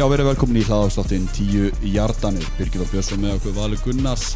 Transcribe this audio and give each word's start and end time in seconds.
Já, 0.00 0.06
verið 0.08 0.30
velkomin 0.30 0.56
í 0.56 0.62
hlaðarstáttinn 0.64 1.26
10 1.36 1.82
hjartanir. 1.92 2.44
Birgir 2.56 2.80
og 2.80 2.88
Björnsson 2.88 3.20
með 3.20 3.34
okkur 3.34 3.52
Valur 3.52 3.80
Gunnars 3.84 4.30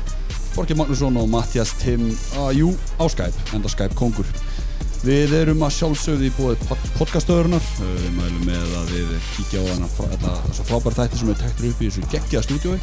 Borgir 0.52 0.77
Magnússon 0.77 1.16
og 1.16 1.30
Mattias 1.32 1.72
Tim 1.80 2.02
ah, 2.37 2.50
Jú, 2.52 2.75
á 3.00 3.09
Skype, 3.09 3.46
enda 3.56 3.71
Skype 3.72 3.96
kongur. 3.96 4.29
Við 5.07 5.32
erum 5.39 5.64
að 5.64 5.72
sjálfsögðu 5.79 6.29
í 6.29 6.35
búið 6.36 6.66
podcastöðurinnar 6.98 7.64
Við 7.79 8.12
mælum 8.18 8.45
með 8.50 8.77
að 8.82 8.93
við 8.93 9.16
kíkja 9.39 9.64
á 9.64 9.66
hana 9.71 9.89
þessar 10.50 10.68
frábæra 10.68 11.00
þætti 11.00 11.22
sem 11.22 11.32
við 11.32 11.40
tektum 11.46 11.71
upp 11.71 11.81
í 11.81 11.89
þessu 11.89 12.07
geggja 12.12 12.44
stúdiói 12.44 12.76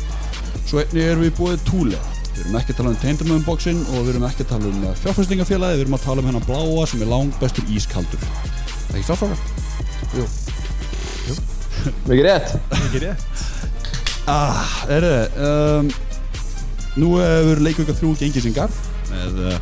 Svo 0.66 0.81
einni 0.81 1.05
erum 1.05 1.25
við 1.27 1.38
búið 1.38 1.63
túlega 1.70 2.17
Við 2.31 2.43
erum 2.48 2.59
ekki 2.63 2.73
að 2.73 2.81
tala 2.81 2.95
um 2.95 2.99
Taintermöðum 3.05 3.48
boxin 3.52 3.85
og 3.91 3.98
við 4.02 4.13
erum 4.16 4.29
ekki 4.31 4.48
að 4.48 4.53
tala 4.55 4.73
um 4.73 4.91
fjárfæstingafélagi 5.05 5.77
Við 5.77 5.85
erum 5.85 6.02
að 6.02 6.05
tala 6.09 6.25
um 6.25 6.34
hennar 6.34 6.49
bláa 6.49 6.89
sem 6.89 7.05
er 7.05 7.13
lang 7.13 7.41
bestur 7.41 7.73
ískaldur 7.77 8.29
Ekki 8.89 9.05
sáfrákar? 9.05 9.49
Jú. 10.17 10.29
Jú 11.29 11.41
Mikið 12.07 12.23
rétt. 12.27 12.55
Ekki 12.77 13.03
rétt. 13.05 13.43
Ah, 14.30 14.66
erðu, 14.91 15.13
um, 15.41 15.88
nú 17.02 17.13
hefur 17.17 17.61
leikvöka 17.66 17.95
þrjú 17.97 18.11
gengið 18.20 18.45
singar 18.45 18.73
með 19.09 19.39
uh, 19.49 19.55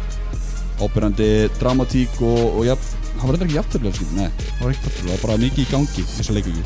ábyrjandi 0.83 1.29
dramatík 1.59 2.17
og, 2.19 2.41
og 2.59 2.65
ja, 2.67 2.75
hann 3.19 3.29
var 3.29 3.37
eitthvað 3.37 3.45
ekki 3.47 3.57
jafntöflega 3.59 3.95
skil, 3.95 4.09
nei, 4.17 4.27
það 4.57 4.65
var 4.65 4.73
ekki 4.73 4.83
jafntöflega, 4.83 5.05
það 5.05 5.13
var 5.13 5.23
bara 5.23 5.37
mikið 5.43 5.63
í 5.63 5.69
gangi 5.71 6.03
þessa 6.11 6.35
leikvöku. 6.35 6.63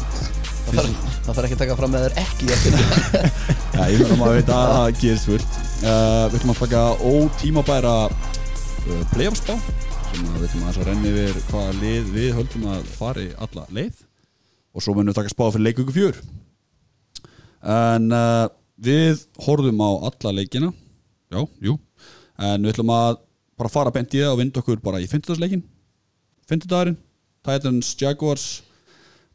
Það 0.74 0.88
þarf, 1.28 1.44
ekki 1.44 1.56
að 1.58 1.62
taka 1.62 1.76
fram 1.78 1.92
með 1.94 2.06
þér 2.06 2.16
ekki 2.22 2.48
eftir 2.56 2.78
Já, 3.76 3.84
ég 3.92 4.00
meina 4.00 4.18
maður 4.18 4.40
veit 4.40 4.52
að 4.56 4.72
það 4.74 5.02
gerist 5.02 5.30
fullt. 5.30 5.60
Uh, 5.84 6.24
við 6.32 6.38
ætlum 6.40 6.54
að 6.54 6.62
taka 6.64 6.84
ótímabæra 7.12 7.94
uh, 8.08 9.04
playoffsbá 9.12 9.60
sem 10.08 10.26
við 10.32 10.48
ætlum 10.48 10.66
að 10.72 10.82
renni 10.88 11.14
yfir 11.14 11.46
hvaða 11.52 11.78
lið 11.82 12.10
við 12.16 12.34
höldum 12.40 12.68
að 12.74 12.90
fari 12.98 13.28
alla 13.44 13.68
leið 13.76 14.02
og 14.74 14.84
svo 14.84 14.96
munum 14.96 15.14
við 15.14 15.20
taka 15.20 15.32
spá 15.32 15.46
fyrir 15.52 15.68
leikvöku 15.68 15.94
fjör. 15.96 16.18
En 17.64 18.10
uh, 18.12 18.50
við 18.82 19.24
horfum 19.46 19.82
á 19.86 19.90
alla 20.10 20.34
leikina. 20.40 20.72
Já, 21.34 21.46
jú. 21.62 21.78
En 22.42 22.66
við 22.66 22.74
ætlum 22.74 22.94
að 22.94 23.22
bara 23.58 23.72
fara 23.72 23.94
bent 23.94 24.14
í 24.18 24.22
það 24.24 24.34
og 24.34 24.40
vinda 24.42 24.62
okkur 24.64 24.82
bara 24.84 25.00
í 25.02 25.08
fyndudagsleikin 25.10 25.62
Fyndudagurinn 26.50 26.98
Titans 27.46 27.94
Jaguars. 28.00 28.48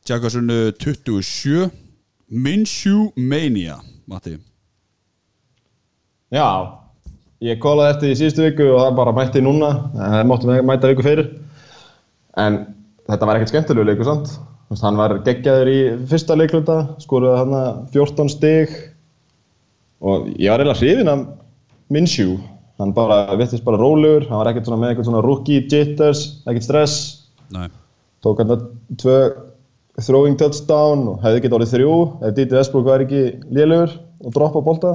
Jaguars 0.09 0.37
unnu 0.39 0.73
27 0.81 1.71
Minshew 2.29 3.09
Mania 3.17 3.79
Matti. 4.07 4.37
Já 6.35 6.49
Ég 7.39 7.61
kólaði 7.63 7.93
eftir 7.95 8.11
í 8.11 8.19
síðustu 8.19 8.43
viku 8.43 8.65
og 8.73 8.81
það 8.83 8.97
bara 8.99 9.15
mætti 9.15 9.41
núna. 9.45 9.69
Það 9.95 10.25
máttum 10.27 10.51
við 10.51 10.65
mæta 10.67 10.89
viku 10.91 11.05
fyrir. 11.07 11.29
En 12.35 12.57
þetta 13.07 13.29
var 13.29 13.39
ekkert 13.39 13.53
skemmtilegu 13.53 13.87
leiku 13.87 14.07
samt 14.07 14.33
veist, 14.71 14.85
Hann 14.85 15.01
var 15.01 15.17
geggjaður 15.27 15.73
í 15.73 15.81
fyrsta 16.11 16.37
leikluta 16.39 16.79
Skoruði 17.03 17.41
hann 17.41 17.83
14 17.95 18.33
stig. 18.35 18.77
Og 20.05 20.31
ég 20.39 20.53
var 20.53 20.63
eiginlega 20.63 20.79
hrifinn 20.79 21.13
af 21.13 21.27
Minshew. 21.93 22.37
Hann 22.79 22.95
bara, 22.95 23.25
vittist 23.41 23.65
bara 23.67 23.81
rólegur 23.81 24.29
Hann 24.29 24.43
var 24.43 24.53
ekkert 24.53 24.69
svona 24.69 24.81
með 24.83 24.93
eitthvað 24.93 25.11
svona 25.11 25.25
rookie 25.25 25.65
jitters 25.67 26.25
Ekkert 26.47 26.69
stress. 26.69 26.97
Nei. 27.55 27.69
Tók 28.23 28.43
hann 28.43 28.55
tvö 28.99 29.19
throwing 29.99 30.39
touchdown 30.39 31.07
og 31.11 31.23
hefði 31.25 31.43
getið 31.43 31.57
orðið 31.59 31.73
þrjú 31.75 31.95
ef 32.23 32.35
Didi 32.37 32.59
Esbúk 32.61 32.85
var 32.87 33.03
ekki 33.03 33.23
lélugur 33.51 33.95
og 34.23 34.35
droppa 34.35 34.63
bolta. 34.63 34.93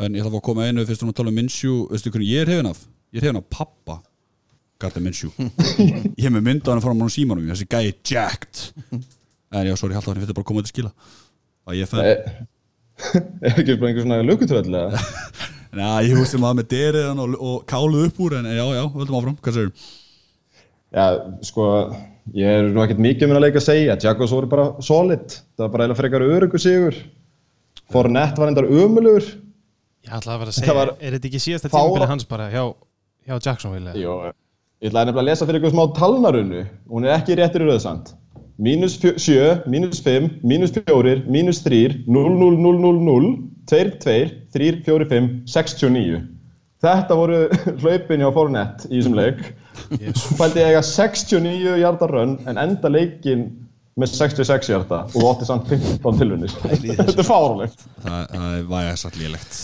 En 0.00 0.16
ég 0.16 0.24
ætla 0.24 0.32
að 0.32 0.40
að 0.40 0.46
koma 0.48 0.66
einu 0.66 0.86
fyrst 0.88 1.04
um 1.04 1.12
að 1.12 1.18
tala 1.20 1.30
um 1.30 1.36
Minshew. 1.38 1.84
Veistu 1.90 2.10
hvernig 2.10 2.32
ég 2.32 2.42
er 2.42 2.50
hefðin 2.54 2.70
af? 2.72 2.80
Ég 3.14 3.20
er 3.20 3.28
hefðin 3.28 3.42
af 3.42 3.50
pappa 3.52 4.00
Gardner 4.80 5.04
Minshew. 5.04 5.30
Ég 5.38 6.24
hef 6.24 6.32
með 6.32 6.46
mynda 6.46 6.72
hann 6.72 6.82
fór 6.84 6.94
hann 6.94 7.04
á 7.04 7.10
símanum 7.12 7.50
Þessi 7.52 7.66
gæi 7.70 7.92
jacked. 8.06 8.62
En 9.50 9.66
já, 9.66 9.74
sorry, 9.78 9.96
haldt 9.96 10.08
að 10.08 10.14
hann 10.14 10.22
fyrir 10.24 10.36
bara 10.36 10.44
að 10.44 10.50
koma 10.50 10.64
til 10.64 10.72
skila. 10.74 10.92
Að 11.68 11.78
ég 11.80 11.90
fenn 11.90 12.08
er 13.46 13.56
ekki 13.56 13.78
bara 13.80 13.90
einhver 13.90 14.04
svona 14.04 14.20
lukutröll 14.26 14.66
eða? 14.68 15.00
Næ, 15.78 15.84
ég 16.08 16.16
húst 16.18 16.34
sem 16.34 16.44
að 16.44 16.56
með 16.58 16.70
deriðan 16.72 17.22
og, 17.22 17.36
og 17.38 17.60
káluð 17.70 18.08
upp 18.08 18.18
úr 18.26 18.34
en 18.40 18.48
já, 18.50 18.64
já, 18.74 18.82
höldum 18.96 19.18
áfram, 19.20 19.36
hvað 19.40 19.56
segir 19.56 19.70
Já, 20.90 21.04
sko, 21.46 21.66
ég 22.34 22.56
er 22.58 22.72
nú 22.74 22.82
ekkert 22.82 23.00
mikið 23.04 23.28
um 23.28 23.36
að 23.38 23.44
leika 23.46 23.60
að 23.60 23.68
segja. 23.68 23.94
Jaguars 24.02 24.34
voru 24.34 24.48
bara 24.50 24.64
solid. 24.82 25.36
Það 25.54 25.62
var 25.62 25.70
bara 25.76 25.84
eiginlega 25.86 26.00
frekar 26.00 26.24
örugu 26.26 26.60
sigur. 26.60 26.98
Fournette 27.94 28.42
var 28.42 28.50
endar 28.50 28.66
ömulugur 28.66 29.28
Ég 30.06 30.12
ætlaði 30.16 30.32
að 30.32 30.40
vera 30.40 30.52
að 30.52 30.56
segja, 30.56 30.84
er 30.96 31.14
þetta 31.16 31.28
ekki 31.28 31.40
síðasta 31.44 31.70
tímabili 31.70 32.06
hans 32.08 32.26
bara 32.28 32.46
hjá, 32.48 32.62
hjá 33.28 33.34
Jacksonville? 33.36 33.92
eða? 33.92 34.00
Jó, 34.00 34.14
ég 34.80 34.88
ætlaði 34.88 35.10
nefnilega 35.10 35.22
að 35.22 35.28
lesa 35.28 35.46
fyrir 35.48 35.60
ykkur 35.60 35.74
smá 35.74 35.84
talnarunnu. 35.96 36.64
Hún 36.88 37.06
er 37.06 37.16
ekki 37.18 37.36
réttir 37.36 37.64
í 37.64 37.68
rauðsand. 37.68 38.14
Mínus 38.60 38.98
7, 39.00 39.62
mínus 39.72 40.02
5, 40.04 40.28
mínus 40.44 40.74
4 40.76 41.22
mínus 41.28 41.62
3, 41.64 42.04
0, 42.08 42.34
0, 42.40 42.58
0, 42.60 42.80
0, 42.84 43.00
0 43.06 43.30
2, 43.70 43.94
2, 44.04 44.18
3, 44.52 44.82
4, 44.84 45.06
5 45.08 45.30
69 45.48 46.20
Þetta 46.80 47.16
voru 47.16 47.40
hlaupin 47.82 48.24
hjá 48.24 48.28
Fournette 48.32 48.88
í 48.88 48.98
þessum 49.00 49.16
leik. 49.18 49.42
Jesús. 50.00 50.36
Fældi 50.38 50.62
ég 50.62 50.70
eiga 50.72 50.84
69 50.84 51.74
hjarta 51.80 52.08
rönn 52.08 52.38
en 52.48 52.60
enda 52.60 52.92
leikin 52.92 53.44
með 54.00 54.14
66 54.16 54.70
hjarta 54.72 55.02
og 55.08 55.26
átti 55.32 55.48
samt 55.48 55.68
15 55.68 56.20
tilvunir 56.20 56.54
Þetta 56.56 57.08
er 57.10 57.26
fárulegt 57.28 57.84
Það, 58.04 58.56
var 58.70 58.86
ég 58.86 59.00
satt 59.00 59.18
lélegt. 59.20 59.58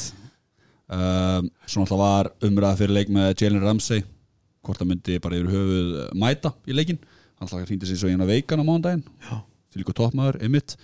Um, 0.93 1.49
Svo 1.65 1.83
náttúrulega 1.83 2.03
var 2.05 2.31
umræða 2.49 2.81
fyrir 2.83 2.97
leik 2.99 3.17
með 3.17 3.33
Jalen 3.41 3.65
Ramsey 3.65 4.05
Hvort 4.67 4.83
það 4.83 4.91
myndi 4.93 5.19
bara 5.23 5.39
yfir 5.39 5.53
höfuð 5.53 5.93
eh, 6.03 6.15
mæta 6.19 6.53
í 6.67 6.75
leikin 6.75 6.99
Hann 7.37 7.47
alltaf 7.47 7.69
hringdi 7.69 7.89
sér 7.89 8.01
svo 8.01 8.11
í 8.11 8.17
hana 8.17 8.27
veikan 8.29 8.63
á 8.63 8.65
mándaginn 8.67 9.05
Til 9.27 9.83
líka 9.83 9.95
toppmaður, 9.97 10.41
Emmitt 10.45 10.75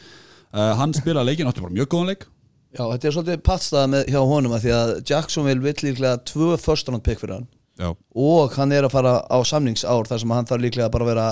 uh, 0.53 0.73
Hann 0.79 0.95
spilaði 0.97 1.33
leikin, 1.33 1.51
átti 1.51 1.65
bara 1.65 1.75
mjög 1.75 1.91
góðan 1.95 2.13
leik. 2.13 2.29
Já, 2.73 2.87
þetta 2.89 3.09
er 3.09 3.15
svolítið 3.17 3.43
pattstaða 3.45 3.89
með 3.93 4.07
hjá 4.15 4.21
honum 4.25 4.55
að 4.57 4.63
því 4.65 4.71
að 4.73 4.91
Jacksonville 5.11 5.65
vill 5.65 5.85
líklega 5.85 6.21
tvö 6.29 6.55
first 6.61 6.89
round 6.89 7.05
pick 7.05 7.21
fyrir 7.21 7.37
hann. 7.37 7.49
Já, 7.81 7.91
og 7.93 8.55
hann 8.57 8.73
er 8.73 8.87
að 8.87 8.95
fara 8.95 9.13
á 9.29 9.39
samningsár 9.49 10.09
þar 10.09 10.23
sem 10.23 10.33
hann 10.33 10.49
þarf 10.49 10.65
líklega 10.65 10.93
bara 10.93 11.05
að 11.05 11.11
vera 11.13 11.27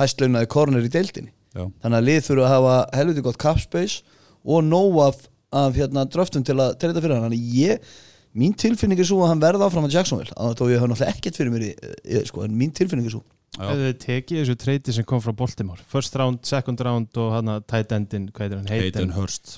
hæstlaunaði 0.00 0.50
kornir 0.52 0.84
í 0.84 0.90
deildinni. 0.92 1.32
Já, 1.54 1.64
þannig 1.84 1.98
að 2.00 2.08
lið 2.10 2.20
þurfa 2.26 2.44
að 2.44 2.52
hafa 2.52 2.74
helviti 2.98 3.24
gott 3.24 3.40
cap 3.40 3.62
space 3.62 4.20
og 4.44 4.66
nóg 4.66 5.00
af, 5.06 5.22
af 5.56 5.78
hérna, 5.78 6.04
dröftum 6.10 6.44
til 6.44 6.58
að 6.58 6.76
til 6.76 6.90
þetta 6.90 7.04
fyrir 7.06 7.16
hann. 7.16 7.26
Þannig 7.30 7.56
ég, 7.56 7.96
mín 8.34 8.54
tilfinning 8.58 8.98
er 9.00 9.06
svo 9.08 9.20
að 9.24 9.30
hann 9.32 9.42
verða 9.44 9.68
áfram 9.68 9.86
að 9.88 9.94
Jacksonville 9.98 10.34
að 10.34 10.64
ég 10.72 10.80
hef 10.82 10.90
náttúrulega 10.90 11.14
ekkert 11.14 11.38
fyrir 11.38 11.52
mér 11.54 11.64
í, 11.68 11.70
í, 12.02 12.20
sko, 12.28 12.42
en 12.46 12.56
mín 12.58 12.72
tilfinning 12.74 13.06
er 13.08 13.14
svo. 13.14 13.22
Hefðu 13.54 13.84
þið 13.86 13.98
tekið 14.02 14.40
þessu 14.40 14.56
treyti 14.58 14.92
sem 14.96 15.04
kom 15.06 15.20
frá 15.22 15.30
Baltimore 15.38 15.84
First 15.86 16.16
round, 16.18 16.40
second 16.42 16.80
round 16.82 17.20
og 17.22 17.28
hann 17.36 17.52
að 17.52 17.60
tight 17.70 17.92
endin, 17.94 18.24
hvað 18.34 18.48
heitir 18.48 18.58
hann? 18.58 18.70
Hayden 18.72 19.12
Hurst 19.14 19.52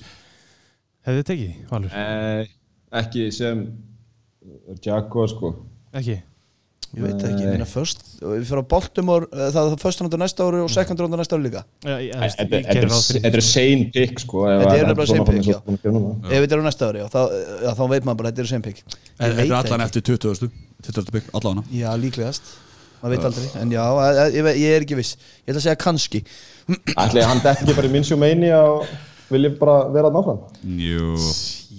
Hefðu 1.07 1.23
þið 1.23 1.29
tekið, 1.31 1.55
Valur? 1.71 1.95
eh, 1.97 2.51
Ekki 3.01 3.23
sem 3.33 3.63
Jaguar 4.85 5.31
sko 5.33 5.49
Ekki? 5.97 6.19
Ég 6.95 7.03
veit 7.03 7.23
ekki, 7.27 7.41
ég 7.43 7.49
meina 7.51 7.65
first 7.67 7.99
við 8.21 8.45
fyrir 8.47 8.61
að 8.63 8.67
Baltimore, 8.71 9.27
eh, 9.33 9.49
það 9.53 9.71
er 9.73 9.81
first 9.81 10.01
round 10.01 10.15
á 10.15 10.19
næsta 10.23 10.45
ári 10.47 10.61
og 10.63 10.69
second 10.71 10.99
round 11.03 11.13
á 11.13 11.17
næsta 11.19 11.35
ári 11.37 11.43
líka. 11.47 11.63
Já, 11.83 11.95
ég, 11.99 12.13
ég, 12.13 12.35
Þetta 12.37 12.61
ég, 12.61 13.25
er 13.27 13.35
er 13.37 13.45
sane 13.45 13.89
pick 13.93 14.19
sko 14.23 14.45
ef 14.47 14.61
Þetta 14.61 14.71
að- 14.71 14.77
er 14.79 14.87
nefnilega 14.87 15.07
svona 15.07 15.25
same 15.25 15.41
pick, 15.41 15.83
að 15.83 15.97
núna. 15.97 16.31
ef 16.31 16.39
þetta 16.45 16.53
er 16.57 16.61
á 16.61 16.65
næsta 16.69 16.87
ári, 16.91 17.01
já, 17.03 17.07
þá, 17.11 17.19
já, 17.65 17.71
þá 17.75 17.83
veit 17.91 18.03
maður 18.07 18.17
bara 18.21 18.31
þetta 18.31 18.39
er 18.45 18.51
sem 18.53 18.61
pick. 18.61 18.83
Ég 19.19 19.35
þetta 19.35 19.47
er 19.47 19.57
allan 19.59 19.81
eftir 19.87 20.01
20. 20.01 20.51
20. 20.87 21.11
bygg, 21.11 21.29
allan 21.33 21.63
Já, 21.73 21.89
líklegast. 21.97 22.41
Maður 23.03 23.13
veit 23.13 23.25
aldrei, 23.29 23.49
en 23.61 23.69
já, 23.71 23.83
ég, 24.31 24.33
ég, 24.33 24.55
ég 24.57 24.71
er 24.77 24.81
ekki 24.87 24.95
viss. 24.97 25.17
Ég 25.45 25.53
ætla 25.53 25.59
að 25.59 25.67
segja 25.67 25.75
kannski. 25.77 26.23
Ætli 26.97 27.21
hann 27.21 27.39
detti 27.43 27.63
ekki 27.67 27.75
bara 27.77 27.87
í 27.87 27.91
Minshew 27.93 28.17
Mania 28.17 28.57
og 28.63 28.87
vilji 29.29 29.51
bara 29.59 29.89
vera 29.91 30.07
að 30.09 30.15
náfram 30.17 30.39
Jú 30.79 31.15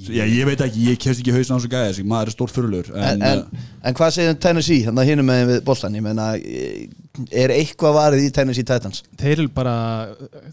Já, 0.08 0.24
ég 0.24 0.46
veit 0.48 0.62
ekki, 0.64 0.84
ég 0.90 1.00
kemst 1.02 1.20
ekki 1.22 1.34
hausin 1.36 1.54
á 1.54 1.58
þessu 1.58 1.70
gæði 1.72 2.04
maður 2.08 2.30
er 2.30 2.34
stór 2.36 2.52
fyrirlur 2.54 2.90
en, 2.94 3.02
en, 3.02 3.22
en, 3.28 3.66
en 3.84 3.98
hvað 3.98 4.14
segir 4.16 4.38
Tennessee, 4.42 4.86
að 4.88 5.10
hinum 5.10 5.28
með 5.28 5.42
við 5.52 5.60
boltan 5.68 5.98
ég 5.98 6.04
meina, 6.06 6.30
eh, 6.36 6.86
er 7.32 7.54
eitthvað 7.56 7.98
varið 7.98 8.26
í 8.28 8.32
Tennessee 8.34 8.66
Titans? 8.68 9.02
Þeir 9.20 9.34
eru 9.42 9.48
bara 9.54 9.74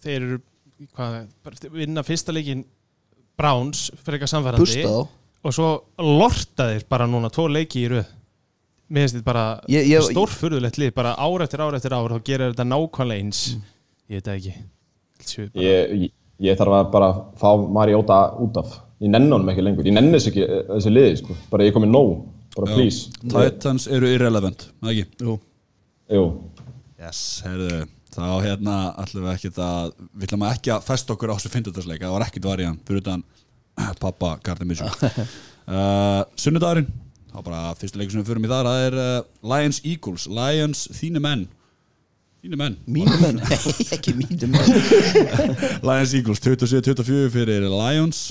Þeir 0.04 0.18
eru 0.20 0.40
hvað, 0.96 1.20
bara 1.46 1.72
vinna 1.76 2.04
fyrsta 2.06 2.36
leikin 2.36 2.66
Browns 3.40 3.88
fyrir 4.04 4.20
eitthvað 4.20 4.32
samfærandi 4.34 4.64
Busta 4.66 4.92
þá. 4.92 5.22
Og 5.46 5.54
svo 5.54 5.70
lorta 6.02 6.70
þeir 6.72 6.86
bara 6.90 7.06
núna 7.10 7.30
tvo 7.34 7.46
leiki 7.52 7.84
í 7.86 7.90
röð. 7.92 8.08
Mér 8.90 9.06
finnst 9.06 9.18
þetta 9.20 9.28
bara 9.28 10.04
stórfurðulegt 10.08 10.80
lið 10.82 10.94
bara 10.98 11.16
ár 11.18 11.44
eftir 11.46 11.62
ár 11.66 11.76
eftir 11.78 11.94
ár 11.98 12.14
þá 12.16 12.20
gerir 12.26 12.52
þetta 12.54 12.66
nákvæmlega 12.70 13.24
eins. 13.26 13.42
Ég 14.10 14.20
veit 14.20 14.28
það 14.30 14.40
ekki. 14.40 14.56
Séu 15.26 15.48
bara- 15.52 15.66
ég, 15.66 15.94
ég, 16.06 16.14
ég 16.50 16.58
þarf 16.60 16.78
að 16.80 16.90
bara 16.94 17.10
fá 17.42 17.50
Mariota 17.78 18.20
út 18.46 18.58
af 18.62 18.76
ég 19.04 19.12
nenni 19.12 19.34
honum 19.34 19.52
ekki 19.52 19.66
lengur, 19.66 19.88
ég 19.88 19.96
nenni 19.98 20.16
þess 20.16 20.32
ekki 20.32 20.46
eh, 20.46 20.64
þessi 20.72 20.94
liði 20.94 21.20
sko, 21.22 21.38
bara 21.52 21.68
ég 21.68 21.76
komið 21.76 21.92
nóg. 21.94 22.16
Bara 22.56 22.72
Já. 22.72 22.76
please. 22.78 23.10
Titans 23.28 23.90
eru 23.92 24.08
irrelevant, 24.16 24.70
ekki? 24.86 25.08
Jú. 25.26 25.40
Jú, 26.16 26.26
Yes, 27.06 27.20
heyrðu, 27.44 27.82
þá 28.16 28.24
hérna 28.46 28.76
ætlum 29.04 29.26
við 29.26 29.34
ekkert 29.34 29.58
að, 29.62 29.90
við 30.16 30.30
ætlum 30.30 30.46
ekki 30.48 30.72
að 30.74 30.86
festa 30.88 31.14
okkur 31.14 31.34
á 31.34 31.36
þessu 31.36 31.52
fyndudagsleika, 31.54 32.08
það 32.08 32.16
var 32.16 32.24
ekkert 32.26 32.48
var 32.48 32.64
í 32.64 32.68
hann 32.70 32.78
fyrir 32.88 33.04
utan 33.04 33.26
pappa 34.04 34.38
Gardner 34.46 34.70
Minshew. 34.70 34.88
Uh, 35.68 36.24
Sunnudagurinn 36.42 36.88
þá 37.36 37.44
bara 37.44 37.62
fyrsta 37.76 38.00
leikur 38.00 38.16
sem 38.16 38.24
við 38.24 38.32
förum 38.32 38.48
í 38.48 38.52
þar 38.52 38.70
það 38.70 38.86
er 38.86 38.98
uh, 39.02 39.28
Lions 39.52 39.82
Eagles, 39.84 40.26
Lions 40.32 40.86
þínu 40.96 41.22
menn. 41.26 41.46
Mínu 42.46 42.60
menn. 42.62 42.78
Mínu 42.88 43.20
menn, 43.20 43.42
nei, 43.42 43.60
ekki 43.98 44.16
mínu 44.16 44.50
menn. 44.54 45.56
Lions 45.84 46.16
Eagles 46.16 46.42
27-24 46.46 47.30
fyrir 47.34 47.68
Lions 47.74 48.30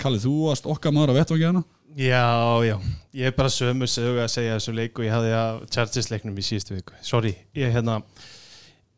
Kallið 0.00 0.26
þú 0.26 0.34
varst 0.48 0.66
okkar 0.70 0.94
maður 0.96 1.14
að 1.14 1.20
vettvangi 1.20 1.48
hana 1.50 1.64
Já, 1.98 2.62
já, 2.62 2.76
ég 3.18 3.26
er 3.26 3.34
bara 3.34 3.50
sömu 3.50 3.86
sögu 3.90 4.20
að 4.22 4.28
segja 4.30 4.54
þessu 4.60 4.74
leiku. 4.76 5.02
Ég 5.02 5.10
hafði 5.10 5.32
að 5.34 5.56
Chargers 5.74 6.10
leiknum 6.12 6.36
í 6.38 6.44
síðustu 6.46 6.76
viku. 6.76 6.94
Sorry, 7.02 7.32
ég 7.58 7.72
hérna 7.74 7.96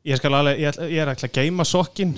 ég, 0.05 0.21
alveg, 0.29 0.61
ég, 0.61 0.69
ætla- 0.75 0.89
ég 0.93 1.01
er 1.01 1.13
ætla 1.15 1.31
að 1.31 1.39
geima 1.39 1.65
sokkin 1.65 2.13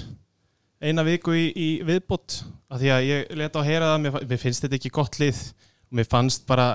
eina 0.83 1.05
viku 1.07 1.31
í, 1.39 1.45
í 1.55 1.69
viðbót 1.87 2.41
af 2.75 2.83
því 2.83 2.91
að 2.91 3.07
ég 3.07 3.31
leta 3.39 3.61
á 3.61 3.63
að 3.63 3.69
heyra 3.71 3.93
það. 3.93 4.03
Mér, 4.03 4.19
mér 4.33 4.43
finnst 4.43 4.67
þetta 4.67 4.79
ekki 4.81 4.93
gott 4.99 5.21
lið. 5.23 5.45
Og 5.85 5.99
mér 6.01 6.11
fannst 6.11 6.47
bara 6.51 6.69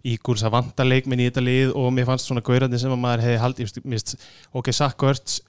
Ígurs 0.00 0.46
að 0.48 0.54
vanta 0.56 0.88
leikminn 0.88 1.20
í 1.20 1.28
þetta 1.28 1.44
lið 1.44 1.74
og 1.76 1.92
mér 1.92 2.08
fannst 2.08 2.30
svona 2.30 2.40
gaurandi 2.46 2.80
sem 2.80 2.94
að 2.94 3.02
maður 3.04 3.26
hefði 3.26 3.42
haldið 3.42 3.72
ok, 4.56 4.72
Ertz 5.12 5.42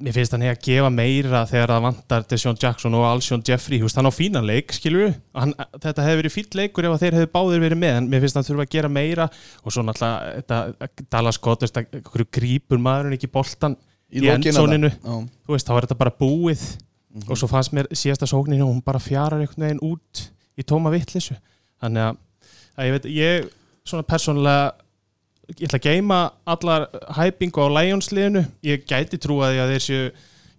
mér 0.00 0.14
finnst 0.16 0.32
hann 0.32 0.44
hefði 0.44 0.56
að 0.56 0.66
gefa 0.66 0.90
meira 0.94 1.42
þegar 1.50 1.72
það 1.74 1.82
vantar 1.84 2.24
Deshaun 2.30 2.60
Jackson 2.62 2.94
og 2.96 3.04
Alshon 3.04 3.42
Jeffrey 3.44 3.82
veist, 3.82 3.98
hann 3.98 4.08
á 4.08 4.12
fínan 4.14 4.46
leik, 4.48 4.72
hann, 5.36 5.52
þetta 5.76 6.06
hefði 6.06 6.20
verið 6.22 6.34
fínt 6.36 6.56
leikur 6.56 6.88
ef 6.88 7.02
þeir 7.02 7.18
hefði 7.18 7.30
báðir 7.34 7.64
verið 7.66 7.80
með 7.82 7.98
en 7.98 8.08
mér 8.08 8.24
finnst 8.24 8.38
hann 8.38 8.46
þurfa 8.46 8.64
að 8.64 8.72
gera 8.72 8.92
meira 8.92 9.28
og 9.62 9.74
svo 9.74 9.84
náttúrulega 9.84 10.88
Dallas 11.12 11.40
hverju 11.42 12.28
grípur 12.32 12.80
maðurinn 12.80 13.18
ekki 13.18 13.30
boltan 13.32 13.76
í, 14.08 14.24
þú 15.44 15.54
veist, 15.56 15.68
þá 15.68 15.76
er 15.76 15.86
þetta 15.86 16.00
bara 16.00 16.16
búið. 16.18 16.64
Og 17.28 17.36
svo 17.36 17.44
fannst 17.50 17.74
mér 17.76 17.90
síðasta 17.92 18.24
sókninu 18.28 18.64
og 18.64 18.70
hún 18.72 18.84
bara 18.84 19.00
fjarar 19.02 19.42
einhvern 19.42 19.66
veginn 19.66 19.82
út 19.84 20.22
í 20.56 20.64
tóma 20.64 20.88
vittlisu 20.92 21.36
þannig 21.82 22.06
að, 22.06 22.20
að 22.76 22.88
ég 22.88 22.94
veit, 22.96 23.08
ég 23.12 23.50
svona 23.84 24.06
persónulega 24.08 24.70
ég 25.58 25.68
ætla 25.68 25.80
að 25.80 25.86
geima 25.88 26.18
allar 26.48 26.88
hæpingu 27.16 27.64
á 27.64 27.68
Lions-liðinu 27.78 28.44
ég 28.66 28.84
gæti 28.88 29.20
trúa 29.20 29.52
því 29.52 29.62
að 29.62 29.74
þeir 29.74 29.84
séu 29.86 30.10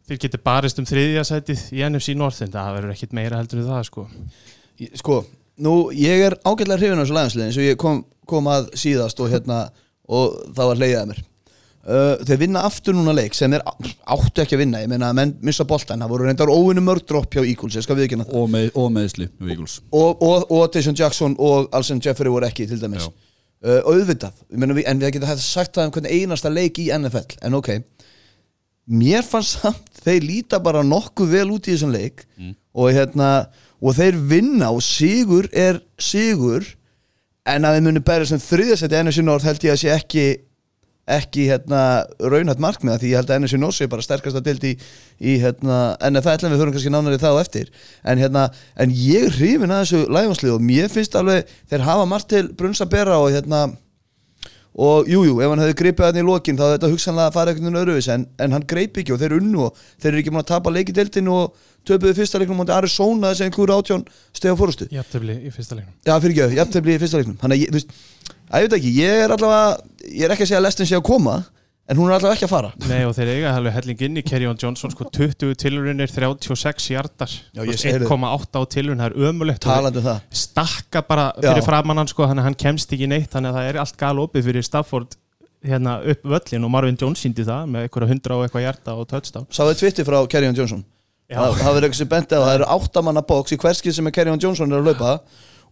þeir 0.07 0.19
geti 0.25 0.39
barist 0.43 0.81
um 0.81 0.87
þriðja 0.87 1.23
sætið 1.27 1.67
í 1.73 1.83
NFC 1.87 2.15
North 2.19 2.43
en 2.43 2.51
það 2.53 2.77
verður 2.77 2.95
ekkit 2.95 3.15
meira 3.15 3.39
heldur 3.39 3.61
en 3.61 3.69
það 3.69 3.83
sko. 3.87 4.07
Sko, 4.99 5.19
nú 5.63 5.75
ég 5.95 6.25
er 6.27 6.37
ágætlega 6.43 6.79
hrifin 6.81 6.99
á 6.99 7.03
þessu 7.03 7.17
lægansliðin 7.17 7.51
eins 7.51 7.59
og 7.61 7.69
ég 7.69 7.79
kom, 7.79 8.01
kom 8.29 8.49
að 8.51 8.73
síðast 8.79 9.21
og 9.23 9.31
hérna 9.31 9.67
og 10.11 10.41
það 10.51 10.71
var 10.71 10.81
leiðið 10.81 10.99
að 10.99 11.13
mér. 11.13 11.23
Uh, 11.83 12.13
Þeir 12.23 12.39
vinna 12.39 12.61
aftur 12.63 12.95
núna 12.95 13.11
leik 13.15 13.33
sem 13.35 13.51
þeir 13.51 13.63
áttu 13.67 14.39
ekki 14.39 14.55
að 14.55 14.61
vinna, 14.61 14.79
ég 14.79 14.91
meina 14.91 15.09
að 15.11 15.17
menn 15.19 15.33
missa 15.43 15.65
boltan 15.67 15.99
það 15.99 16.13
voru 16.13 16.29
reyndar 16.29 16.51
óvinni 16.51 16.83
mörg 16.83 17.03
dropp 17.07 17.35
hjá 17.35 17.41
Eagles 17.43 17.75
ég 17.75 17.83
skal 17.83 17.97
það. 17.99 18.23
Og, 18.31 18.45
með, 18.51 18.69
og 18.79 18.87
meðsli 18.95 19.27
hjá 19.27 19.49
Eagles. 19.49 19.81
Og, 19.91 20.23
og, 20.23 20.45
og 20.47 20.69
Deshaun 20.71 20.95
Jackson 20.95 21.35
og 21.43 21.67
Alson 21.75 21.99
Jeffrey 22.03 22.31
voru 22.31 22.47
ekki 22.47 22.69
til 22.71 22.79
dæmis. 22.79 23.09
Já. 23.09 23.32
Uh, 23.63 23.81
auðvitað, 23.87 24.43
við, 24.49 24.85
en 24.85 25.01
við 25.01 25.15
getum 25.17 25.41
sagt 25.41 25.75
það 25.75 25.89
um 25.89 25.95
hvernig 25.95 26.21
einasta 26.21 26.51
leik 26.51 26.79
í 26.83 26.89
NFL 26.93 27.37
en 27.47 27.57
ok, 27.59 27.71
mér 28.91 29.25
fannst 29.25 29.61
samt 29.61 30.03
þeir 30.03 30.27
líta 30.27 30.59
bara 30.63 30.83
nokkuð 30.85 31.35
vel 31.37 31.49
út 31.55 31.67
í 31.67 31.75
þessum 31.75 31.93
leik. 31.95 32.25
Og 32.73 32.89
hérna 32.95 33.29
og 33.83 33.97
þeir 33.97 34.17
vinna 34.31 34.71
og 34.73 34.81
sigur 34.83 35.49
er 35.51 35.81
sigur. 36.01 36.65
En 37.43 37.67
að 37.67 37.77
þeir 37.77 37.85
muni 37.85 38.01
bæra 38.07 38.27
sem 38.27 38.39
þriðasætti 38.39 38.99
NFC 39.03 39.23
North 39.23 39.47
held 39.47 39.65
ég 39.65 39.73
að 39.75 39.81
sé 39.81 39.89
ekki 39.91 40.25
ekki 41.03 41.49
hérna 41.49 41.81
raunhætt 42.21 42.61
markmiða 42.63 43.01
því 43.01 43.11
ég 43.11 43.19
held 43.19 43.31
að 43.33 43.41
NFC 43.41 43.59
North 43.59 43.75
sé 43.75 43.89
bara 43.91 44.05
sterkast 44.05 44.39
að 44.39 44.45
dild 44.47 44.67
í, 44.69 44.73
í 45.19 45.35
hérna, 45.41 45.97
NFL 46.07 46.47
en 46.47 46.53
við 46.53 46.61
höfum 46.61 46.75
kannski 46.77 46.93
nánari 46.93 47.19
það 47.19 47.39
á 47.39 47.43
eftir. 47.43 47.71
En 48.07 48.21
hérna, 48.21 48.47
en 48.79 48.93
ég 48.95 49.27
er 49.27 49.35
hrifin 49.35 49.73
að 49.73 49.83
þessu 49.83 50.03
lægjónslið 50.15 50.55
og 50.55 50.67
mér 50.71 50.91
finnst 50.93 51.17
alveg 51.19 51.51
þeir 51.71 51.87
hafa 51.89 52.05
margt 52.07 52.31
til 52.31 52.45
brunns 52.55 52.83
að 52.83 52.93
bera 52.95 53.19
og 53.19 53.33
hérna 53.35 53.65
og 54.73 55.05
jújú, 55.05 55.35
jú, 55.35 55.41
ef 55.43 55.51
hann 55.51 55.61
hefði 55.61 55.75
greipið 55.83 56.07
hann 56.07 56.17
í 56.17 56.25
lokin 56.25 56.57
þá 56.57 56.63
hefði 56.63 56.77
þetta 56.77 56.91
hugsanlega 56.95 57.33
fara 57.35 57.51
einhvern 57.51 57.67
veginn 57.67 57.81
öruvis 57.83 58.07
en, 58.09 58.23
en 58.41 58.55
hann 58.55 58.65
greip 58.65 58.97
ekki 58.97 59.13
og 59.13 59.19
þeir 59.21 59.35
unnu 59.37 59.67
og 59.67 59.83
þeir 60.01 60.09
eru 60.09 60.21
ekki 60.23 60.33
búin 60.33 60.41
að 60.41 60.49
tapa 60.49 60.73
leikidildinu 60.73 61.35
og 61.35 61.67
töpuðu 61.87 62.15
fyrsta 62.19 62.39
leiknum 62.41 62.59
mútið 62.61 62.75
Arizona 62.77 63.31
þessi 63.33 63.47
einhverju 63.47 63.77
átjón 63.79 64.05
stega 64.35 64.55
fórustu 64.59 64.87
Jafntefli 64.93 65.35
í 65.47 65.51
fyrsta 65.53 65.77
leiknum. 65.79 65.95
Já, 66.07 66.13
fyrir 66.23 66.35
ekki, 66.45 66.59
jafntefli 66.61 66.95
í 66.95 67.01
fyrsta 67.01 67.19
leiknum. 67.21 67.39
Þannig 67.41 67.57
að 67.57 67.63
ég, 67.63 67.97
ég 68.53 68.63
veit 68.67 68.77
ekki, 68.79 68.93
ég 69.01 69.25
er 69.25 69.35
allavega 69.35 70.13
ég 70.13 70.23
er 70.27 70.35
ekki 70.35 70.45
að 70.47 70.51
segja 70.53 70.61
að 70.61 70.67
lestin 70.69 70.89
sé 70.89 70.97
að 70.99 71.05
koma 71.09 71.35
en 71.83 71.99
hún 71.99 72.07
er 72.07 72.15
allavega 72.15 72.37
ekki 72.37 72.47
að 72.47 72.53
fara. 72.53 72.69
Nei 72.87 73.01
og 73.03 73.15
þeir 73.17 73.31
eiga 73.33 73.55
alveg 73.57 73.73
helling 73.75 74.03
inn 74.07 74.19
í 74.21 74.23
Kerryon 74.23 74.59
Johnson 74.61 74.93
sko 74.93 75.09
20 75.11 75.57
tilurinnir, 75.59 76.07
36 76.07 76.85
hjartar 76.93 77.33
Já, 77.51 77.59
ég 77.67 77.75
segi 77.81 77.97
þér. 77.97 78.07
1,8 78.07 78.55
á 78.55 78.61
tilurinn, 78.71 79.03
það 79.03 79.09
er 79.11 79.27
ömulegt 79.31 79.65
talandi 79.67 79.99
um 79.99 80.07
það. 80.07 80.21
Stakka 80.43 81.03
bara 81.09 81.25
fyrir 81.41 81.59
Já. 81.59 81.67
framann 81.67 81.99
hann 81.99 82.07
sko, 82.07 82.23
þannig 82.29 82.45
að 82.45 82.47
hann 82.47 82.59
kemst 82.63 82.95
ekki 82.95 83.09
neitt 83.11 83.35
þannig 83.35 83.51
að 83.51 83.59
það 83.59 83.69
er 83.73 83.81
allt 83.83 83.99
gal 83.99 84.15
opið 84.23 84.47
fyrir 84.47 84.63
Stafford 84.69 85.17
hérna 85.63 85.97
upp 86.13 86.23
völlin 86.27 86.63
og 86.67 86.71
Marvin 86.71 86.97
Jones 86.99 87.19
síndi 87.23 87.43
það 87.47 87.67
með 87.75 87.85
eitthvað 87.87 88.09
hundra 88.11 88.37
og 88.39 88.47
eitthvað 88.47 88.65
hjarta 88.65 88.95
og 88.99 89.07
touchdown. 89.11 89.45
Sáðu 89.51 89.75
Twitter 89.79 90.07
frá 90.07 90.17
Kerryon 90.31 90.55
Johnson? 90.55 90.83
Já. 90.83 90.89
Það 91.31 91.55
það 91.61 91.71
verður 91.71 91.87
eitthvað 91.87 92.01
sem 92.01 92.11
benti 92.11 92.35
að 92.37 92.43
það 92.45 92.55
eru 92.59 92.69
áttamanna 92.75 93.23
bóks 93.29 93.55
í 93.55 93.57
hverskið 93.63 93.95
sem 93.97 94.07
er 94.09 94.15
Kerryon 94.17 94.41
Johnson 94.43 94.71
er 94.75 94.81
að 94.83 94.89
laupa 94.91 95.13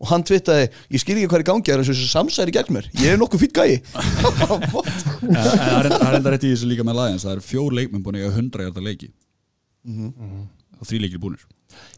og 0.01 0.09
hann 0.09 0.23
twittaði, 0.25 0.69
ég 0.89 1.01
skil 1.03 1.13
ekki 1.19 1.27
hvað 1.29 1.37
er 1.37 1.43
í 1.43 1.49
gangi 1.51 1.67
það 1.67 1.75
er 1.75 1.81
eins 1.83 1.91
og 1.91 1.97
þessu 1.99 2.09
samsæri 2.09 2.53
gegn 2.55 2.73
mér, 2.73 2.87
ég 2.97 3.11
er 3.13 3.19
nokkuð 3.21 3.43
fýtt 3.43 3.53
gæi. 3.53 3.75
Það 5.21 5.85
er- 5.85 6.15
enda 6.17 6.31
rétt 6.33 6.45
í 6.47 6.53
þessu 6.55 6.69
líka 6.71 6.85
með 6.87 6.97
Lions. 6.97 7.25
Það 7.27 7.35
eru 7.35 7.43
fjór 7.45 7.75
leikmenn 7.77 8.01
búin 8.05 8.17
að 8.17 8.23
eiga 8.25 8.31
100 8.39 8.65
hjarta 8.65 8.81
leiki. 8.87 9.11
Og 10.81 10.89
þrý 10.89 11.03
leikir 11.05 11.21
búinir 11.21 11.45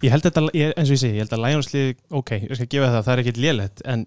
ég 0.03 0.11
held 0.13 0.25
þetta, 0.27 0.43
ég, 0.53 0.73
eins 0.77 0.89
og 0.91 0.93
ég 0.93 1.01
segi, 1.01 1.15
ég 1.17 1.23
held 1.23 1.33
að 1.33 1.41
Lionslið 1.47 1.87
ok, 2.19 2.31
ég 2.43 2.57
skal 2.59 2.67
gefa 2.69 2.89
það, 2.91 3.05
það 3.07 3.13
er 3.15 3.21
ekkit 3.23 3.39
lélegt 3.41 3.81
en 3.89 4.03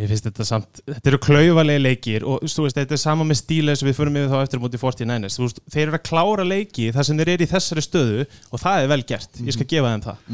mér 0.00 0.08
finnst 0.14 0.26
þetta 0.30 0.46
samt 0.48 0.80
þetta 0.88 1.10
eru 1.12 1.18
klauvalegi 1.26 1.82
leikir 1.84 2.24
og 2.26 2.46
þú 2.48 2.64
veist, 2.66 2.78
þetta 2.80 2.96
er 2.96 3.02
sama 3.02 3.26
með 3.28 3.38
stíla 3.42 3.74
og 3.76 3.84
við 3.90 3.98
förum 4.00 4.16
yfir 4.20 4.32
þá 4.32 4.38
eftir 4.46 4.62
mútið 4.64 4.82
49ers, 4.86 5.36
þú 5.38 5.44
veist, 5.46 5.60
þeir 5.74 5.84
eru 5.90 5.98
að 6.00 6.04
klára 6.08 6.46
leiki 6.48 6.88
þar 6.96 7.06
sem 7.10 7.20
þeir 7.20 7.32
eru 7.36 7.46
í 7.46 7.50
þessari 7.52 7.84
stöðu 7.84 8.24
og 8.50 8.62
það 8.64 8.86
er 8.86 8.90
vel 8.94 9.00
gert, 9.12 9.40
ég 9.44 9.56
skal 9.58 9.68
gefa 9.74 9.92
þeim 9.94 10.04
það. 10.08 10.24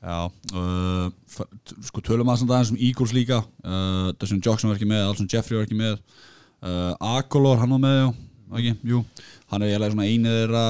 Já, 0.00 0.16
uh, 0.56 1.10
f- 1.28 1.44
t- 1.68 1.74
sko 1.90 2.00
tölum 2.00 2.30
að 2.32 2.38
samt 2.40 2.52
aðeins 2.56 2.70
um 2.72 2.78
Eagles 2.80 3.10
líka. 3.12 3.42
Uh, 3.60 4.06
Deshaun 4.16 4.40
Jackson 4.40 4.70
var 4.70 4.78
ekki 4.78 4.88
með, 4.88 5.02
Alson 5.10 5.28
Jeffrey 5.28 5.58
var 5.58 5.66
ekki 5.66 5.76
með. 5.76 5.98
Uh, 6.64 6.94
Akolor, 7.18 7.60
hann 7.60 7.74
var 7.76 7.82
með, 7.84 7.98
já. 8.00 8.08
Ekki, 8.56 8.72
jú, 8.94 9.02
hann 9.52 9.62
er 9.66 9.74
eiginlega 9.74 9.92
svona 9.92 10.06
einið 10.08 10.38
þeirra 10.38 10.64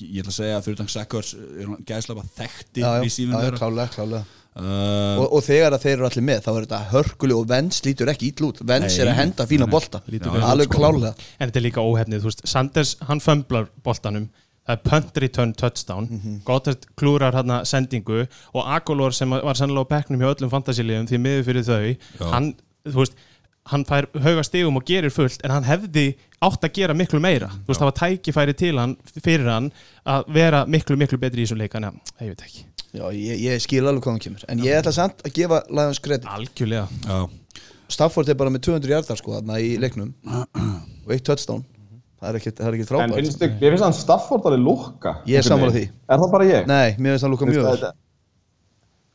ég 0.00 0.22
ætla 0.22 0.30
að 0.32 0.36
segja 0.38 0.60
fyrir 0.64 0.78
þannig 0.80 0.92
Sackers 0.94 1.32
er 1.36 1.66
hann 1.68 1.82
gæðslega 1.90 2.22
bara 2.22 2.30
þekkti 2.38 2.80
Já, 2.84 2.88
já, 2.94 3.02
receiver 3.04 3.34
já, 3.34 3.36
já, 3.36 3.44
þeirra. 3.44 3.58
klálega, 3.60 3.92
klálega 3.96 4.22
uh, 4.56 5.20
og, 5.22 5.26
og 5.38 5.42
þegar 5.46 5.76
að 5.76 5.84
þeir 5.84 5.94
eru 5.98 6.06
allir 6.08 6.26
með 6.26 6.42
þá 6.44 6.50
er 6.56 6.66
þetta 6.66 6.80
hörkuleg 6.92 7.36
og 7.40 7.48
Vens 7.50 7.80
lítur 7.86 8.10
ekki 8.12 8.30
ítl 8.32 8.48
út. 8.50 8.60
Vens 8.66 8.98
er 8.98 9.10
að 9.12 9.18
henda 9.20 9.46
fína 9.50 9.66
Nei, 9.66 9.72
bolta. 9.72 10.00
alveg 10.02 10.68
sko. 10.70 10.78
klálega 10.78 11.14
en 11.38 11.48
þetta 11.50 11.60
er 11.62 11.66
líka 11.68 11.80
óhefnið, 11.86 12.20
þú 12.24 12.30
veist, 12.32 12.46
Sanders 12.50 12.96
hann 13.08 13.20
fömblar 13.24 13.68
boltanum. 13.84 14.28
Það 14.68 14.76
er 14.76 14.82
punt 14.90 15.16
return 15.24 15.52
touchdown. 15.54 16.04
Mm 16.06 16.18
Mhm. 16.20 16.40
Goddard 16.44 16.84
klúrar 16.96 17.32
hann 17.34 17.64
sendingu 17.66 18.26
og 18.54 18.66
Agolor 18.66 19.12
sem 19.12 19.30
var 19.30 19.54
sennilega 19.54 19.86
á 19.88 19.92
bekknum 19.94 20.20
hjá 20.20 20.34
öllum 20.34 20.50
fantasíliðum 20.52 21.08
því 21.08 21.18
miður 21.18 21.44
fyrir 21.48 21.64
þau 21.64 22.30
hann, 22.30 22.54
þú 22.86 22.98
veist, 23.00 23.14
hann 23.68 23.84
fær 23.88 24.08
hauga 24.24 24.42
stigum 24.46 24.78
og 24.80 24.86
gerir 24.88 25.12
fullt 25.14 25.44
en 25.44 25.52
hann 25.54 25.68
hefði 25.68 26.06
átt 26.40 26.64
að 26.64 26.74
gera 26.78 26.96
miklu 26.96 27.20
meira. 27.22 27.50
Þú 27.52 27.72
veist, 27.72 27.82
það 27.82 27.90
var 27.90 27.98
tækifæri 28.00 28.56
til 28.56 28.74
hann 28.80 28.96
fyrir 29.20 29.50
hann 29.50 29.70
að 30.08 30.30
vera 30.34 30.64
miklu, 30.66 30.96
miklu 31.00 31.20
betri 31.20 31.44
í 31.44 31.46
þessum 31.46 31.60
leik 31.60 31.76
þannig 31.76 31.92
að, 31.92 32.14
ég 32.24 32.32
veit 32.32 32.46
ekki, 32.48 32.64
Já, 32.90 33.04
ég, 33.14 33.36
ég 33.44 33.60
skil 33.62 33.84
alveg 33.86 34.02
hvað 34.02 34.16
hann 34.16 34.22
kemur. 34.24 34.46
En 34.50 34.62
ég 34.64 34.80
ætla 34.80 34.92
samt 34.94 35.20
að 35.22 35.36
gefa 35.36 35.60
Lions 35.70 36.00
kredit 36.02 36.26
algjörlega. 36.26 36.88
Já, 37.06 37.20
Stafford 37.90 38.30
er 38.30 38.38
bara 38.38 38.50
með 38.50 38.64
200 38.66 38.90
hjartar 38.90 39.18
sko 39.20 39.36
þarna 39.36 39.60
í 39.62 39.76
leiknum. 39.82 40.10
Og 41.06 41.14
eitt 41.14 41.26
touchdown. 41.26 41.62
Það 42.20 42.28
er 42.28 42.38
ekkert, 42.40 42.58
það 42.58 42.66
er 42.68 42.76
ekkert 42.76 42.90
En 42.90 43.12
frábært 43.14 43.44
ég 43.62 43.70
finnst 43.72 43.84
hann 43.86 43.94
Stafford 43.96 44.44
alveg 44.50 44.60
lukka 44.60 45.14
Ég 45.30 45.40
er 45.40 45.46
sammála 45.46 45.72
því. 45.72 45.86
Er 46.04 46.20
það 46.20 46.32
bara 46.34 46.48
ég? 46.50 46.66
Nei, 46.68 46.88
mér 46.98 47.14
finnst 47.14 47.24
hann 47.26 47.32
lúka 47.32 47.48
mjög 47.48 47.68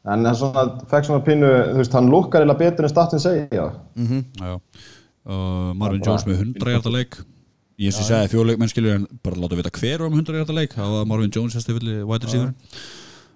En 0.05 0.21
það 0.21 0.31
er 0.31 0.39
svona, 0.39 0.63
fekk 0.91 1.07
svona 1.07 1.24
pínu, 1.25 1.51
þú 1.71 1.79
veist, 1.81 1.95
hann 1.97 2.09
lukkar 2.13 2.45
eða 2.45 2.57
betur 2.59 2.85
en 2.85 2.91
statinn 2.91 3.24
segja 3.24 3.47
já. 3.50 4.59
Uh, 5.25 5.71
Marvin 5.74 6.03
Jones 6.05 6.27
með 6.27 6.43
100 6.43 6.75
hjarta 6.75 6.91
leik. 6.93 7.17
Ég 7.81 7.89
eins 7.89 7.97
og 8.00 8.07
segja 8.07 8.29
fjór 8.31 8.45
leikmenn 8.51 8.69
skilur 8.71 9.00
en 9.00 9.07
bara 9.25 9.39
láta 9.41 9.57
vita 9.57 9.71
hver 9.74 10.03
var 10.05 10.12
með 10.13 10.21
100 10.21 10.38
hjarta 10.43 10.55
leik 10.55 10.75
það 10.77 10.91
var 10.93 11.07
Marvin 11.09 11.33
Jones 11.33 11.57
þessi 11.57 11.74
villi 11.79 11.95
white 12.05 12.29
receiver. 12.29 12.53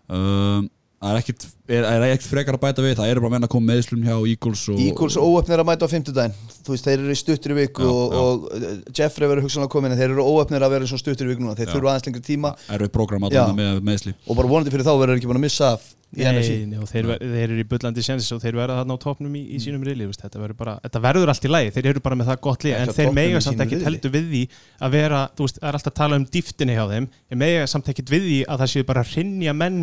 Um, 0.09 0.69
það 1.01 1.11
er 1.15 1.19
ekkit 1.23 1.43
er, 1.73 1.87
er 1.89 2.05
ekkit 2.13 2.29
frekar 2.29 2.55
að 2.59 2.63
bæta 2.63 2.85
við 2.85 2.95
það 3.01 3.11
eru 3.15 3.25
bara 3.25 3.33
menn 3.33 3.47
að 3.49 3.51
koma 3.55 3.71
meðslum 3.73 4.05
hjá 4.05 4.15
Eagles 4.15 4.63
og, 4.69 4.79
Eagles 4.85 5.17
óöfnir 5.19 5.63
að 5.63 5.69
mæta 5.71 5.89
á 5.89 5.91
fimmtudaginn. 5.91 6.39
Þú 6.61 6.75
veist, 6.75 6.87
þeir 6.87 6.97
eru 7.01 7.17
í 7.17 7.19
stuttir 7.19 7.55
í 7.55 7.61
viku 7.63 7.83
Já, 7.83 7.91
og, 7.91 8.13
já. 8.13 8.23
og 8.23 8.49
uh, 8.53 8.73
Jeffrey 8.93 9.31
verður 9.31 9.49
hugsanlega 9.49 9.73
komin 9.73 9.95
en 9.95 9.99
þeir 9.99 10.13
eru 10.13 10.25
óöfnir 10.29 10.65
að 10.69 10.75
vera 10.77 10.89
svo 10.93 11.01
stuttir 11.01 11.25
í 11.25 11.33
viku 11.33 11.43
núna. 11.43 11.57
Þeir 11.57 11.71
Já. 11.71 11.75
þurfa 11.75 11.95
aðeins 11.95 12.09
lengri 12.11 12.25
tíma. 12.29 12.53
Eru 12.77 12.91
program 12.93 13.27
Já. 13.27 13.41
allan 13.41 13.59
með 13.59 13.79
meðsli 13.89 14.15
og 14.27 14.37
bara 14.39 14.51
vonandi 14.53 14.75
fyrir 14.75 14.87
þá 14.87 14.93
verður 14.95 15.19
ekki 15.19 15.31
búin 15.31 15.41
að 15.41 15.47
missa 15.49 15.75
í 15.75 15.98
Nei, 16.09 16.65
nei, 16.65 16.79
og 16.81 16.87
þeir, 16.89 17.05
þeir 17.21 17.43
eru 17.43 17.59
í 17.61 17.65
bullandi 17.69 18.01
sénsis 18.01 18.33
og 18.33 18.41
þeir 18.41 18.55
verða 18.57 18.79
þarna 18.79 18.95
á 18.97 19.03
topnum 19.03 19.35
í, 19.37 19.43
í 19.53 19.59
sínum 19.61 19.83
riðli 19.85 20.07
þetta, 20.17 20.41
þetta 20.81 21.01
verður 21.03 21.31
allt 21.33 21.45
í 21.45 21.51
lagi, 21.51 21.73
þeir 21.75 21.89
eru 21.91 22.03
bara 22.05 22.17
með 22.17 22.31
það 22.31 22.39
gott 22.47 22.65
lið 22.65 22.77
en 22.79 22.93
þeir 22.97 23.11
mega 23.13 23.41
samt 23.45 23.61
riðli. 23.61 23.81
heldur 23.85 24.13
við 24.15 24.29
því 24.31 24.43
að 24.87 24.95
vera, 24.97 25.19
þú 25.37 25.45
veist, 25.45 25.59
það 25.59 25.69
er 25.69 25.77
alltaf 25.79 25.93
að 25.93 25.99
tala 26.01 26.19
um 26.19 26.25
dýftinni 26.33 26.77
hjá 26.79 26.83
þeim, 26.89 27.09
þeir 27.29 27.41
mega 27.43 27.67
samt 27.69 27.91
ekkit 27.93 28.13
við 28.15 28.25
því 28.25 28.39
að 28.49 28.63
það 28.63 28.71
séu 28.73 28.87
bara 28.89 29.03
að 29.05 29.13
rinja 29.19 29.55
menn 29.59 29.79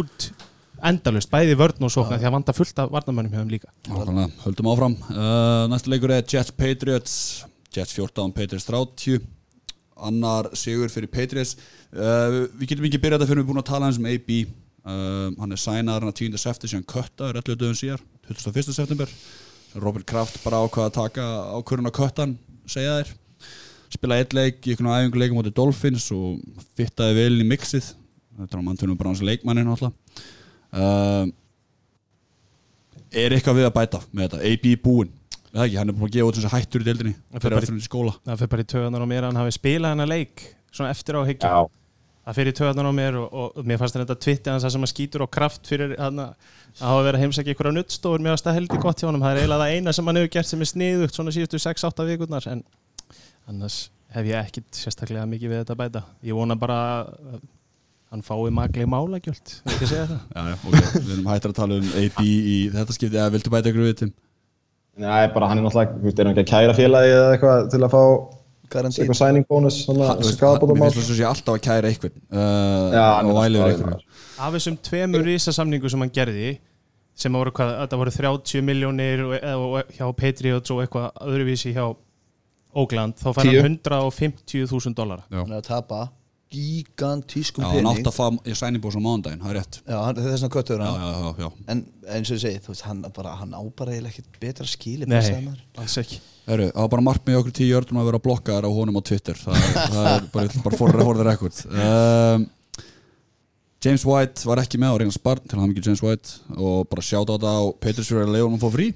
út 0.00 0.26
endalust, 0.90 1.30
bæði 1.30 1.54
vörn 1.60 1.86
og 1.86 1.94
sókna 1.94 2.18
því 2.18 2.30
að 2.30 2.34
vanda 2.40 2.56
fullt 2.56 2.82
af 2.82 2.90
varnamönnum 2.90 3.36
hjá 3.36 3.42
þeim 3.44 3.54
líka. 3.54 3.70
Nákvæmlega, 3.86 4.28
höldum 4.42 4.70
áfram. 4.72 4.98
Uh, 5.12 5.68
Næsta 5.70 5.92
leikur 5.92 6.14
er 6.16 6.24
Jets 6.24 6.54
Patriots 6.56 7.14
Jets 7.70 7.94
14, 7.94 8.32
Patriots 8.34 8.66
30 8.66 9.20
annar 10.00 10.48
sigur 10.56 10.90
fyrir 10.90 11.10
Patriots. 11.12 11.56
Uh, 11.92 12.48
við 12.58 12.72
getum 12.72 12.88
ekki 12.88 13.00
byrjað 13.02 13.20
þetta 13.20 13.30
fyrir 13.30 13.44
við 13.44 13.50
búin 13.52 13.62
að 13.62 13.68
tala 13.70 13.90
um 13.92 14.08
AB 14.10 14.32
uh, 14.84 15.30
hann 15.40 15.52
er 15.56 15.60
sænaður 15.60 16.06
hann 16.06 16.12
að 16.14 16.20
10. 16.22 16.38
september 16.40 16.72
síðan 16.72 16.88
köttaður 16.94 17.40
11 17.42 17.58
dögum 17.64 17.78
síðar 17.80 18.04
21. 18.30 18.74
september. 18.76 19.12
Robert 19.80 20.06
Kraft 20.10 20.40
bara 20.44 20.60
ákvaða 20.66 20.88
að 20.90 20.96
taka 20.98 21.26
ákvörðun 21.60 21.90
á 21.90 21.98
köttan 22.00 22.36
segja 22.70 22.96
þér. 23.00 23.12
Spilaði 23.90 24.24
eitt 24.24 24.34
leik 24.38 24.66
í 24.66 24.74
einhvern 24.74 24.92
æfinguleikum 24.94 25.38
motið 25.40 25.54
Dolphins 25.58 26.08
og 26.14 26.40
fittaði 26.78 27.16
vel 27.18 27.32
inn 27.36 27.44
í 27.44 27.48
mixið. 27.50 27.92
Þetta 28.40 28.56
er 28.56 28.62
á 28.62 28.66
manntunum 28.66 28.98
bara 28.98 29.10
hans 29.12 29.22
leikmannin 29.26 29.68
alltaf 29.70 29.92
uh, 30.72 31.26
er 33.10 33.34
eitthvað 33.34 33.58
við 33.58 33.66
að 33.68 33.74
bæta 33.76 34.00
með 34.14 34.28
þetta? 34.28 34.40
AB 34.50 34.68
búinn. 34.84 35.10
Eða 35.50 35.64
ekki, 35.66 35.78
hann 35.80 35.90
er 35.90 35.96
búin 35.98 36.06
að 36.06 36.14
gefa 36.14 36.28
út 36.30 36.36
þessi 36.38 36.50
hættur 36.52 36.82
í 36.84 36.86
deildinni 36.86 37.12
Það 37.34 37.42
fyrir 37.44 37.56
bara 37.58 37.74
í- 37.74 37.82
skóla. 37.88 38.12
Það 38.28 38.36
fyrir 38.42 38.50
bara 38.52 38.62
í 38.62 38.68
töðanar 38.70 39.02
á 39.02 39.06
mér 39.10 39.24
að 39.24 39.30
hann 39.32 39.40
hafi 39.40 39.54
spilað 39.56 39.94
hennar 39.96 40.10
leik 40.12 40.44
svona 40.70 40.92
eftir 40.94 41.18
á 41.18 41.22
hyggja 41.26 41.50
Já, 41.50 41.58
það 42.24 42.38
fyrir 42.40 42.56
töðanar 42.58 42.90
á 42.90 42.92
mér 42.94 43.20
og, 43.20 43.28
og, 43.32 43.52
og 43.56 43.68
mér 43.68 43.80
fannst 43.80 43.96
þetta 43.96 44.18
tvitti 44.20 44.52
hans 44.52 44.66
að 44.66 44.74
sem 44.74 44.86
að 44.86 44.92
skýtur 44.92 45.24
á 45.24 45.28
kraft 45.32 45.70
fyrir 45.70 45.94
hann 45.98 46.20
að 46.26 46.34
að 46.78 46.86
hafa 46.86 47.04
verið 47.06 47.18
að 47.18 47.24
heimsækja 47.24 47.54
ykkur 47.54 47.68
á 47.70 47.76
nuttstofur 47.76 48.22
mér 48.22 48.34
fannst 48.34 48.46
það 48.46 48.58
heldur 48.58 48.82
gott 48.82 49.00
hjá 49.00 49.08
honum. 49.08 49.24
Það 49.24 49.32
er 49.32 49.40
eiginlega 49.40 49.62
það 49.64 49.74
eina 49.76 49.94
sem 49.96 50.10
hann 50.10 50.18
hefur 50.20 50.32
gert 50.36 50.50
sem 50.50 50.60
er 50.60 50.70
sniðugt 50.70 51.16
svona 51.16 51.34
síðustu 51.34 51.60
6-8 51.64 52.06
vikurnar 52.10 52.46
en 52.50 52.60
annars 53.50 53.78
hef 54.14 54.28
ég 54.28 54.36
ekkit 54.38 54.68
sérstaklega 54.78 55.26
mikið 55.30 55.52
við 55.52 55.62
þetta 55.62 55.74
að 55.74 55.80
bæta. 55.82 56.02
Ég 56.26 56.38
vona 56.38 56.56
bara 56.60 56.78
að 57.00 57.40
hann 58.10 58.24
fái 58.26 58.50
magli 58.54 58.86
málagjöld 58.90 59.54
ekki 59.70 59.86
segja 59.86 60.06
það. 60.10 60.20
Já, 60.34 60.40
já, 60.50 60.56
ok, 60.56 60.74
við 60.96 61.12
erum 61.14 61.30
hættir 61.30 61.52
að 61.52 61.58
tala 61.60 61.78
um 61.78 61.88
AB 62.00 62.18
í 62.26 62.56
þetta 62.74 62.96
skipti, 62.96 63.16
eða 63.16 63.34
viltu 63.36 63.52
bæta 63.54 63.70
ykkur 63.70 63.86
við 63.86 63.96
Tim? 64.00 64.12
Nei, 65.00 65.22
bara 65.32 65.46
hann 65.50 65.60
er 65.60 65.64
náttúrulega, 65.64 65.94
eitthvað 68.70 69.18
signing 69.18 69.46
bonus, 69.50 69.80
skadabótamál. 69.84 70.86
Mér 70.88 70.94
finnst 70.94 71.00
þess 71.02 71.14
að 71.14 71.20
sé 71.20 71.26
alltaf 71.28 71.54
að 71.56 71.62
kæra 71.66 71.90
eitthvað 71.90 72.12
uh, 72.32 72.94
Já, 72.94 73.06
og 73.24 73.32
væli 73.36 73.58
alltaf 73.58 73.58
við 73.58 73.64
að 73.64 73.72
eitthvað 73.74 74.44
af 74.46 74.54
þessum 74.56 74.76
tveimur 74.88 75.24
risasamningu 75.26 75.90
sem 75.92 76.04
hann 76.04 76.12
gerði 76.14 76.52
sem 77.20 77.34
voru, 77.36 77.52
hvað, 77.52 77.72
þetta 77.82 77.98
voru 78.00 78.12
30 78.16 78.62
miljónir 78.64 79.24
og, 79.26 79.34
og 79.60 79.90
hjá 79.98 80.06
Patriots 80.16 80.70
og 80.72 80.80
eitthvað 80.84 81.10
öðruvísi 81.26 81.74
hjá 81.76 81.84
Oakland 82.80 83.18
þá 83.18 83.28
fær 83.34 83.50
hann 83.50 83.76
150.000 83.82 84.94
dólar 84.96 85.26
Hann 85.28 85.50
er 85.52 85.58
að 85.60 85.66
tapa 85.68 86.00
gigantískum 86.50 87.62
já 87.62 87.68
hann 87.68 87.76
pening. 87.84 88.00
átt 88.00 88.08
að 88.10 88.16
fá 88.16 88.26
í 88.50 88.54
sænibós 88.58 88.96
á 88.98 89.00
mándaginn, 89.02 89.42
það 89.42 89.52
er 89.52 89.58
rétt. 89.60 89.76
Já, 89.86 89.98
hann- 90.02 90.16
það 90.18 90.32
er 90.32 90.40
svona 90.40 90.54
köttur 90.56 90.80
Já, 90.82 91.50
En 91.68 91.84
eins 92.10 92.30
og 92.30 92.36
ég 92.36 92.42
segi, 92.42 92.58
þú 92.64 92.72
veist, 92.72 92.82
hann, 92.88 93.04
bara, 93.14 93.34
hann 93.38 93.52
á 93.54 93.60
bara 93.76 93.92
eiginlega 93.94 94.14
ekkert 94.16 94.40
betra 94.40 94.66
skili 94.66 95.06
Nei, 95.06 95.20
alls 95.78 95.96
ekki 96.02 96.18
Heru, 96.48 96.68
það 96.72 96.80
var 96.80 96.88
bara 96.94 97.04
margt 97.06 97.26
með 97.28 97.38
okkur 97.40 97.54
tíu 97.60 97.74
ördum 97.78 98.00
að 98.00 98.08
vera 98.10 98.22
blokkaðar 98.24 98.66
á 98.66 98.70
honum 98.74 98.96
á 98.98 99.02
Twitter. 99.06 99.36
Það, 99.38 99.58
það 99.92 100.08
er 100.14 100.24
bara, 100.34 100.62
bara 100.64 100.78
for, 100.80 100.94
for 101.02 101.20
the 101.20 101.26
record. 101.28 101.60
Um, 101.70 102.46
James 103.80 104.04
White 104.04 104.44
var 104.48 104.60
ekki 104.60 104.80
með 104.80 104.92
á 104.92 104.96
reyna 105.00 105.14
sparn 105.14 105.44
til 105.48 105.60
hann 105.60 105.70
ekki 105.72 105.84
James 105.86 106.02
White. 106.04 106.34
Og 106.56 106.88
bara 106.90 107.04
sjáta 107.04 107.32
á 107.32 107.36
þetta 107.36 107.52
á 107.54 107.62
Peters 107.80 108.10
fyrir 108.10 108.26
að 108.26 108.40
að 108.44 108.58
fá 108.64 108.68
frí 108.74 108.88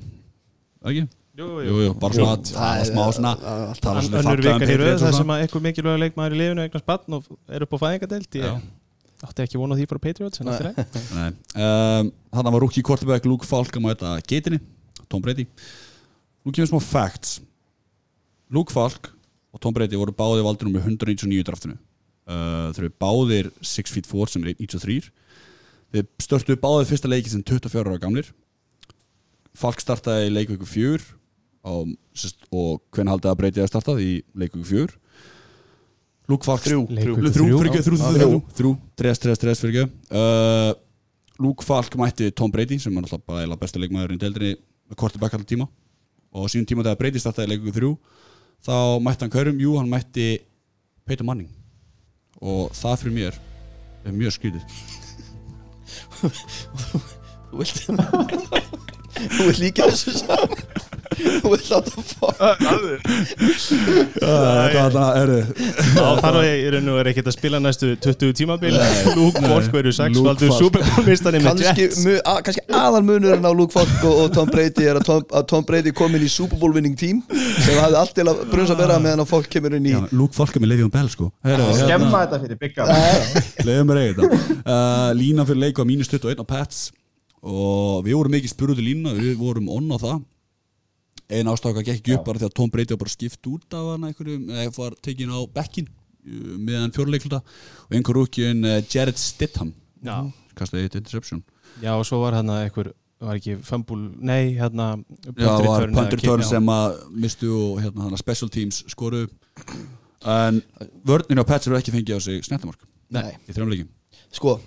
ekki? 0.85 1.05
Jú, 1.35 1.47
Jú, 1.67 1.77
jú, 1.83 1.93
bara 1.99 2.15
svona 2.15 2.35
það 2.47 2.77
er- 2.79 2.89
smá 2.93 3.05
svona 3.17 3.31
það 3.43 3.63
er 3.67 3.79
svona 3.81 4.35
um 4.35 4.43
vikan 4.45 4.63
í 4.63 4.77
röð 4.79 4.91
Patriots 4.93 5.01
og 5.03 5.07
þar 5.09 5.15
svona. 5.15 5.17
sem 5.19 5.33
að 5.35 5.41
eitthvað 5.43 5.65
mikilvæg 5.65 5.97
leikmaður 6.05 6.35
í 6.37 6.39
lifinu 6.39 6.63
eignast 6.63 6.87
batn 6.87 7.17
og 7.17 7.25
er 7.51 7.65
upp 7.67 7.75
á 7.75 7.79
fæðingadelt 7.83 8.37
ég 8.39 8.61
átti 9.25 9.43
ekki 9.43 9.59
vona 9.59 9.75
því 9.81 9.87
fyrir 9.91 10.03
Patriots 10.05 10.41
en 10.45 10.53
allt 10.53 10.63
í 10.63 10.69
lagi. 10.69 10.85
Nei. 11.17 11.33
um, 11.59 12.13
Þannig 12.39 12.55
var 12.55 12.63
rúki 12.69 12.85
quarterback 12.87 13.27
Luke 13.27 13.49
Falk 13.51 13.75
að 13.75 13.83
mæta 13.89 14.13
geitinni 14.31 14.61
Tom 15.11 15.25
Brady 15.25 15.49
Nú 16.45 16.53
kemur 16.53 16.71
smá 16.71 16.81
facts. 16.85 17.39
Luke 18.53 18.73
Falk 18.75 19.11
og 19.55 19.61
Tom 19.63 19.75
Brady 19.75 19.97
voru 19.97 20.13
báðir 20.15 20.45
valdur 20.45 20.71
með 20.71 20.91
199 20.93 21.41
í 21.41 21.47
draftinu. 21.47 21.77
Uh, 22.25 22.71
Þeir 22.77 22.87
eru 22.87 22.97
báðir 23.01 23.51
6 23.65 23.93
feet 23.93 24.09
4 24.09 24.33
sem 24.33 24.45
er 24.45 24.55
193 24.55 25.11
Þeir 25.95 26.07
störtuðu 26.25 26.59
báðir 26.63 26.89
fyrsta 26.89 27.11
leiki 27.11 27.31
sem 27.31 27.43
24 27.47 27.85
ára 27.87 28.01
gamlir. 28.03 28.31
Falk 29.55 29.79
startaði 29.83 30.31
í 30.31 30.33
leikvíku 30.35 30.67
4 30.67 31.05
á, 31.63 31.73
sest, 32.19 32.41
og 32.51 32.81
hvernig 32.91 33.15
haldið 33.15 33.31
að 33.31 33.39
Brady 33.39 33.63
að 33.63 33.71
startað? 33.71 34.01
Í 34.03 34.15
leikvíku 34.35 34.67
4 34.73 34.97
Luke 36.33 36.49
Falk 36.49 36.65
Þrjú. 36.65 36.81
Þrjú, 36.89 37.15
þrjú. 38.17 38.41
þrjú, 38.57 38.73
tres, 38.99 39.21
tres, 39.23 39.39
tres, 39.39 39.61
fyrir 39.61 39.85
ekki 39.85 40.17
uh, 40.17 40.73
Luke 41.45 41.67
Falk 41.67 41.95
mætti 42.01 42.31
Tom 42.35 42.51
Brady 42.51 42.81
sem 42.83 42.97
er 42.97 43.07
alltaf 43.07 43.23
eiginlega 43.29 43.61
besta 43.61 43.83
leikmaður 43.83 44.17
í 44.17 44.21
deildinni 44.25 44.55
með 44.91 44.99
korti 44.99 45.21
bekk 45.23 45.37
allir 45.39 45.51
tíma 45.53 45.69
og 46.35 46.45
á 46.45 46.51
sínum 46.51 46.67
tíma 46.69 46.83
þegar 46.83 47.01
Brady 47.01 47.23
startaði 47.23 47.55
leikum 47.55 47.75
þrjú 47.75 47.93
þá 48.65 48.75
mætti 49.05 49.25
hann 49.25 49.33
kaurum, 49.35 49.61
jú, 49.61 49.77
hann 49.79 49.91
mætti 49.91 50.29
Peyton 51.07 51.29
Manning. 51.29 51.51
Og 52.43 52.73
það 52.75 53.01
fyrir 53.03 53.17
mér 53.19 53.41
er 54.05 54.17
mjög 54.17 54.37
skrítið. 54.37 54.63
Þú 57.51 57.61
vilt 57.61 57.77
Þú 59.35 59.47
vilt 59.47 59.61
líka 59.63 59.87
þessu 59.93 60.17
saman 60.25 60.74
Fá 62.15 62.29
Þetta 64.25 65.05
er 65.21 65.33
þá 65.95 66.07
þarf 66.23 66.41
ég 66.45 66.63
í 66.65 66.71
raun 66.75 66.91
og 66.93 66.99
er 67.01 67.11
ekkert 67.13 67.31
að 67.31 67.37
spila 67.37 67.61
næstu 67.63 67.93
20 68.05 68.35
tímabil. 68.39 68.73
Luke 69.17 69.43
Falk 69.45 69.71
verður 69.75 69.97
sex? 69.97 70.17
Luke 70.17 70.29
valdur 70.29 70.53
Falk. 70.53 70.63
superbólmistari 70.63 71.43
með 71.45 71.63
Jets 71.65 72.03
mu, 72.05 72.17
að, 72.21 72.41
kannski 72.49 72.65
aðal 72.81 73.03
munurinn 73.07 73.47
á 73.47 73.53
Luke 73.55 73.75
Falk 73.75 73.95
og, 74.03 74.25
og 74.25 74.33
Tom 74.37 74.51
Brady 74.53 74.89
er 74.91 75.01
að 75.01 75.09
Tom, 75.11 75.23
að 75.31 75.47
Tom 75.53 75.67
Brady 75.69 75.95
kom 75.97 76.17
inn 76.19 76.27
í 76.27 76.31
Super 76.33 76.61
Bowl 76.61 76.75
winning 76.75 76.97
team 76.99 77.23
sem 77.31 77.79
hafði 77.81 78.01
allt 78.01 78.15
til 78.19 78.27
að 78.31 78.43
brunsa 78.53 78.77
vera 78.79 78.99
meðan 79.03 79.25
að 79.25 79.31
fólk 79.33 79.49
kemur 79.53 79.77
inn 79.79 79.89
í 79.91 79.95
Luke 80.15 80.37
Falk 80.37 80.57
er 80.57 80.65
með 80.65 80.75
Le'Veon 80.75 80.93
Bell 80.95 81.11
sko. 81.13 81.31
Heru, 81.47 81.71
Skemma 81.79 82.25
þetta 82.25 82.43
fyrir 82.45 82.61
mér 83.89 84.03
eiga 84.03 84.19
þetta. 84.19 84.61
Uh, 84.65 85.09
Lína 85.19 85.47
fyrir 85.49 85.63
leik 85.67 85.81
var 85.81 85.89
mínus 85.89 86.11
21 86.13 86.43
á 86.43 86.47
Pats 86.49 86.85
og 87.45 88.05
við 88.07 88.17
vorum 88.17 88.37
ekki 88.39 88.51
spurðu 88.51 88.79
til 88.79 88.87
lína 88.89 89.13
við 89.17 89.35
vorum 89.41 89.69
onn 89.73 89.91
á 89.93 89.99
það 90.01 90.23
einn 91.33 91.49
ástaka 91.51 91.83
gekk 91.85 92.01
ekki 92.01 92.17
upp 92.19 92.27
bara 92.27 92.43
því 92.43 92.49
að 92.51 92.57
Tom 92.59 92.73
Brady 92.73 92.95
var 92.95 93.03
bara 93.05 93.15
skipt 93.15 93.49
út 93.51 93.77
af 93.77 93.93
hann 93.95 94.09
einhverjum 94.11 94.51
eða 94.53 94.75
var 94.77 94.97
tekin 95.05 95.33
á 95.33 95.39
bekkin 95.55 95.89
uh, 95.89 96.57
meðan 96.59 96.93
fjórleikluta 96.97 97.41
og 97.41 97.97
einhver 97.97 98.21
rúkjun 98.21 98.65
uh, 98.69 98.81
Jared 98.91 99.21
Stidham. 99.21 99.73
Já. 100.05 100.19
kastaði 100.55 100.87
eitt 100.87 100.99
interception. 101.01 101.41
Já 101.83 101.95
og 101.97 102.05
svo 102.07 102.21
var 102.21 102.37
hérna 102.37 102.61
einhver 102.67 102.93
var 103.25 103.39
ekki 103.39 103.57
fumble, 103.65 104.11
nei 104.21 104.55
hérna 104.59 104.91
Já, 105.33 105.49
það 105.49 105.67
var 105.67 106.43
já. 106.43 106.49
sem 106.49 106.71
að 106.71 106.97
mistu 107.25 107.51
og 107.57 107.81
hérna 107.83 108.09
hana 108.09 108.21
special 108.21 108.51
teams 108.53 108.83
skoru 108.93 109.25
en 110.25 110.61
vörnir 111.07 111.41
á 111.41 111.45
Pats 111.49 111.69
eru 111.69 111.79
ekki 111.79 111.95
fengið 111.95 112.19
á 112.19 112.21
sig 112.25 112.45
snettumark 112.45 112.85
Nei. 113.15 113.33
í 113.49 113.55
þrjámleikim 113.55 113.89
sko 114.35 114.59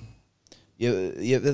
ég, 0.81 0.97
ég, 1.25 1.47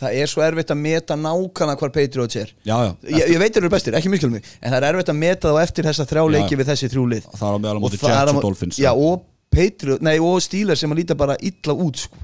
það 0.00 0.16
er 0.22 0.30
svo 0.30 0.44
erfitt 0.44 0.72
að 0.72 0.80
meta 0.80 1.16
nákvæmlega 1.18 1.82
hvar 1.82 1.92
Patriots 1.94 2.38
er. 2.40 2.54
Já, 2.64 2.76
já, 2.86 2.92
ég, 3.10 3.34
ég 3.34 3.42
veit 3.42 3.52
þeir 3.52 3.62
eru 3.64 3.72
bestir, 3.74 3.96
ekki 3.98 4.12
miskjálf 4.12 4.36
mig 4.36 4.48
en 4.60 4.72
það 4.72 4.78
er 4.80 4.88
erfitt 4.94 5.12
að 5.12 5.20
meta 5.20 5.52
þá 5.52 5.60
eftir 5.64 5.88
þessa 5.90 6.08
þrjá 6.08 6.22
Já, 6.22 6.32
leiki 6.36 6.56
já. 6.56 6.60
við 6.62 6.72
þessi 6.72 6.90
þrjú 6.94 7.04
lið. 7.12 7.28
Það 7.34 7.46
var 7.46 7.58
á 7.58 7.60
meðal 7.64 7.76
á 7.76 7.82
móti 7.84 8.00
er 8.00 8.08
Jets 8.08 8.34
og 8.34 8.42
Dolphins 8.46 8.80
já, 8.80 8.90
og 8.94 9.28
Patriot, 9.50 10.02
nei 10.06 10.16
og 10.22 10.40
Steelers 10.44 10.82
sem 10.84 10.92
að 10.94 11.02
líta 11.02 11.18
bara 11.18 11.36
illa 11.42 11.74
út 11.74 12.04
sko. 12.04 12.20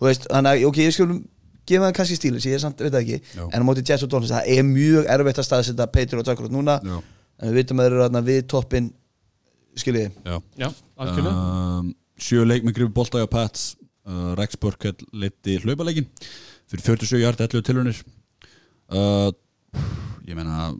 þú 0.00 0.08
veist, 0.08 0.26
þannig 0.30 0.50
að 0.58 0.66
ok, 0.70 0.80
ég 0.84 0.96
skulum 0.96 1.20
gefa 1.70 1.86
það 1.86 1.96
kannski 1.98 2.18
Steelers, 2.18 2.46
ég 2.48 2.56
er 2.58 2.62
samt, 2.62 2.80
veit 2.82 2.92
það 2.92 3.00
ekki 3.04 3.18
Já. 3.36 3.44
en 3.46 3.62
á 3.62 3.64
móti 3.66 3.84
Jets 3.86 4.04
og 4.06 4.10
Dolphins, 4.12 4.32
það 4.34 4.50
er 4.54 4.66
mjög 4.68 5.10
erfitt 5.14 5.40
að 5.40 5.48
staðsetja 5.48 5.86
Patriots 5.94 6.32
akkurat 6.32 6.54
núna. 6.54 6.78
Já, 6.84 6.98
en 7.40 7.52
við 7.52 7.60
vitum 7.62 7.80
að 7.80 7.86
þeir 7.86 7.96
eru 7.96 8.04
þarna 8.04 8.22
við 8.26 8.40
toppin 8.50 8.88
skiljiði, 9.80 10.10
já. 10.26 10.36
Já, 10.60 10.68
algjörlega. 11.00 11.34
Um, 11.80 11.92
Sjö 12.20 12.44
leik 12.44 12.66
með 12.66 12.76
grifu 12.76 12.92
bolta 12.96 13.22
á 13.24 13.28
Pats 13.30 13.70
uh, 14.10 14.32
Rex 14.38 14.58
Burkhead 14.60 15.04
leti 15.14 15.58
hlaupaleikin 15.62 16.08
fyrir 16.70 16.84
47 16.88 17.22
hjart 17.22 17.44
11 17.46 17.66
tilhörnir 17.68 18.02
uh, 18.90 19.30
ég 20.26 20.34
meina 20.34 20.72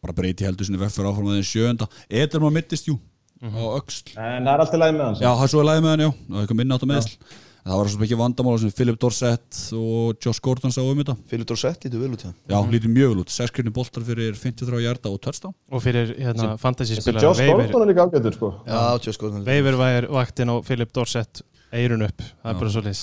bara 0.00 0.16
breyti 0.16 0.48
heldur 0.48 0.68
sinni 0.68 0.80
vekk 0.80 0.96
fyrir 0.96 1.12
áfram 1.12 1.30
aðeins 1.30 1.52
sjönda 1.52 1.90
Edelman 2.08 2.56
mittist 2.56 2.88
jú 2.88 2.96
á 3.40 3.62
öxl. 3.78 4.16
En 4.20 4.44
það 4.44 4.50
er 4.52 4.62
allt 4.64 4.74
í 4.76 4.80
lagi 4.80 4.96
með 4.96 5.06
hans. 5.06 5.20
já, 5.22 5.30
það 5.30 5.46
er 5.46 5.52
svo 5.54 5.62
að 5.62 5.70
lægi 5.70 5.84
með 5.84 5.94
hann, 5.94 6.02
já, 6.04 6.10
það 6.10 6.34
er 6.34 6.42
eitthvað 6.42 6.58
minna 6.60 6.76
átt 6.76 6.84
að 6.84 6.90
meðsl 6.90 7.38
það 7.60 7.80
var 7.80 7.90
svo 7.92 8.06
ekki 8.06 8.18
vandamála 8.18 8.60
sem 8.62 8.72
Philip 8.74 8.98
Dorsett 9.00 9.58
og 9.76 10.24
Josh 10.24 10.42
Gordon 10.44 10.72
sá 10.74 10.80
um 10.82 11.00
þetta. 11.00 11.16
Philip 11.28 11.48
Dorsett, 11.50 11.84
lítur 11.84 12.02
vel 12.02 12.14
út 12.16 12.24
hjá 12.24 12.30
já, 12.32 12.58
lítið 12.72 12.94
mjög 12.94 13.12
vel 13.12 13.24
út, 13.24 13.32
6 13.34 13.54
krifni 13.56 13.72
boltar 13.76 14.06
fyrir 14.06 14.38
53 14.38 14.80
hjarta 14.84 15.12
og 15.12 15.20
touchdown. 15.24 15.54
Og 15.70 15.84
fyrir 15.84 16.14
hérna, 16.16 16.54
fantasy 16.60 16.96
spilar 16.98 17.26
Josh 17.26 17.44
Gordon 17.44 17.84
er 17.84 17.92
líka 17.92 18.06
ágættur, 18.08 18.36
sko. 18.38 18.52
Já, 18.64 18.80
Josh 19.04 19.20
Gordon 19.20 19.44
Veiver 19.46 19.78
væri 19.80 20.10
vaktin 20.16 20.52
á 20.52 20.56
Philip 20.64 20.94
Dorsett 20.96 21.44
eirun 21.72 22.06
upp, 22.06 22.22
það 22.42 22.52
er 22.52 22.60
bara 22.60 22.74
svo 22.74 22.84
leys 22.84 23.02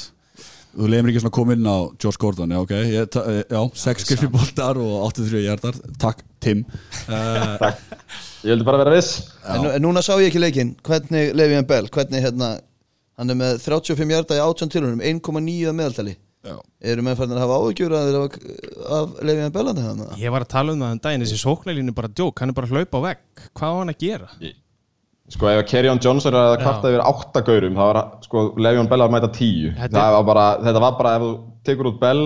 Þú 0.78 0.88
leiðum 0.92 1.08
ekki 1.10 1.22
svona 1.24 1.32
að 1.32 1.38
koma 1.40 1.56
inn 1.58 1.66
á 1.74 1.78
Josh 2.04 2.20
Gordon, 2.22 2.52
já 2.54 2.60
ok, 2.62 2.74
ég, 2.86 3.16
eh, 3.18 3.38
já, 3.50 3.62
6 3.82 4.04
skrifir 4.04 4.30
boltar 4.30 4.78
og 4.78 5.08
83 5.10 5.40
hjartar, 5.42 5.80
takk 5.98 6.22
Tim. 6.44 6.62
Uh, 7.10 7.72
Ég 8.46 8.52
vildi 8.52 8.68
bara 8.68 8.84
vera 8.84 8.94
viss. 8.94 9.24
en, 9.42 9.66
en 9.72 9.82
núna 9.82 10.04
sá 10.06 10.14
ég 10.20 10.28
ekki 10.30 10.44
leikinn, 10.44 10.76
hvernig 10.86 11.34
Levi 11.34 11.64
Bell, 11.66 11.90
hvernig 11.90 12.22
hérna 12.22 12.52
hann 13.18 13.34
er 13.34 13.40
með 13.40 13.58
35 13.64 14.14
hjarta 14.14 14.38
í 14.38 14.44
18 14.44 14.74
tilhörnum 14.76 15.02
1,9 15.02 15.72
að 15.72 15.78
meðaltali. 15.80 16.16
Já. 16.48 16.56
eru 16.94 17.04
menn 17.04 17.18
færðin 17.18 17.36
að 17.36 17.42
hafa 17.44 17.56
áhugjur 17.58 17.94
að 17.98 18.16
af, 18.20 18.36
af 19.00 19.16
Levi 19.26 19.50
Bell 19.56 19.72
hann 19.74 20.04
Ég 20.22 20.32
var 20.32 20.46
að 20.46 20.52
tala 20.54 20.76
um 20.76 20.84
það 20.86 20.94
en 20.94 21.02
daginn, 21.04 21.26
þessi 21.26 21.40
sóknarlínu 21.42 21.92
er 21.92 21.98
bara 21.98 22.12
djók, 22.14 22.40
hann 22.40 22.54
er 22.54 22.58
bara 22.60 22.70
að 22.70 22.78
hlaupa 22.78 23.02
á 23.02 23.06
vegg. 23.08 23.24
Hvað 23.58 23.74
á 23.74 23.78
hann 23.82 23.92
að 23.96 24.06
gera? 24.06 24.30
Sko 25.30 25.50
ef 25.52 25.66
Kerryon 25.68 26.00
Johnson 26.00 26.34
er 26.34 26.40
að 26.54 26.62
kvarta 26.62 26.88
yfir 26.92 27.02
átta 27.04 27.42
gaurum 27.44 27.74
þá 27.76 27.84
var 27.84 27.98
sko 28.24 28.44
Le'Veon 28.64 28.88
Bell 28.88 29.04
að 29.04 29.12
mæta 29.12 29.28
tíu 29.36 29.74
Þetta 29.76 29.84
er- 29.84 29.90
þetta 29.92 30.12
var, 30.16 30.24
bara, 30.30 30.46
þetta 30.64 30.84
var 30.86 30.94
bara 31.02 31.16
ef 31.18 31.22
þú 31.26 31.32
tekur 31.68 31.90
út 31.92 31.98
Bell 32.00 32.22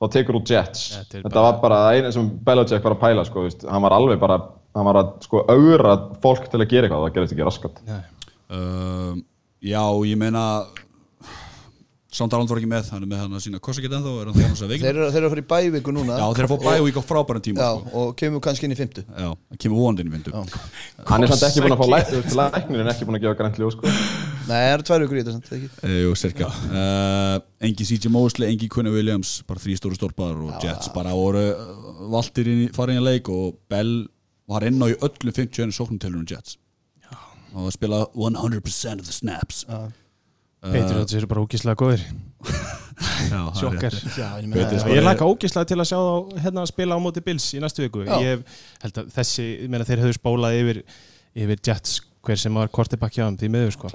þá 0.00 0.06
tekur 0.14 0.38
út 0.40 0.52
Jets 0.54 0.84
Þetta 0.96 1.18
er 1.18 1.22
þetta 1.26 1.34
bara- 1.34 1.50
var 1.52 1.60
bara 1.60 1.80
það 1.84 1.98
eina 1.98 2.12
sem 2.16 2.30
Belichick 2.48 2.84
var 2.88 2.94
að 2.96 3.02
pæla 3.02 3.24
sko, 3.28 3.42
veist. 3.44 3.66
hann 3.68 3.82
var 3.82 3.92
alveg 3.98 4.20
bara 4.20 4.38
hann 4.74 4.84
var 4.88 4.94
að 5.02 5.12
sko 5.26 5.44
augra 5.48 5.96
fólk 6.22 6.48
til 6.50 6.60
að 6.64 6.68
gera 6.72 6.88
eitthvað 6.88 7.04
það 7.08 7.14
gerist 7.18 7.32
ekki 7.36 7.48
raskat 7.50 7.82
Nei. 7.86 8.00
Um, 8.48 9.24
já, 9.60 9.82
ég 10.08 10.16
meina 10.16 10.44
Sandaland 12.18 12.50
var 12.50 12.58
ekki 12.60 12.68
með 12.72 12.88
hann 12.92 13.04
er 13.04 13.10
með 13.12 13.20
hann 13.22 13.36
að 13.38 13.42
sína 13.44 13.60
korsakett 13.62 13.94
ennþá 13.98 14.12
er 14.22 14.28
hann 14.30 14.36
þess 14.38 14.62
að 14.64 14.68
Þeir 14.68 14.72
veikin 14.74 14.88
eru, 14.90 15.06
þeir 15.14 15.18
eru 15.22 15.28
að 15.28 15.34
fara 15.34 15.42
í 15.42 15.48
bævíku 15.52 15.94
núna. 15.94 16.16
Já, 16.18 16.26
þeir 16.34 16.44
eru 16.44 16.48
að 16.48 16.64
fá 16.64 16.68
bævík 16.68 16.98
á 16.98 17.02
frábærum 17.08 17.44
tíma 17.46 17.62
Já, 17.62 17.68
sko. 17.78 17.92
og 18.02 18.16
kemur 18.18 18.42
kannski 18.48 18.66
inn 18.68 18.74
í 18.74 18.78
fymtu 18.78 19.04
Já, 19.06 19.28
kemur 19.62 19.80
vonandinn 19.84 20.10
í 20.10 20.14
vindu 20.16 20.32
hann 21.08 21.24
er 21.26 21.32
samt 21.32 21.46
ekki 21.48 21.62
búin 21.64 21.76
að 21.76 21.82
fá 21.82 21.88
læk- 21.94 22.10
þú 22.10 22.20
veist, 22.22 22.36
læknir 22.42 22.82
en 22.84 22.90
ekki 22.92 23.08
búin 23.08 23.18
að 23.20 23.24
gefa 23.26 23.38
grænt 23.42 23.60
ljós 23.62 23.76
sko. 23.78 23.92
Nei, 24.48 24.58
það 24.58 24.72
eru 24.74 24.86
tvær 24.88 25.02
vikur 25.04 25.18
í 25.18 25.22
þetta 25.22 25.34
samt, 25.36 25.50
ekki? 25.58 25.68
e, 25.84 25.96
Jú, 26.02 26.12
cirka 26.18 26.46
uh, 26.48 27.34
Engi 27.68 27.84
CJ 27.88 28.12
Mosley, 28.14 28.48
engi 28.52 28.68
Quinn 28.72 28.88
Williams 28.92 29.34
bara 29.48 29.60
þrý 29.60 29.76
stóru 29.78 29.98
stórpar 29.98 30.38
og 30.40 30.62
Jets 30.64 30.88
bara 30.94 31.12
voru 31.16 31.42
uh, 31.52 32.06
valtir 32.14 32.48
inn 32.48 32.64
í 32.64 32.70
farin 32.74 32.98
í 33.00 33.04
leik 33.04 33.28
og 33.32 33.58
Bell 33.68 34.06
var 34.48 34.64
inn 34.64 34.80
á 34.80 34.88
í 34.88 34.96
öllum 35.04 35.34
50 35.36 35.74
sóknumtelunum 35.76 36.24
Jets. 36.30 36.56
Og 37.56 37.70
spila 37.72 38.02
100% 38.14 39.00
of 39.00 39.06
the 39.08 39.12
snaps. 39.12 39.64
Já, 39.68 39.88
Patriots 40.64 41.14
eru 41.14 41.28
bara 41.30 41.44
ógíslega 41.44 41.78
góðir. 41.78 42.04
Það 42.98 43.34
er 43.38 43.58
Sjokkar. 43.60 43.96
Ég 44.90 45.04
laka 45.04 45.26
ógíslega 45.28 45.68
til 45.70 45.78
að 45.78 45.86
sjá 45.90 45.98
þá 45.98 46.40
hérna 46.42 46.64
að 46.64 46.70
spila 46.72 46.96
á 46.98 47.00
móti 47.02 47.22
Bills 47.22 47.46
í 47.54 47.60
næstu 47.62 47.84
viku. 47.84 48.02
Ég 48.24 48.42
held 48.82 49.00
að 49.02 49.12
þessi, 49.14 49.46
ég 49.64 49.70
meina 49.70 49.86
þeir 49.86 50.02
höfðu 50.02 50.16
spólað 50.18 50.58
yfir, 50.58 50.80
yfir 51.38 51.62
Jets 51.68 52.00
hver 52.26 52.40
sem 52.42 52.58
var 52.58 52.72
kortibakk 52.74 53.14
hjá 53.14 53.24
þeim 53.28 53.38
því 53.38 53.50
miður 53.54 53.76
sko. 53.76 53.92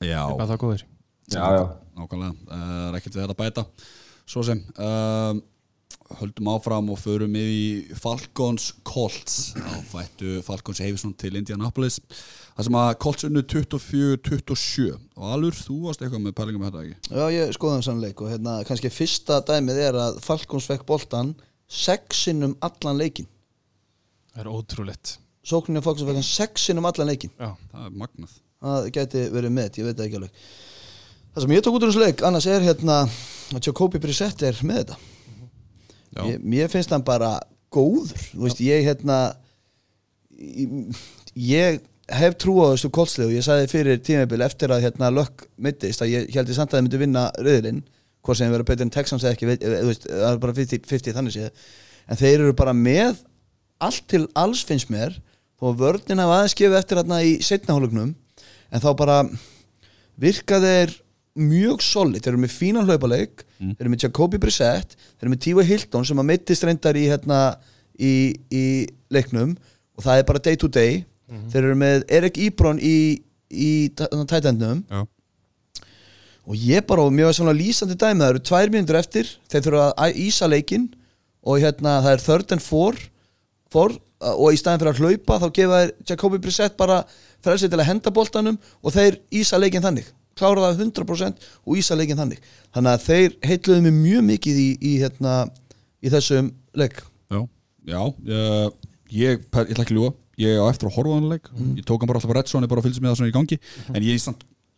Já, 0.00 0.22
Hvað 0.32 0.46
það 0.54 0.60
góðir. 0.64 0.84
Já, 1.32 1.44
já. 1.58 1.64
nákvæmlega, 1.98 2.32
uh, 2.48 2.62
það 2.62 2.88
er 2.88 2.98
ekkert 2.98 3.18
við 3.18 3.22
þetta 3.22 3.36
að 3.36 3.42
bæta. 3.42 3.66
Svo 4.32 4.44
sem 4.46 4.62
um, 4.80 5.42
höldum 6.20 6.50
áfram 6.52 6.92
og 6.92 7.00
förum 7.00 7.34
við 7.36 7.50
í 7.52 7.96
Falcons 7.98 8.72
Colts. 8.86 9.52
Á 9.56 9.80
fættu 9.88 10.40
Falcons 10.46 10.82
Heivisson 10.82 11.14
til 11.18 11.36
Indianapolis 11.40 12.00
það 12.56 12.66
sem 12.66 12.76
að 12.78 12.90
Colts 13.02 13.26
unnu 13.28 13.42
24-27 13.48 14.88
og 14.92 15.26
Alur, 15.34 15.56
þú 15.56 15.78
varst 15.86 16.02
eitthvað 16.04 16.24
með 16.26 16.34
pælingum 16.38 16.64
með 16.64 16.72
þetta 16.72 16.82
ekki? 16.84 17.12
Já, 17.16 17.24
ég 17.32 17.54
skoði 17.56 17.76
hann 17.76 17.86
sannleik 17.86 18.22
og 18.22 18.32
hérna, 18.32 18.56
kannski 18.68 18.92
fyrsta 18.92 19.40
dæmið 19.48 19.80
er 19.86 19.98
að 20.02 20.18
Falcons 20.24 20.68
fekk 20.68 20.84
boltan 20.88 21.34
sexinum 21.72 22.56
allan 22.64 23.00
leikin 23.00 23.28
Það 24.32 24.44
er 24.44 24.50
ótrúlegt. 24.52 25.14
Sókninni 25.44 25.80
á 25.80 25.84
Falcons 25.84 26.06
fekk 26.08 26.20
hann 26.20 26.28
sexinum 26.28 26.88
allan 26.88 27.10
leikin 27.12 27.32
Já, 27.38 27.54
það 27.72 27.88
er 27.88 27.96
magnað. 28.02 28.36
Það 28.62 28.90
gæti 28.98 29.24
verið 29.32 29.56
með, 29.56 29.80
ég 29.80 29.88
veit 29.88 29.96
það 29.96 30.06
ekki 30.06 30.20
alveg. 30.20 30.44
Það 31.32 31.44
sem 31.46 31.54
ég 31.56 31.64
tók 31.64 31.78
út 31.78 31.86
úr 31.86 31.90
þessu 31.90 32.04
leik, 32.04 32.22
annars 32.28 32.46
er 32.52 32.66
hérna 32.66 33.00
að 33.06 33.64
Jacobi 33.64 34.00
Brissett 34.02 34.44
er 34.44 34.60
með 34.68 34.82
þetta 34.82 35.00
Ég, 36.20 36.42
Mér 36.44 36.68
finnst 36.72 36.92
hann 36.92 37.04
bara 37.06 37.38
góður. 37.72 38.20
Þú 38.34 38.44
veist, 38.46 38.60
ég 38.64 38.84
hérna 38.86 39.18
ég, 40.36 41.00
ég 41.38 41.80
hef 42.12 42.36
trú 42.40 42.58
á 42.60 42.74
þessu 42.74 42.90
kólslegu 42.92 43.32
ég 43.32 43.44
sagði 43.46 43.70
fyrir 43.70 44.00
tímabil 44.04 44.44
eftir 44.44 44.72
að 44.74 44.84
hérna 44.86 45.12
lökk 45.14 45.46
mittist 45.62 46.02
að 46.04 46.12
ég 46.12 46.32
held 46.34 46.50
ég 46.50 46.58
samt 46.58 46.72
að 46.72 46.78
það 46.78 46.86
myndi 46.86 47.00
vinna 47.00 47.26
rauðilinn 47.38 47.82
hvort 48.22 48.38
sem 48.38 48.52
vera 48.52 48.66
betur 48.66 48.86
en 48.86 48.92
Texans 48.94 49.24
eða 49.24 49.36
ekki 49.36 49.48
eða, 49.54 49.78
veist, 49.88 50.08
það 50.08 50.28
er 50.28 50.40
bara 50.42 50.56
50, 50.58 50.88
50 50.90 51.16
þannig 51.16 51.36
séð. 51.36 51.68
En 52.10 52.18
þeir 52.20 52.34
eru 52.40 52.56
bara 52.58 52.74
með 52.76 53.22
allt 53.82 54.04
til 54.10 54.26
alls 54.38 54.62
finnst 54.66 54.92
mér 54.92 55.16
og 55.62 55.78
vörnin 55.78 56.20
hafa 56.22 56.40
aðeins 56.40 56.58
gefið 56.58 56.78
eftir 56.80 57.00
hérna 57.00 57.22
í 57.24 57.32
setnahólugnum 57.42 58.12
en 58.12 58.82
þá 58.82 58.90
bara 58.98 59.18
virka 60.20 60.58
þeir 60.62 60.94
mjög 61.38 61.80
solid, 61.84 62.20
þeir 62.22 62.34
eru 62.34 62.42
með 62.42 62.52
fínan 62.56 62.84
hlaupaleik 62.88 63.44
þeir 63.58 63.80
eru 63.86 63.92
með 63.92 64.02
Jacobi 64.04 64.38
Brissett 64.42 64.96
þeir 64.96 65.24
eru 65.26 65.32
með 65.32 65.42
Tíva 65.46 65.62
Hilton 65.64 66.04
sem 66.04 66.18
að 66.20 66.28
mittist 66.28 66.64
reyndar 66.66 66.98
í 67.00 67.06
hérna 67.08 67.38
í, 67.96 68.12
í 68.52 68.64
leiknum 69.12 69.54
og 69.96 70.04
það 70.04 70.18
er 70.18 70.28
bara 70.28 70.42
day 70.44 70.56
to 70.56 70.68
day. 70.68 71.02
Þeir 71.52 71.64
eru 71.64 71.76
með 71.80 72.02
Erik 72.12 72.36
Íbrón 72.36 72.78
í, 72.84 73.22
í 73.48 73.70
tætendnum 73.96 74.82
já, 74.90 75.02
og 76.44 76.56
ég 76.58 76.84
bara, 76.84 77.06
og 77.06 77.12
mjög 77.14 77.36
svona 77.38 77.54
lýsandi 77.56 77.96
dæmi 77.96 78.20
það 78.20 78.32
eru 78.34 78.42
tvær 78.48 78.72
mínútur 78.74 78.98
eftir, 78.98 79.28
þeir 79.48 79.62
þurfa 79.64 79.86
að 80.04 80.18
ísa 80.24 80.48
leikinn 80.50 80.88
og 81.42 81.62
hérna 81.62 82.00
það 82.02 82.16
er 82.16 82.24
third 82.26 82.52
and 82.56 82.64
four, 82.64 82.98
four 83.72 83.94
og 84.22 84.52
í 84.52 84.58
staðin 84.60 84.82
fyrir 84.82 84.92
að 84.92 85.00
hlaupa 85.00 85.38
þá 85.40 85.46
gefa 85.56 85.78
þeir 85.80 85.94
Jacobi 86.10 86.42
Brissett 86.42 86.76
bara 86.76 87.02
frelsið 87.42 87.72
til 87.72 87.80
að 87.80 87.88
henda 87.88 88.12
boltanum 88.14 88.58
og 88.82 88.94
þeir 88.94 89.16
ísa 89.34 89.58
leikinn 89.62 89.82
þannig 89.82 90.10
klára 90.38 90.68
það 90.68 90.84
100% 90.86 91.46
og 91.64 91.80
ísa 91.80 91.98
leikinn 91.98 92.20
þannig. 92.20 92.40
Þannig 92.74 92.92
að 92.92 93.06
þeir 93.06 93.36
heitluðu 93.50 93.84
mig 93.86 93.96
mjög 93.98 94.24
mikið 94.30 94.60
í, 94.62 94.68
í, 94.78 94.92
hérna, 95.02 95.36
í 96.02 96.12
þessum 96.12 96.52
leik. 96.78 97.02
Já, 97.32 97.40
já 97.88 98.00
uh, 98.02 98.68
ég, 99.12 99.44
per, 99.52 99.68
ég 99.68 99.74
ætla 99.74 99.86
ekki 99.86 99.96
að 99.96 99.98
ljúga. 99.98 100.14
Ég 100.42 100.58
á 100.58 100.66
eftir 100.70 100.88
að 100.88 100.96
horfa 100.96 101.18
hann 101.18 101.28
leik. 101.30 101.52
Ég 101.76 101.84
tók 101.88 102.02
hann 102.02 102.10
bara 102.10 102.22
alltaf 102.22 102.32
á 102.32 102.36
Redson, 102.38 102.64
ég 102.64 102.72
bara 102.72 102.84
fylgst 102.84 103.02
með 103.02 103.12
það 103.12 103.20
svona 103.20 103.32
í 103.32 103.36
gangi. 103.36 103.58
En 103.92 104.06
ég 104.06 104.16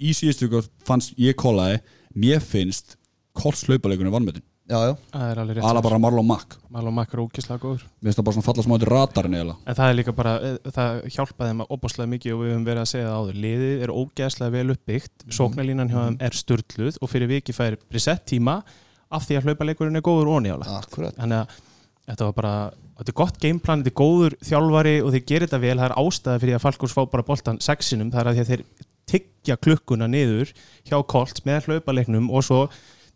í 0.04 0.16
síðustu 0.16 0.64
fannst 0.84 1.14
ég 1.20 1.38
kólaði, 1.38 1.78
mér 2.18 2.42
finnst 2.42 2.98
Colts 3.38 3.64
hlaupaleikunni 3.68 4.42
vannmötin 4.64 4.70
já, 4.70 4.86
já, 4.88 4.94
það 5.12 5.30
er 5.30 5.40
alveg 5.42 5.56
rétt 5.58 5.66
ala 5.68 5.82
bara 5.82 5.98
Marlon 5.98 6.26
Mack. 6.26 6.56
Marlon 6.70 6.94
Mack 6.94 7.14
er 7.14 7.20
ógíslega 7.20 7.60
góður. 7.60 7.84
Mér 8.00 8.08
finnst 8.08 8.18
það 8.18 8.24
bara 8.24 8.36
svona 8.36 8.46
falla 8.48 8.64
smá 8.64 8.78
til 8.78 8.88
radarinn 8.88 9.34
eiginlega. 9.34 9.56
En 9.66 9.74
það 9.74 9.90
er 9.90 9.98
líka 9.98 10.14
bara, 10.14 10.34
eh, 10.40 10.70
það 10.70 11.02
hjálpaði 11.16 11.50
þeim 11.50 11.64
óbúslega 11.68 12.12
mikið 12.14 12.34
og 12.34 12.40
við 12.40 12.52
höfum 12.54 12.64
verið 12.68 12.82
að 12.84 12.90
segja 12.92 13.10
það 13.10 13.18
áður. 13.18 13.42
Liðið 13.44 13.84
er 13.84 13.94
ógeðslega 13.94 14.54
vel 14.54 14.74
uppbyggt. 14.74 15.26
Sóknarlínan 15.28 15.92
hjá 15.92 16.00
þeim 16.00 16.16
er 16.20 16.38
sturdluð 16.40 16.98
og 17.00 17.12
fyrir 17.12 17.28
viki 17.28 17.52
fær 17.52 17.76
reset 17.92 18.24
tíma 18.26 18.62
af 19.10 19.28
því 19.28 19.38
að 19.38 19.44
hlaupaleikurinn 19.48 19.96
er 20.00 20.04
góður 20.04 20.32
og 20.32 20.42
nýjála 20.44 20.80
akkurat. 20.80 21.14
Þannig 21.18 21.44
að 21.44 21.60
þetta 22.08 22.24
var 22.24 22.32
bara 22.32 22.54
þetta 22.98 23.10
er 23.10 23.18
gott 23.20 23.38
gameplan, 23.42 23.84
þetta 23.84 23.92
er 23.92 24.00
góður 24.00 24.36
þjálfari 24.44 24.96
og 25.02 25.14
þeir 25.14 25.24
gerir 25.28 25.48
þetta 25.48 25.62
vel, 25.62 25.78
það 25.78 25.86
er 25.88 25.96
ástæða 25.98 26.40
fyrir 26.42 26.58
að 26.58 26.64
Falkos 26.64 26.94
fá 26.94 27.02
bara 27.10 27.26
boltan 27.26 27.60
sexinum, 27.64 28.10
það 28.12 28.20
er 28.20 28.30
að 28.30 28.42
að 28.44 28.50
þeir 28.52 28.64
tyggja 29.10 29.56
klukkuna 29.60 30.08
niður 30.08 30.52
hjá 30.86 30.96
Colts 31.10 31.44
með 31.44 31.68
hlaupaleiknum 31.68 32.30
og 32.32 32.46
svo 32.46 32.60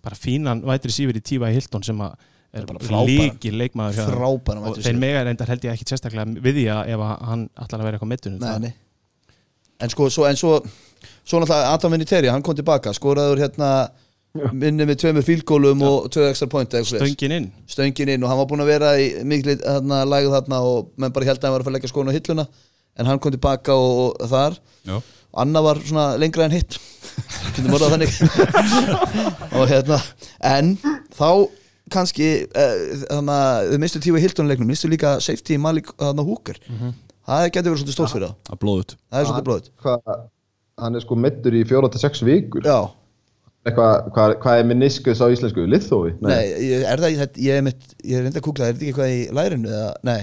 bara 0.04 0.18
fínan 0.18 0.64
vætri 0.66 0.94
sífur 0.94 1.16
í 1.18 1.22
tífa 1.24 1.50
í 1.50 1.56
Hilton 1.56 1.86
sem 1.86 2.02
að 2.04 2.16
er 2.58 2.64
líki 3.04 3.50
leikmaður 3.52 4.08
frábæra 4.08 4.70
og 4.70 4.78
þeir 4.80 5.00
mega 5.00 5.24
reyndar 5.26 5.50
held 5.52 5.66
ég 5.68 5.74
ekki 5.74 5.88
sérstaklega 5.90 6.40
við 6.40 6.62
því 6.62 6.68
að 6.72 6.92
ef 6.94 7.02
hann 7.28 7.48
ætlar 7.60 7.82
að 7.82 7.88
vera 7.90 8.00
eitthvað 8.00 8.62
nei. 8.62 8.72
En 9.78 9.92
sko, 9.92 10.08
svo, 10.10 10.24
en 10.26 10.38
svo 10.38 10.56
Svo 11.28 11.38
náttúrulega 11.42 11.72
Adam 11.74 11.92
Vinatieri, 11.92 12.30
hann 12.32 12.42
kom 12.42 12.56
tilbaka 12.56 12.92
Skoraður 12.96 13.42
hérna 13.42 13.70
minni 14.52 14.86
með 14.86 15.00
tveimur 15.02 15.24
fílgólum 15.26 15.82
og 15.84 16.08
tvö 16.14 16.28
extra 16.28 16.48
point 16.50 16.72
stöngin 16.72 17.34
inn. 17.36 17.48
Stöngin 17.68 18.12
inn 18.14 18.24
og 18.24 18.30
hann 18.30 18.40
var 18.40 18.48
búinn 18.48 18.62
að 18.64 18.70
vera 18.72 18.90
í 19.00 19.08
miklu 19.28 19.56
hérna, 19.56 20.02
lægð 20.08 20.34
þarna 20.36 20.60
og 20.64 20.90
menn 20.96 21.14
bara 21.14 21.28
held 21.28 21.40
að 21.40 21.48
hann 21.48 21.56
var 21.56 21.64
að 21.64 21.68
fara 21.68 21.74
að 21.74 21.78
leggja 21.78 21.92
skóna 21.92 22.14
á 22.14 22.16
hilluna. 22.16 22.46
En 22.98 23.08
hann 23.10 23.20
kom 23.22 23.34
tilbaka 23.34 23.76
og, 23.76 24.16
og 24.18 24.30
þar. 24.30 24.58
Já, 24.88 24.96
Anna 25.34 25.60
var 25.62 25.80
svona 25.84 26.16
lengra 26.20 26.46
en 26.48 26.54
hitt. 26.56 26.78
Kjöndum 27.54 27.74
orðað 27.76 27.96
þannig. 27.96 28.12
Og 29.58 29.66
hérna 29.70 29.98
en 30.46 30.76
þá 31.16 31.30
kannski 31.92 32.28
uh, 32.46 33.04
þannig 33.08 33.34
að 33.34 33.70
þau 33.72 33.78
mistu 33.82 34.00
tífa 34.04 34.22
Hilton 34.22 34.48
leiknum 34.50 34.68
mistu 34.70 34.90
líka 34.90 35.16
safety 35.24 35.56
Malik 35.60 35.90
þarna 35.98 36.24
húker 36.26 36.58
það 37.28 37.46
getur 37.54 37.72
verið 37.72 37.82
svolítið 37.82 37.96
stórt 37.96 38.14
fyrir 38.14 38.32
það 38.48 38.54
er 38.56 38.60
blóðut 38.62 38.94
það 38.96 39.20
er 39.20 39.28
svolítið 39.28 39.46
bróðið 39.48 39.70
Hvað, 39.84 40.22
hann 40.84 40.98
er 40.98 41.04
sko 41.04 41.18
meittur 41.18 41.56
í 41.58 41.64
fjóra 41.68 41.90
til 41.92 42.02
sex 42.02 42.22
vikur. 42.24 42.66
Já, 42.68 42.78
hvað, 43.72 44.36
hvað 44.44 44.60
er 44.62 44.68
meniskus 44.68 45.20
á 45.24 45.26
íslensku? 45.32 45.64
Liðþói? 45.68 46.12
nei, 46.24 46.44
ég- 46.68 46.86
er 46.92 47.02
það 47.02 47.16
ég, 47.16 47.40
ég 47.48 47.58
er 47.58 47.66
mitt, 47.66 47.88
ég 48.04 48.20
er 48.20 48.26
reynda 48.26 48.40
að 48.42 48.46
kúkla, 48.46 48.68
er 48.68 48.76
þetta 48.76 48.84
ekki 48.84 48.92
eitthvað 48.92 49.16
í 49.16 49.20
lærinu 49.40 49.72
eða, 49.72 49.90
nei, 50.08 50.20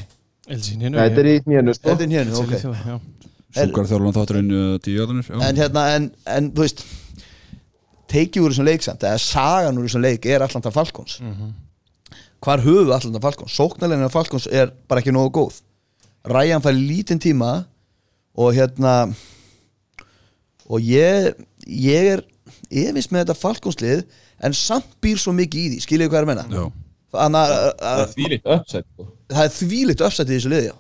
hérna 0.48 0.96
Nei, 0.96 1.04
þetta 1.10 1.24
er 1.26 1.32
í 1.34 1.36
nýjanu 1.50 1.78
þetta 1.82 2.06
er 2.08 2.16
hérna, 2.16 2.46
ok 2.46 3.35
sjúkar 3.56 3.88
þjálfum 3.90 4.16
þátturinn 4.18 4.52
uh, 4.56 4.78
tíu 4.84 4.98
jöðunir 5.00 5.30
en 5.50 5.60
hérna, 5.60 5.84
en, 5.96 6.10
en 6.38 6.50
þú 6.52 6.66
veist 6.66 6.84
teikið 8.12 8.44
úr 8.46 8.54
þessum 8.54 8.68
leik 8.70 8.84
samt 8.86 9.04
eða 9.08 9.22
sagan 9.22 9.78
úr 9.80 9.88
þessum 9.88 10.04
leik 10.06 10.26
er 10.30 10.44
Atlanta 10.46 10.72
Falcons. 10.72 11.20
Hvar 12.46 12.62
höfu 12.62 12.92
Atlanta 12.94 13.22
Falcons? 13.24 13.56
Sóknarleginn 13.58 14.06
af 14.06 14.14
Falcons 14.14 14.46
er 14.52 14.70
bara 14.88 15.02
ekki 15.02 15.14
nógu 15.16 15.32
góð. 15.40 15.62
Ryan 16.30 16.62
fær 16.62 16.76
lítinn 16.78 17.20
tíma 17.22 17.66
og 18.36 18.54
hérna 18.58 18.94
og 20.70 20.82
ég 20.82 21.34
ég 21.66 22.12
er 22.16 22.24
efins 22.70 23.10
með 23.14 23.24
þetta 23.26 23.38
Falcons-lið 23.40 24.04
en 24.46 24.54
samt 24.58 24.88
býr 25.02 25.18
svo 25.22 25.34
mikið 25.38 25.62
í 25.62 25.70
því. 25.76 25.84
Skiljið 25.86 26.10
hvað 26.12 26.20
er 26.22 26.26
að 26.28 26.32
menna 26.34 26.46
já, 26.52 26.66
Þannig 27.16 27.42
að- 27.42 27.76
Það 27.80 27.92
að 27.92 28.02
er 28.06 28.10
þvílíkt 28.16 28.50
uppsett 28.56 28.86
sko. 28.92 29.06
það 29.32 29.44
er 29.46 29.54
þvílitt 29.58 30.02
uppsætt 30.08 30.30
í 30.30 30.36
þessu 30.36 30.52
liði 30.54 30.68
já. 30.70 30.76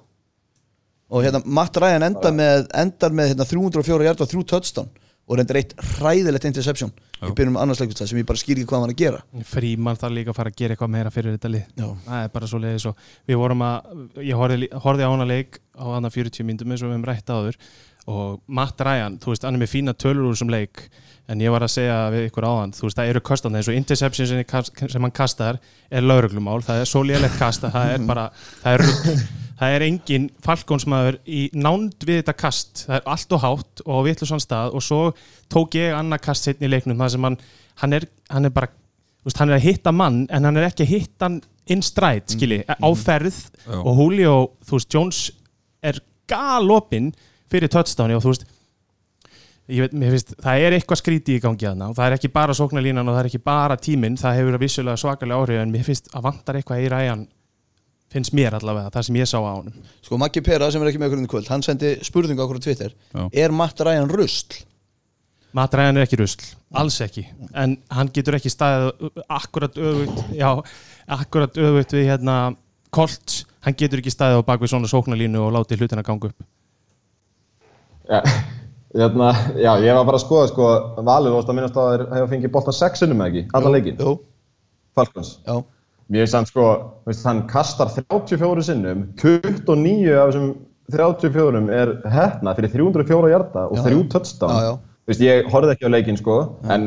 Og 1.10 1.24
hérna 1.26 1.42
Matt 1.46 1.78
Ryan 1.82 2.08
endar 2.10 2.34
með, 2.36 2.68
endar 2.82 3.12
með 3.16 3.34
hérna, 3.34 3.46
304 3.50 4.08
hjart 4.10 4.24
og 4.26 4.32
3 4.32 4.44
touchdown 4.54 4.90
og 5.26 5.40
reyndar 5.40 5.58
eitt 5.58 5.72
hræðilegt 5.98 6.46
interception. 6.46 6.92
Í 7.26 7.32
byrjum 7.34 7.56
annarsleikustæð 7.58 8.10
sem 8.12 8.20
ég 8.20 8.26
bara 8.30 8.38
skýr 8.38 8.60
ekki 8.60 8.68
hvað 8.70 8.76
hann 8.78 8.84
var 8.86 8.92
að 8.94 9.00
gera. 9.00 9.22
Fríman 9.50 9.98
þarf 9.98 10.14
líka 10.14 10.30
að 10.30 10.38
fara 10.38 10.52
að 10.52 10.58
gera 10.60 10.76
eitthvað 10.76 10.92
meira 10.94 11.10
fyrir 11.16 11.34
þetta 11.38 11.50
lið. 11.50 11.64
Það 12.06 12.20
er 12.20 12.30
bara 12.36 12.50
svo 12.52 12.60
leiðis 12.62 12.86
og 12.92 13.00
við 13.32 13.40
vorum 13.42 13.64
að 13.66 14.22
ég 14.28 14.38
horfði, 14.38 14.58
lí- 14.62 14.70
horfði 14.84 15.08
á 15.08 15.10
hana 15.10 15.26
leik 15.32 15.58
á 15.74 15.86
hana 15.96 16.12
40 16.14 16.46
myndum 16.46 16.76
eins 16.76 16.84
og 16.86 16.92
við 16.92 16.94
hefum 17.00 17.08
rætt 17.10 17.34
áður 17.34 17.58
og 18.06 18.36
Matt 18.54 18.84
Ryan, 18.86 19.16
þú 19.18 19.32
veist, 19.34 19.48
hann 19.50 19.56
er 19.58 19.64
með 19.64 19.72
fína 19.72 19.96
tölur 19.98 20.28
úr 20.30 20.36
þessum 20.36 20.52
leik 20.54 20.84
en 21.34 21.42
ég 21.42 21.50
var 21.50 21.64
að 21.66 21.72
segja 21.74 21.96
við 22.14 22.28
ykkur 22.30 22.46
áðan, 22.46 22.76
þú 22.78 22.86
veist, 22.86 23.00
það 23.00 23.10
eru 23.16 23.22
kostandi 23.26 23.58
eins 23.58 23.70
og 23.72 23.80
interception 23.80 24.30
sem, 24.30 24.44
sem 24.94 25.02
hann 25.08 25.16
kastar 25.16 25.58
er 25.90 26.06
lauruglumál, 26.06 26.60
það 26.62 26.84
er 26.84 26.92
svo 26.92 27.02
lélægt 27.02 27.40
kasta 27.42 27.72
það 27.74 27.96
er 27.96 28.06
bara, 28.06 28.28
það 28.62 28.78
er 28.78 28.86
það 29.60 29.76
er 29.76 29.86
engin 29.88 30.30
falkónsmaður 30.44 31.20
í 31.26 31.46
nánd 31.56 32.04
við 32.04 32.22
þetta 32.22 32.36
kast, 32.40 32.86
það 32.88 32.98
er 32.98 33.12
allt 33.16 33.36
og 33.36 33.44
hátt 33.46 33.84
og 33.86 34.02
vitlu 34.08 34.28
svona 34.30 34.44
stað 34.44 34.76
og 34.76 34.84
svo 34.84 35.02
tók 35.52 35.78
ég 35.80 35.96
annað 35.96 36.26
kast 36.28 36.48
setni 36.48 36.68
í 36.68 36.74
leiknum, 36.74 37.00
það 37.00 37.14
sem 37.16 37.30
hann 37.30 37.38
hann 37.82 37.98
er, 37.98 38.08
hann 38.32 38.48
er 38.48 38.54
bara, 38.56 38.72
veist, 39.26 39.40
hann 39.40 39.52
er 39.52 39.60
að 39.60 39.68
hitta 39.68 39.94
mann 39.96 40.26
en 40.32 40.48
hann 40.48 40.60
er 40.60 40.70
ekki 40.70 40.86
að 40.86 40.94
hitta 40.96 41.30
hann 41.30 41.40
in 41.72 41.82
stride, 41.84 42.30
skilji, 42.30 42.62
á 42.68 42.90
ferð 43.00 43.38
Já. 43.66 43.80
og 43.82 44.02
Julio, 44.04 44.36
þú 44.68 44.78
veist, 44.78 44.92
Jones 44.94 45.22
er 45.86 46.02
galopinn 46.30 47.12
fyrir 47.52 47.72
touchdowni 47.72 48.18
og 48.18 48.24
þú 48.24 48.34
veist 48.34 48.46
ég 49.72 49.82
veit, 49.82 49.96
mér 49.98 50.14
finnst, 50.14 50.36
það 50.44 50.64
er 50.68 50.76
eitthvað 50.78 51.02
skríti 51.02 51.38
í 51.40 51.42
gangi 51.42 51.66
aðna 51.66 51.90
og 51.90 51.98
það 51.98 52.08
er 52.08 52.18
ekki 52.20 52.30
bara 52.34 52.56
sóknarlínan 52.58 53.08
og 53.08 53.16
það 53.16 53.24
er 53.24 53.30
ekki 53.32 53.42
bara 53.46 53.78
tíminn, 53.82 54.18
það 54.22 54.40
hefur 54.40 54.60
vissulega 54.62 55.02
svakalega 55.02 55.42
áhrif 55.42 55.62
en 55.64 55.74
mér 55.74 55.88
finnst 55.88 56.12
að 56.14 56.28
vantar 56.28 56.60
eitthvað 56.60 56.84
í 56.86 56.92
ræjan 56.94 57.26
finnst 58.16 58.34
mér 58.36 58.56
allavega, 58.58 58.92
það 58.96 59.08
sem 59.10 59.18
ég 59.20 59.28
sá 59.30 59.38
á 59.38 59.52
honum. 59.52 59.76
Sko 60.06 60.20
Maggi 60.22 60.42
Pera 60.46 60.70
sem 60.72 60.82
er 60.84 60.90
ekki 60.92 61.02
með 61.02 61.12
okkur 61.12 61.26
í 61.26 61.32
kvöld 61.36 61.52
Hann 61.52 61.64
sendi 61.66 61.92
spurningu 62.06 62.44
okkur 62.46 62.62
á 62.62 62.66
Twitter. 62.66 62.96
Já. 63.12 63.26
Er 63.46 63.54
Matt 63.56 63.84
Ryan 63.84 64.10
rusl? 64.12 64.56
Matt 65.56 65.76
Ryan 65.78 65.96
er 66.02 66.04
ekki 66.04 66.18
rusl, 66.20 66.42
alls 66.76 66.98
ekki. 67.06 67.24
En 67.56 67.78
hann 67.96 68.10
getur 68.16 68.36
ekki 68.36 68.52
staðið 68.52 69.22
akkurat 69.32 69.78
öfugt 69.80 70.34
já, 70.36 70.50
akkurat 71.16 71.60
öfugt 71.64 71.96
við 71.96 72.10
hérna 72.10 72.36
Colt, 72.96 73.42
hann 73.64 73.76
getur 73.80 74.00
ekki 74.00 74.12
staðið 74.12 74.42
á 74.44 74.48
bakvið 74.48 74.72
svona 74.74 74.88
sóknarlínu 74.92 75.40
og 75.46 75.54
látið 75.56 75.82
hlutina 75.84 76.04
ganga 76.08 76.30
upp. 76.32 76.46
Já, 78.06 78.20
hérna, 78.96 79.30
já, 79.60 79.72
ég 79.84 79.96
var 79.98 80.06
bara 80.08 80.20
að 80.20 80.24
skoða, 80.26 80.50
sko, 80.52 80.68
Valur, 81.08 81.34
þú 81.34 81.40
veist 81.40 81.50
að 81.52 81.58
minnast 81.58 81.80
að 81.82 81.90
þeir 81.92 82.04
hefur 82.18 82.30
fengið 82.36 82.54
boltan 82.54 82.78
sexunum 82.78 83.24
eða 83.26 83.32
ekki, 83.32 83.44
allan 83.58 83.76
leikinn, 83.76 83.98
Jú, 84.04 84.14
Falkons. 84.96 85.32
já 85.48 85.56
Mér 86.10 86.22
finnst 86.26 86.36
hann, 86.38 86.46
sko, 86.46 86.66
veist, 87.08 87.24
hann 87.26 87.40
kastar 87.50 87.90
34 87.90 88.62
sinnum, 88.68 89.08
29 89.18 90.12
af 90.14 90.28
þessum 90.34 90.52
34 90.94 91.64
er 91.74 91.94
hefna 92.14 92.54
fyrir 92.58 92.70
304 92.76 93.32
hjarta 93.32 93.64
og 93.72 93.80
Já, 93.80 93.84
þrjú 93.88 94.04
já. 94.04 94.10
touchdown. 94.14 94.52
Já, 94.54 94.68
já. 94.68 94.76
Þú 95.06 95.12
veist, 95.14 95.24
ég 95.26 95.50
horfði 95.54 95.74
ekki 95.76 95.88
á 95.90 95.94
leikinn, 95.96 96.20
sko, 96.22 96.36
en 96.76 96.86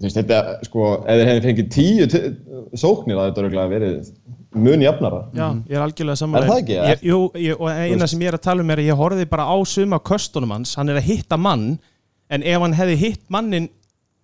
þú 0.00 0.06
veist, 0.08 0.16
þetta, 0.22 0.38
sko, 0.64 0.86
ef 1.04 1.20
þeir 1.20 1.30
hefði 1.30 1.44
fengið 1.50 1.68
10 1.76 2.08
ti- 2.14 2.80
sóknir 2.80 3.20
að 3.20 3.28
þetta 3.30 3.44
örgulega 3.44 3.72
verið 3.74 4.10
mun 4.56 4.80
jafnara. 4.86 5.20
Já, 5.36 5.46
ég 5.68 5.76
er 5.76 5.84
algjörlega 5.84 6.16
saman 6.22 6.40
Er 6.42 6.48
það 6.48 6.60
ekki, 6.62 6.76
ég, 6.80 7.04
Jú, 7.10 7.18
ég, 7.36 7.60
og 7.60 7.68
eina 7.68 8.06
sem 8.08 8.20
ég 8.24 8.32
er 8.32 8.38
að 8.40 8.46
tala 8.48 8.64
um 8.64 8.70
er 8.72 8.80
að 8.80 8.88
ég 8.88 8.96
horfði 9.02 9.28
bara 9.28 9.44
á 9.44 9.56
suma 9.68 9.98
köstunum 10.00 10.56
hans, 10.56 10.74
hann 10.80 10.88
er 10.88 10.96
að 11.02 11.08
hitta 11.12 11.36
mann 11.36 11.74
en 12.32 12.42
ef 12.42 12.60
hann 12.64 12.72
hefði 12.80 12.96
hitt 12.96 13.28
mannin 13.28 13.68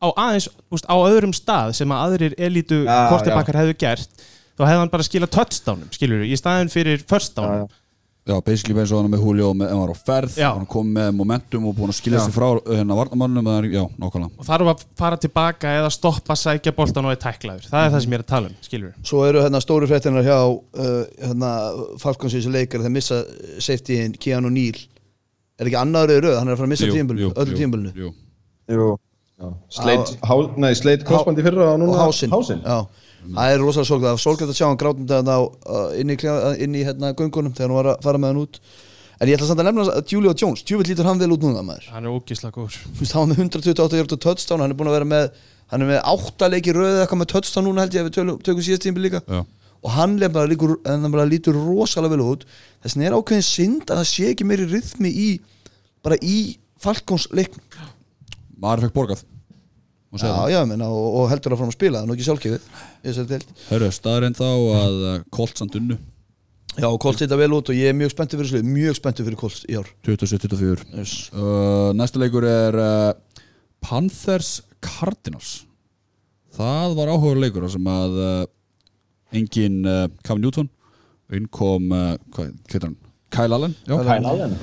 á 0.02 0.08
aðeins, 0.26 0.48
úst, 0.74 0.88
á 0.90 0.96
öðrum 0.98 1.32
stað 1.36 1.76
sem 1.78 1.94
að 1.94 2.02
aðrir 2.08 2.34
elítu 2.42 2.82
Já, 2.84 2.96
kortibakkar 3.12 3.60
hefðu 3.62 3.76
gert, 3.84 4.24
þá 4.58 4.66
hefði 4.66 4.80
hann 4.82 4.92
bara 4.96 5.06
skilað 5.06 5.32
touchdownum, 5.38 5.92
skilur 5.94 6.26
í 6.26 6.34
staðin 6.40 6.72
fyrir 6.72 7.04
first 7.06 7.32
Já, 7.38 7.42
já. 7.42 7.46
downum 7.46 7.78
Já, 8.22 8.36
basically 8.46 8.78
eins 8.78 8.92
og 8.94 9.00
hann 9.00 9.10
með 9.10 9.22
Julio 9.26 9.48
með, 9.50 9.66
ef 9.66 9.72
hann 9.74 9.80
var 9.82 9.90
á 9.90 9.98
ferð, 10.06 10.34
Já. 10.38 10.48
hann 10.54 10.66
kom 10.70 10.90
með 10.94 11.08
momentum 11.18 11.64
og 11.66 11.72
búin 11.74 11.90
að 11.90 11.96
skilja 11.98 12.20
Já. 12.20 12.26
sig 12.28 12.34
frá 12.36 12.44
hérna 12.68 12.94
varnamannum, 12.94 13.48
það 13.48 13.56
er, 13.58 13.66
já, 13.74 13.82
nákvæmlega. 13.98 14.38
og 14.38 14.46
þarf 14.46 14.68
að 14.70 14.84
fara 15.00 15.16
tilbaka 15.24 15.72
eða 15.80 15.88
stoppa 15.90 16.36
sækja 16.38 16.74
boltan 16.76 17.08
og 17.08 17.16
er 17.16 17.18
tæklaður, 17.24 17.66
það 17.66 17.86
er 17.88 17.90
það 17.96 18.04
sem 18.04 18.14
ég 18.14 18.20
er 18.20 18.22
að 18.22 18.30
tala 18.30 18.52
um 18.52 18.54
skilur 18.68 18.92
Svo 19.10 19.24
eru 19.26 19.42
hérna 19.42 19.62
stóru 19.64 19.88
fréttinar 19.90 20.22
hjá 20.28 20.36
uh, 20.38 21.02
hérna, 21.18 21.50
Falkonsins 22.04 22.46
leikar 22.54 22.84
þeir 22.86 22.94
missa 22.94 23.18
safetyin 23.58 24.14
Keanu 24.22 24.54
Neal 24.54 24.78
Er 25.58 25.66
ekki 25.66 25.80
annaður 25.82 26.22
röð, 26.22 26.38
hann 26.38 26.46
er 26.46 26.54
að 26.54 26.62
fara 26.62 26.70
að 26.70 26.74
missa 26.76 26.92
tímbilinu, 26.94 27.32
öllu 27.42 27.58
tímbilinu 27.58 27.92
Jú, 28.04 28.12
Jú. 28.70 28.86
Sleit, 29.72 31.04
crossbandi 31.08 31.44
fyrra 31.46 31.72
og 31.74 31.80
núna 31.82 31.98
hásinn. 32.06 32.32
Það 33.22 33.52
er 33.54 33.60
rosalega 33.62 33.86
sorglega 33.88 34.18
sorglega 34.18 34.50
að 34.50 34.58
sjá 34.58 34.66
hann 34.66 34.80
grátum 34.80 35.06
uh, 35.06 36.00
inn 36.00 36.10
í, 36.10 36.16
kljá- 36.18 36.56
inn 36.58 36.74
í 36.74 36.82
hérna 36.86 37.12
göngunum 37.14 37.52
þegar 37.54 37.68
hann 37.70 37.76
var 37.78 37.90
að 37.94 38.02
fara 38.02 38.18
með 38.18 38.32
hann 38.32 38.40
út. 38.42 38.58
En 39.22 39.28
ég 39.30 39.36
ætla 39.38 39.46
samt 39.46 39.62
að 39.62 39.68
nefna 39.68 39.84
að 39.94 40.10
Julio 40.10 40.32
Jones, 40.34 40.64
tjúvill 40.66 40.88
lítur 40.90 41.06
hann 41.06 41.20
vel 41.22 41.30
út 41.30 41.44
núna 41.46 41.62
maður. 41.62 41.86
Hann 41.94 42.08
er 42.08 42.10
ógísla 42.10 42.50
góður. 42.50 42.80
Hann 42.98 43.20
var 43.22 43.28
með 43.30 43.42
128 43.44 44.00
hjörtu 44.00 44.18
touchdown. 44.18 44.64
Hann 44.64 44.74
er 44.74 44.78
búin 44.80 44.90
að 44.90 44.96
vera 44.98 45.08
með 45.12 45.28
hann 45.70 45.84
er 45.86 45.90
með 45.92 46.00
8 46.10 46.48
leiki 46.50 46.74
röð 46.74 46.88
eða 46.90 47.04
eitthvað 47.06 47.20
með 47.22 47.30
touchdown 47.36 47.68
núna 47.68 47.84
held 47.86 47.94
ég 47.94 48.02
að 48.02 48.08
við 48.10 48.16
tölum, 48.18 48.40
tökum 48.42 48.66
síðast 48.66 48.82
tímbil 48.88 49.06
líka. 49.06 49.22
Já, 49.30 49.40
og 49.82 49.94
hann 49.94 50.18
bara, 50.18 50.46
líkur, 50.50 50.74
hann 50.86 51.06
bara 51.14 51.28
lítur 51.30 51.54
rosalega 51.54 52.16
vel 52.16 52.26
út. 52.26 52.42
Þess 52.82 52.98
vegna 52.98 53.08
er 53.12 53.16
ákveðin 53.20 53.46
synd 53.46 53.86
að 53.86 54.02
það 54.02 54.10
sé 54.10 54.26
ekki 54.34 54.48
meiri 54.50 54.66
rytmi 54.74 55.10
í 55.14 55.28
bara 56.02 56.18
í 56.18 56.36
Falkons 56.82 57.28
leiknum. 57.30 57.62
Maður 58.62 58.88
fekk 58.88 58.94
borgað. 58.98 59.22
Já, 60.12 60.32
já, 60.52 60.58
menna, 60.68 60.90
og, 60.92 61.14
og 61.22 61.28
heldur 61.30 61.54
að 61.54 61.62
fram 61.62 61.70
að 61.72 61.76
spila 61.78 62.00
það 62.00 62.04
er 62.04 62.08
nú 62.10 62.16
ekki 62.18 63.28
deild. 63.30 63.52
Hörru, 63.70 63.86
staðurinn 63.96 64.34
þá 64.36 64.48
að 64.50 64.96
uh, 65.08 65.14
Colts 65.32 65.62
samt 65.62 65.78
unnu, 65.78 65.96
já, 66.76 66.88
Kolt 67.00 67.22
sita 67.22 67.38
vel 67.40 67.48
út 67.56 67.70
og 67.72 67.78
ég 67.78 67.88
er 67.88 67.96
mjög 67.96 68.12
spenntur 68.12 68.42
fyrir 68.42 68.50
slið 68.50 68.68
mjög 68.68 68.98
spenntur 68.98 69.24
fyrir 69.28 69.40
Kolt 69.40 69.64
í 69.72 69.78
ár 69.80 69.88
27-24. 70.04 70.84
yes. 70.98 71.14
Uh, 71.32 71.92
næsta 71.96 72.20
leikur 72.20 72.44
er 72.48 72.76
uh, 72.76 73.12
Panthers 73.80 74.58
Cardinals 74.84 75.62
það 76.56 76.98
var 76.98 77.14
áhugaður 77.14 77.40
leikur 77.46 77.68
sem 77.72 77.88
að 77.88 78.20
uh, 78.20 78.44
engin 79.32 79.80
uh, 79.88 80.06
Cam 80.28 80.40
Newton 80.44 80.68
inn 81.32 81.48
kom 81.48 81.88
uh, 81.88 82.18
hvað 82.36 82.52
heitir 82.68 82.84
hann? 82.90 82.98
Kyle 83.32 83.56
Allen 83.56 83.72
já. 83.88 83.96
Kyle 83.96 84.28
Allen. 84.28 84.56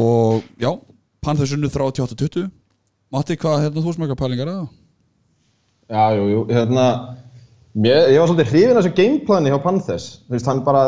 og 0.00 0.48
já, 0.56 0.72
Panthers 1.20 1.52
unnu 1.52 1.68
38-20 1.68 2.48
Matti, 3.12 3.36
hvað 3.36 3.66
hérna 3.66 3.82
þú 3.84 3.92
eitthvað 3.92 4.20
pælingar 4.22 4.48
að? 4.48 4.62
Já, 5.92 6.04
jú, 6.16 6.28
jú, 6.30 6.42
hérna 6.48 6.84
mér, 7.76 8.06
ég 8.14 8.22
var 8.22 8.30
svolítið 8.30 8.52
hrifin 8.54 8.78
af 8.78 8.78
þessu 8.86 8.92
gameplani 8.96 9.52
hjá 9.52 9.58
Panthers. 9.60 10.06
Þú 10.24 10.36
veist, 10.36 10.48
hann 10.48 10.62
bara 10.64 10.84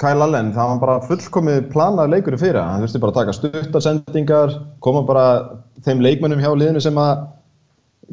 Kyle 0.00 0.24
Allen, 0.24 0.52
það 0.54 0.70
var 0.70 0.78
bara 0.84 1.00
fullkomið 1.08 1.58
planað 1.72 2.14
leikur 2.14 2.38
fyrir 2.40 2.60
hann, 2.60 2.76
hann 2.76 2.84
þurfti 2.86 3.02
bara 3.02 3.12
að 3.12 3.18
taka 3.18 3.34
stuttasendingar 3.36 4.54
koma 4.84 5.02
bara 5.08 5.24
þeim 5.84 6.00
leikmönnum 6.06 6.40
hjá 6.40 6.54
liðinu 6.54 6.84
sem 6.86 7.02
að 7.02 7.26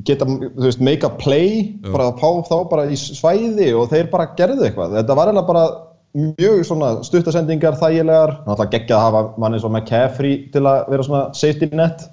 geta, 0.07 0.27
þú 0.27 0.65
veist, 0.65 0.83
make 0.83 1.07
a 1.07 1.13
play 1.21 1.77
bara 1.85 2.09
að 2.09 2.17
pá 2.19 2.49
þá 2.49 2.57
bara 2.73 2.89
í 2.89 2.97
svæði 2.99 3.69
og 3.77 3.87
þeir 3.93 4.11
bara 4.11 4.27
gerðu 4.39 4.65
eitthvað, 4.67 4.97
þetta 4.97 5.17
var 5.21 5.31
eiginlega 5.31 5.51
bara 5.53 5.63
mjög 6.17 6.59
svona 6.67 6.91
stuttasendingar 7.05 7.77
þægilegar, 7.79 8.39
náttúrulega 8.43 8.73
geggjað 8.75 8.97
að 8.97 9.07
hafa 9.07 9.23
manni 9.45 9.61
svo 9.61 9.71
McCaffrey 9.71 10.37
til 10.53 10.65
að 10.65 10.91
vera 10.91 11.05
svona 11.07 11.25
safety 11.37 11.69
net 11.71 12.07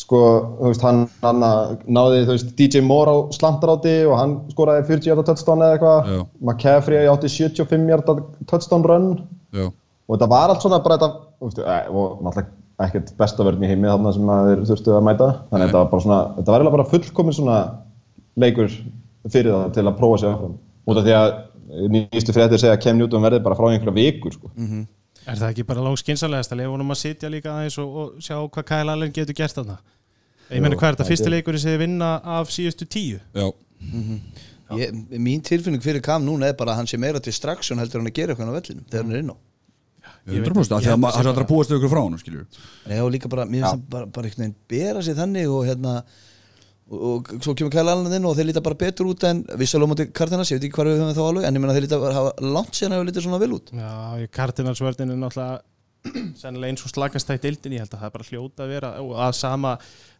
sko, 0.00 0.20
þú 0.58 0.70
veist, 0.70 0.84
hann, 0.86 1.04
hann 1.22 1.42
náði, 1.42 2.24
þú 2.26 2.36
veist, 2.36 2.54
DJ 2.58 2.82
Moore 2.86 3.12
á 3.12 3.16
slantaráti 3.36 3.94
og 4.08 4.16
hann 4.18 4.34
skoraði 4.54 4.86
40 4.88 5.10
hjarta 5.10 5.26
touchdown 5.28 5.64
eða 5.64 5.76
eitthvað, 5.76 6.10
McCaffrey 6.40 7.10
átti 7.10 7.30
75 7.32 7.92
hjarta 7.92 8.16
touchdown 8.50 8.86
run. 8.88 9.12
Já, 9.52 9.68
og 10.08 10.16
þetta 10.16 10.30
var 10.32 10.52
allt 10.52 10.64
svona 10.64 10.80
bara 10.84 10.98
þetta, 10.98 11.28
þú 11.38 11.50
veist, 11.50 11.62
e, 11.62 11.78
og 11.92 12.24
náttúrulega 12.24 12.58
ekkert 12.82 13.12
besta 13.20 13.46
vörn 13.46 13.62
í 13.62 13.70
heimi 13.70 13.90
þarna 13.90 14.12
sem 14.16 14.32
þeir 14.32 14.64
þurftu 14.72 14.96
að 14.96 15.06
mæta, 15.06 15.28
þannig 15.50 15.62
að 15.62 15.68
þetta 15.68 15.82
var 15.82 15.92
bara 15.92 16.04
svona, 16.06 16.20
þetta 16.38 16.52
var 16.52 16.62
eiginlega 16.62 16.76
bara 16.78 16.90
fullkomin 16.90 17.36
svona 17.36 17.58
leikur 18.42 18.74
fyrir 19.30 19.52
það 19.52 19.76
til 19.76 19.86
að 19.86 19.98
prófa 20.00 20.18
sig 20.22 20.32
áfram, 20.32 20.56
út 20.88 20.98
af 20.98 21.06
því 21.06 21.14
að 21.18 21.30
nýjastu 21.92 22.34
fréttir 22.34 22.60
segja 22.60 22.74
að 22.74 22.82
Cam 22.82 22.98
Newton 22.98 23.22
verði 23.22 23.44
bara 23.44 23.58
frá 23.58 23.68
einhverja 23.68 23.94
vikur, 24.00 24.34
sko. 24.34 24.50
Er 25.26 25.38
það 25.38 25.50
ekki 25.52 25.64
bara 25.68 25.84
langskinsalegast 25.86 26.52
að 26.54 26.58
lefa 26.62 26.72
honum 26.74 26.90
að 26.94 26.98
sitja 27.04 27.28
líka 27.30 27.52
aðeins 27.54 27.76
og, 27.78 27.92
og 28.02 28.16
sjá 28.24 28.34
hvað 28.42 28.64
Kyle 28.72 28.94
Allen 28.96 29.12
getur 29.14 29.36
gert 29.38 29.54
þarna? 29.58 29.76
Ég 30.50 30.60
meina 30.64 30.74
Jú, 30.74 30.80
hvað 30.80 30.88
er 30.88 30.96
þetta 30.96 31.04
það 31.04 31.12
fyrsti 31.12 31.28
er- 31.28 31.34
leikurinn 31.36 31.62
sem 31.62 31.70
þið 31.72 31.82
vinna 31.84 32.08
af 32.38 32.50
síðustu 32.52 32.88
tíu? 32.90 33.20
já, 33.38 33.46
ég, 34.80 34.98
mín 35.22 35.42
tilfinning 35.46 35.82
fyrir 35.84 36.02
Kam 36.04 36.26
núna 36.26 36.48
er 36.50 36.56
bara 36.58 36.74
að 36.74 36.82
hann 36.82 36.90
sé 36.90 36.98
meira 37.00 37.20
distraction 37.22 37.78
heldur 37.80 38.02
en 38.02 38.10
að 38.10 38.16
gera 38.18 38.34
eitthvað 38.34 38.50
á 38.50 38.56
vellinum 38.58 38.84
þegar 38.90 39.04
hann 39.06 39.14
er 39.14 39.22
inn 39.22 39.32
á. 39.32 39.36
100% 40.22 40.74
af 40.76 40.82
því 40.82 40.90
að 40.92 41.00
það. 41.02 41.26
er 41.30 41.40
að 41.42 41.48
búast 41.50 41.72
ykkur 41.74 41.90
frá 41.90 42.02
hann 42.02 42.18
skilju 42.20 42.44
Nei, 42.90 42.98
og 43.02 43.10
líka 43.14 43.30
bara, 43.30 43.46
mér 43.46 43.62
finnst 43.62 43.72
það 43.76 43.86
bara, 43.94 44.06
bara 44.06 44.26
einhvern 44.28 44.44
veginn 44.44 44.56
bera 44.74 45.02
sér 45.06 45.16
þannig 45.18 45.50
og 45.50 45.64
hérna 45.66 45.94
og, 46.92 47.32
svo 47.42 47.54
kemur 47.56 47.72
Kyle 47.72 47.92
Allen 47.92 48.14
inn 48.16 48.28
og 48.28 48.36
þeir 48.36 48.48
líta 48.50 48.62
bara 48.64 48.78
betur 48.78 49.10
út 49.12 49.26
en 49.28 49.42
vissalega 49.60 49.90
móti 49.90 50.06
Cardinals, 50.12 50.52
ég 50.52 50.60
veit 50.60 50.66
ekki 50.68 50.76
hvað 50.78 50.90
við 50.90 51.02
höfum 51.02 51.16
þá 51.16 51.22
alveg 51.24 51.46
en 51.48 51.58
ég 51.58 51.64
meina 51.64 51.76
þeir 51.76 51.86
líta 51.86 52.00
bara 52.02 52.16
hafa 52.18 52.32
langt 52.56 52.78
síðan 52.78 52.96
að 52.96 53.02
við 53.02 53.10
líta 53.10 53.24
svona 53.26 53.40
vel 53.42 53.52
út. 53.56 53.72
Já, 53.76 53.92
í 54.20 54.26
Cardinals-vörðin 54.38 55.14
er 55.14 55.20
náttúrulega 55.22 55.60
sennilega 56.42 56.72
eins 56.72 56.84
og 56.86 56.92
slagast 56.92 57.28
það 57.30 57.38
í 57.38 57.42
deildin 57.46 57.76
ég 57.76 57.84
held 57.84 57.92
að 57.94 58.00
það 58.02 58.08
er 58.08 58.14
bara 58.16 58.28
hljóta 58.28 58.64
að 58.64 58.72
vera 58.74 58.90
og 59.04 59.12
að 59.22 59.36
sama 59.38 59.74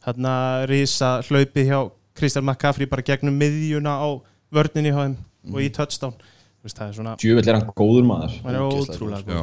þarna 0.04 0.34
risa 0.70 1.10
hlaupi 1.26 1.66
hjá 1.66 1.78
Kristján 2.18 2.46
McCaffrey 2.46 2.88
bara 2.90 3.04
gegnum 3.06 3.34
miðjuna 3.40 3.96
á 3.98 4.08
vörninni 4.52 4.92
hjá 4.92 5.00
þeim 5.02 5.16
og 5.52 5.60
í 5.64 5.70
touchdown. 5.74 6.14
Þú 6.62 6.68
veist, 6.68 6.78
það 6.78 6.88
er 6.88 6.94
svona, 6.94 7.12
Djúvill 7.18 7.48
er 7.50 7.56
hann 7.58 7.70
góður 7.74 8.04
maður. 8.06 8.34
er 8.54 8.60
góð 8.62 8.90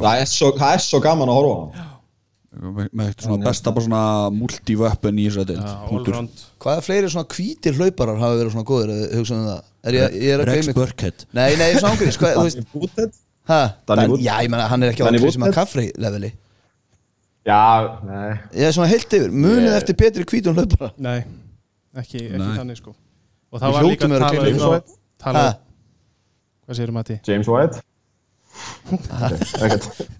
Það 0.00 0.20
er 0.22 0.28
svo, 0.30 0.48
það 0.56 0.70
er 0.72 0.84
svo 0.86 1.00
gaman 1.04 1.28
að 1.28 1.36
horfa 1.36 1.50
á 1.52 1.60
hann. 1.60 1.90
Með, 2.50 2.88
eitt 3.06 3.22
svona 3.22 3.44
besta 3.46 3.70
bara 3.74 3.84
svona 3.86 4.02
multi-weapon 4.34 5.18
í 5.22 5.26
þess 5.30 5.42
að 5.44 5.50
allround 5.86 6.40
Hvaða 6.60 6.82
fleiri 6.82 7.10
svona 7.12 7.28
hvítir 7.30 7.76
hlauparar 7.78 8.18
hafa 8.18 8.38
verið 8.40 8.54
svona 8.56 8.66
góðir 8.70 8.90
eða 8.94 9.20
hugsa 9.20 9.36
um 9.36 9.44
það? 9.46 9.60
Er 9.86 9.96
ég, 9.96 10.16
ég 10.20 10.32
er 10.34 10.42
að 10.42 10.50
Rex 10.50 10.70
Burkhead. 10.76 11.22
Nei, 11.38 11.48
nei, 11.56 11.68
svona 11.78 11.92
ángurins, 11.94 12.18
Danny 13.86 14.02
Dan- 14.02 14.10
Wood- 14.12 14.24
Já, 14.26 14.34
ég 14.42 14.50
meina, 14.52 14.66
hann 14.68 14.82
er 14.82 14.90
ekki 14.92 15.02
á 15.02 15.06
Danny 15.06 15.18
Chris 15.22 15.36
Woodhead? 15.38 15.54
McCaffrey 15.54 15.92
leveli. 15.96 16.32
Já, 17.46 17.60
nei. 18.04 18.32
Ég 18.52 18.66
er 18.68 18.74
svona 18.76 18.90
heilt 18.90 19.14
yfir, 19.16 19.30
munið 19.32 19.76
eftir 19.78 19.96
Petri 19.96 20.26
Kvítun 20.28 20.58
hlaupara 20.58 20.90
Nei, 21.00 21.22
ekki, 21.96 22.26
ekki 22.26 22.38
Nei. 22.42 22.50
þannig 22.58 22.76
sko. 22.82 22.92
Og 23.50 23.62
það 23.62 23.72
var 23.78 23.86
líka 23.88 24.10
að 24.26 24.36
klikkuð. 24.42 24.82
um? 25.22 25.54
Hvað 26.66 26.76
segir 26.78 26.92
Matti? 26.94 27.16
James 27.26 27.48
White 27.50 27.80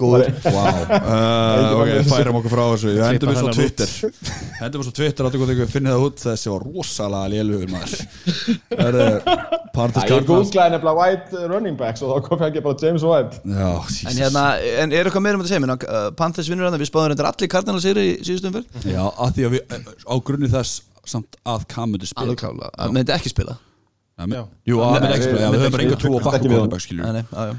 Góður. 0.00 0.28
Wow. 0.44 0.80
Uh, 0.90 1.80
ok, 1.80 1.90
færum 2.10 2.38
okkur 2.38 2.52
frá 2.52 2.62
þessu. 2.70 2.92
Við 2.94 3.00
hendum 3.04 3.32
við 3.32 3.40
svo 3.40 3.54
Twitter. 3.56 3.94
Hendum 4.60 4.82
við 4.82 4.86
svo 4.88 4.94
Twitter 5.00 5.28
Áttu 5.28 5.40
hvað 5.40 5.52
þau 5.60 5.72
finnið 5.72 5.94
það 5.94 6.04
út. 6.06 6.18
Þessi 6.24 6.52
var 6.52 6.66
rosalega 6.68 7.32
lélugur 7.34 7.72
maður. 7.72 8.04
Það 8.70 9.00
er 9.04 9.08
Panthers 9.74 10.04
Ég 10.04 10.12
Cardinals. 10.12 10.50
googlaði 10.50 10.74
nefnilega 10.76 10.96
White 11.00 11.42
running 11.50 11.78
backs 11.80 12.04
og 12.04 12.12
þá 12.12 12.28
kom 12.28 12.44
ekki 12.46 12.62
bara 12.66 12.84
James 12.84 13.06
White. 13.06 13.42
Já, 13.46 13.70
En 14.10 14.20
hérna, 14.20 14.44
en 14.84 14.94
er 14.94 15.10
eitthvað 15.10 15.26
meira 15.26 15.38
um 15.38 15.42
þetta 15.44 15.50
að 15.50 15.54
segja? 15.54 15.64
Mér? 15.66 15.70
Uh, 15.86 16.10
Panthers 16.18 16.50
vinnur 16.52 16.68
hann, 16.68 16.78
við 16.80 16.90
spáðum 16.90 17.10
reyndar 17.14 17.30
allir 17.32 17.80
sigri 17.80 18.06
í 18.10 18.14
síðustu 18.26 18.50
umferð. 18.50 18.66
Já, 18.86 19.02
að 19.08 19.34
því 19.36 19.48
að 19.48 19.52
við 19.56 19.62
Á 20.06 20.14
grunni 20.26 20.50
þess 20.52 20.72
Samt 21.10 21.38
að 21.48 21.64
Cam 21.72 21.90
myndi 21.94 22.06
spila. 22.06 22.26
Alveg 22.28 22.38
klála, 22.42 22.68
myndi 22.92 23.12
ekki 23.14 23.30
spila. 23.32 23.54
Jú, 24.68 24.82
að 24.84 24.90
myndi 25.00 25.14
ekki 25.16 25.26
spila 25.96 27.58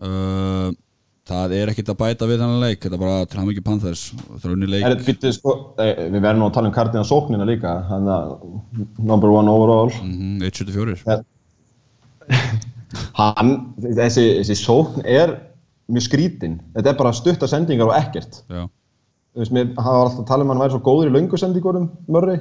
Hann. 0.00 0.10
uh, 0.10 0.82
Það 1.26 1.52
er 1.58 1.70
ekkert 1.72 1.88
að 1.90 1.96
bæta 1.98 2.26
við 2.30 2.38
þennan 2.38 2.60
leik 2.62 2.84
Þetta 2.84 2.94
er 2.94 3.00
bara 3.02 3.14
hann 3.34 3.48
ekki 3.50 3.62
Panthers 3.66 4.02
er 4.36 4.52
unni 4.52 4.68
leik. 4.70 4.84
Er 4.86 4.94
býttið 5.02 5.32
sko 5.34 5.54
eh, 5.82 6.04
Við 6.12 6.20
verðum 6.22 6.44
að 6.46 6.52
tala 6.54 6.70
um 6.70 6.76
Cardinals 6.76 7.10
sóknina 7.10 7.48
líka 7.48 7.72
Hann 7.88 8.06
number 9.02 9.32
one 9.34 9.50
overall. 9.50 9.90
Mhm, 10.04 10.38
1.74 10.46 11.24
Hann, 13.16 13.52
þessi, 13.82 14.24
þessi 14.40 14.56
sókn 14.60 15.04
er 15.08 15.34
mjög 15.92 16.06
skrítin. 16.06 16.58
Þetta 16.74 16.92
er 16.92 16.98
bara 16.98 17.14
stuttar 17.16 17.50
sendingar 17.50 17.90
og 17.90 17.96
ekkert. 17.98 18.40
Já, 18.50 18.66
mér 19.52 19.70
hann 19.76 19.98
var 19.98 20.08
alltaf 20.08 20.26
tala 20.28 20.44
um 20.44 20.50
að 20.50 20.54
hann 20.56 20.64
væri 20.64 20.74
svo 20.74 20.82
góður 20.86 21.10
í 21.10 21.14
löngu 21.14 21.40
sendingurum 21.40 21.88
Murray. 22.10 22.40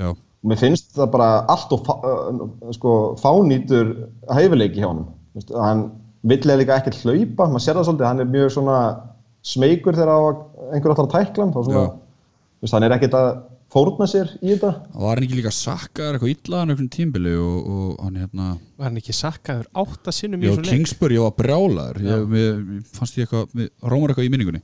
Já. 0.00 0.12
Og 0.14 0.50
mér 0.50 0.60
finnst 0.62 0.94
það 0.96 1.10
bara 1.14 1.30
allt 1.52 1.74
og 1.76 1.82
fá, 1.84 1.94
uh, 2.00 2.44
sko, 2.76 2.94
fánýtur 3.20 3.92
hæfileiki 4.32 4.80
hjá 4.80 4.88
veist, 5.36 5.52
hann 5.52 5.84
vill 6.22 6.40
líka 6.60 6.76
ekkert 6.76 7.00
hlaupa, 7.04 7.46
maður 7.48 7.64
sér 7.64 7.78
það 7.78 7.86
svolítið 7.88 8.08
hann 8.08 8.24
er 8.24 8.32
mjög 8.34 8.50
svona 8.56 8.78
smeykur 9.50 9.96
þegar 9.96 10.34
einhver 10.74 10.92
ætlar 10.92 11.06
að 11.06 11.14
tækla 11.14 11.44
hann 11.46 11.54
þá 11.54 11.60
svona, 11.64 11.84
Já. 11.86 11.94
þú 12.60 12.66
veist, 12.66 12.74
hann 12.76 12.86
er 12.86 12.94
ekkert 12.96 13.16
að 13.16 13.28
fórna 13.70 14.08
sér 14.10 14.32
í 14.42 14.50
þetta 14.50 14.72
Var 15.00 15.14
hann 15.20 15.26
ekki 15.26 15.38
líka 15.38 15.52
sakkaður 15.54 16.18
eitthvað 16.18 16.32
illa 16.34 16.60
hann 16.60 16.74
einhvern 16.74 16.90
tímbili 16.92 17.32
og, 17.38 17.70
og 17.70 18.02
hann 18.04 18.18
hérna 18.20 18.48
Var 18.80 18.88
hann 18.88 19.00
ekki 19.00 19.16
sakkaður 19.16 19.70
átta 19.84 20.14
sinnum 20.14 20.42
í 20.42 20.48
Já, 20.48 20.52
þessum 20.52 20.66
leik? 20.66 20.74
Kingsbury, 20.74 21.16
ég 21.16 21.24
var 21.24 21.36
brjálaður 21.38 22.02
ég, 22.04 22.26
mér, 22.34 22.60
mér 22.66 22.84
fannst 22.98 23.16
ég 23.16 23.28
eitthvað, 23.28 23.54
mér 23.56 23.70
rómar 23.94 24.12
eitthvað 24.12 24.28
í 24.28 24.32
minningunni 24.34 24.62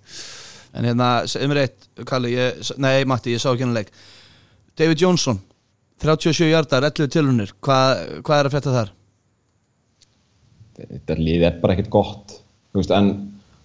En 0.76 0.84
hérna, 0.84 1.10
mér 1.48 1.62
eitt, 1.62 1.88
Kalli, 2.04 2.34
ég, 2.36 2.72
nei 2.82 3.06
Matti, 3.08 3.32
ég 3.32 3.40
sá 3.40 3.48
ekki 3.54 3.64
hann 3.64 3.76
leik 3.78 3.94
David 4.76 5.00
Johnson, 5.00 5.38
37 6.04 6.50
hjartar, 6.50 6.84
11 6.84 7.08
tilhunir, 7.14 7.54
hvað, 7.64 8.02
hvað 8.26 8.42
er 8.42 8.48
að 8.50 8.52
frétta 8.52 8.74
þar? 8.74 8.90
Þetta 10.76 11.16
líð 11.20 11.46
er 11.48 11.56
bara 11.62 11.76
ekkert 11.76 11.92
gott 11.94 12.36
veist, 12.76 12.92
en 12.92 13.12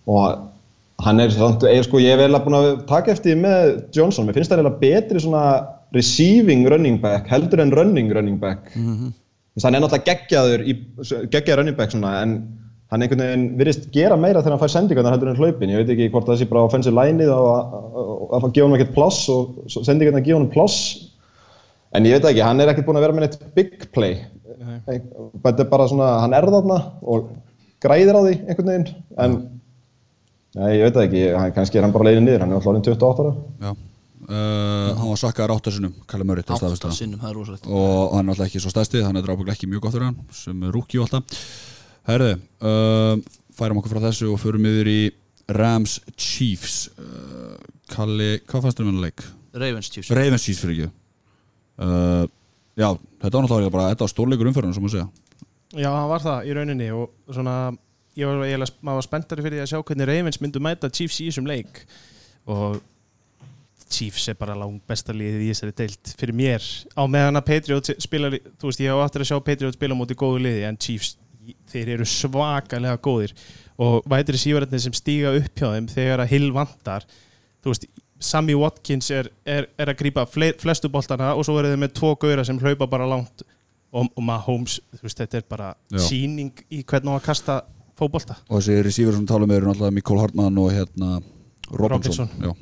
og 0.10 0.48
hann 1.02 1.22
er 1.22 1.34
samt, 1.34 1.66
er, 1.66 1.82
sko, 1.86 2.00
ég 2.02 2.14
er 2.14 2.22
vel 2.22 2.38
að 2.38 2.46
búin 2.46 2.58
að 2.60 2.70
taka 2.90 3.14
eftir 3.14 3.38
með 3.40 3.74
Johnson, 3.96 4.28
mér 4.28 4.38
finnst 4.38 4.52
það 4.52 4.62
eiginlega 4.62 4.82
betri 4.82 5.24
svona 5.24 5.44
receiving 5.96 6.66
running 6.72 7.02
back 7.02 7.30
heldur 7.32 7.64
en 7.64 7.74
running 7.76 8.12
running 8.14 8.40
back 8.40 8.72
mm 8.76 8.96
-hmm. 8.96 9.14
hann 9.64 9.76
er 9.76 9.84
náttúrulega 9.84 10.10
geggjaður 10.10 10.66
í, 10.66 10.78
geggjaður 11.34 11.62
running 11.62 11.78
back 11.78 11.92
svona, 11.92 12.22
en 12.22 12.36
hann 12.92 13.02
einhvern 13.02 13.24
veginn 13.24 13.58
virðist 13.58 13.92
gera 13.92 14.16
meira 14.16 14.42
þegar 14.42 14.58
hann 14.58 14.64
fær 14.64 14.76
sendingarnar 14.76 15.14
heldur 15.16 15.30
en 15.30 15.40
hlaupin, 15.40 15.70
ég 15.70 15.78
veit 15.82 15.90
ekki 15.90 16.12
hvort 16.12 16.28
það 16.28 16.40
sé 16.40 16.50
bara 16.50 16.64
offensive 16.64 16.96
line-ið 16.96 17.30
og 17.30 17.48
að- 18.32 18.54
gefa 18.54 18.68
hann 18.68 18.80
ekkert 18.80 18.96
pláss 18.96 19.30
og 19.30 19.56
sendingarnar 19.68 20.24
gefa 20.24 20.40
hann 20.40 20.52
pláss 20.52 21.12
En 21.92 22.08
ég 22.08 22.16
veit 22.16 22.28
ekki, 22.30 22.44
hann 22.44 22.62
er 22.64 22.72
ekkert 22.72 22.88
búinn 22.88 23.00
að 23.02 23.06
vera 23.06 23.16
með 23.18 23.26
neitt 23.26 23.42
big 23.58 23.74
play. 23.92 24.22
Þetta 24.62 25.64
er 25.64 25.70
bara 25.72 25.88
svona, 25.90 26.10
hann 26.24 26.36
er 26.38 26.48
þarna 26.54 26.78
og 27.02 27.30
græðir 27.82 28.18
á 28.18 28.22
því 28.22 28.34
einhvern 28.46 28.70
veginn. 28.72 28.90
En, 29.26 29.38
nei, 30.58 30.68
ég 30.78 30.84
veit 30.88 30.98
það 31.00 31.06
ekki, 31.08 31.24
hann, 31.38 31.56
kannski 31.56 31.80
er 31.80 31.88
hann 31.88 31.96
bara 31.96 32.10
leiðin 32.10 32.28
niður, 32.30 32.44
hann 32.46 32.54
er 32.54 32.60
alltaf 32.60 32.72
orðin 32.74 32.86
28 32.86 33.26
ára. 33.26 33.34
Já. 33.66 33.72
Uh, 34.22 34.92
Hann 34.96 35.10
var 35.10 35.18
sakkaður 35.20 35.52
áttasunum, 35.58 35.94
Kalle 36.08 36.24
Murray 36.30 36.46
til 36.46 36.54
Átta 36.54 36.70
staðfesta. 36.70 36.92
sinnum, 36.96 37.20
það 37.20 37.32
er 37.32 37.38
rosalegt. 37.40 37.66
Og 37.68 38.14
hann 38.14 38.28
er 38.30 38.36
alltaf 38.36 38.46
ekki 38.52 38.62
svo 38.64 38.70
stæðstið 38.72 39.08
hann 39.08 39.18
er 39.20 39.26
drábúinlega 39.26 39.58
ekki 39.58 39.68
mjög 39.72 39.82
gott 39.88 39.96
fyrir 39.96 40.06
hann 40.12 40.20
sem 40.38 40.62
er 40.68 40.76
rúki 40.78 41.00
og 41.02 41.08
alltaf. 41.08 41.42
Herði, 42.08 42.36
uh, 42.62 43.16
færum 43.58 43.82
okkur 43.82 43.96
frá 43.96 44.04
þessu 44.06 44.30
og 44.32 44.40
förum 44.40 44.68
yfir 44.70 44.92
í 44.94 45.00
Rams 45.58 45.98
Chiefs. 46.16 46.78
Uh, 47.02 47.58
Kalli, 47.92 48.30
hvað 48.46 48.68
fannst 48.68 48.80
þér 48.80 48.88
með 48.92 49.02
leik? 49.08 49.26
Ravens 49.58 49.90
Chiefs. 49.92 50.14
Ravens 50.16 50.46
Chiefs 50.46 50.62
fyrir 50.64 50.78
ekki 50.78 50.92
uh, 51.82 52.24
Já, 52.80 52.88
þetta 53.22 53.36
var 53.36 53.46
náttúrulega 53.46 53.74
bara 53.74 53.90
þetta 53.92 54.06
var 54.06 54.12
stórleikur 54.14 54.50
umferðan 54.52 54.76
sem 54.76 54.88
að 54.88 54.94
segja. 54.96 55.08
Já, 55.72 55.90
hann 55.90 56.12
var 56.12 56.24
það 56.24 56.48
í 56.48 56.56
rauninni 56.56 56.88
og 56.96 57.12
svona, 57.32 57.56
ég 58.20 58.28
var 58.28 58.46
eiginlega, 58.46 58.78
maður 58.84 59.00
var 59.00 59.08
spenntari 59.08 59.46
fyrir 59.46 59.58
því 59.58 59.64
að 59.64 59.72
sjá 59.72 59.84
hvernig 59.90 60.10
Ravens 60.10 60.40
myndu 60.44 60.64
mæta 60.64 60.92
Chiefs 60.92 61.20
í 61.24 61.28
þessum 61.30 61.50
leik. 61.52 61.84
Og 62.52 62.80
Chiefs 63.92 64.30
er 64.32 64.38
bara 64.40 64.56
lang 64.56 64.80
besta 64.88 65.16
liðið 65.16 65.46
í 65.46 65.50
þessari 65.52 65.76
deilt 65.82 66.14
fyrir 66.20 66.38
mér. 66.38 66.68
Á 66.96 67.04
meðan 67.12 67.40
að 67.40 67.48
Patriots 67.50 67.96
spila, 68.04 68.32
þú 68.32 68.70
veist, 68.70 68.84
ég 68.84 68.96
á 68.96 69.04
aftur 69.04 69.26
að 69.26 69.32
sjá 69.32 69.42
Patriots 69.44 69.80
spila 69.80 69.98
móti 70.00 70.16
góðu 70.20 70.44
liði 70.46 70.64
en 70.68 70.80
Chiefs, 70.80 71.18
þeir 71.72 71.98
eru 71.98 72.08
svakalega 72.08 73.00
góðir. 73.04 73.36
Og 73.82 74.00
vætri 74.12 74.40
sívararnir 74.40 74.84
sem 74.84 74.96
stíga 74.96 75.34
upp 75.40 75.52
hjá 75.58 75.74
þeim 75.74 75.92
þegar 75.92 76.24
að 76.24 76.34
Hill 76.36 76.52
vantar 76.56 77.08
þú 77.62 77.74
veist, 77.74 77.88
Sammy 78.22 78.54
Watkins 78.58 79.10
er, 79.14 79.30
er, 79.46 79.68
er 79.82 79.92
að 79.92 79.98
grípa 80.02 80.26
fle, 80.30 80.52
flestu 80.62 80.90
boltana 80.94 81.34
og 81.34 81.46
svo 81.48 81.58
eru 81.60 81.72
þeir 81.72 81.82
með 81.82 81.94
tvo 81.98 82.14
gauðra 82.22 82.46
sem 82.48 82.60
hlaupa 82.62 82.88
bara 82.90 83.08
langt 83.10 83.44
og, 83.92 84.08
og 84.08 84.24
Mahomes, 84.24 84.80
þú 84.96 85.08
veist, 85.08 85.22
þetta 85.24 85.40
er 85.42 85.48
bara 85.50 85.70
Já. 85.92 86.02
síning 86.06 86.66
í 86.72 86.82
hvernig 86.88 87.18
að 87.18 87.26
kasta 87.28 87.62
fótbolta 88.00 88.38
og 88.48 88.60
þessi 88.60 88.82
receiver 88.86 89.18
sem 89.18 89.28
tala 89.30 89.48
með 89.50 89.62
eru 89.62 89.72
náttúrulega 89.72 89.98
Mikól 89.98 90.20
Hartmann 90.22 90.60
og 90.62 90.70
hérna 90.74 91.18
Robinson, 91.72 92.30
Robinson. 92.30 92.30
Já. 92.46 92.54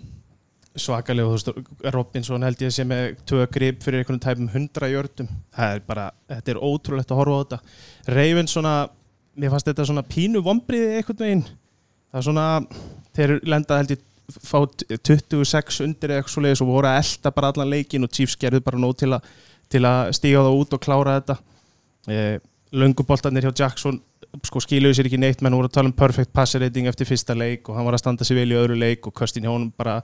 svakalega, 0.79 1.27
þú 1.27 1.37
veist, 1.37 1.73
Robinson 1.95 2.47
held 2.47 2.63
ég 2.65 2.75
sem 2.75 2.95
er 2.95 3.15
tvö 3.29 3.47
grip 3.53 3.83
fyrir 3.85 4.03
einhvern 4.03 4.21
tæpum 4.23 4.51
hundra 4.53 4.89
jördum, 4.91 5.29
það 5.55 5.75
er 5.75 5.83
bara 5.87 6.09
þetta 6.31 6.55
er 6.55 6.61
ótrúlegt 6.69 7.13
að 7.13 7.21
horfa 7.21 7.39
á 7.39 7.43
þetta 7.43 8.15
Ravens 8.15 8.55
svona, 8.55 8.75
mér 9.35 9.53
fannst 9.53 9.71
þetta 9.71 9.89
svona 9.91 10.07
pínu 10.07 10.43
vombriði 10.45 11.01
einhvern 11.01 11.25
veginn 11.25 11.45
það 12.09 12.21
er 12.21 12.27
svona, 12.31 12.47
þeir 13.17 13.35
lenda 13.45 13.81
held 13.81 13.93
ég 13.93 14.05
fá 14.29 14.59
26 14.89 15.81
undir 15.85 16.13
eða 16.13 16.21
eitthvað 16.21 16.33
svo 16.35 16.43
leiðis 16.45 16.63
og 16.65 16.71
voru 16.71 16.89
að 16.89 16.99
elda 17.01 17.31
bara 17.35 17.51
allan 17.53 17.71
leikin 17.71 18.05
og 18.05 18.13
Chiefs 18.13 18.37
gerðu 18.39 18.61
bara 18.65 18.81
nóg 18.81 18.97
til, 18.99 19.13
a, 19.15 19.19
til 19.71 19.83
að 19.87 20.13
stíga 20.17 20.43
það 20.45 20.59
út 20.61 20.75
og 20.77 20.83
klára 20.83 21.17
þetta. 21.19 21.37
Eh, 22.09 22.37
lönguboltarnir 22.75 23.47
hjá 23.47 23.63
Jackson 23.63 23.99
sko 24.45 24.61
skiluðu 24.61 24.97
sér 24.97 25.09
ekki 25.09 25.19
neitt 25.21 25.41
menn 25.41 25.55
voru 25.57 25.69
að 25.69 25.77
tala 25.79 25.89
um 25.89 25.95
perfect 25.97 26.31
passer 26.35 26.61
rating 26.61 26.89
eftir 26.89 27.07
fyrsta 27.09 27.35
leik 27.37 27.69
og 27.69 27.77
hann 27.77 27.87
var 27.87 27.97
að 27.97 28.03
standa 28.03 28.27
sér 28.27 28.43
vel 28.43 28.51
í 28.53 28.59
öðru 28.59 28.77
leik 28.77 29.07
og 29.09 29.15
Köstin 29.17 29.47
hjá 29.47 29.51
honum 29.51 29.71
bara 29.77 29.99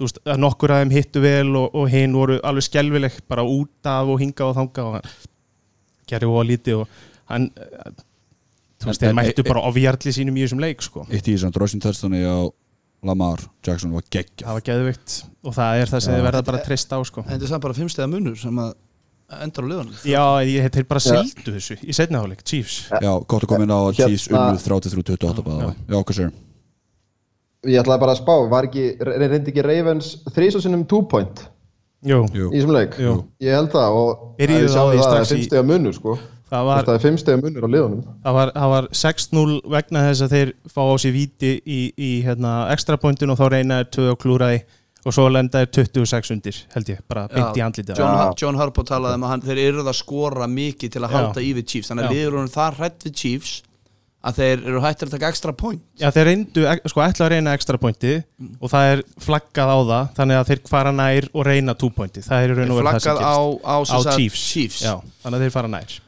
veist, 0.00 0.20
að 0.26 0.42
nokkur 0.42 0.74
af 0.74 0.82
þeim 0.82 0.92
hittu 0.92 1.22
vel 1.24 1.54
og, 1.56 1.70
og 1.72 1.88
hinn 1.92 2.16
voru 2.16 2.36
alveg 2.44 2.66
skelvileg 2.68 3.16
bara 3.30 3.46
út 3.48 3.88
af 3.88 4.10
og 4.12 4.20
hinga 4.20 4.50
og 4.50 4.58
þanga 4.58 4.84
og 4.84 4.98
hann 4.98 5.14
gerði 6.10 6.28
og 6.28 6.44
lítið 6.50 6.82
og 6.82 6.98
hann 7.32 7.48
eh, 7.56 7.94
þú 8.82 8.90
veist, 8.90 9.04
þeir 9.06 9.16
mættu 9.16 9.44
e- 9.44 9.48
bara 9.48 9.64
ofjarli 9.70 10.12
sínum 10.12 10.36
í 10.36 10.44
þessum 10.44 10.60
leik 10.60 10.84
sko. 10.84 11.06
Eitt 11.08 11.24
í 11.24 11.36
þessum 11.36 11.54
drossin 11.54 11.82
törstunni 11.84 12.20
á 12.20 12.44
Lamar 13.04 13.42
Jackson 13.66 13.92
var 13.94 14.04
geggjað 14.10 14.46
það 14.48 14.56
var 14.58 14.64
geðvikt 14.68 15.14
og 15.44 15.54
það 15.58 15.80
er 15.82 15.92
það 15.92 16.02
sem 16.04 16.12
Já. 16.12 16.16
þið 16.18 16.26
verða 16.28 16.42
bara 16.48 16.58
að 16.60 16.66
treysta 16.70 16.96
á 16.96 17.00
sko 17.04 17.24
Þetta 17.28 17.44
er 17.48 17.52
samt 17.52 17.64
bara 17.66 17.76
fimmstega 17.78 18.08
munur 18.10 18.36
sem 18.40 18.60
að 18.64 18.74
endar 19.44 19.64
á 19.64 19.68
liðanum 19.72 19.94
já, 20.08 20.24
ég, 20.46 20.68
þeir 20.74 20.86
bara 20.88 21.02
Já. 21.04 21.20
sildu 21.24 21.54
þessu 21.56 21.76
í 21.84 21.96
setna 21.96 22.20
áleik, 22.24 22.42
Chiefs 22.44 22.76
Já, 22.92 23.12
gott 23.24 23.42
að 23.44 23.50
koma 23.52 23.64
inn 23.66 23.72
á 23.74 23.80
Hérna- 23.88 24.08
Chiefs 24.08 24.28
unnuð 24.32 24.66
33-28 24.68 25.44
bæða 25.48 25.70
Já, 25.74 25.96
hvað 26.00 26.18
sér? 26.20 26.34
Ég 27.64 27.80
ætlaði 27.80 28.00
bara 28.04 28.12
að 28.12 28.20
spá, 28.20 28.34
var 28.52 28.66
ekki, 28.68 28.84
re- 29.00 29.28
reyndi 29.32 29.52
ekki 29.54 29.62
Ravens 29.64 30.10
þrís 30.34 30.58
og 30.58 30.64
sinnum 30.66 30.84
two 30.88 31.02
point 31.08 31.46
Jú, 32.04 32.18
í 32.28 32.50
þessum 32.52 32.74
leik? 32.76 32.98
Jú. 33.00 33.14
Ég 33.40 33.54
held 33.56 33.70
það 33.72 33.94
og 33.96 34.10
það, 34.36 34.66
það 34.74 35.14
er 35.14 35.22
í- 35.24 35.28
fimmstega 35.30 35.62
munur 35.64 35.94
sko. 35.96 36.18
Það 36.52 36.68
var, 36.68 36.84
Það 36.84 36.94
er 36.94 37.02
fimmstega 37.04 37.40
munur 37.42 37.66
á 37.66 37.70
liðunum. 37.74 38.06
það 38.24 38.38
var, 38.38 38.54
var 38.74 38.88
6-0 39.00 39.58
vegna 39.74 40.06
þess 40.08 40.24
að 40.26 40.34
þeir 40.36 40.54
fá 40.70 40.80
á 40.84 40.94
sér 41.02 41.14
víti 41.16 41.52
í, 41.64 41.80
í 41.96 42.10
hérna, 42.26 42.54
extra 42.74 42.98
pointin 43.00 43.32
og 43.34 43.40
þá 43.40 43.46
reynaði 43.56 43.90
2 43.98 44.08
og 44.12 44.18
klúraði 44.22 44.64
og 45.04 45.12
svo 45.12 45.26
lendaði 45.28 45.68
26 45.76 46.32
undir 46.32 46.58
held 46.72 46.88
ég, 46.94 47.02
bara 47.10 47.26
beint 47.28 47.58
í 47.58 47.62
andlitið 47.64 48.00
John, 48.00 48.16
Já. 48.16 48.32
John 48.40 48.56
Harbaugh 48.60 48.88
talaði 48.88 49.18
um 49.18 49.26
að 49.26 49.34
hann, 49.34 49.44
þeir 49.44 49.60
eru 49.66 49.84
að 49.84 49.98
skora 50.00 50.48
mikið 50.48 50.94
til 50.96 51.02
að 51.04 51.10
Já. 51.10 51.16
halda 51.18 51.44
í 51.44 51.52
við 51.58 51.66
Chiefs 51.74 51.92
þannig 51.92 52.06
að 52.06 52.10
Já. 52.10 52.16
liður 52.16 52.36
honum 52.38 52.52
það 52.54 52.78
hrætt 52.80 53.04
við 53.08 53.16
Chiefs 53.20 53.54
að 54.24 54.38
þeir 54.40 54.62
eru 54.70 54.80
hættir 54.80 55.10
að 55.10 55.14
taka 55.18 55.30
extra 55.34 55.52
point 55.52 55.82
Já, 56.00 56.08
þeir 56.14 56.28
reyndu, 56.30 56.64
sko, 56.88 57.02
ætla 57.04 57.26
að 57.26 57.32
reyna 57.34 57.56
ekstra 57.58 57.80
pointi 57.80 58.14
og 58.56 58.72
það 58.72 58.92
er 58.94 59.02
flaggað 59.26 59.72
á 59.76 59.78
það 59.90 60.08
þannig 60.16 60.40
að 60.40 60.48
þeir 60.50 60.62
fara 60.72 60.94
nær 60.96 61.28
og 61.34 61.46
reyna 61.50 61.76
2 61.84 61.90
pointi 61.98 62.24
það 62.24 62.46
er 62.46 62.54
í 62.54 62.56
raun 62.56 62.72
og 62.72 62.80
veru 62.80 62.94
það 62.94 63.04
sem 63.04 63.18
flaggað 63.18 63.28
á, 63.28 63.36
á, 63.60 63.76
á 63.84 63.98
Chiefs, 64.16 64.46
Chiefs. 64.54 64.80
Já, 64.86 64.94
þannig 65.26 65.36
að 65.36 65.44
þeir 65.44 65.54
fara 65.58 65.72
nær 65.76 65.98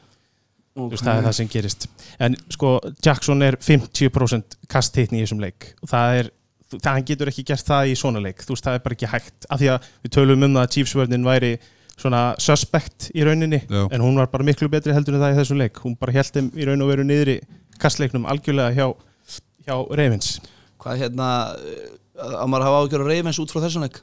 Þú 0.77 0.87
veist, 0.91 1.05
það 1.05 1.19
er 1.19 1.25
það 1.25 1.35
sem 1.39 1.47
gerist. 1.49 1.87
En 2.21 2.35
sko, 2.53 2.73
Jackson 3.03 3.45
er 3.45 3.57
50% 3.65 4.57
kasthittni 4.69 5.21
í 5.21 5.23
þessum 5.23 5.41
leik. 5.41 5.71
Og 5.81 5.89
það 5.89 6.17
er, 6.19 6.29
það 6.75 6.91
hann 6.91 7.07
getur 7.07 7.31
ekki 7.31 7.45
gert 7.49 7.71
það 7.71 7.89
í 7.89 7.95
svona 7.97 8.21
leik. 8.21 8.43
Þú 8.45 8.53
veist, 8.53 8.67
það 8.67 8.77
er 8.77 8.83
bara 8.85 8.97
ekki 8.97 9.09
hægt. 9.09 9.47
Af 9.49 9.61
því 9.61 9.71
að 9.73 9.89
við 10.03 10.13
tölum 10.19 10.45
um 10.45 10.59
það 10.59 10.67
að 10.67 10.75
Chiefs-vörnin 10.75 11.25
væri 11.25 11.51
svona 11.97 12.21
suspect 12.41 13.07
í 13.17 13.23
rauninni 13.25 13.63
Já. 13.65 13.87
en 13.89 14.03
hún 14.03 14.19
var 14.19 14.29
bara 14.29 14.45
miklu 14.45 14.69
betri 14.69 14.93
heldur 14.93 15.17
en 15.17 15.23
það 15.23 15.33
í 15.33 15.39
þessum 15.39 15.61
leik. 15.63 15.81
Hún 15.81 15.97
bara 15.97 16.13
held 16.13 16.35
þeim 16.35 16.51
í 16.53 16.67
raun 16.69 16.85
og 16.85 16.91
veru 16.91 17.05
niður 17.07 17.33
í 17.33 17.37
kastleiknum 17.81 18.27
algjörlega 18.29 18.75
hjá, 18.77 19.39
hjá 19.65 19.75
Ravens. 19.97 20.35
Hvað 20.77 21.01
hérna 21.01 21.31
uh, 21.57 22.37
að 22.43 22.53
maður 22.53 22.67
hafa 22.67 22.83
ágjör 22.83 23.05
að 23.05 23.11
reyfins 23.15 23.41
út 23.41 23.53
frá 23.53 23.63
þessum 23.65 23.87
leik? 23.87 23.97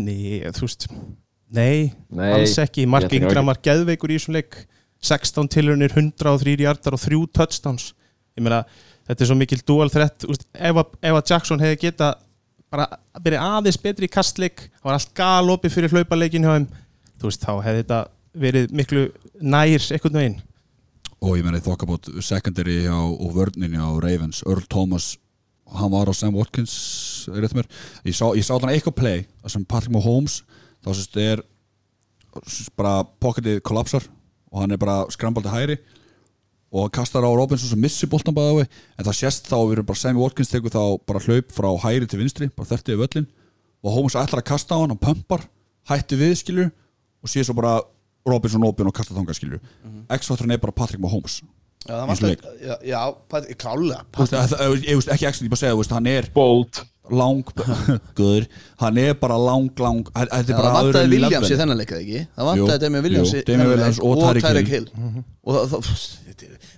Nei, 0.00 0.42
þú 0.56 0.66
veist 0.66 0.88
Nei, 1.48 1.94
Nei, 2.12 2.32
alls 2.34 2.58
ekki. 2.60 2.84
Mark 2.90 3.12
Ingram 3.16 3.48
var 3.48 3.60
geðveikur 3.64 4.12
í 4.12 4.18
þessum 4.18 4.36
leik 4.36 4.58
16 5.04 5.50
tilhörnir, 5.52 5.92
103 5.94 6.56
hjartar 6.58 6.96
og 6.96 7.02
3 7.02 7.20
touchdowns. 7.34 7.92
Ég 8.38 8.44
meina, 8.46 8.64
þetta 9.08 9.24
er 9.24 9.30
svo 9.30 9.36
mikil 9.38 9.62
dual 9.66 9.92
threat 9.92 10.26
ef, 10.26 10.80
að, 10.80 11.22
Jackson 11.26 11.62
hefði 11.62 11.80
geta 11.86 12.12
bara 12.68 12.88
verið 13.24 13.40
aðeins 13.42 13.80
betri 13.80 14.08
í 14.08 14.12
kastleik 14.12 14.66
það 14.66 14.90
var 14.90 14.98
allt 14.98 15.14
galopið 15.16 15.74
fyrir 15.74 15.94
hlaupaleikin 15.94 16.44
hjá 16.44 16.52
þeim 16.52 16.66
þú 17.18 17.30
veist, 17.30 17.46
þá 17.46 17.52
hefði 17.64 17.82
þetta 17.82 18.00
verið 18.38 18.74
miklu 18.76 19.06
nær 19.40 19.86
einhvern 19.88 20.20
veginn. 20.20 20.36
Og 21.18 21.38
ég 21.38 21.46
meina 21.46 21.58
í 21.58 21.64
þokkabót 21.64 22.12
secondary 22.22 22.84
á, 22.86 23.00
og 23.00 23.32
vörninni 23.34 23.80
á 23.80 23.88
Ravens 23.98 24.44
Earl 24.46 24.66
Thomas, 24.70 25.16
hann 25.74 25.90
var 25.90 26.12
á 26.12 26.14
Sam 26.14 26.36
Watkins 26.38 26.76
er 27.32 27.42
rétt 27.42 27.56
mér, 27.56 27.66
ég 28.06 28.14
sá, 28.16 28.28
ég 28.36 28.44
sá 28.46 28.54
þannig 28.54 28.78
eitthvað 28.78 28.98
play 29.00 29.24
sem 29.50 29.64
Patrick 29.68 29.92
Mahomes 29.92 30.42
þá 30.84 30.92
sérst 30.92 31.18
er 31.20 31.42
sérst, 32.46 32.72
bara 32.78 33.02
pocketið 33.20 33.60
kollapsar 33.66 34.06
og 34.52 34.62
hann 34.62 34.74
er 34.74 34.80
bara 34.80 35.02
skrambaldi 35.12 35.52
hæri 35.52 35.78
og 36.68 36.84
hann 36.84 36.94
kastar 36.98 37.24
á 37.24 37.30
Robinson 37.32 37.70
sem 37.70 37.80
missi 37.80 38.06
boltan 38.06 38.36
bæða 38.36 38.64
á 38.64 38.68
en 38.98 39.06
það 39.08 39.18
sést 39.20 39.48
þá 39.48 39.56
við 39.56 39.76
erum 39.78 39.88
bara 39.88 40.02
Sammy 40.02 40.20
Watkins 40.20 40.52
tekur 40.52 40.74
þá 40.74 40.82
bara 41.08 41.22
hlaup 41.24 41.52
frá 41.54 41.68
hæri 41.84 42.08
til 42.08 42.20
vinstri 42.20 42.50
bara 42.52 42.68
þertið 42.68 42.96
í 42.96 43.00
völlin 43.02 43.28
og 43.84 43.94
Holmes 43.94 44.18
ætlar 44.18 44.42
að 44.42 44.50
kasta 44.50 44.76
á 44.76 44.82
hann 44.82 44.92
og 44.92 45.00
pumpar, 45.00 45.46
hætti 45.88 46.18
við 46.18 46.34
skilur 46.42 46.72
og 47.22 47.30
sé 47.30 47.44
svo 47.44 47.56
bara 47.56 47.78
Robinson 48.28 48.66
opinn 48.68 48.90
og 48.90 48.96
kasta 48.96 49.16
þanga 49.16 49.36
skilur 49.36 49.62
X-faktorinn 50.12 50.56
er 50.56 50.60
bara 50.62 50.76
Patrick 50.76 51.00
Mahomes 51.02 51.40
Já, 51.86 51.94
það 51.94 52.08
var 52.08 52.22
leik. 52.26 52.40
Já, 52.60 52.74
já 52.84 53.00
klálega 53.56 54.00
ég 54.82 54.98
veist 54.98 55.12
ekki 55.14 55.28
X, 55.30 55.42
ég 55.46 55.52
bara 55.52 55.60
segja, 55.60 55.76
veist, 55.78 55.94
hann 55.94 56.08
er 56.10 56.26
Bolt 56.34 56.82
lang, 57.10 57.42
guður 58.18 58.46
hann 58.82 58.98
er 59.02 59.14
bara 59.20 59.36
lang, 59.40 59.68
lang 59.80 60.02
þetta 60.12 60.28
Já, 60.28 60.38
er 60.38 60.48
það 60.48 60.58
bara 60.58 60.72
vantaði 60.78 61.04
öðru 61.04 61.12
Williams 61.14 61.52
í 61.52 61.58
þennan 61.60 61.78
leik 61.82 61.92
eða 61.94 62.02
ekki 62.04 62.24
Það 62.38 62.50
vantaði 62.52 62.82
Demi 62.84 63.04
Williams 63.06 63.32
jú, 63.34 63.38
í 63.40 63.46
þennan 63.52 63.70
Williams 63.72 64.00
og 64.08 64.24
Tyreek 64.38 64.72
Hill. 64.74 64.88
Hill 64.88 65.22
og 65.44 65.54
það, 65.54 65.78
það 65.78 66.02
þetta 66.28 66.50
er- 66.50 66.74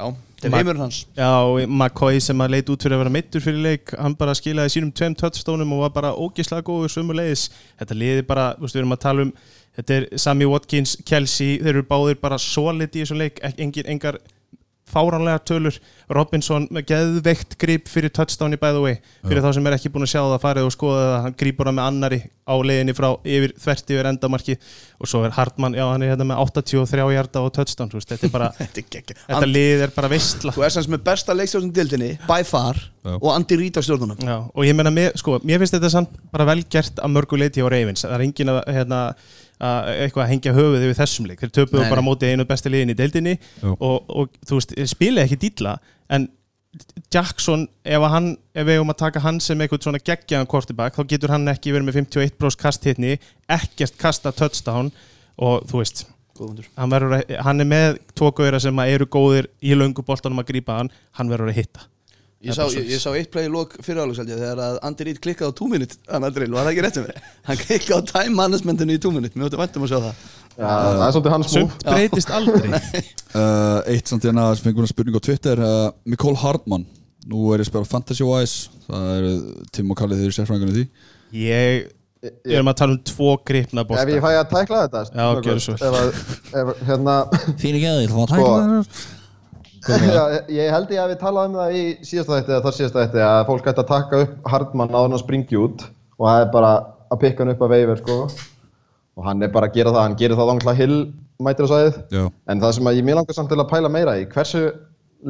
Já, 0.00 0.06
þetta 0.40 0.48
er 0.48 0.54
heimurinn 0.56 0.80
hans 0.86 0.98
Já, 1.18 1.30
McCoy 1.68 2.20
sem 2.24 2.40
að 2.40 2.52
leit 2.54 2.70
út 2.72 2.84
fyrir 2.86 2.96
að 2.96 3.02
vera 3.04 3.12
meittur 3.12 3.42
fyrir 3.44 3.64
leik, 3.66 3.94
hann 4.00 4.14
bara 4.16 4.32
skilaði 4.38 4.72
sínum 4.76 4.92
tveim 4.96 5.16
touchdownum 5.20 5.74
og 5.76 5.82
var 5.84 5.92
bara 5.98 6.12
ógislega 6.16 6.64
góður 6.64 6.92
sömulegis. 6.94 7.48
Þetta 7.82 7.98
liði 8.00 8.22
bara, 8.30 8.46
þú 8.56 8.64
veist, 8.64 8.76
við 8.78 8.80
erum 8.84 8.96
að 8.96 9.02
tala 9.04 9.26
um 9.26 9.32
þetta 9.76 9.96
er 9.98 10.06
Sammy 10.24 10.48
Watkins, 10.48 10.94
Kelsey 11.06 11.58
þeir 11.60 11.74
eru 11.74 11.84
báðir 11.90 12.20
bara 12.22 12.38
solid 12.40 12.96
í 12.96 13.02
þessum 13.04 13.20
leik 13.20 13.42
engar 13.60 14.18
fáránlega 14.92 15.42
tölur. 15.50 15.78
Robinson 16.10 16.66
með 16.74 16.86
geðveikt 16.90 17.56
grip 17.60 17.88
fyrir 17.90 18.12
touchdown 18.14 18.56
í 18.56 18.60
by 18.60 18.74
the 18.74 18.82
way. 18.82 18.98
Fyrir 19.24 19.44
þá 19.44 19.52
sem 19.56 19.70
er 19.70 19.76
ekki 19.78 19.92
búin 19.94 20.06
að 20.06 20.12
sjá 20.14 20.20
það 20.22 20.42
farið 20.42 20.68
og 20.68 20.74
skoða 20.74 21.02
það. 21.06 21.18
Hann 21.26 21.36
grýpur 21.42 21.70
það 21.70 21.76
með 21.78 21.90
annari 21.90 22.20
á 22.50 22.54
leiðinni 22.66 22.94
frá 22.98 23.08
yfir, 23.22 23.52
þvert 23.62 23.92
yfir 23.94 24.08
endamarki 24.10 24.56
og 25.00 25.10
svo 25.10 25.22
er 25.26 25.34
Hartmann, 25.36 25.76
já 25.78 25.84
hann 25.86 26.02
er 26.02 26.12
hérna 26.12 26.26
með 26.32 26.40
83 26.42 27.04
hjarta 27.14 27.42
og 27.44 27.52
touchdown, 27.54 27.92
veist, 27.94 28.10
þetta 28.10 28.26
er 28.26 28.32
bara 28.34 28.48
Þetta 28.60 29.14
þetta 29.20 29.50
lið 29.50 29.84
er 29.86 29.92
bara 29.94 30.10
veistla. 30.10 30.54
Þú 30.56 30.64
er 30.66 30.74
sanns 30.74 30.88
með 30.90 31.04
besta 31.06 31.36
leikstjórnum 31.36 31.74
dildinni 31.76 32.10
by 32.26 32.40
far 32.48 32.80
Já. 33.00 33.14
og 33.14 33.28
Andy 33.32 33.56
Reid 33.60 33.78
á 33.78 33.82
stjórnunum. 33.86 34.18
Já, 34.26 34.36
og 34.50 34.66
ég 34.66 34.76
meina, 34.76 34.92
mér, 34.94 35.14
sko, 35.20 35.38
mér 35.46 35.62
finnst 35.62 35.76
þetta 35.78 35.92
samt 35.92 36.18
bara 36.34 36.48
vel 36.50 36.64
gert 36.68 36.98
að 37.00 37.14
mörgu 37.14 37.38
leiti 37.40 37.62
á 37.64 37.68
Ravens. 37.70 38.04
Það 38.04 38.16
er 38.18 38.26
engin 38.26 38.52
að, 38.52 38.60
hérna, 38.76 38.98
að 39.10 39.38
eitthvað 39.60 40.24
að 40.24 40.30
hengja 40.32 40.56
höfuð 40.56 40.84
yfir 40.86 40.98
þessum 40.98 41.30
leik, 41.30 41.40
þeir 41.42 41.54
töpuðu 41.58 41.86
bara 41.86 42.02
nei. 42.02 42.08
móti 42.08 42.30
einu 42.30 42.46
besti 42.48 42.72
liðin 42.72 42.94
í 42.94 42.98
deildinni 42.98 43.34
og, 43.76 43.96
og 44.08 44.36
þú 44.48 44.60
veist, 44.60 44.76
spila 44.88 45.24
ekki 45.26 45.40
dýtla 45.44 45.78
en 46.10 46.28
Jackson, 47.10 47.64
ef, 47.82 47.98
að 47.98 48.12
hann, 48.14 48.30
ef 48.54 48.66
við 48.68 48.76
eigum 48.78 48.92
að 48.92 49.00
taka 49.00 49.22
hann 49.24 49.40
sem 49.42 49.58
eitthvað 49.58 49.88
svona 49.88 50.00
geggjaðan 50.06 50.48
quarterback, 50.50 50.94
þá 50.94 51.10
getur 51.10 51.32
hann 51.34 51.50
ekki 51.50 51.74
verið 51.74 51.88
með 51.88 51.98
51% 52.04 52.60
kasthitni, 52.60 53.16
ekkert 53.50 53.96
kasta 53.98 54.30
touchdown 54.30 54.92
og 55.42 55.66
þú 55.66 55.80
veist 55.82 56.04
hann, 56.78 56.92
verður 56.92 57.24
hann 57.44 57.64
er 57.64 57.68
með 57.68 57.98
tvo 58.14 58.30
gauðra 58.36 58.60
sem 58.62 58.84
eru 58.86 59.08
góðir 59.10 59.50
í 59.60 59.74
löngu 59.76 60.04
boltanum 60.06 60.40
að 60.42 60.52
grípa 60.52 60.78
hann 60.78 60.92
hann 61.18 61.32
verður 61.32 61.52
að 61.52 61.58
hitta 61.60 61.88
Ég 62.40 62.56
sá, 62.56 62.62
ég, 62.72 62.86
ég 62.88 63.00
sá 63.02 63.10
eitt 63.12 63.28
play 63.28 63.44
í 63.44 63.50
lók 63.52 63.74
fyrir 63.84 64.00
álugsaldið 64.00 64.38
þegar 64.40 64.60
að 64.64 64.76
Andy 64.88 65.04
Reid 65.04 65.18
klikkaði 65.20 65.52
á 65.52 65.58
2 65.58 65.66
minút 65.68 65.96
hann 66.08 66.24
að 66.24 66.38
drill, 66.38 66.54
var 66.54 66.64
það 66.64 66.70
ekki 66.70 66.84
rétt 66.86 66.96
um 66.96 67.04
mig? 67.04 67.26
Hann 67.44 67.58
klikkaði 67.60 67.98
á 68.00 68.08
time 68.08 68.32
managementinu 68.38 68.96
í 68.96 69.02
2 69.04 69.12
minút 69.12 69.36
Mér 69.36 69.56
væntum 69.60 69.84
að 69.84 69.92
sjá 69.92 69.98
það. 70.06 70.22
Já, 70.54 70.70
það 70.70 71.04
er 71.04 71.12
svolítið 71.16 71.34
hans 71.34 71.56
múf 71.58 71.76
breytist 71.84 72.32
aldrei. 72.38 72.70
Uh, 73.34 73.78
eitt 73.92 74.08
samt 74.08 74.24
hérna 74.24 74.46
sem 74.56 74.70
fengur 74.70 74.88
að 74.88 74.92
spurning 74.94 75.20
á 75.20 75.26
Twitter 75.28 75.62
uh, 75.66 75.92
Nicole 76.08 76.40
Hardman 76.40 76.88
nú 77.28 77.44
er 77.52 77.60
ég 77.60 77.68
að 77.68 77.72
spila 77.74 77.92
Fantasy 77.92 78.24
Wise. 78.24 78.72
Það 78.88 79.12
er 79.18 79.28
Tim 79.76 79.92
og 79.92 80.00
Kallið 80.00 80.24
þeir 80.24 80.30
eru 80.30 80.38
sérfræðingunni 80.38 80.78
því. 80.78 80.84
Ég, 81.44 81.92
við 82.24 82.56
erum 82.56 82.72
að 82.72 82.80
tala 82.80 82.96
um 82.96 83.04
tvo 83.12 83.36
gripna 83.52 83.84
bolta. 83.84 84.08
Ef 84.08 84.16
ég 84.16 84.24
fæ 84.24 84.32
að 84.32 84.48
tækla 84.56 84.82
þetta 84.86 85.04
Já, 85.12 85.26
gjörðu 85.44 85.62
svo. 85.68 85.76
Ef 85.76 85.94
að, 86.00 86.08
ég 89.88 90.70
held 90.74 90.90
ég 90.92 91.00
að 91.00 91.12
við 91.14 91.18
talaðum 91.22 91.54
um 91.54 91.60
það 91.60 91.76
í 91.78 91.82
síðasta 92.04 92.36
þætti 92.36 92.52
eða 92.52 92.64
þar 92.66 92.76
síðasta 92.76 93.04
þætti 93.04 93.22
að 93.24 93.40
fólk 93.48 93.68
ætti 93.70 93.82
að 93.82 93.90
taka 93.90 94.20
upp 94.26 94.50
Hardman 94.52 94.92
áður 94.92 95.08
en 95.08 95.16
að 95.16 95.22
springi 95.22 95.60
út 95.60 95.84
og 96.18 96.26
það 96.26 96.40
er 96.42 96.50
bara 96.52 96.72
að 97.10 97.20
pikka 97.22 97.42
hann 97.44 97.54
upp 97.54 97.64
að 97.64 97.72
veiver 97.74 98.02
sko. 98.02 98.18
Og 99.18 99.26
hann 99.26 99.42
er 99.42 99.50
bara 99.52 99.68
að 99.70 99.78
gera 99.78 99.92
það, 99.94 100.04
hann 100.04 100.18
gerir 100.20 100.38
það 100.38 100.50
þangla 100.52 100.74
Hill 100.78 100.98
mætir 101.40 101.66
á 101.66 101.72
sæðið 101.72 101.98
en 102.52 102.62
það 102.62 102.74
sem 102.76 102.90
að 102.90 103.00
ég 103.00 103.08
mér 103.08 103.18
langar 103.20 103.36
samt 103.36 103.52
til 103.52 103.60
að 103.60 103.70
pæla 103.72 103.92
meira 103.92 104.16
í 104.20 104.26
hversu 104.30 104.64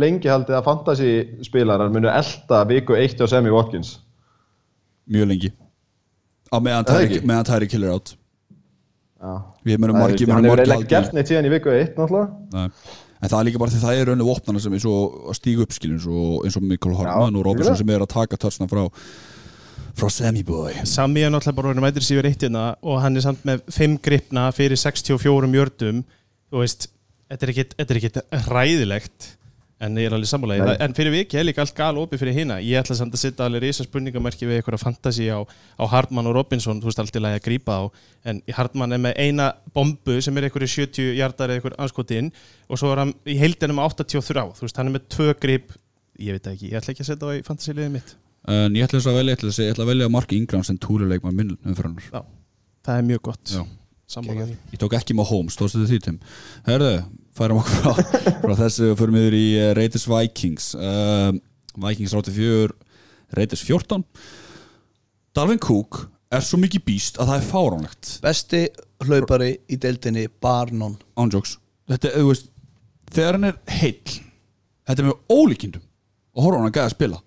lengi 0.03 0.31
haldið 0.31 0.59
að 0.59 0.67
fantasy 0.67 1.11
spilarar 1.47 1.91
munu 1.91 2.11
elda 2.11 2.63
viku 2.71 2.99
eitt 2.99 3.23
á 3.23 3.27
Sammy 3.31 3.51
Watkins? 3.55 3.99
Mjög 5.11 5.31
lengi. 5.31 5.53
Á 6.51 6.57
meðan 6.59 6.87
Tyreek 7.47 7.75
Hill 7.75 7.87
er 7.87 7.95
átt 7.95 8.17
Já. 9.21 9.33
við 9.67 9.79
munum 9.83 9.99
margir 10.01 10.31
hann 10.33 10.47
hefur 10.49 10.63
eiginlega 10.63 10.91
gert 10.91 11.15
neitt 11.15 11.31
síðan 11.31 11.47
í 11.47 11.53
viku 11.53 11.73
eitt 11.75 11.99
náttúrulega. 11.99 12.29
Nei. 12.55 12.69
En 13.21 13.29
það 13.29 13.39
er 13.41 13.49
líka 13.49 13.61
bara 13.63 13.75
því 13.75 13.83
það 13.83 13.99
er 14.01 14.13
önnu 14.15 14.29
vopnana 14.29 14.63
sem 14.63 14.77
eins 14.77 14.87
og 14.89 15.19
að 15.31 15.37
stíga 15.41 15.67
upp 15.67 15.75
skilin 15.77 15.99
eins 15.99 16.09
og, 16.09 16.39
eins 16.47 16.57
og 16.57 16.65
Nicole 16.65 16.97
Hardman 16.97 17.37
og 17.37 17.45
Robinson 17.45 17.75
algjörlega. 17.75 17.83
sem 17.83 17.95
er 17.95 18.07
að 18.07 18.13
taka 18.15 18.41
touchna 18.41 18.71
frá 18.71 18.87
frá 20.01 20.09
Sammy 20.13 20.45
Boy. 20.47 20.73
Sami 20.89 21.25
er 21.25 21.33
náttúrulega 21.33 21.59
bara 21.59 21.73
orðin 21.73 21.85
mætir 21.85 22.07
síður 22.07 22.31
eitt 22.31 22.45
hérna 22.47 22.71
og 22.81 23.01
hann 23.03 23.19
er 23.19 23.27
samt 23.27 23.45
með 23.49 23.65
5 23.75 23.99
gripna 24.05 24.47
fyrir 24.57 24.79
64 24.81 25.51
jördum 25.59 26.05
þú 26.51 26.63
veist, 26.63 26.89
er 27.31 27.41
þetta 27.41 27.87
er 27.87 28.01
ekkit 28.01 28.21
ræðilegt 28.49 29.35
en 29.81 29.97
ég 30.01 30.09
er 30.09 30.15
alveg 30.17 30.29
sammálaðið, 30.29 30.71
en 30.85 30.95
fyrir 30.97 31.15
viki 31.15 31.39
er 31.41 31.47
líka 31.47 31.63
allt 31.65 31.75
gal 31.77 31.99
opið 32.03 32.23
fyrir 32.23 32.37
hina, 32.37 32.59
ég 32.61 32.81
ætla 32.81 32.97
samt 32.99 33.15
að 33.17 33.23
setja 33.23 33.47
alveg 33.47 33.65
risa 33.65 33.87
spurningamerki 33.87 34.49
við 34.49 34.61
einhverja 34.61 34.83
fantasi 34.83 35.29
á, 35.33 35.41
á 35.41 35.85
Hartmann 35.89 36.29
og 36.29 36.37
Robinson, 36.37 36.83
þú 36.83 36.91
veist 36.91 37.01
allt 37.01 37.17
í 37.17 37.23
lagi 37.23 37.41
að 37.41 37.45
grípa 37.47 37.79
á. 37.81 37.83
En 38.29 38.43
Hartmann 38.57 38.93
er 38.97 39.01
með 39.01 39.21
eina 39.25 39.51
bombu 39.75 40.19
sem 40.21 40.37
er 40.37 40.49
einhverju 40.49 40.69
70 40.77 41.15
hjartar 41.17 41.53
eða 41.53 41.61
einhver 41.61 41.79
anskotinn 41.81 42.29
og 42.69 42.81
svo 42.81 42.93
er 42.93 43.05
hann 43.05 43.15
í 43.25 43.39
heildina 43.41 43.77
með 43.79 43.97
83 43.97 44.45
þú 44.59 44.67
veist, 44.67 44.81
hann 44.81 44.91
er 44.91 44.97
með 44.99 45.07
tvö 45.17 45.37
grip. 45.41 45.73
Ég 46.21 46.37
veit 46.37 46.45
það 46.45 46.59
ekki, 46.59 46.69
ég 46.69 46.83
ætla 46.83 46.93
ekki 46.93 47.07
að 47.07 47.11
setja 47.15 47.31
á 47.33 47.37
í 47.39 47.47
fantasiliðið 47.47 47.95
mitt. 47.95 48.13
En 48.51 48.77
ég 48.77 48.85
ætla 48.85 49.01
þess 49.01 49.09
að 49.09 49.19
velja, 49.21 49.33
ég 49.33 49.41
ætla, 49.41 49.55
ég 49.65 49.75
ætla 49.75 49.87
að 49.87 49.93
velja 49.95 50.13
Mark 50.13 50.37
Ingram 50.37 50.67
sem 50.67 50.77
túluleik 50.81 51.25
það 52.85 52.97
er 52.97 53.05
Já. 53.53 53.65
sammálaðið 54.11 54.73
Ég 54.73 54.81
tók 54.81 54.97
ekki 54.97 55.17
með 55.17 55.31
Holmes, 55.31 55.57
stóðstu 55.57 55.83
þið 55.83 55.91
því 55.93 55.99
Tim? 56.07 56.19
Herðu, 56.67 56.93
færum 57.37 57.61
okkur 57.61 57.81
frá, 57.85 57.93
frá 58.45 58.55
þessu 58.59 58.93
og 58.93 59.01
förum 59.01 59.19
yfir 59.21 59.37
í 59.39 59.47
uh, 59.61 59.71
Raiders 59.79 60.07
Vikings. 60.11 60.71
Uh, 60.77 61.33
Vikings 61.81 62.15
84 62.17 62.75
Raiders 63.39 63.63
14 63.63 64.03
Dalvin 65.37 65.61
Cook 65.63 66.03
er 66.35 66.43
svo 66.43 66.59
mikið 66.63 66.83
býst 66.87 67.21
að 67.23 67.31
það 67.31 67.37
er 67.39 67.47
fáránlegt. 67.47 68.11
Besti 68.25 68.63
hlaupari 69.07 69.53
í 69.71 69.79
deildinni 69.81 70.27
bar 70.43 70.73
none. 70.75 70.99
Ándjóks 71.19 71.57
Þetta, 71.91 72.13
þú 72.19 72.27
veist, 72.29 72.51
þegar 73.11 73.39
hann 73.39 73.49
er 73.49 73.57
heill 73.81 74.19
Þetta 74.87 75.03
er 75.03 75.09
með 75.09 75.35
ólíkindum 75.35 75.87
og 76.31 76.45
horfa 76.45 76.61
hann 76.61 76.69
að 76.71 76.77
gæða 76.77 76.89
að 76.89 76.95
spila 76.95 77.23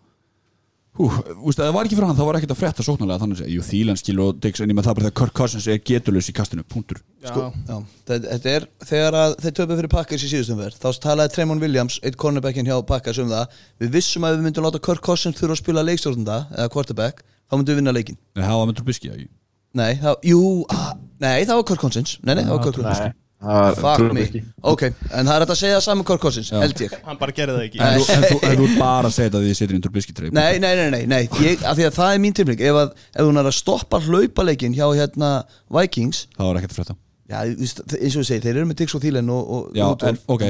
Hú, 0.93 1.07
þú 1.09 1.47
veist, 1.47 1.57
ef 1.57 1.65
það 1.65 1.71
var 1.73 1.87
ekki 1.87 1.95
fyrir 1.97 2.05
hann, 2.05 2.17
það 2.19 2.27
var 2.27 2.37
ekkert 2.37 2.51
að 2.53 2.59
frétta 2.59 2.83
sóknarlega 2.85 3.21
þannig 3.23 3.39
að, 3.41 3.47
jú, 3.49 3.63
Þílan 3.65 3.97
skil 3.97 4.13
og 4.21 4.35
Dix 4.43 4.61
en 4.61 4.69
ég 4.69 4.77
með 4.77 4.85
það 4.85 4.97
bara 4.99 5.07
þegar 5.07 5.15
Kirk 5.17 5.33
Cousins 5.39 5.65
er 5.73 5.79
getulös 5.89 6.27
í 6.29 6.35
kastinu, 6.37 6.65
punktur. 6.69 6.99
Sko, 7.25 7.45
já, 7.49 7.77
þetta, 8.11 8.19
þetta 8.35 8.51
er 8.53 8.67
þegar 8.91 9.17
að 9.23 9.33
þeir 9.41 9.55
töpu 9.57 9.77
fyrir 9.79 9.91
Packers 9.95 10.25
í 10.27 10.29
síðustum 10.29 10.61
verð 10.61 10.77
þá 10.83 11.01
talaði 11.07 11.33
Tremon 11.33 11.63
Williams, 11.65 11.97
eitt 12.05 12.19
cornerbackin 12.21 12.69
hjá 12.69 12.77
Packers 12.85 13.23
um 13.25 13.33
það, 13.33 13.57
við 13.81 13.95
vissum 13.97 14.29
að 14.29 14.37
við 14.37 14.45
myndum 14.45 14.67
láta 14.67 14.83
Kirk 14.85 15.01
Cousins 15.09 15.41
þurfa 15.41 15.57
að 15.57 15.61
spila 15.63 15.85
leikstjórnunda 15.89 16.37
eða 16.59 16.69
quarterback, 16.77 17.25
þá 17.49 17.57
myndum 17.57 17.73
við 17.73 17.81
vinna 17.81 17.95
leikin 17.97 18.21
Nei, 18.37 18.45
það 18.45 18.59
var 18.61 18.69
með 18.69 18.79
Trubisky, 18.83 19.13
ekki? 19.17 19.27
nei, 19.73 19.91
það, 19.97 20.21
jú, 20.29 20.45
að, 20.69 20.87
nei, 21.25 21.39
það 21.41 21.57
var 21.57 21.67
Kirk 21.71 21.85
Cousins. 21.87 22.17
Nei, 22.21 22.35
nei, 22.37 22.43
það 22.45 22.53
var 22.53 22.65
Kirk 22.67 22.81
Cousins 22.83 23.22
Fuck 23.43 24.13
me. 24.15 24.23
Ok, 24.71 24.83
en 24.87 25.27
það 25.27 25.33
er 25.35 25.43
þetta 25.43 25.55
að 25.55 25.59
segja 25.59 25.79
saman 25.83 26.05
Kirk 26.07 26.21
Cousins, 26.23 26.49
held 26.55 26.79
ég. 26.85 26.93
Hann 27.03 27.17
bara 27.19 27.33
gerði 27.35 27.55
það 27.57 27.65
ekki. 27.67 27.81
En 27.83 27.97
þú, 27.99 28.05
en 28.15 28.23
þú, 28.29 28.37
en 28.49 28.57
þú 28.61 28.67
bara 28.79 29.09
að 29.09 29.15
segja 29.17 29.29
þetta 29.29 29.39
að 29.39 29.43
því 29.43 29.49
þið 29.51 29.57
setur 29.59 29.75
inn 29.77 29.83
Trubisky 29.83 30.15
treyf 30.15 30.31
Nei, 30.37 30.59
nei, 30.63 30.71
nei, 30.79 30.85
nei, 30.93 31.01
nei. 31.11 31.21
Ég, 31.43 31.63
af 31.67 31.75
því 31.79 31.87
að 31.89 31.97
það 31.97 32.13
er 32.15 32.21
mín 32.23 32.37
tilbygg 32.39 32.63
ef, 32.69 32.79
að- 32.83 32.93
ef 33.19 33.27
hún 33.27 33.41
er 33.41 33.49
að 33.51 33.57
stoppa 33.57 33.99
hlaupaleikin 34.05 34.77
hjá 34.77 34.85
hérna 34.95 35.31
Vikings 35.75 36.21
Það 36.37 36.47
var 36.51 36.61
ekkert 36.61 36.71
að 36.75 36.79
frétta. 36.79 36.95
Já, 37.33 37.37
þú 37.49 37.59
veist, 37.65 37.83
eins 37.99 38.15
og 38.15 38.23
við 38.23 38.29
segir, 38.29 38.43
þeir 38.47 38.57
eru 38.61 38.69
með 38.71 38.79
Dix 38.83 38.95
og 38.95 39.01
Thielen 39.03 39.29
og, 39.33 39.51
og 39.57 39.75
Já, 39.75 39.85
Rudolph. 39.89 40.07
en 40.09 40.35
ok, 40.37 40.43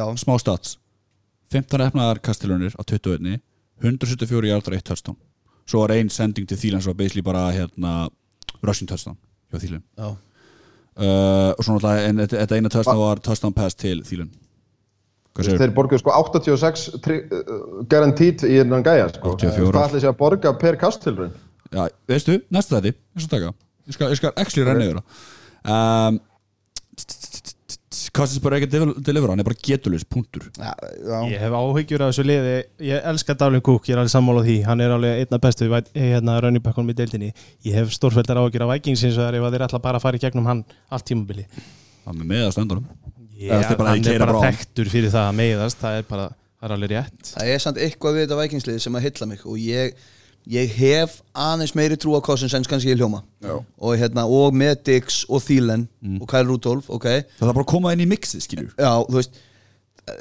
Já, 0.00 0.04
smá 0.24 0.34
stats. 0.40 0.76
15 1.50 1.84
efnaðar 1.90 2.20
kastilunir 2.22 2.76
á 2.78 2.82
21 2.86 3.40
174 3.82 4.50
hjartar 4.52 4.76
1 4.76 4.84
touchdown. 4.90 5.16
Svo 5.66 5.80
var 5.84 5.92
ein 5.96 6.08
sending 6.12 6.46
til 6.48 6.56
Þýlan 6.60 6.82
svo 6.84 6.92
var 6.94 6.98
basically 7.04 7.22
bara 7.26 7.46
hérna 7.54 8.08
rushing 8.62 8.88
touchdown 8.90 9.16
hjá 9.50 9.58
Þýlan 9.62 9.82
já. 9.98 10.10
Uh, 10.98 11.50
og 11.54 11.64
svo 11.64 11.76
náttúrulega 11.76 12.08
en 12.10 12.22
þetta 12.26 12.58
eina 12.58 12.72
touchdown 12.72 13.00
var 13.02 13.22
touchdown 13.24 13.54
pass 13.56 13.78
til 13.78 14.02
segir 15.40 15.60
Þeir 15.62 15.74
borguðu 15.76 16.02
sko 16.02 16.12
86 16.16 16.86
tri- 17.04 17.20
uh, 17.30 17.84
guaranteed 17.88 18.42
í 18.48 18.56
innan 18.60 18.82
gæja 18.84 19.06
sko. 19.14 19.36
84. 19.38 19.70
Hvað 19.70 19.86
ætli 19.86 20.02
sé 20.02 20.10
að 20.10 20.18
borga 20.18 20.52
per 20.58 20.76
kastilrun? 20.80 21.30
Já, 21.70 21.84
veistu, 22.10 22.40
næsta 22.50 22.80
þetta 22.80 22.90
ég 24.10 24.18
skal 24.18 24.34
actually 24.34 24.66
renna 24.66 24.88
yfir 24.88 24.98
það 25.00 26.18
Kostins 28.16 28.42
bara 28.42 28.58
ekki 28.58 28.68
að 28.74 28.94
delivera 29.06 29.32
hann 29.34 29.42
er 29.42 29.46
bara 29.46 29.58
getulus, 29.62 30.02
punktur. 30.04 30.48
Já, 30.58 30.72
já. 31.06 31.18
Ég 31.30 31.38
hef 31.44 31.54
áhyggjur 31.60 32.02
af 32.06 32.10
þessu 32.12 32.24
liði. 32.26 32.54
Ég 32.88 33.06
elska 33.12 33.36
Dalvin 33.38 33.62
Cook, 33.66 33.86
ég 33.86 33.94
er 33.94 34.00
alveg 34.02 34.12
sammála 34.14 34.42
því. 34.46 34.56
Hann 34.66 34.80
er 34.84 34.94
alveg 34.96 35.22
einna 35.24 35.38
bestu 35.44 35.68
væ- 35.70 35.92
hérna, 35.94 36.38
rönnibakkunum 36.42 36.90
í 36.90 36.96
deildinni. 36.98 37.30
Ég 37.64 37.78
hef 37.78 37.92
stórfældar 37.94 38.40
áhyggjur 38.42 38.66
af 38.66 38.72
Vikings 38.74 39.04
eins 39.06 39.16
og 39.18 39.22
það 39.24 39.28
er 39.30 39.38
ef 39.40 39.46
að 39.48 39.54
þeir 39.56 39.66
ætla 39.68 39.82
bara 39.86 40.00
í 40.18 40.22
gegnum 40.26 40.46
hann 40.50 40.64
allt 40.90 41.06
tímabili 41.06 41.46
Það 42.04 42.14
með 42.18 42.26
með 42.32 42.44
að 42.48 42.52
stendunum 42.56 42.86
Já, 43.40 43.52
Eða 43.54 43.68
þeir 43.70 43.78
bara 43.80 43.90
hann 43.94 44.04
er 44.10 44.18
bara 44.24 44.32
hann. 44.40 44.52
þekktur 44.52 44.88
fyrir 44.92 45.10
það 45.14 45.28
að 45.30 45.36
meiðast. 45.40 45.78
Það 45.80 45.98
er 46.00 46.02
bara, 46.10 46.24
það 46.60 46.66
er 46.68 46.74
alveg 46.76 46.90
rétt. 46.92 47.20
Það 47.36 47.52
er 47.54 47.58
samt 47.64 47.78
eitthvað 47.80 48.16
við 48.18 48.24
þetta 48.26 48.40
Vikingslið 48.42 48.80
sem 48.84 48.98
að 48.98 49.04
hylla 49.06 49.26
mig 49.30 49.44
og 49.46 49.56
ég, 49.62 49.94
ég 50.48 50.72
hef 50.78 51.20
aðeins 51.36 51.74
meiri 51.76 51.98
trú 52.00 52.16
á 52.16 52.20
Cousins 52.24 52.54
en 52.56 52.64
kannski 52.64 52.92
ég 52.92 53.00
hljóma. 53.00 53.22
Já. 53.44 53.58
og, 53.60 53.92
hérna, 54.00 54.24
og 54.28 54.54
með 54.56 54.82
Dix 54.88 55.22
og 55.28 55.44
Thielen 55.44 55.88
og 56.20 56.26
Kyle 56.30 56.48
Rudolph, 56.48 56.90
ok? 56.92 57.06
Það 57.38 57.48
er 57.48 57.54
bara 57.54 57.64
að 57.66 57.72
koma 57.72 57.92
inn 57.94 58.04
í 58.04 58.08
mixið, 58.10 58.42
skiljur 58.44 58.74
Já, 58.76 58.92
þú 59.08 59.16
veist 59.20 59.38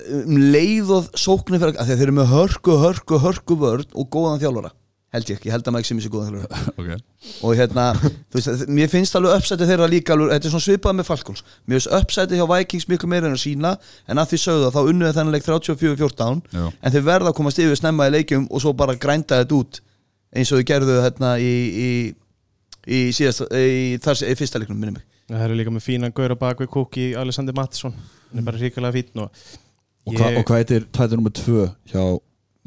um 0.09 0.35
leið 0.53 0.91
og 0.95 1.07
sóknir 1.17 1.61
fyrir 1.61 1.79
að 1.79 1.93
þeir 1.93 2.03
eru 2.07 2.17
með 2.19 2.33
hörku, 2.33 2.75
hörku, 2.81 3.19
hörku 3.23 3.57
vörn 3.59 3.87
og 3.95 4.09
góðan 4.13 4.41
þjálfara. 4.41 4.71
Held 5.09 5.25
ég 5.31 5.39
ekki, 5.39 5.49
ég 5.49 5.55
held 5.55 5.65
að 5.65 5.73
maður 5.73 5.81
ekki 5.81 5.89
sem 5.89 5.99
þessi 5.99 6.11
góðan 6.13 6.35
þjálfara. 6.35 6.65
Okay. 6.79 6.99
og 7.43 7.55
hérna, 7.57 7.85
þú 8.31 8.37
veist, 8.37 8.61
mér 8.71 8.91
finnst 8.91 9.17
alveg 9.17 9.39
uppsætið 9.39 9.71
þeirra 9.73 9.87
líka 9.91 10.13
alveg, 10.15 10.29
þetta 10.35 10.47
er 10.47 10.53
svona 10.53 10.65
svipað 10.67 10.95
með 10.99 11.07
Falcons. 11.09 11.41
Mér 11.65 11.79
finnst 11.79 11.91
uppsætið 11.97 12.39
hjá 12.39 12.45
Vikings 12.53 12.87
miklu 12.91 13.09
meira 13.11 13.27
en 13.27 13.35
að 13.35 13.41
sína 13.43 13.73
en 14.07 14.21
að 14.21 14.31
því 14.31 14.39
sögðu 14.45 14.67
það, 14.67 14.77
þá 14.77 14.93
unnuði 14.93 15.17
þennan 15.17 15.35
leik 15.35 15.47
34-14 15.49 16.41
Já. 16.53 16.63
en 16.69 16.95
þeir 16.95 17.05
verða 17.09 17.33
að 17.33 17.37
komast 17.41 17.61
yfir 17.65 17.81
snemma 17.81 18.07
í 18.07 18.13
leikjum 18.15 18.47
og 18.47 18.63
svo 18.63 18.73
bara 18.77 18.95
grænda 18.95 19.41
þetta 19.41 19.59
út 19.59 19.81
eins 20.35 20.51
og 20.53 20.61
þau 20.61 20.69
gerðu 20.71 20.99
hérna 21.03 21.35
í, 21.41 21.51
í, 21.69 21.89
í, 22.85 23.01
síðast, 23.15 23.47
í, 23.55 23.97
þar, 24.03 24.23
í 24.29 24.37
fyrsta 24.39 24.61
leiknum, 24.61 24.79
minnum 24.79 24.99
mig. 24.99 25.05
Það 25.29 25.45
eru 25.45 25.59
líka 25.59 25.73
með 25.73 25.85
fínan 25.85 26.15
gaur 26.15 26.33
á 26.33 26.37
bak 26.41 26.63
við 26.63 26.71
Cook 26.73 26.97
í 26.97 27.11
Alexander 27.17 27.53
Mattisson 27.57 27.93
hann 28.29 28.41
er 28.41 28.45
bara 28.45 28.61
ríkilega 28.61 28.95
fín 28.95 29.21
og, 29.23 29.45
og, 30.05 30.15
hva, 30.15 30.31
og 30.39 30.43
hvað 30.47 30.61
heitir 30.63 30.87
tættur 30.93 31.19
nummer 31.19 31.33
2 31.37 31.67
hjá 31.91 32.01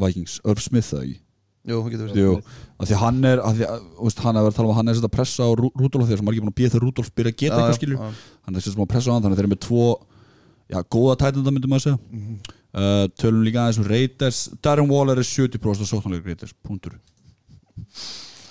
Vikings? 0.03 0.39
Irv 0.47 0.63
Smith 0.63 0.89
það 0.91 1.05
ekki? 1.07 1.19
Jú, 1.63 1.79
það 1.79 1.91
getur 1.95 2.09
verið 2.09 2.23
Jú, 2.23 2.31
af 2.79 2.89
því 2.89 2.95
að 2.97 3.03
hann 3.05 3.27
er 3.31 3.43
af 3.43 3.59
því 3.59 3.67
að, 3.69 3.83
þú 3.99 4.07
veist, 4.09 4.23
hann 4.25 4.39
er 4.39 4.43
að 4.43 4.49
að 4.49 4.63
um 4.63 4.71
að 4.73 4.79
hann 4.79 4.93
er 4.93 5.03
að 5.03 5.13
pressa 5.15 5.47
á 5.47 5.51
Rudolf 5.59 6.09
þegar 6.09 6.23
sem 6.23 6.31
er 6.31 6.35
ekki 6.35 6.43
búin 6.43 6.53
að 6.53 6.57
býða 6.59 6.73
þegar 6.73 6.87
Rudolf 6.87 7.13
byrja 7.15 7.35
að 7.35 7.39
geta 7.43 7.59
eitthvað 7.61 7.79
skilju 7.79 8.01
hann 8.01 8.59
er 8.59 8.73
að 8.73 8.91
pressa 8.91 9.11
á 9.11 9.15
hann 9.15 9.23
þannig 9.23 9.37
að 9.37 9.39
þeir 9.39 9.47
eru 9.47 9.53
með 9.53 9.63
tvo 9.69 9.87
já, 10.73 10.81
góða 10.91 11.15
tætunda 11.21 11.55
myndum 11.55 11.77
að 11.77 11.85
segja. 11.87 11.99
Mhm. 12.11 12.41
uh, 12.73 13.05
tölum 13.21 13.47
líka 13.47 13.63
aðeins 13.63 13.79
um 13.79 13.87
Raiders. 13.87 14.41
Darren 14.65 14.91
Waller 14.91 15.21
er 15.21 15.29
70% 15.29 15.85
af 15.85 15.91
sóknarleik 15.93 16.27
Raiders 16.27 16.55
punktur 16.67 16.99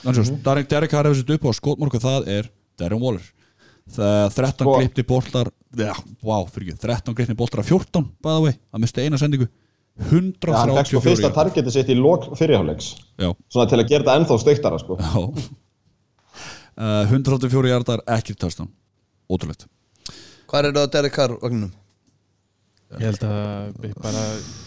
þannig 0.02 0.22
að 0.24 0.42
Derek, 0.48 0.70
Derek 0.72 0.92
Carr 0.94 1.10
hefur 1.10 1.20
sett 1.22 1.34
upp 1.36 1.48
á 1.48 1.52
skotmorku 1.58 2.02
það 2.02 2.28
er 2.38 2.50
Darren 2.80 3.02
Waller. 3.04 3.26
Það 3.92 4.36
13 4.38 4.66
Sko- 4.66 4.76
glipti 4.78 5.04
boltar 5.08 5.50
já, 5.76 5.92
wow, 6.24 6.46
fyrir 6.48 6.72
ekki, 6.72 6.82
13 6.86 7.16
glipti 7.18 7.36
boltar 7.38 7.64
af 7.64 7.68
14 7.72 8.06
by 8.22 8.36
the 8.38 8.44
way, 8.46 8.54
að 8.72 8.84
misti 8.86 9.04
eina 9.06 9.18
sendingu. 9.20 9.48
Hann 10.02 10.32
fekk 10.32 10.88
sko 10.88 11.02
134 11.02 11.02
fyrsta 11.04 11.28
yards. 11.28 11.36
targetið 11.38 11.74
sitt 11.76 11.90
í 11.92 11.98
lok 12.00 12.30
fyrirháleiks 12.40 12.94
já, 13.20 13.34
Svona 13.52 13.68
til 13.70 13.80
að 13.82 13.90
gera 13.92 14.06
þetta 14.06 14.16
ennþá 14.22 14.38
steiktara 14.42 14.80
sko. 14.82 14.96
Uh, 16.82 17.04
184 17.12 17.68
hjartar, 17.68 18.02
ekki 18.16 18.34
touchdown. 18.40 18.70
Ótrúlegt. 19.30 19.68
Hvað 20.50 20.66
er 20.70 20.74
það 20.78 20.86
að 20.86 20.94
Derek 20.96 21.14
Carr 21.18 21.36
vagnunum? 21.42 21.74
ég 23.00 23.06
held 23.08 23.22
að 23.24 23.76
við 23.84 23.92
bara 24.04 24.22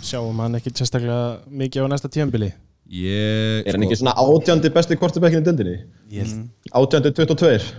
sjáum 0.05 0.39
hann 0.41 0.57
ekki 0.57 0.71
sérstaklega 0.73 1.17
mikið 1.61 1.85
á 1.85 1.93
næsta 1.93 2.09
tíðanbili 2.09 2.53
Ég, 2.85 3.65
Er 3.65 3.73
hann 3.79 3.85
ekki 3.87 3.97
svona 3.97 4.13
átjandi 4.21 4.69
besti 4.75 4.97
kortebekkin 5.01 5.41
í 5.41 5.47
dildinni? 5.47 5.77
Ég 6.13 6.27
held 6.27 6.75
Átjandi 6.77 7.13
22 7.17 7.71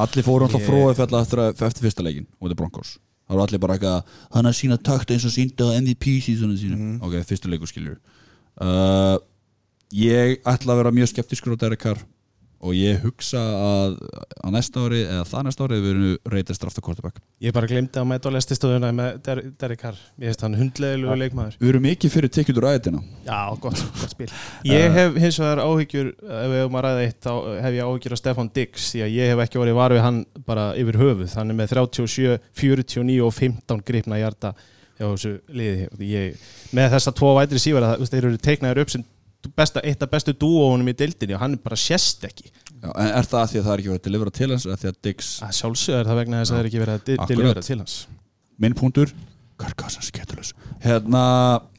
Allir 0.00 0.24
fóru 0.24 0.46
alltaf 0.46 0.62
Ég- 0.62 0.68
fróði 0.70 0.94
fell 0.96 1.18
eftir, 1.20 1.42
eftir 1.52 1.84
fyrsta 1.84 2.06
leikin 2.06 2.24
og 2.40 2.48
þetta 2.48 2.54
er 2.56 2.60
Broncos. 2.62 2.94
Það 3.28 3.36
voru 3.36 3.44
allir 3.44 3.60
bara 3.60 3.76
eitthvað 3.76 4.14
Hann 4.32 4.48
að 4.48 4.56
sína 4.56 4.78
takt 4.80 5.10
eins 5.12 5.26
og 5.28 5.34
síndi 5.34 5.60
á 5.60 5.76
MVP 5.76 6.14
síðan 6.24 6.56
sínu 6.56 6.94
Ok, 7.04 7.18
fyrsta 7.28 7.50
leikur 7.52 7.68
skilur 7.68 7.98
uh, 8.64 9.18
Ég 9.92 10.40
ætla 10.48 10.72
að 10.74 10.80
vera 10.82 10.94
mjög 10.96 11.12
skeptiskur 11.12 11.52
á 11.52 11.60
Derek 11.60 11.80
Carr 11.84 12.00
og 12.58 12.74
ég 12.74 12.98
hugsa 13.04 13.38
að 13.38 13.96
á 14.42 14.48
næsta 14.50 14.82
ári 14.82 15.00
eða 15.04 15.24
það 15.28 15.44
næsta 15.46 15.66
ári 15.66 15.78
við 15.82 15.90
erum 15.92 16.38
aftur 16.68 16.84
quarterback. 16.84 17.20
Ég 17.42 17.54
bara 17.54 17.68
glemdi 17.70 18.00
að 18.00 18.08
mæta 18.10 18.32
á 18.32 18.34
lestistöðuna 18.34 18.90
með 18.94 19.20
Der 19.26 19.40
Derek 19.60 19.82
Carr. 19.82 19.98
Ég 20.18 20.32
veist 20.32 20.42
hann 20.42 20.56
hundleðilegu 20.58 21.18
leikmaður. 21.22 21.58
Við 21.60 21.70
erum 21.72 21.84
mikið 21.86 22.14
fyrir 22.14 22.32
tekjut 22.34 22.58
úr 22.58 22.66
ræðina 22.66 23.02
Já, 23.26 23.38
gott, 23.62 23.82
gott 24.00 24.14
spil. 24.14 24.30
Ég 24.68 24.96
hef 24.96 25.20
hins 25.22 25.38
vegar 25.42 25.62
áhyggjur 25.62 26.10
ef 26.16 26.48
við 26.52 26.62
höfum 26.64 26.80
að 26.80 26.86
ræða 26.88 27.04
eitt 27.04 27.20
þá 27.22 27.32
hef 27.62 27.76
ég 27.78 27.92
áhyggjur 27.92 28.16
af 28.16 28.22
Stefan 28.22 28.50
Diggs 28.54 28.88
því 28.94 29.04
að 29.04 29.14
ég 29.18 29.32
hef 29.32 29.44
ekki 29.44 29.62
orðið 29.62 29.78
var 29.78 29.94
við 29.94 30.04
hann 30.06 30.18
bara 30.48 30.66
yfir 30.80 30.98
höfuð. 31.02 31.36
Hann 31.38 31.54
er 31.54 31.58
með 31.60 31.76
37, 31.76 32.38
49 32.58 33.20
og 33.28 33.32
15 33.38 33.86
gripna 33.86 34.18
hjarta 34.18 34.54
hjá 34.98 35.06
þessu 35.06 35.36
liði. 35.54 35.88
Ég, 36.08 36.48
með 36.74 36.90
þessa 36.96 37.14
tvo 37.14 37.34
vætri 37.38 37.62
sífara 37.62 37.94
besta, 39.56 39.80
eitt 39.86 40.02
af 40.02 40.10
bestu 40.12 40.32
dúóunum 40.34 40.88
í 40.90 40.94
deildinni 40.98 41.34
og 41.36 41.40
hann 41.44 41.54
er 41.56 41.62
bara 41.62 41.76
sést 41.78 42.24
ekki. 42.28 42.50
Já, 42.82 42.90
En 42.94 43.08
er 43.18 43.26
það 43.26 43.46
því 43.52 43.58
að 43.60 43.64
það 43.68 43.72
er 43.74 43.80
ekki 43.82 43.90
verið 43.92 44.00
að 44.00 44.06
delivera 44.08 44.30
til 44.38 44.50
hans 44.52 44.66
eða 44.68 44.76
því 44.82 44.88
að 44.90 44.98
Diggs, 45.06 45.30
að 45.42 45.56
sjálfsögur 45.58 45.98
er 46.02 46.10
það 46.10 46.18
vegna 46.20 46.40
þess 46.42 46.50
að 46.52 46.56
það 46.56 46.62
er 46.64 46.68
ekki 46.70 46.82
verið 46.84 46.94
að 46.98 47.04
di- 47.08 47.16
Akkurat. 47.18 47.28
delivera 47.32 47.62
til 47.68 47.78
hans. 47.82 47.96
Minn 48.58 48.74
punktur 48.78 49.12
Kirk 49.58 49.74
Cousins 49.80 50.10
getulus 50.14 50.52
Hérna, 50.84 51.22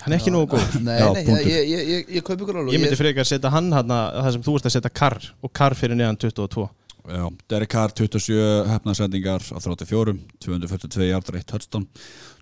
hann 0.04 0.12
er 0.14 0.18
ekki 0.18 0.32
nógu 0.36 0.50
góð 0.56 0.82
Nei, 0.84 0.98
Já, 1.00 1.06
nei, 1.14 1.24
punktur. 1.24 1.48
ég, 1.48 1.70
ég, 1.72 1.84
ég, 1.94 2.10
ég 2.18 2.24
kaupi 2.28 2.44
ykkur 2.44 2.58
alveg. 2.60 2.74
Ég 2.76 2.82
myndi 2.84 2.98
frekar 3.00 3.28
setja 3.28 3.52
hann 3.54 3.72
hann 3.72 3.88
það 3.88 4.32
sem 4.36 4.44
þú 4.44 4.56
ert 4.60 4.68
að 4.68 4.76
setja 4.76 4.92
Carr 5.00 5.20
og 5.44 5.54
Carr 5.56 5.76
fyrir 5.80 5.96
neðan 5.96 6.20
22 6.20 6.68
Já, 7.10 7.24
Derek 7.50 7.70
Carr 7.72 7.94
27 7.96 8.68
hefnarsendingar 8.70 9.40
á 9.40 9.58
34, 9.64 10.18
242 10.44 11.08
hjartar 11.10 11.40
1 11.40 11.48
touchdown. 11.48 11.88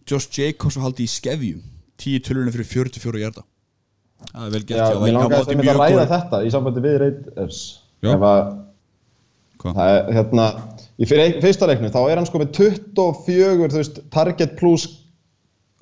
Josh 0.09 0.28
Jacobs 0.34 0.76
haldi 0.82 1.05
í 1.05 1.11
skefjum 1.13 1.61
10 2.01 2.26
tölunum 2.26 2.51
fyrir 2.51 2.65
44 2.65 3.22
hjarta 3.22 3.45
Það 4.32 4.45
er 4.47 4.53
vel 4.55 4.63
gert 4.68 4.80
Já, 4.80 4.86
hjá 4.88 5.01
mér 5.01 5.13
á 5.13 5.18
langaði 5.18 5.38
móti 5.38 5.51
sem 5.51 5.59
að 5.59 5.65
mjög 5.68 5.78
ræða 5.82 6.05
þetta 6.13 6.39
í 6.47 6.53
sambandi 6.53 6.84
við 6.86 6.97
Raiders 7.03 7.59
Já. 8.03 8.11
Ef 8.13 8.26
að 8.32 8.41
Hvað? 9.57 9.74
Það 9.78 9.91
er 9.93 10.11
hérna 10.18 10.47
Í 10.97 11.05
fyrsta 11.09 11.68
leiknu 11.70 11.89
þá 11.93 11.99
er 12.09 12.18
hann 12.18 12.26
sko 12.30 12.39
með 12.41 12.51
24 12.57 13.70
þú 13.74 13.78
veist, 13.82 13.99
target 14.13 14.55
plus 14.57 14.88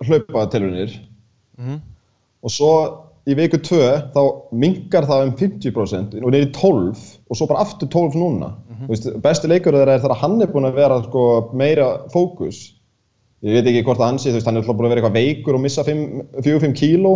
hlaupatilunir 0.04 0.92
Mhm. 1.58 1.78
og 2.44 2.52
svo 2.52 2.72
í 3.26 3.34
viku 3.34 3.58
2 3.64 4.12
þá 4.14 4.20
mingar 4.52 5.06
það 5.08 5.24
um 5.26 5.32
50% 5.40 6.18
og 6.22 6.36
í 6.36 6.52
12 6.52 7.00
og 7.30 7.38
svo 7.40 7.48
bara 7.48 7.64
aftur 7.64 7.88
12 7.88 8.18
núna. 8.20 8.50
Þú 8.84 8.90
veist, 8.92 9.08
besti 9.24 9.48
leikur 9.48 9.74
þeirra 9.74 9.96
er 9.96 10.04
þegar 10.04 10.20
hann 10.20 10.42
er 10.42 10.48
búinn 10.52 10.68
að 10.68 10.76
vera 10.76 11.02
sko, 11.04 11.24
meira 11.54 11.88
fókus 12.12 12.74
ég 13.42 13.56
veit 13.56 13.66
ekki 13.72 13.86
hvort 13.88 14.00
að 14.04 14.20
þú 14.20 14.34
veist, 14.36 14.46
hann 14.46 14.58
er 14.58 14.68
búinn 14.68 14.86
að 14.86 14.94
vera 14.94 15.02
eitthvað 15.02 15.20
veikur 15.22 15.56
og 15.56 15.62
missa 15.62 15.84
4-5 15.84 16.76
kíló 16.76 17.16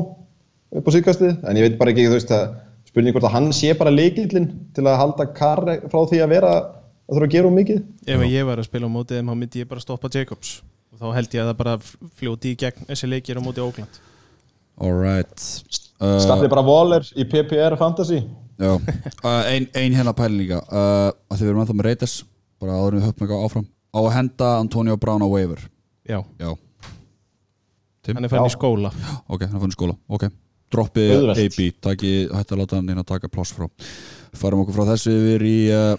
upp 0.76 0.90
á 0.90 0.92
síðkastið, 0.96 1.38
en 1.50 1.60
ég 1.60 1.68
veit 1.68 1.78
bara 1.80 1.94
ekki, 1.94 2.08
þú 2.10 2.18
veist, 2.18 2.34
að 2.36 2.58
spurning 2.90 3.16
hvort 3.16 3.30
að 3.30 3.36
hann 3.36 3.50
sé 3.54 3.74
bara 3.78 3.94
leikillinn 3.94 4.50
til 4.76 4.86
að 4.88 5.00
halda 5.02 5.30
kar 5.38 5.64
frá 5.90 6.02
því 6.10 6.22
að 6.24 6.34
vera 6.34 6.52
að 6.58 7.16
þurfa 7.16 7.30
að 7.30 7.34
gera 7.36 7.50
um 7.50 7.58
mikið. 7.58 7.82
ef 8.06 8.26
ég 8.30 8.46
var 8.50 8.62
að 8.62 8.70
spila 8.70 8.90
á 8.90 8.96
mótið 8.96 9.20
þeim 9.20 9.32
þá 9.32 9.36
myndi 9.42 9.64
ég 9.64 9.70
bara 9.70 9.84
stoppa 9.84 10.12
Jacobs. 10.14 10.60
Og 10.94 11.02
þá 11.02 11.08
held 11.16 11.34
ég 11.36 11.44
að 11.44 11.50
það 11.52 11.58
bara 11.62 11.76
fljóti 12.20 12.54
í 12.54 12.60
gegn 12.60 12.88
þessi 12.90 13.10
leikir 13.10 13.38
á 13.38 13.46
mótið 13.46 13.66
Ógland 13.68 14.00
Alright 14.80 15.44
uh, 16.00 16.18
Startið 16.24 16.50
bara 16.52 16.64
Waller 16.66 17.06
í 17.14 17.26
PPR 17.30 17.76
Fantasy. 17.80 18.22
Já, 18.60 18.74
uh, 19.28 19.44
ein, 19.48 19.68
ein 19.78 19.96
hérna 19.96 20.14
pæling 20.16 20.42
líka. 20.44 20.62
Uh, 20.68 21.12
að 21.30 21.40
því 21.40 21.46
við 21.46 21.52
erum 21.52 21.62
ennþá 21.64 21.78
með 21.78 21.90
Raiders 21.90 22.16
bara 22.60 22.80
áður 22.80 22.96
en 22.96 23.00
við 23.00 23.06
höfum 23.08 23.26
eitthvað 23.26 23.46
áfram. 23.46 23.68
Á 23.90 24.00
að 24.00 24.12
henda 24.16 24.50
Antonio 24.60 24.98
Brown 25.00 25.24
á 25.24 25.28
waiver. 25.30 25.62
Já, 26.10 26.20
Já, 26.42 26.50
hann 28.10 28.26
er 28.26 28.32
fann 28.32 28.48
í 28.48 28.54
skóla. 28.54 28.92
Ok, 29.30 29.46
hann 29.46 29.62
fann 29.62 29.76
skóla. 29.76 29.96
Ok, 30.10 30.26
droppið. 30.74 31.30
AB 31.36 31.60
taki, 31.84 32.14
hætti 32.34 32.56
að 32.56 32.64
láta 32.64 32.80
hann 32.80 32.92
inn 32.94 33.02
að 33.02 33.10
taka 33.14 33.32
pláss 33.32 33.56
frá. 33.56 33.68
Farum 34.38 34.64
okkur 34.64 34.78
frá 34.80 34.92
þessu 34.94 35.14
yfir 35.16 35.46
í 35.50 35.58
uh, 35.76 35.94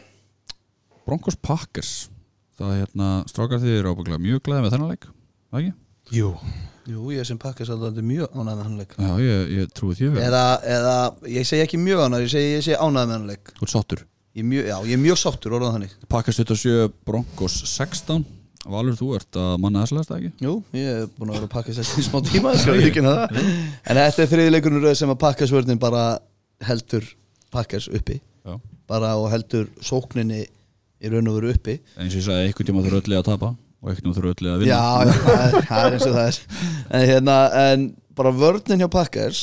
Broncos 1.06 1.38
Packers. 1.40 1.94
Það 2.60 2.74
er 2.74 2.84
hérna 2.84 3.14
strákar 3.30 3.62
þið 3.62 3.78
eru 3.78 3.94
ábygglega 3.94 4.22
mjög 4.22 4.44
glæði 4.46 4.66
með 4.66 4.76
þennan 4.76 4.92
leik 4.92 5.10
það 5.50 5.62
ekki? 5.62 5.72
Jú. 6.10 6.30
Jú, 6.90 7.10
ég 7.14 7.26
sem 7.28 7.38
pakkast 7.38 7.70
alltaf 7.70 8.02
mjög 8.02 8.32
ánægð 8.34 8.56
með 8.56 8.62
hann 8.64 8.78
leik. 8.80 8.94
Já, 8.96 9.10
ég, 9.22 9.50
ég 9.58 9.74
trúi 9.76 9.94
því 9.98 10.08
eða, 10.24 10.44
eða, 10.66 10.94
ég 11.30 11.46
segi 11.46 11.62
ekki 11.66 11.78
mjög 11.78 12.06
ánægð 12.06 12.24
ég 12.24 12.32
segi, 12.32 12.48
ég 12.56 12.64
segi 12.66 12.78
ánægð 12.80 13.10
með 13.10 13.14
hann 13.14 13.28
leik. 13.30 13.52
Þú 13.58 13.66
ert 13.66 13.74
sáttur? 13.74 14.02
Ég 14.34 14.42
er 14.42 14.48
mjög, 14.50 14.66
Já, 14.70 14.76
ég 14.88 14.96
er 14.96 15.02
mjög 15.04 15.20
sáttur, 15.20 15.54
orðað 15.58 15.76
þannig. 15.76 15.94
Pakkast 16.10 16.42
27, 16.42 16.88
Broncos 17.06 17.58
16 17.68 18.24
Valur 18.68 18.96
þú 18.98 19.06
ert 19.16 19.36
að 19.40 19.54
manna 19.62 19.82
þess 19.86 19.94
lasta 19.96 20.16
ekki? 20.18 20.30
Jú, 20.44 20.50
ég 20.76 20.88
er 20.92 21.06
búin 21.16 21.30
að 21.32 21.38
vera 21.38 21.46
að 21.48 21.52
pakka 21.54 21.72
í 21.72 22.04
smá 22.04 22.18
tíma 22.26 22.50
skal 22.60 22.74
ég 22.76 22.90
ekki 22.90 23.04
það. 23.06 23.38
En 23.40 24.00
þetta 24.00 24.24
er 24.24 24.28
þriði 24.34 24.52
leikurinn 24.52 24.84
röð 24.84 24.98
sem 25.00 25.12
að 25.14 25.20
pakkasvörnin 25.22 25.80
bara 25.80 26.02
heldur 26.68 27.06
pakkas 27.54 27.88
uppi. 27.88 28.18
Já. 28.44 28.58
Bara 28.90 29.14
og 29.16 29.30
heldur 29.32 29.70
sókninni 29.80 30.42
í 30.44 31.12
raun 31.12 31.30
og 31.32 31.38
veru 31.38 31.54
uppi. 31.54 31.78
Eins 31.96 32.12
og 32.12 32.20
ég 32.20 32.26
sagði, 32.28 32.50
einhvern 32.50 32.68
tíma 32.68 32.84
þurfa 32.84 33.00
öll 33.00 33.16
að 33.16 33.26
tapa 33.30 33.50
og 33.54 33.88
einhvern 33.88 34.04
tíma 34.04 34.18
þurfa 34.18 34.34
öll 34.34 34.52
að 34.52 34.60
vinna. 34.60 34.76
Já, 34.76 34.84
það 35.16 35.80
er, 35.80 35.96
eins 35.96 36.06
og 36.10 36.14
það 36.18 36.22
er. 36.26 36.40
En, 36.90 37.08
hérna, 37.14 37.38
en 37.64 37.88
bara 38.20 38.36
vörnin 38.42 38.84
hjá 38.84 38.90
Packers 38.92 39.42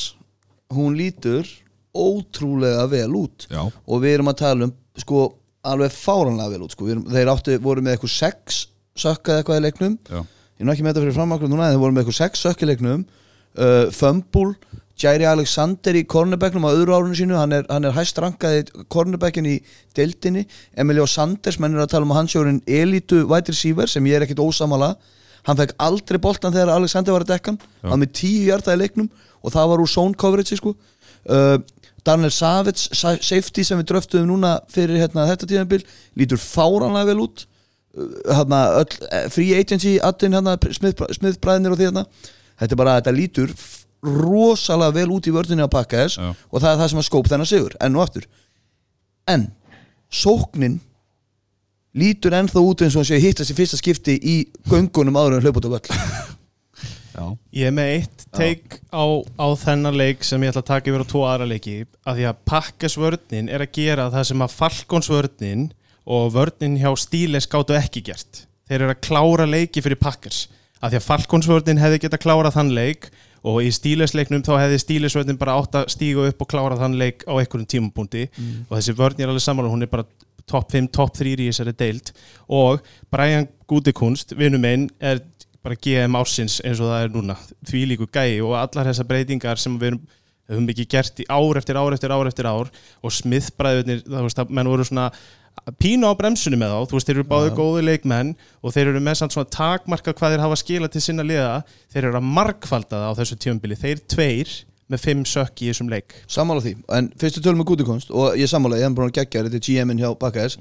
hún 0.78 0.94
lítur 0.94 1.50
ótrúlega 1.90 2.86
vel 2.94 3.10
út. 3.18 3.50
Já. 3.50 3.64
og 3.66 4.02
við 4.06 4.14
erum 4.20 4.30
að 4.30 4.40
tala 4.44 4.70
um 4.70 4.74
sko 4.98 5.26
alveg 5.66 5.90
fáranlega 5.98 6.54
vel 6.54 6.66
út 6.68 6.78
sko. 6.78 6.86
Erum, 6.94 7.06
þeir 7.10 7.34
áttu, 7.34 7.58
voru 7.66 7.82
með 7.82 7.96
eitthvað 7.98 8.14
sex 8.14 8.66
sökkað 9.04 9.40
eitthvað 9.42 9.60
í 9.60 9.64
leiknum. 9.68 9.94
Já. 10.08 10.20
ég 10.58 10.60
er 10.60 10.66
nú 10.68 10.72
ekki 10.74 10.84
með 10.84 10.92
þetta 10.94 11.04
fyrir 11.06 11.16
framaklega 11.20 11.52
núna 11.54 11.66
en 11.68 11.74
þeir 11.76 11.82
voru 11.84 11.94
með 11.96 12.02
eitthvað 12.04 12.18
sex 12.18 12.44
sökk 12.46 12.62
í 12.64 12.68
leiknum. 12.72 13.04
Uh, 13.58 13.90
Fumble, 13.94 14.54
Jairi 14.98 15.26
Alexander 15.30 15.94
í 15.94 16.02
cornerbacknum 16.10 16.66
á 16.66 16.74
öðru 16.74 16.94
árunni 16.96 17.16
sínu 17.18 17.36
hann 17.38 17.54
er, 17.54 17.64
hann 17.70 17.86
er 17.86 17.94
hæst 17.94 18.18
rankaði 18.18 18.64
cornerbackin 18.90 19.46
í 19.46 19.56
deildinni, 19.94 20.42
Emilio 20.76 21.06
Sanders 21.06 21.58
menn 21.62 21.74
er 21.78 21.84
að 21.84 21.92
tala 21.94 22.06
um 22.06 22.12
að 22.14 22.18
hann 22.20 22.30
sjórin 22.32 22.58
elitu 22.66 23.22
receiver 23.30 23.86
sem 23.86 24.04
ég 24.10 24.18
er 24.18 24.26
ekkit 24.26 24.42
ósamala 24.42 24.96
hann 25.46 25.56
fekk 25.56 25.74
aldrei 25.78 26.18
boltan 26.18 26.52
þegar 26.52 26.74
Alexander 26.74 27.14
var 27.14 27.22
að 27.24 27.32
dekkan 27.36 27.58
hann. 27.82 28.00
Með 28.02 28.12
tíu 28.18 28.44
hjarta 28.50 28.74
í 28.74 28.80
leiknum 28.82 29.08
og 29.42 29.54
það 29.54 29.68
var 29.70 29.82
úr 29.84 29.88
zone 29.88 30.14
coverage 30.18 30.58
sko. 30.58 30.74
uh, 31.30 31.58
Daniel 32.04 32.30
Savage 32.34 32.90
sa- 32.94 33.18
safety 33.22 33.62
sem 33.64 33.78
við 33.78 33.90
dröftuðum 33.92 34.28
núna 34.34 34.58
fyrir 34.70 34.98
hérna, 34.98 35.26
þetta 35.30 35.46
tíðanbíl 35.46 35.84
lítur 36.18 36.38
fáranlega 36.42 37.10
vel 37.12 37.22
út 37.26 37.46
hérna, 37.96 38.62
öll, 38.82 38.96
eh, 39.10 39.28
free 39.32 39.54
agency 39.58 39.98
addin 40.04 40.36
hérna, 40.36 40.56
smiðbræðinir 40.58 41.74
og 41.74 41.78
því 41.80 41.88
hérna 41.88 42.04
þetta 42.58 42.74
er 42.74 42.80
bara, 42.80 42.96
þetta 43.00 43.14
lítur 43.16 43.54
rosalega 44.04 44.94
vel 44.94 45.08
út 45.16 45.26
í 45.26 45.34
vördunni 45.34 45.64
á 45.64 45.70
pakka 45.70 46.04
þess 46.04 46.20
Já. 46.20 46.28
og 46.30 46.62
það 46.62 46.70
er 46.70 46.82
það 46.82 46.90
sem 46.92 47.00
að 47.00 47.08
skóp 47.08 47.30
þennan 47.30 47.50
sigur 47.50 47.74
enn 47.82 47.96
og 47.98 48.04
aftur 48.04 48.28
en 49.28 49.48
sóknin 50.08 50.78
lítur 51.98 52.36
ennþá 52.38 52.62
út 52.62 52.84
eins 52.84 52.94
og 52.94 53.02
hann 53.02 53.08
sé 53.10 53.18
að 53.18 53.26
hittast 53.26 53.52
í 53.54 53.58
fyrsta 53.58 53.80
skipti 53.80 54.18
í 54.22 54.36
göngunum 54.70 55.18
áður 55.18 55.38
en 55.38 55.46
hlaup 55.46 55.58
út 55.58 55.66
á 55.66 55.74
völl 55.74 55.88
Já. 57.18 57.24
Ég 57.50 57.66
er 57.66 57.74
með 57.74 57.88
eitt 57.96 58.24
take 58.30 58.78
á, 58.94 59.02
á 59.34 59.46
þennan 59.58 59.96
leik 59.98 60.22
sem 60.22 60.42
ég 60.44 60.52
ætla 60.52 60.62
að 60.62 60.68
taka 60.68 60.92
yfir 60.92 61.02
á 61.02 61.10
tvo 61.10 61.22
aðra 61.26 61.48
leiki 61.50 61.80
að 62.06 62.20
því 62.20 62.26
að 62.30 62.42
pakkasvörnin 62.46 63.50
er 63.50 63.64
að 63.64 63.72
gera 63.74 64.06
það 64.12 64.28
sem 64.28 64.44
að 64.44 64.54
falkonsvörnin 64.54 65.64
og 66.08 66.32
vörnin 66.32 66.78
hjá 66.80 66.90
Stíles 66.96 67.48
gáttu 67.50 67.76
ekki 67.76 68.02
gert. 68.06 68.46
Þeir 68.68 68.82
eru 68.82 68.94
að 68.94 69.02
klára 69.04 69.48
leiki 69.48 69.82
fyrir 69.84 70.00
pakkars 70.00 70.46
að 70.78 70.92
því 70.92 71.00
að 71.00 71.08
falkonsvörnin 71.08 71.80
hefði 71.82 72.02
geta 72.04 72.20
klárað 72.20 72.56
þann 72.56 72.74
leik 72.76 73.10
og 73.46 73.60
í 73.62 73.70
Stílesleiknum 73.74 74.44
þá 74.46 74.54
hefði 74.62 74.78
Stílesvörnin 74.82 75.38
bara 75.40 75.56
átt 75.60 75.76
að 75.78 75.90
stíga 75.94 76.26
upp 76.30 76.42
og 76.42 76.50
klára 76.50 76.78
þann 76.78 76.96
leik 76.98 77.24
á 77.28 77.32
einhverjum 77.38 77.68
tímapunkti. 77.70 78.26
Og 78.68 78.76
þessi 78.76 78.96
vörn 78.98 79.22
er 79.22 79.30
alveg 79.30 79.44
saman 79.44 79.70
hún 79.70 79.84
er 79.86 79.90
bara 79.92 80.06
topp 80.48 80.72
5, 80.72 80.88
topp 80.94 81.16
3 81.18 81.34
í 81.36 81.48
þessari 81.50 81.74
deild. 81.76 82.12
Og 82.48 82.80
Brian 83.12 83.48
Gutekunst, 83.68 84.34
vinnu 84.38 84.60
minn 84.62 84.88
er 84.98 85.20
bara 85.62 85.76
GM 85.76 86.16
ársins 86.18 86.60
eins 86.64 86.80
og 86.80 86.90
það 86.90 87.04
er 87.04 87.12
núna. 87.14 87.36
Því 87.68 87.84
líku 87.92 88.08
gæi 88.10 88.40
og 88.40 88.56
allar 88.58 88.88
þessar 88.90 89.08
breytingar 89.10 89.60
sem 89.60 89.76
við 89.78 89.92
erum, 89.92 90.06
höfum 90.48 90.70
ekki 90.72 90.86
gert 90.88 91.20
í 91.20 91.26
ár 91.28 91.60
eftir 91.60 91.76
ár 91.76 91.92
eftir 91.92 92.14
ár 92.14 92.30
eftir 92.30 92.48
ár. 92.48 92.70
Og 93.04 93.12
smiðbræðunir, 93.12 94.04
það 94.06 94.28
veist 94.28 94.42
að 94.42 94.54
menn 94.56 94.70
voru 94.72 94.86
svona 94.88 95.10
pínu 95.80 96.08
á 96.10 96.18
bremsunni 96.18 96.58
með 96.60 96.72
þá, 96.74 96.78
þú 96.90 96.98
veist 96.98 97.10
þeir 97.10 97.18
eru 97.18 97.28
báðu 97.30 97.52
góði 97.56 97.84
leikmenn 97.86 98.34
og 98.62 98.74
þeir 98.74 98.92
eru 98.92 99.02
með 99.04 99.20
samt 99.20 99.34
svona 99.36 99.52
takmarka 99.54 100.14
hvað 100.16 100.34
þeir 100.34 100.44
hafa 100.44 100.58
skilað 100.60 100.94
til 100.94 101.04
sinna 101.04 101.26
liða. 101.26 101.62
Þeir 101.92 102.10
eru 102.10 102.20
að 102.20 102.28
markfalda 102.38 103.02
það 103.02 103.08
á 103.10 103.18
þessu 103.20 103.38
tjömbili 103.44 103.78
þeir 103.78 104.04
tveir 104.10 104.54
með 104.88 105.02
fimm 105.04 105.24
sökk 105.28 105.64
í 105.64 105.70
þessum 105.70 105.90
leik. 105.92 106.14
Sammála 106.32 106.64
því, 106.64 106.74
en 106.96 107.10
fyrstu 107.20 107.42
tölum 107.44 107.60
með 107.62 107.70
gútikonst 107.72 108.12
og 108.14 108.38
ég 108.40 108.48
sammála, 108.48 108.78
ég 108.80 108.88
hef 108.88 109.02
að 109.04 109.12
gegja 109.18 109.44
þetta 109.44 109.60
er 109.60 109.66
GM-in 109.66 110.00
hjá 110.00 110.08
Bakkaðis 110.20 110.56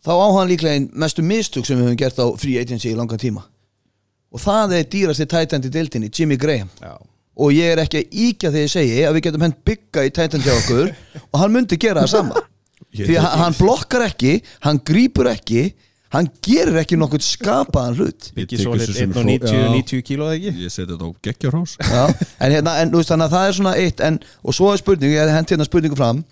þá 0.00 0.12
á 0.16 0.26
hann 0.34 0.50
líklega 0.50 0.78
einn 0.78 0.90
mestu 0.98 1.22
mistug 1.22 1.66
sem 1.68 1.78
við 1.78 1.90
höfum 1.90 2.00
gert 2.00 2.18
á 2.18 2.26
free 2.40 2.58
agency 2.60 2.90
í 2.90 2.98
langa 2.98 3.18
tíma. 3.20 3.44
Og 4.30 4.42
það 4.42 4.76
er 4.78 4.90
dýrasti 4.90 5.26
tætandi 5.30 5.70
dildinni, 5.72 6.10
Jimmy 6.14 6.38
Graham. 6.40 6.70
Já. 6.80 6.96
og 7.40 7.54
ég 7.54 7.72
er 7.72 7.80
ekki 7.80 8.00
að 8.02 8.16
íkja 8.24 8.50
þegar 8.50 8.66
ég 8.66 8.72
segi 8.72 8.96
að 9.06 9.14
við 9.16 9.22
getum 9.24 9.44
hent 9.46 9.60
bygga 9.64 10.02
í 10.04 10.10
tætandi 10.12 10.48
hjá 10.50 10.56
okkur 10.58 10.90
og 11.30 11.36
hann 11.40 11.52
myndi 11.54 11.78
gera 11.80 12.02
það 12.02 12.10
sama 12.18 12.42
því 12.96 13.16
að 13.20 13.28
hann 13.44 13.56
blokkar 13.58 14.04
ekki 14.08 14.34
hann 14.66 14.80
grípur 14.90 15.28
ekki 15.30 15.62
hann 16.10 16.26
gerir 16.42 16.74
ekki 16.80 16.96
nokkuð 16.98 17.22
skapaðan 17.22 17.94
hlut. 18.00 18.30
Ég 18.34 18.42
ekki 18.48 18.56
tek 18.58 18.64
svo 18.64 18.72
þessu 18.74 18.94
sem 18.96 19.12
190, 19.14 19.46
hró- 19.46 19.60
Já. 19.62 19.74
90 19.76 20.02
kíló 20.08 20.26
eða 20.26 20.38
ekki? 20.40 20.52
Ég 20.64 20.72
seti 20.74 20.90
þetta 20.90 21.06
á 21.06 21.10
geggjarhás 21.22 21.74
Já, 21.78 22.04
en, 22.40 22.50
hérna, 22.56 22.72
en 22.82 22.90
veist 22.96 23.12
þannig 23.12 23.28
að 23.28 23.34
það 23.36 23.46
er 23.50 23.54
svona 23.60 23.74
eitt 23.78 24.00
en, 24.08 24.16
og 24.42 24.56
svo 24.58 24.72
er 24.74 24.80
spurning, 24.82 25.12
ég 25.14 25.30
hent 25.30 25.52
hérna 25.54 25.66
spurningu 25.68 25.98
fram. 26.00 26.24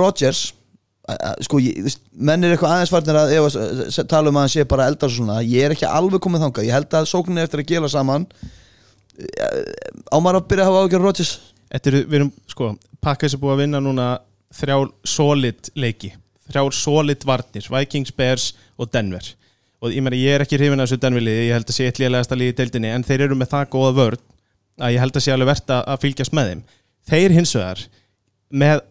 Rodgers 0.00 0.46
sko, 1.44 1.60
ég, 1.62 1.92
menn 2.18 2.42
er 2.42 2.54
eitthvað 2.56 2.72
aðeins 2.74 2.90
farnir 2.90 3.18
að 3.20 3.34
ef, 3.36 3.58
tala 4.10 4.32
um 4.32 4.38
að 4.40 4.46
hann 4.46 4.52
sé 4.56 4.64
bara 4.66 4.88
eldar 4.90 5.12
svona, 5.12 5.36
ég 5.46 5.68
er 5.68 5.74
ekki 5.76 5.86
alveg 5.86 6.18
komið 6.24 6.42
þangað, 6.48 6.66
ég 6.66 6.74
held 6.74 6.96
að 6.98 7.06
sóknin 7.12 7.38
er 7.38 7.46
eftir 7.46 7.62
að 7.62 7.68
gela 7.70 7.90
saman. 7.92 8.24
Á 10.10 10.16
maður 10.18 10.40
að 10.40 10.48
byrja 10.50 10.64
að 10.66 10.72
hafa 10.72 10.80
ágjör 10.88 11.04
Rodgers 11.06 11.34
Þetta 11.66 11.88
eru, 11.90 12.00
við 12.06 12.16
erum, 12.20 12.32
sko, 12.50 12.66
Pakkas 13.02 13.34
er 13.34 13.40
búið 13.42 13.54
að 13.56 13.60
vinna 13.64 13.80
núna 13.82 14.04
þrjár 14.54 14.92
solid 15.06 15.72
leiki 15.74 16.12
þrjár 16.50 16.74
solid 16.74 17.26
varnir, 17.26 17.66
Vikings, 17.70 18.14
Bears 18.14 18.52
og 18.78 18.90
Denver. 18.92 19.28
Og 19.82 19.92
ég 19.92 20.04
meina, 20.04 20.18
ég 20.18 20.36
er 20.36 20.44
ekki 20.44 20.58
hrifin 20.58 20.80
af 20.80 20.88
þessu 20.88 21.02
Denver 21.02 21.24
liði, 21.24 21.48
ég 21.48 21.58
held 21.58 21.68
að 21.68 21.76
sé 21.76 21.86
eitt 21.88 22.00
lélegasta 22.00 22.38
liði 22.38 22.54
í 22.54 22.56
deildinni, 22.60 22.92
en 22.94 23.04
þeir 23.06 23.26
eru 23.26 23.38
með 23.38 23.52
það 23.52 23.70
góða 23.74 23.92
vörn 24.00 24.24
að 24.76 24.92
ég 24.94 25.02
held 25.02 25.18
að 25.18 25.24
sé 25.24 25.34
alveg 25.34 25.50
verðt 25.50 25.72
að 25.72 25.84
að 25.92 26.02
fylgjast 26.04 26.36
með 26.36 26.50
þeim. 26.50 26.64
Þeir 27.10 27.36
hins 27.36 27.54
vegar 27.56 27.84
með 28.62 28.82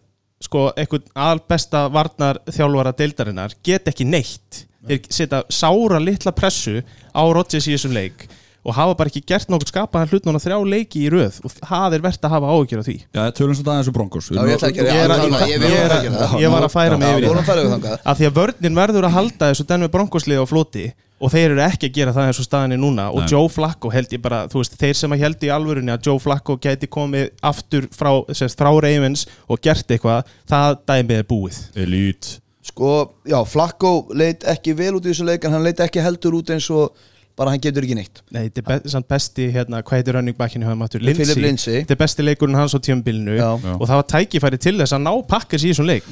sko, 0.46 0.62
eitthvað 0.76 1.10
albesta 1.26 1.84
varnar 1.92 2.40
þjálfara 2.52 2.94
deildarinnar 2.96 3.56
get 3.66 3.90
ekki 3.90 4.08
neitt. 4.08 4.64
Þeir 4.86 5.08
setja 5.10 5.42
sára 5.50 6.00
litla 6.02 6.34
pressu 6.36 6.80
á 7.10 7.22
Rodgers 7.24 7.66
í 7.66 7.74
þessum 7.74 7.96
leik 7.96 8.28
og 8.66 8.74
hafa 8.74 8.96
bara 8.98 9.12
ekki 9.12 9.22
gert 9.30 9.50
nokkuð 9.52 9.70
skapaðan 9.70 10.10
hlut 10.10 10.26
núna 10.26 10.40
þrjá 10.42 10.58
leiki 10.66 11.04
í 11.06 11.10
röð 11.12 11.38
og 11.46 11.54
það 11.60 11.96
er 11.96 12.04
verðt 12.08 12.26
að 12.26 12.34
hafa 12.34 12.52
áhyggjur 12.56 12.82
af 12.82 12.88
því. 12.88 12.96
Já, 13.14 13.22
tölum 13.38 13.54
svo 13.54 13.66
aðeins 13.70 13.90
um 13.92 13.96
Broncos. 13.96 14.30
Já, 14.34 14.40
ég 14.42 14.56
ætla 14.56 14.70
ekki 14.72 14.82
að 14.82 14.90
Ég 14.90 15.02
er 15.06 15.94
er 16.42 16.50
var 16.50 16.66
að 16.66 16.72
færa 16.74 16.98
mig 16.98 17.18
yfir 17.22 17.42
það. 17.46 17.98
að 18.02 18.20
því 18.20 18.28
að 18.30 18.38
vörnin 18.40 18.78
verður 18.80 19.06
að 19.06 19.16
halda 19.20 19.50
þessu 19.52 19.66
Denver 19.70 19.92
Broncos-lið 19.94 20.42
á 20.42 20.46
floti 20.50 20.86
og 21.16 21.32
þeir 21.32 21.54
eru 21.54 21.62
ekki 21.64 21.88
að 21.88 21.94
gera 21.96 22.12
það 22.16 22.26
eins 22.28 22.40
og 22.42 22.46
staðinni 22.46 22.78
núna 22.80 23.06
og 23.08 23.22
Nei. 23.22 23.28
Joe 23.32 23.48
Flacco 23.48 23.90
held 23.92 24.10
ég 24.12 24.20
bara, 24.24 24.42
þú 24.52 24.60
veist, 24.60 24.74
þeir 24.80 24.98
sem 24.98 25.14
að 25.16 25.22
held 25.24 25.46
í 25.46 25.52
alvörunni 25.54 25.94
að 25.94 26.10
Joe 26.10 26.20
Flacco 26.20 26.58
gæti 26.60 26.90
komið 26.92 27.30
aftur 27.46 27.86
frá, 27.96 28.10
sérst, 28.36 28.58
frá 28.60 28.68
Ravens 28.74 29.24
og 29.48 29.62
gert 29.64 29.88
eitthvað, 29.96 30.28
það 30.50 30.76
dæmið 30.90 31.22
er 31.22 31.28
búið. 31.30 31.60
Elite. 31.86 32.36
Sko, 32.66 32.92
já, 33.24 33.38
Flacco 33.48 33.92
leit 34.18 34.44
ekki 34.50 34.74
vel 34.76 34.96
út 34.98 35.06
í 35.06 35.12
þessu 35.14 35.24
leik 35.28 35.46
en 35.46 35.54
hann 35.56 35.64
leit 35.64 35.80
ekki 35.80 36.02
heldur 36.04 36.36
út 36.40 36.50
eins 36.52 36.66
og 36.74 36.90
bara 37.36 37.52
hann 37.52 37.60
getur 37.60 37.84
ekki 37.84 37.96
neitt. 37.98 38.22
Nei, 38.32 38.46
þetta 38.48 38.62
er 38.62 38.66
be 38.82 38.90
samt 38.92 39.08
besti, 39.12 39.46
hérna, 39.52 39.82
hvað 39.84 39.98
heitir 40.00 40.16
running 40.16 40.36
backinu 40.38 40.64
höfum 40.68 40.82
aftur, 40.86 41.02
Philip 41.04 41.18
Lindsay, 41.20 41.42
Lindsay. 41.44 41.80
þetta 41.84 41.92
er 41.96 42.00
besti 42.00 42.24
leikurinn 42.24 42.56
hans 42.56 42.74
á. 42.74 42.80
Já. 42.80 43.50
og 43.76 43.84
það 43.86 43.96
var 44.00 44.06
tækifæri 44.14 44.58
til 44.58 44.76
þess 44.80 44.96
að 44.96 45.02
ná 45.04 45.12
pakkars 45.28 45.64
í 45.64 45.72
þessum 45.74 45.86
leik. 45.90 46.04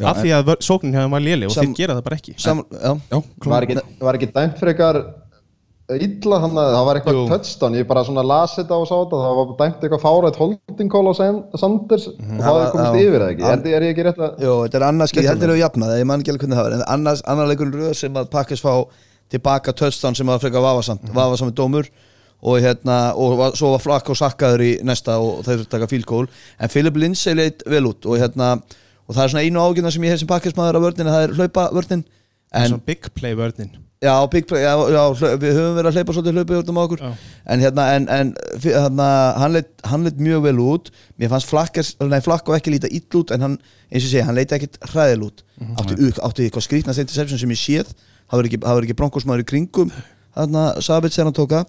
Já, 0.00 0.06
af 0.08 0.20
því 0.24 0.30
að 0.38 0.54
sóknin 0.64 0.96
hefði 0.96 1.12
maður 1.12 1.26
léli 1.28 1.46
og 1.50 1.52
Sam- 1.56 1.66
þeir 1.66 1.76
gera 1.82 1.94
það 1.98 2.04
bara 2.08 2.16
ekki. 2.16 2.34
Sam, 2.38 2.64
já, 2.72 2.92
Já, 3.10 3.22
Var 3.44 3.66
ekki, 3.68 3.82
var 4.00 4.14
ekki 4.20 4.30
dæmt 4.32 4.58
frekar 4.58 5.02
illa 5.90 6.36
hann 6.38 6.54
að 6.54 6.68
það 6.70 6.84
var 6.86 6.98
eitthvað 7.00 7.16
Jú. 7.18 7.22
touchdown, 7.32 7.74
ég 7.74 7.86
bara 7.90 8.04
svona 8.06 8.22
las 8.22 8.52
þetta 8.54 8.76
og 8.78 8.84
sá 8.86 8.94
þetta, 8.94 9.18
það 9.24 9.38
var 9.40 9.48
dæmt 9.58 9.80
eitthvað 9.82 10.02
fárætt 10.04 10.36
holding 10.38 10.90
call 10.92 11.08
á 11.10 11.14
San- 11.18 11.40
Sanders. 11.58 12.04
Og 12.06 12.38
það 12.38 12.46
hefði 12.46 12.70
komist 12.76 13.00
yfir 13.02 13.20
það 13.24 13.32
ekki, 13.34 13.42
er, 13.50 13.64
er 13.74 13.82
ég 13.88 13.90
ekki 13.96 14.04
rétt 14.06 14.20
að 14.22 14.44
Jó, 14.46 14.52
þetta 14.64 14.78
er 14.80 14.86
annars, 14.86 15.12
ég 15.18 15.26
heldur 15.28 15.50
að 15.50 15.56
við 15.58 15.62
jafna 15.64 15.88
það, 15.90 15.98
ég 15.98 16.06
man 16.06 16.20
ekki 16.22 16.30
alveg 16.30 16.44
hvernig 16.46 16.60
það 16.60 16.68
var 16.68 16.76
en 16.78 16.84
annars, 16.94 17.22
annar 17.26 17.50
leikurinn 17.50 17.74
röð 17.80 17.94
sem 17.98 18.14
að 18.22 18.30
Pakkes 18.30 18.62
fá 18.62 18.72
tilbaka 19.30 19.74
touchdown 19.76 20.16
sem 20.18 20.30
að 20.30 20.46
freka 20.46 20.62
vafasamt 20.62 21.04
mm 21.08 21.16
vafasamt 21.16 21.58
dómur. 21.58 21.90
Og 22.40 22.56
hérna, 22.64 23.12
og 23.20 23.34
var, 23.36 23.50
svo 23.52 23.74
var 23.74 23.82
flakk 23.84 24.06
og 24.08 24.16
sakkaður 24.16 24.62
í 24.64 24.70
næsta 24.86 25.18
og 25.20 25.42
þeir 25.44 25.66
taka 25.68 25.88
goal. 26.08 26.24
En 26.56 26.72
Philip 26.72 26.96
Lindsay 26.96 27.34
leit 27.36 27.60
vel 27.68 27.84
út 27.90 28.06
og 28.08 28.16
hérna, 28.16 28.54
og 29.04 29.12
það 29.12 29.24
er 29.24 29.32
svona 29.34 29.44
einu 29.44 29.60
ágjörna 29.60 29.92
sem 29.92 30.06
ég 30.08 30.14
hef 30.14 30.22
sem 30.22 30.30
Pakkes 30.30 30.56
maður 30.56 30.78
af 30.80 30.86
vörnin, 30.86 31.12
það 31.12 31.26
er 31.26 31.34
hlaupa 31.36 31.68
Svona 32.50 32.82
big 32.86 33.10
play 33.14 33.36
vörnin. 33.36 33.76
Já, 34.00 34.26
big 34.32 34.46
play, 34.48 34.62
já, 34.64 34.72
já, 34.88 35.02
við 35.36 35.58
höfum 35.58 35.74
verið 35.76 35.88
að 35.90 35.96
hleypa 35.98 36.14
svolítið 36.16 36.38
hlaupið 36.38 36.60
út 36.62 36.70
um 36.72 36.78
okkur. 36.80 37.02
Já. 37.04 37.10
en 37.52 37.60
hérna, 37.60 37.84
en, 37.94 38.06
en 38.08 38.30
hérna, 38.64 39.08
hann, 39.36 39.52
leit, 39.52 39.68
hann 39.84 40.06
leit 40.08 40.22
mjög 40.24 40.46
vel 40.48 40.62
út. 40.64 40.88
Mér 41.20 41.28
fannst 41.34 42.00
nei 42.08 42.22
flakka 42.24 42.56
ekki 42.56 42.72
líta 42.72 42.88
ill 42.88 43.20
út 43.20 43.34
en 43.36 43.44
hann, 43.44 43.58
eins 43.92 44.06
og 44.06 44.14
segi, 44.14 44.24
hann 44.24 44.38
leit 44.40 44.54
ekkit 44.56 44.80
hræðil 44.94 45.26
út. 45.28 45.44
Mm 45.60 45.68
átti 46.24 46.46
eitthvað 46.46 46.64
skrýtna 46.64 46.96
interception 46.96 47.38
sem 47.38 47.52
ég 47.52 47.60
séð 47.60 47.92
það 48.30 48.38
var 48.38 48.48
ekki, 48.48 48.60
ekki 48.86 48.98
bronkosmaður 49.00 49.44
í 49.44 49.50
kringum 49.50 49.92
þarna 50.36 50.64
Sabitz 50.84 51.18
þegar 51.18 51.30
hann 51.30 51.38
tóka 51.38 51.64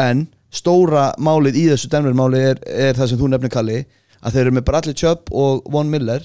en 0.00 0.26
stóra 0.50 1.10
málið 1.22 1.60
í 1.60 1.64
þessu 1.70 1.90
Denver 1.92 2.16
máli 2.18 2.42
er, 2.50 2.62
er 2.66 2.98
það 2.98 3.12
sem 3.12 3.20
þú 3.20 3.30
nefnir 3.30 3.54
Kalli 3.54 3.80
að 4.20 4.36
þeir 4.36 4.44
eru 4.44 4.56
með 4.58 4.66
Bradley 4.68 4.98
Chubb 4.98 5.30
og 5.30 5.66
Von 5.70 5.90
Miller 5.92 6.24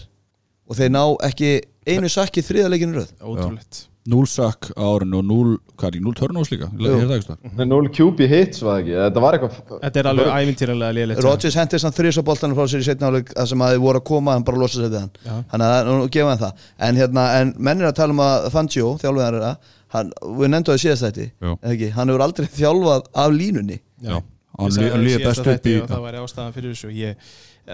og 0.65 0.79
þeir 0.79 0.95
ná 0.95 1.03
ekki 1.27 1.51
einu 1.86 2.09
sakki 2.09 2.41
þriðaleikinu 2.43 2.97
röð. 2.97 3.11
Ótrúlegt 3.21 3.86
0 4.06 4.26
sack 4.30 4.68
á 4.78 4.86
árinu 4.86 5.18
og 5.18 5.26
0, 5.26 5.53
hvað 5.80 5.88
er 5.88 5.95
ekki, 5.95 6.01
0 6.06 6.14
turnovers 6.20 6.51
líka. 6.53 6.68
Ég 6.78 7.24
það. 7.26 7.38
Með 7.58 7.70
0 7.72 7.88
QB 7.95 8.28
hits 8.30 8.62
var 8.62 8.76
það 8.76 8.82
ekki, 8.84 8.93
þetta 9.01 9.24
var 9.24 9.38
eitthvað 9.38 9.80
Þetta 9.86 10.01
er 10.03 10.10
alveg 10.12 10.30
ævintýralega 10.36 10.95
liðlegt 10.99 11.24
Rodgers 11.26 11.58
hendi 11.58 11.74
þess 11.80 11.88
að 11.89 11.95
þrjus 11.99 12.20
á 12.22 12.24
boltanum 12.28 12.60
frá 12.60 12.68
sér 12.70 12.84
í 12.84 12.86
setna 12.86 13.10
áleik 13.10 13.32
það 13.34 13.49
sem 13.49 13.64
að 13.66 13.74
þið 13.74 13.82
voru 13.88 14.01
að 14.01 14.06
koma, 14.12 14.36
hann 14.38 14.45
bara 14.45 14.62
losa 14.62 14.78
sér 14.78 14.91
við 14.93 14.99
hann. 14.99 15.10
Já. 15.26 15.34
þannig 15.56 15.74
að 15.74 15.89
nú 15.89 16.10
gefa 16.18 16.30
hann 16.36 16.43
það. 16.43 16.68
En, 16.89 17.01
hérna, 17.01 17.26
en 17.41 17.53
menn 17.58 17.82
er 17.82 17.89
að 17.89 17.97
tala 18.01 18.14
um 18.18 18.22
að 18.28 18.47
Fangio, 18.53 18.91
þjálfæðar 19.01 19.39
er 19.41 19.47
að 19.49 19.74
hann, 19.95 20.14
við 20.43 20.53
nefndu 20.53 20.76
að 20.76 20.82
síðast 20.86 21.08
þetta 21.10 21.26
Já. 21.26 21.51
ekki, 21.74 21.89
hann 21.97 22.14
hefur 22.14 22.26
aldrei 22.28 22.47
þjálfað 22.60 23.10
af 23.26 23.34
línunni. 23.41 23.80
Já, 24.06 24.16
Ég 24.16 24.62
hann 24.62 24.72
sagði 24.72 24.86
lí- 24.86 24.91
hann 24.91 25.01
það 25.01 25.01
í 25.01 25.10
líður 25.10 25.26
síðasta 25.26 25.43
best 25.49 25.58
upp 25.58 25.66
í 25.66 25.76
og 25.82 25.89
það 25.89 26.06
væri 26.06 26.22
ástæðan 26.22 26.53
fyrir 26.56 26.76
þessu. 26.76 26.93
Ég, 26.93 27.16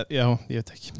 já, 0.10 0.26
ég 0.48 0.62
veit 0.64 0.72
ekki 0.72 0.92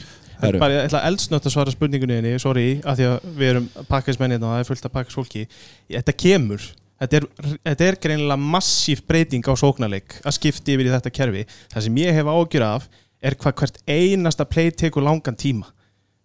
ég 0.50 0.86
ætla 0.88 1.02
eldsnött 1.08 1.48
að 1.48 1.54
svara 1.54 1.74
spurningunni 1.74 2.20
þinni, 2.20 2.38
sorry, 2.42 2.68
af 2.84 2.98
því 3.00 3.08
að 3.10 3.28
við 3.38 3.50
erum 3.52 3.68
pakkismennið 3.90 4.46
og 4.46 4.54
það 4.54 4.62
er 4.62 4.70
fullt 4.70 4.88
af 4.88 4.96
pakkisfólki 4.96 5.44
þetta 5.90 6.16
kemur. 6.24 6.70
Þetta 7.02 7.18
er, 7.18 7.28
þetta 7.66 7.86
er 7.88 8.00
greinilega 8.04 8.50
massíf 8.54 9.02
breyting 9.10 9.46
á 9.50 9.54
sóknarleik 9.58 10.20
að 10.22 10.36
skipti 10.38 10.76
yfir 10.76 10.90
í 10.90 10.94
þetta 10.94 11.14
kerfi. 11.14 11.46
Það 11.74 11.86
sem 11.88 12.02
ég 12.04 12.18
hef 12.18 12.30
ágjur 12.30 12.66
af 12.68 12.90
er 13.22 13.38
hvað 13.42 13.56
hvert 13.62 13.80
einasta 13.90 14.46
play 14.50 14.74
tekur 14.74 15.06
langan 15.06 15.38
tíma. 15.38 15.72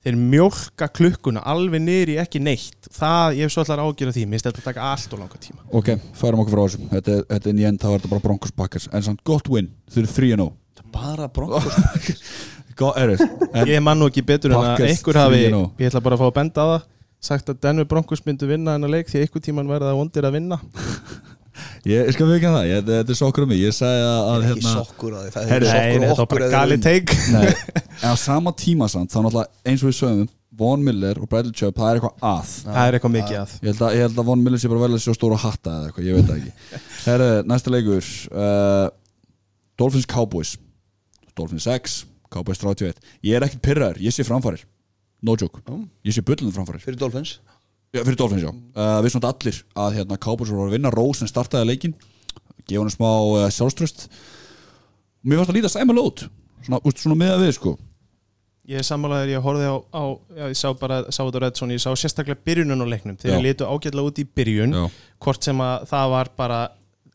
Þeir 0.04 0.18
mjólka 0.20 0.86
klukkuna 0.94 1.40
alveg 1.48 1.82
niður 1.82 2.12
í 2.12 2.18
ekki 2.22 2.42
neitt. 2.44 2.90
Það, 2.92 3.38
ég 3.40 3.48
hef 3.48 3.54
svolítið 3.56 3.82
ágjur 3.82 4.12
af 4.12 4.14
því, 4.18 4.26
mér 4.28 4.36
finnst 4.36 4.50
þetta 4.50 4.62
að 4.62 4.68
taka 4.68 4.90
allt 4.92 5.16
og 5.16 5.22
langan 5.24 5.42
tíma. 5.48 5.64
Ok, 5.80 5.90
færum 6.20 6.44
okkur 6.44 6.54
frá 6.54 6.62
þessu. 6.62 6.90
Þetta 6.92 7.16
þetta 7.32 7.50
er 7.50 7.56
nýjend, 7.58 7.80
þá 7.82 7.88
er 7.88 7.96
þetta 7.96 8.12
bara 8.12 8.24
Broncos 8.28 8.54
Packers. 8.60 8.86
En 8.92 9.08
samt 9.08 9.24
gott 9.26 9.50
win, 9.50 9.72
þau 9.90 10.04
eru 10.04 10.12
3-0 10.12 10.52
bara 10.96 11.28
bronkos 11.28 11.64
Gott 11.64 11.76
þetta 11.76 12.16
Ég 13.66 13.80
man 13.84 14.00
nú 14.00 14.10
ekki 14.10 14.24
betur 14.26 14.52
en 14.52 14.60
að 14.60 14.84
einhver 14.90 15.20
hafi, 15.22 15.46
3-0. 15.48 15.62
ég 15.80 15.90
ætla 15.90 16.04
bara 16.04 16.18
að 16.18 16.24
fá 16.24 16.28
að 16.28 16.36
benda 16.40 16.64
á 16.64 16.66
það 16.74 16.84
sagt 17.26 17.48
að 17.50 17.62
Denver 17.64 17.88
Broncos 17.88 18.22
myndu 18.26 18.48
vinna 18.50 18.76
hennar 18.76 18.92
leik 18.92 19.08
því 19.10 19.24
einhver 19.24 19.42
tíman 19.44 19.70
verða 19.70 19.96
vondir 19.96 20.28
að 20.28 20.38
vinna. 20.38 20.60
Ég, 21.86 22.08
skal 22.12 22.26
vikna 22.28 22.50
það, 22.52 22.64
ég, 22.68 22.80
þetta 22.84 23.12
er 23.14 23.16
sokkur 23.16 23.44
um 23.46 23.48
mig. 23.48 23.60
Ég 23.62 23.72
sagði 23.72 24.00
að, 24.02 24.16
að 24.28 24.42
ekki 24.42 24.48
hérna 24.50 24.72
sokkur 24.74 25.14
á 25.14 25.18
því 25.22 25.30
það 25.32 25.52
er 25.54 26.18
bara 26.32 26.48
gali 26.52 26.76
teik 26.82 27.12
Nei, 27.32 27.44
en 28.02 28.12
á 28.12 28.16
sama 28.26 28.52
tíma 28.58 28.88
samt 28.92 29.14
Þá 29.14 29.20
náttúrulega 29.22 29.70
eins 29.70 29.84
og 29.84 29.88
við 29.88 29.96
sögum 30.00 30.26
Von 30.56 30.84
Miller 30.84 31.20
og 31.20 31.30
Bradley 31.30 31.52
Chubb, 31.56 31.76
það 31.76 31.88
er 31.88 31.98
eitthvað 32.00 32.26
að. 32.26 32.52
Það 32.64 32.78
er 32.82 32.96
eitthvað 32.96 33.14
mikið 33.14 33.38
að. 33.38 33.54
Ég 33.60 33.70
held 33.70 33.82
að, 33.84 33.96
ég 33.96 34.06
held 34.06 34.20
að 34.22 34.28
Von 34.30 34.44
Miller 34.44 34.62
sé 34.62 34.70
bara 34.72 34.82
vel 34.86 34.96
að 34.96 35.02
sjá 35.04 35.16
stóra 35.16 35.40
hatta 35.42 35.74
eða 35.74 35.90
eitthvað, 35.90 36.06
ég 36.06 36.16
veit 36.16 36.30
það 36.30 36.38
ekki. 36.38 36.80
Herre, 37.06 37.26
næsta 37.50 37.72
leikur 37.74 38.08
uh, 38.32 38.86
Dolphins 39.76 40.08
Cowboys. 40.08 40.54
Dolphins 41.36 41.66
6, 41.68 41.98
Cowboys 42.36 42.62
31 42.62 43.00
Ég 43.24 43.36
er 43.36 43.48
ekkert 43.48 43.64
pyrraður, 43.64 44.02
ég 44.04 44.14
sé 44.14 44.26
framfærir 44.28 44.66
No 45.24 45.34
joke, 45.40 45.64
ég 46.04 46.14
sé 46.14 46.22
bullinu 46.22 46.52
framfærir 46.54 46.84
fyrir 46.84 47.00
Dolphins? 47.00 47.38
Já, 47.94 48.02
fyrir 48.04 48.18
Dolphins, 48.20 48.44
já. 48.44 48.50
Uh, 48.76 48.98
við 49.00 49.14
svona 49.14 49.30
allir 49.32 49.62
að 49.80 49.94
hérna 49.96 50.18
Cowboys 50.20 50.52
voru 50.52 50.68
að 50.68 50.76
vinna 50.76 50.92
Rose 50.92 51.22
sem 51.22 51.30
startaði 51.30 51.70
leikin 51.70 51.94
gefa 52.66 52.82
hann 52.82 52.92
smá 52.92 53.08
uh, 53.08 53.46
sjálfströst. 53.54 54.08
Mér 55.26 55.40
fannst 55.40 55.52
að 55.52 55.58
líta 55.60 55.72
sæma 55.72 55.94
lót 55.96 56.26
svona, 56.66 56.80
úst, 56.82 57.02
svona 57.02 57.18
með 57.18 57.36
að 57.36 57.44
við 57.44 57.52
sko. 57.58 57.74
Ég 58.66 58.82
er 58.82 58.86
sammálaður, 58.86 59.30
ég 59.30 59.44
horfði 59.44 59.66
á, 59.70 59.76
á 59.94 60.02
já, 60.40 60.46
ég 60.50 60.58
sá 60.58 60.66
bara, 60.74 60.98
sá 61.14 61.20
þetta 61.20 61.42
Redsson, 61.44 61.74
ég 61.76 61.82
sá 61.82 61.92
sérstaklega 61.94 62.42
byrjunum 62.48 62.82
á 62.82 62.86
leiknum, 62.90 63.18
þeir 63.22 63.38
litu 63.44 63.68
ágætlega 63.68 64.10
út 64.10 64.18
í 64.18 64.24
byrjun 64.26 64.74
Já. 64.74 64.82
hvort 65.22 65.46
sem 65.46 65.62
að 65.62 65.84
það 65.92 66.14
var 66.16 66.30
bara 66.40 66.58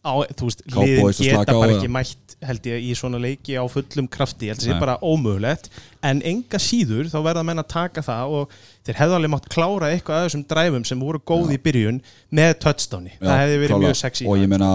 á, 0.02 0.14
þú 0.34 0.48
veist, 0.50 0.64
liðin 0.74 1.14
geta 1.14 1.54
á, 1.54 1.62
bara 1.62 1.76
ekki 1.78 1.90
mætt 1.94 2.32
held 2.42 2.66
ég 2.66 2.86
í 2.90 2.94
svona 2.98 3.20
leiki 3.22 3.54
á 3.54 3.64
fullum 3.70 4.08
krafti. 4.10 4.48
Ég 4.48 4.56
held 4.56 4.64
að 4.64 4.66
það 4.66 4.74
sé 4.74 4.82
bara 4.82 4.96
ómögulegt. 5.06 5.70
En 6.06 6.24
enga 6.26 6.58
síður 6.62 7.10
þá 7.12 7.18
verða 7.28 7.44
menn 7.46 7.62
að 7.62 7.68
taka 7.76 8.04
það 8.06 8.34
og 8.40 8.56
þeir 8.88 8.98
hefðu 8.98 9.18
alveg 9.18 9.34
mátt 9.36 9.50
klára 9.54 9.92
eitthvað 9.94 10.18
af 10.18 10.26
þessum 10.26 10.46
dræfum 10.50 10.88
sem 10.90 11.04
voru 11.06 11.22
góð 11.32 11.54
í 11.54 11.60
byrjun 11.62 12.02
með 12.34 12.56
touchdowni, 12.66 13.14
það 13.22 13.42
hefði 13.44 13.60
verið 13.62 13.76
klálega. 13.76 13.92
mjög 13.92 14.02
sexy. 14.02 14.26
Og 14.26 14.42
ég 14.42 14.52
meina, 14.56 14.72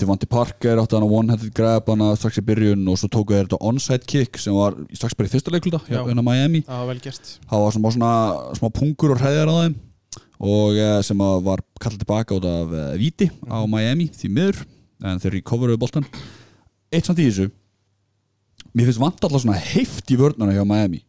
Devontae 0.00 0.32
Parker 0.32 0.80
átti 0.80 0.96
hann 0.96 1.06
að 1.08 1.16
one-handed 1.20 1.54
grab 1.60 1.92
hann 1.92 2.06
strax 2.16 2.40
í 2.40 2.46
byrjun 2.48 2.88
og 2.88 3.00
svo 3.02 3.12
tóku 3.12 3.36
þeir 3.36 3.50
þetta 3.50 3.60
onside 3.68 4.08
kick 4.08 4.40
sem 4.40 4.56
var 4.56 4.80
strax 4.96 5.18
bara 5.18 5.28
í 5.28 5.34
fyrsta 5.36 5.52
leikluta 5.52 5.84
Já. 5.84 6.00
hérna 6.00 6.24
Miami. 6.24 6.64
Það 6.64 6.80
var 6.80 6.92
vel 6.94 7.04
gert. 7.04 7.34
Það 7.44 7.66
var 7.66 7.76
svona, 7.76 7.92
svona 7.98 8.60
smá 8.62 8.72
pungur 8.80 9.12
og 9.12 9.20
hræðjar 9.20 9.52
á 9.52 9.56
þeim 9.66 9.80
og 10.42 10.74
uh, 10.74 10.98
sem 11.06 11.22
var 11.46 11.62
kallað 11.80 12.02
tilbaka 12.02 12.36
út 12.36 12.46
af 12.48 12.74
uh, 12.74 12.84
Víti 12.98 13.30
á 13.46 13.62
Miami 13.70 14.08
því 14.10 14.30
miður. 14.34 14.62
En 15.02 15.18
þeir 15.22 15.38
recoveruðu 15.38 15.80
boltan 15.82 16.06
eitt 16.92 17.06
samt 17.06 17.22
í 17.22 17.28
þessu. 17.28 17.48
Mér 18.72 18.88
finnst 18.88 19.02
vant 19.02 19.24
alltaf 19.24 19.42
svona 19.42 19.58
heift 19.58 20.10
í 20.10 20.18
vörnuna 20.18 20.54
hjá 20.54 20.64
Miami. 20.66 21.02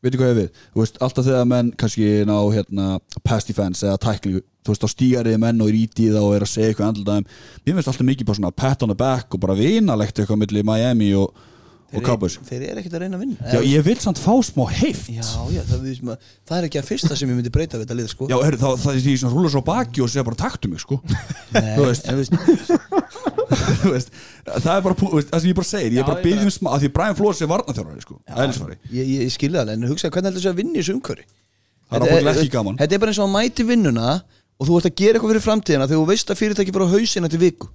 Veitu 0.00 0.16
hvað 0.16 0.30
ég 0.30 0.38
við, 0.38 0.60
þú 0.72 0.80
veist, 0.80 0.94
alltaf 1.04 1.26
þegar 1.26 1.48
menn 1.50 1.70
kannski 1.76 2.06
ná 2.24 2.36
hérna 2.54 2.84
pass 3.26 3.44
defense 3.44 3.84
eða 3.84 4.00
tæklingu, 4.00 4.40
þú 4.64 4.72
veist, 4.72 4.84
þá 4.86 4.92
stígariði 4.94 5.40
menn 5.42 5.60
og 5.60 5.68
er 5.68 5.76
ít 5.76 6.00
í 6.00 6.06
það 6.08 6.24
og 6.24 6.36
er 6.36 6.46
að 6.46 6.52
segja 6.54 6.70
eitthvað 6.70 6.88
andlutaðum 6.88 7.26
mér 7.26 7.76
finnst 7.76 7.90
alltaf 7.92 8.08
mikið 8.08 8.30
bara 8.30 8.38
svona 8.38 8.52
pat 8.62 8.84
on 8.86 8.92
the 8.94 8.96
back 8.96 9.36
og 9.36 9.42
bara 9.42 9.58
vinalegt 9.58 10.22
eitthvað 10.22 10.40
milli 10.40 10.62
Miami 10.64 11.10
og, 11.20 11.42
og 11.90 12.04
Cowboys. 12.06 12.36
þeir 12.46 12.64
eru 12.68 12.80
ekkert 12.80 12.94
að 12.94 13.02
reyna 13.02 13.18
að 13.18 13.22
vinna 13.24 13.52
Já, 13.54 13.60
ég 13.66 13.84
vil 13.86 13.96
samt 14.02 14.20
fá 14.22 14.32
smá 14.46 14.62
heift. 14.70 15.08
Já, 15.10 15.24
já 15.50 15.62
það, 15.66 15.80
við, 15.82 15.96
sem 15.98 16.12
að- 16.12 16.28
það 16.46 16.56
er 16.58 16.66
ekki 16.68 16.80
að 16.80 16.88
fyrsta 16.90 17.16
sem 17.18 17.30
ég 17.30 17.38
myndi 17.40 17.52
breyta 17.54 17.78
við 17.78 17.84
þetta 17.86 17.96
lið 17.98 18.08
sko. 18.12 18.28
Já, 18.30 18.36
heyrðu, 18.44 18.60
þá, 18.62 18.70
það 18.84 18.94
er 18.94 19.02
því 19.06 19.14
sem 19.22 19.34
rúlar 19.34 19.50
svo 19.54 19.62
baki 19.66 20.04
og 20.04 20.12
segja 20.12 20.26
bara 20.28 20.38
taktu 20.38 20.70
mig, 20.70 20.80
sko. 20.84 21.00
Nei, 21.56 21.74
þú 21.74 21.88
veist. 21.88 22.06
en, 22.06 22.16
veist, 23.94 24.10
Það 24.46 24.72
er 24.76 24.84
bara, 24.86 24.94
veist, 25.16 25.30
það 25.32 25.40
sem 25.40 25.50
ég 25.50 25.58
bara 25.58 25.70
segir 25.70 25.90
Ég 25.90 26.00
er 26.00 26.06
bara 26.06 26.20
ég 26.20 26.22
að 26.22 26.28
byggja 26.28 26.46
um 26.46 26.54
smá, 26.54 26.70
af 26.76 26.82
því 26.84 26.92
Brian 26.94 27.18
Flores 27.18 27.42
er 27.42 27.50
varnaþjórari, 27.50 28.04
sko 28.04 28.20
ég, 28.94 29.10
ég, 29.16 29.32
skilði 29.34 29.58
það 29.60 29.72
en 29.74 29.88
hugsaði 29.90 30.14
hvernig 30.14 30.30
heldur 30.30 30.42
þessi 30.44 30.52
að 30.52 30.60
vinna 30.60 30.78
í 30.78 30.86
umhverfi? 30.94 31.26
Það 31.90 31.96
er 32.06 32.14
ábúinlega 32.14 32.38
ekki 32.44 32.54
gaman. 32.54 32.78
Þetta 32.78 32.94
er 32.94 33.02
bara 33.02 33.10
eins 33.10 33.18
og 33.20 33.26
að 33.26 33.34
mæti 33.34 33.66
vinnuna 33.66 34.08
og 34.60 34.68
þú 34.68 34.78
ert 34.78 34.88
að 34.90 34.96
gera 35.00 35.18
eitthvað 35.18 35.32
fyrir 35.32 35.44
framtíðina 35.46 35.88
þegar 35.90 36.00
þú 36.00 36.08
veist 36.10 36.30
að 36.30 36.40
fyrirtæki 36.40 36.74
bara 36.76 36.86
á 36.86 36.92
hausinn 36.94 37.26
eftir 37.26 37.42
viku. 37.42 37.70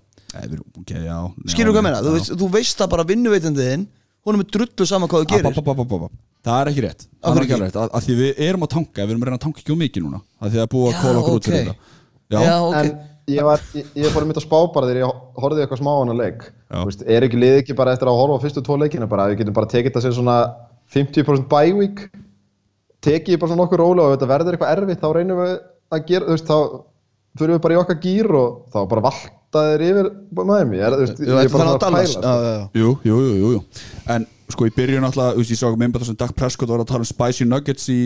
Skilur 1.51 1.71
þú 1.71 1.81
hvað? 1.81 1.99
Þú 2.05 2.13
veist, 2.15 2.33
þú 2.39 2.49
veist 2.53 2.83
að 2.83 2.91
bara 2.93 3.05
vinnuveitendiðin 3.09 3.85
hún 4.25 4.35
er 4.35 4.41
með 4.41 4.49
drullu 4.55 4.87
saman 4.89 5.09
hvað 5.11 5.25
þú 5.25 5.29
gerir. 5.31 5.53
gerir 5.55 6.09
Það 6.45 6.59
er 6.61 6.69
ekki 6.69 6.81
rétt. 6.85 7.03
Það 7.25 7.37
er 7.39 7.43
ekki 7.45 7.53
ekki? 7.55 7.61
rétt, 7.63 7.77
af 7.81 7.93
af 7.97 8.03
því 8.05 8.15
við 8.19 8.41
erum 8.45 8.63
að 8.65 8.71
tanka 8.75 9.01
Við 9.05 9.11
erum 9.15 9.23
að 9.23 9.29
reyna 9.29 9.37
að 9.39 9.43
tanka 9.45 9.61
ekki 9.63 9.73
á 9.73 9.77
mikið 9.81 10.03
núna 10.05 10.19
af 10.37 10.51
Því 10.53 10.59
að 10.61 10.67
búa 10.75 10.85
að 10.85 10.93
Já, 10.93 10.99
kóla 11.01 11.21
okkur 11.21 11.37
út 11.39 11.47
fyrir 11.49 11.61
ok. 11.61 11.65
þetta. 11.65 11.95
Já, 12.29 12.39
Já, 12.45 12.55
ok. 12.65 12.75
En 12.75 13.33
ég, 13.33 13.41
var, 13.47 13.63
ég, 13.73 13.87
ég 14.03 14.13
fór 14.13 14.27
mitt 14.29 14.37
að 14.37 14.45
spá 14.45 14.57
bara 14.75 14.89
þegar 14.91 14.99
ég 15.01 15.23
horfði 15.41 15.63
eitthvað 15.65 15.81
smá 15.81 15.89
á 15.89 15.97
hana 16.03 16.17
leik. 16.19 16.45
Já. 16.45 16.77
Þú 16.77 16.85
veist, 16.91 17.01
Er 17.15 17.25
ekki 17.25 17.39
lið 17.41 17.57
ekki 17.63 17.77
bara 17.79 17.95
eftir 17.97 18.11
að 18.11 18.19
horfa 18.21 18.37
á 18.37 18.43
fyrstu 18.45 18.61
tvo 18.67 18.77
leikina 18.77 19.07
bara, 19.09 19.25
Við 19.33 19.41
getum 19.41 19.57
bara 19.57 19.71
tekið 19.73 19.89
þetta 19.89 20.03
sem 20.05 20.13
svona 20.19 20.37
50% 20.93 21.49
bye 21.49 21.73
week. 21.79 22.05
Tekið 23.01 23.39
bara 23.41 23.49
svona 23.49 23.63
nokkur 23.65 23.81
rólega 23.81 24.05
og 24.05 24.13
ef 24.13 24.19
þetta 24.19 24.29
verður 24.35 24.53
eitthvað 24.59 24.75
erfitt 24.77 25.01
Þá 25.01 25.09
reynum 25.17 25.41
við 25.41 25.55
að 25.95 26.05
gera, 26.11 26.25
þú 26.29 26.35
veist, 26.37 26.45
þá 26.45 26.57
fyrir 27.41 27.55
við 27.57 27.63
bara 27.65 27.73
í 27.73 27.81
okkar 27.81 27.99
gýr 28.05 28.29
og 28.37 28.53
þá 28.69 28.79
bara 28.93 29.05
valta 29.09 29.33
þeir 29.57 29.83
yfir 29.89 30.09
Miami 30.39 30.79
er, 30.81 30.95
þú 30.95 31.03
veist, 31.03 31.21
Þú 31.21 31.37
ert 31.41 31.53
bara 31.55 31.67
að 31.71 31.79
pæla, 31.83 32.01
Já, 32.01 32.09
sko. 32.13 32.33
Jú, 32.81 32.89
jú, 33.07 33.19
jú, 33.25 33.51
jú, 33.55 33.61
En 34.15 34.27
sko 34.51 34.67
í 34.69 34.73
byrjun 34.75 35.07
alltaf, 35.07 35.35
þú 35.35 35.43
veist, 35.43 35.53
ég 35.55 35.61
sá 35.61 35.67
ekki 35.69 35.81
með 35.81 35.95
það 35.99 36.09
sem 36.09 36.19
Dak 36.21 36.35
Prescott 36.37 36.73
var 36.73 36.83
að 36.83 36.91
tala 36.91 37.05
um 37.05 37.09
Spicy 37.09 37.47
Nuggets 37.49 37.87
í 37.93 37.99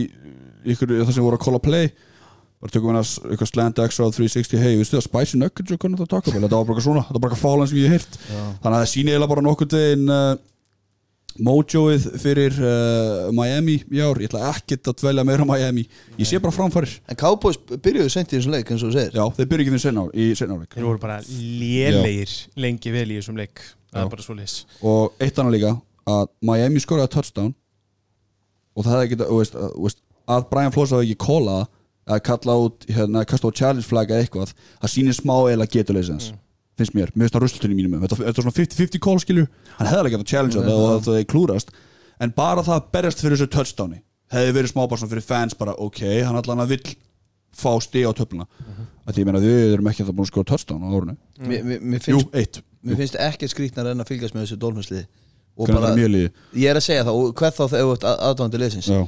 ykkur, 0.74 0.94
það 1.04 1.14
sem 1.16 1.26
voru 1.26 1.40
að 1.40 1.44
call 1.46 1.58
a 1.58 1.64
play. 1.64 1.90
Bara 2.60 2.74
tökum 2.76 2.92
hérna 2.92 3.02
eitthvað 3.08 3.50
slant 3.54 3.80
extra 3.80 4.08
á 4.08 4.12
360 4.12 4.60
hei, 4.60 4.74
veistu 4.80 4.98
það, 4.98 5.06
Spicy 5.08 5.40
Nuggets 5.40 5.72
og 5.72 5.80
hvernig 5.80 6.02
það 6.02 6.10
taka 6.12 6.34
þetta 6.36 6.50
var 6.52 6.68
bara 6.68 6.76
eitthvað 6.76 6.88
svona, 6.90 7.04
þetta 7.08 7.16
var 7.16 7.24
bara 7.24 7.36
eitthvað 7.36 7.46
fálan 7.46 7.70
sem 7.72 7.80
ég 7.80 7.94
hef 7.94 7.96
heyrt. 8.04 8.18
Þannig 8.60 8.74
að 8.74 8.82
það 8.84 8.90
sýni 8.94 9.14
eiginlega 9.14 9.32
bara 9.32 9.46
nokkur 9.48 9.70
degin 9.72 10.12
uh, 10.12 10.34
mojoið 11.46 12.06
fyrir 12.22 12.56
uh, 12.60 13.30
Miami 13.36 13.80
í 13.88 14.02
ár, 14.04 14.20
ég 14.22 14.30
ætla 14.30 14.52
ekkert 14.54 14.92
að 14.92 15.00
dvelja 15.04 15.26
meira 15.28 15.48
Miami, 15.48 15.86
ég 16.20 16.30
sé 16.30 16.40
bara 16.42 16.56
framfærir 16.56 16.98
En 17.10 17.20
Cowboys 17.20 17.60
byrjuðu 17.72 18.14
sent 18.14 18.34
í 18.34 18.38
þessum 18.38 18.56
leik 18.56 18.72
eins 18.72 18.84
og 18.84 18.92
þú 18.92 18.98
segir. 18.98 19.18
Já, 19.18 19.26
þeir 19.38 19.52
byrja 19.54 19.68
ekki 19.68 19.84
senna 19.84 20.06
í 20.14 20.30
senna 20.38 20.58
áleik 20.60 20.76
þeir 20.76 20.90
voru 20.90 21.04
bara 21.04 21.20
lélegir 21.30 22.36
lengi 22.60 22.94
vel 22.96 23.08
í 23.10 23.20
þessum 23.20 23.40
leik. 23.40 23.64
Það 23.90 24.04
er 24.04 24.12
bara 24.14 24.26
svo 24.26 24.38
leis 24.38 24.60
og 24.86 25.24
eitt 25.24 25.40
annað 25.42 25.56
líka 25.58 25.74
að 26.10 26.30
Miami 26.46 26.84
skoraði 26.84 27.14
touchdown. 27.16 27.56
Og 28.78 28.86
það 28.86 28.96
hefði 28.96 29.12
geta, 29.14 29.28
veist, 29.34 29.58
að, 29.58 29.74
veist, 29.84 30.02
að 30.30 30.46
Brian 30.52 30.74
Flores 30.76 30.94
hafi 30.96 31.10
ekki 31.10 31.26
kóla 31.26 31.58
að 32.10 32.22
kalla 32.26 32.56
út, 32.66 32.86
hérna, 32.90 33.26
kasta 33.28 33.52
á 33.52 33.58
challenge 33.60 33.86
flag 33.86 34.10
eða 34.10 34.24
eitthvað, 34.26 34.54
það 34.82 34.94
sýnir 34.94 35.18
smá 35.18 35.36
eða 35.52 35.68
getuleysins, 35.70 36.32
finnst 36.80 36.96
mér, 36.98 37.12
finnst 37.16 37.36
það 37.36 37.46
rusltunni 37.46 37.78
mínum 37.78 38.00
þetta, 38.04 38.20
þetta 38.22 38.34
er 38.34 38.46
svona 38.46 38.56
50-50 38.58 39.04
call 39.04 39.20
skilju. 39.24 39.46
Hann 39.78 39.92
hefði 39.92 40.14
gett 40.14 40.24
að 40.24 40.32
challenge 40.32 40.58
þetta 40.58 40.78
og 40.78 41.04
það 41.06 41.20
er 41.20 41.28
klúrast 41.30 41.74
en 42.20 42.34
bara 42.36 42.64
það 42.66 42.80
að 42.80 42.90
berjast 42.96 43.24
fyrir 43.24 43.38
þessu 43.38 43.52
touchdowni 43.54 44.02
hefði 44.34 44.56
verið 44.58 44.74
smá 44.74 44.82
bara 44.84 45.02
svona 45.02 45.14
fyrir 45.14 45.26
fans 45.26 45.56
bara 45.60 45.76
ok, 45.82 46.02
hann 46.26 46.40
allan 46.40 46.64
að 46.64 46.74
vill 46.76 46.96
fá 47.60 47.72
stig 47.82 48.06
á 48.06 48.14
töfluna. 48.14 48.46
Að 49.06 49.16
því 49.16 49.24
ég 49.24 49.30
meina 49.30 49.42
við 49.44 49.62
erum 49.74 49.88
ekki 49.90 50.04
að 50.04 50.12
það 50.12 50.18
búin 50.20 50.28
að 50.28 50.32
skora 50.34 50.50
touchdown 50.52 50.84
á 50.86 50.90
mér 51.40 52.12
Jú, 52.12 52.20
eitt, 52.38 52.60
mér 52.86 53.00
finnst 53.00 53.18
ekkert 53.20 53.54
skrítnar 53.54 53.90
en 53.90 54.04
að 54.04 54.12
fylgjast 54.12 54.36
með 54.36 54.46
þessu 54.46 54.60
dólfinsliði 54.62 55.08
og 55.60 55.66
hvernig 55.66 55.80
bara, 55.80 55.88
það 55.88 55.96
er 55.96 56.00
mjög 56.00 56.12
liði 56.14 56.62
ég 56.62 56.70
er 56.70 56.80
að 56.80 56.86
segja 56.86 57.06
það 57.08 57.18
og 57.20 57.32
hvað 57.40 57.58
þá 57.58 57.64
ert 57.80 58.06
aðdáðandi 58.12 58.62
liðsins. 58.62 58.92
Já, 58.94 59.00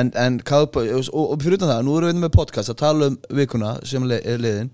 en, 0.00 0.10
en 0.18 0.40
og, 0.42 0.76
og, 0.82 1.36
fyrir 1.44 1.60
utan 1.60 1.70
það, 1.70 1.84
nú 1.86 1.94
erum 2.00 2.10
við 2.10 2.24
með 2.24 2.34
podcast 2.34 2.72
að 2.74 2.80
tala 2.82 3.10
um 3.12 3.20
vikuna 3.38 3.76
sem 3.86 4.10
er 4.18 4.42
liðin 4.42 4.72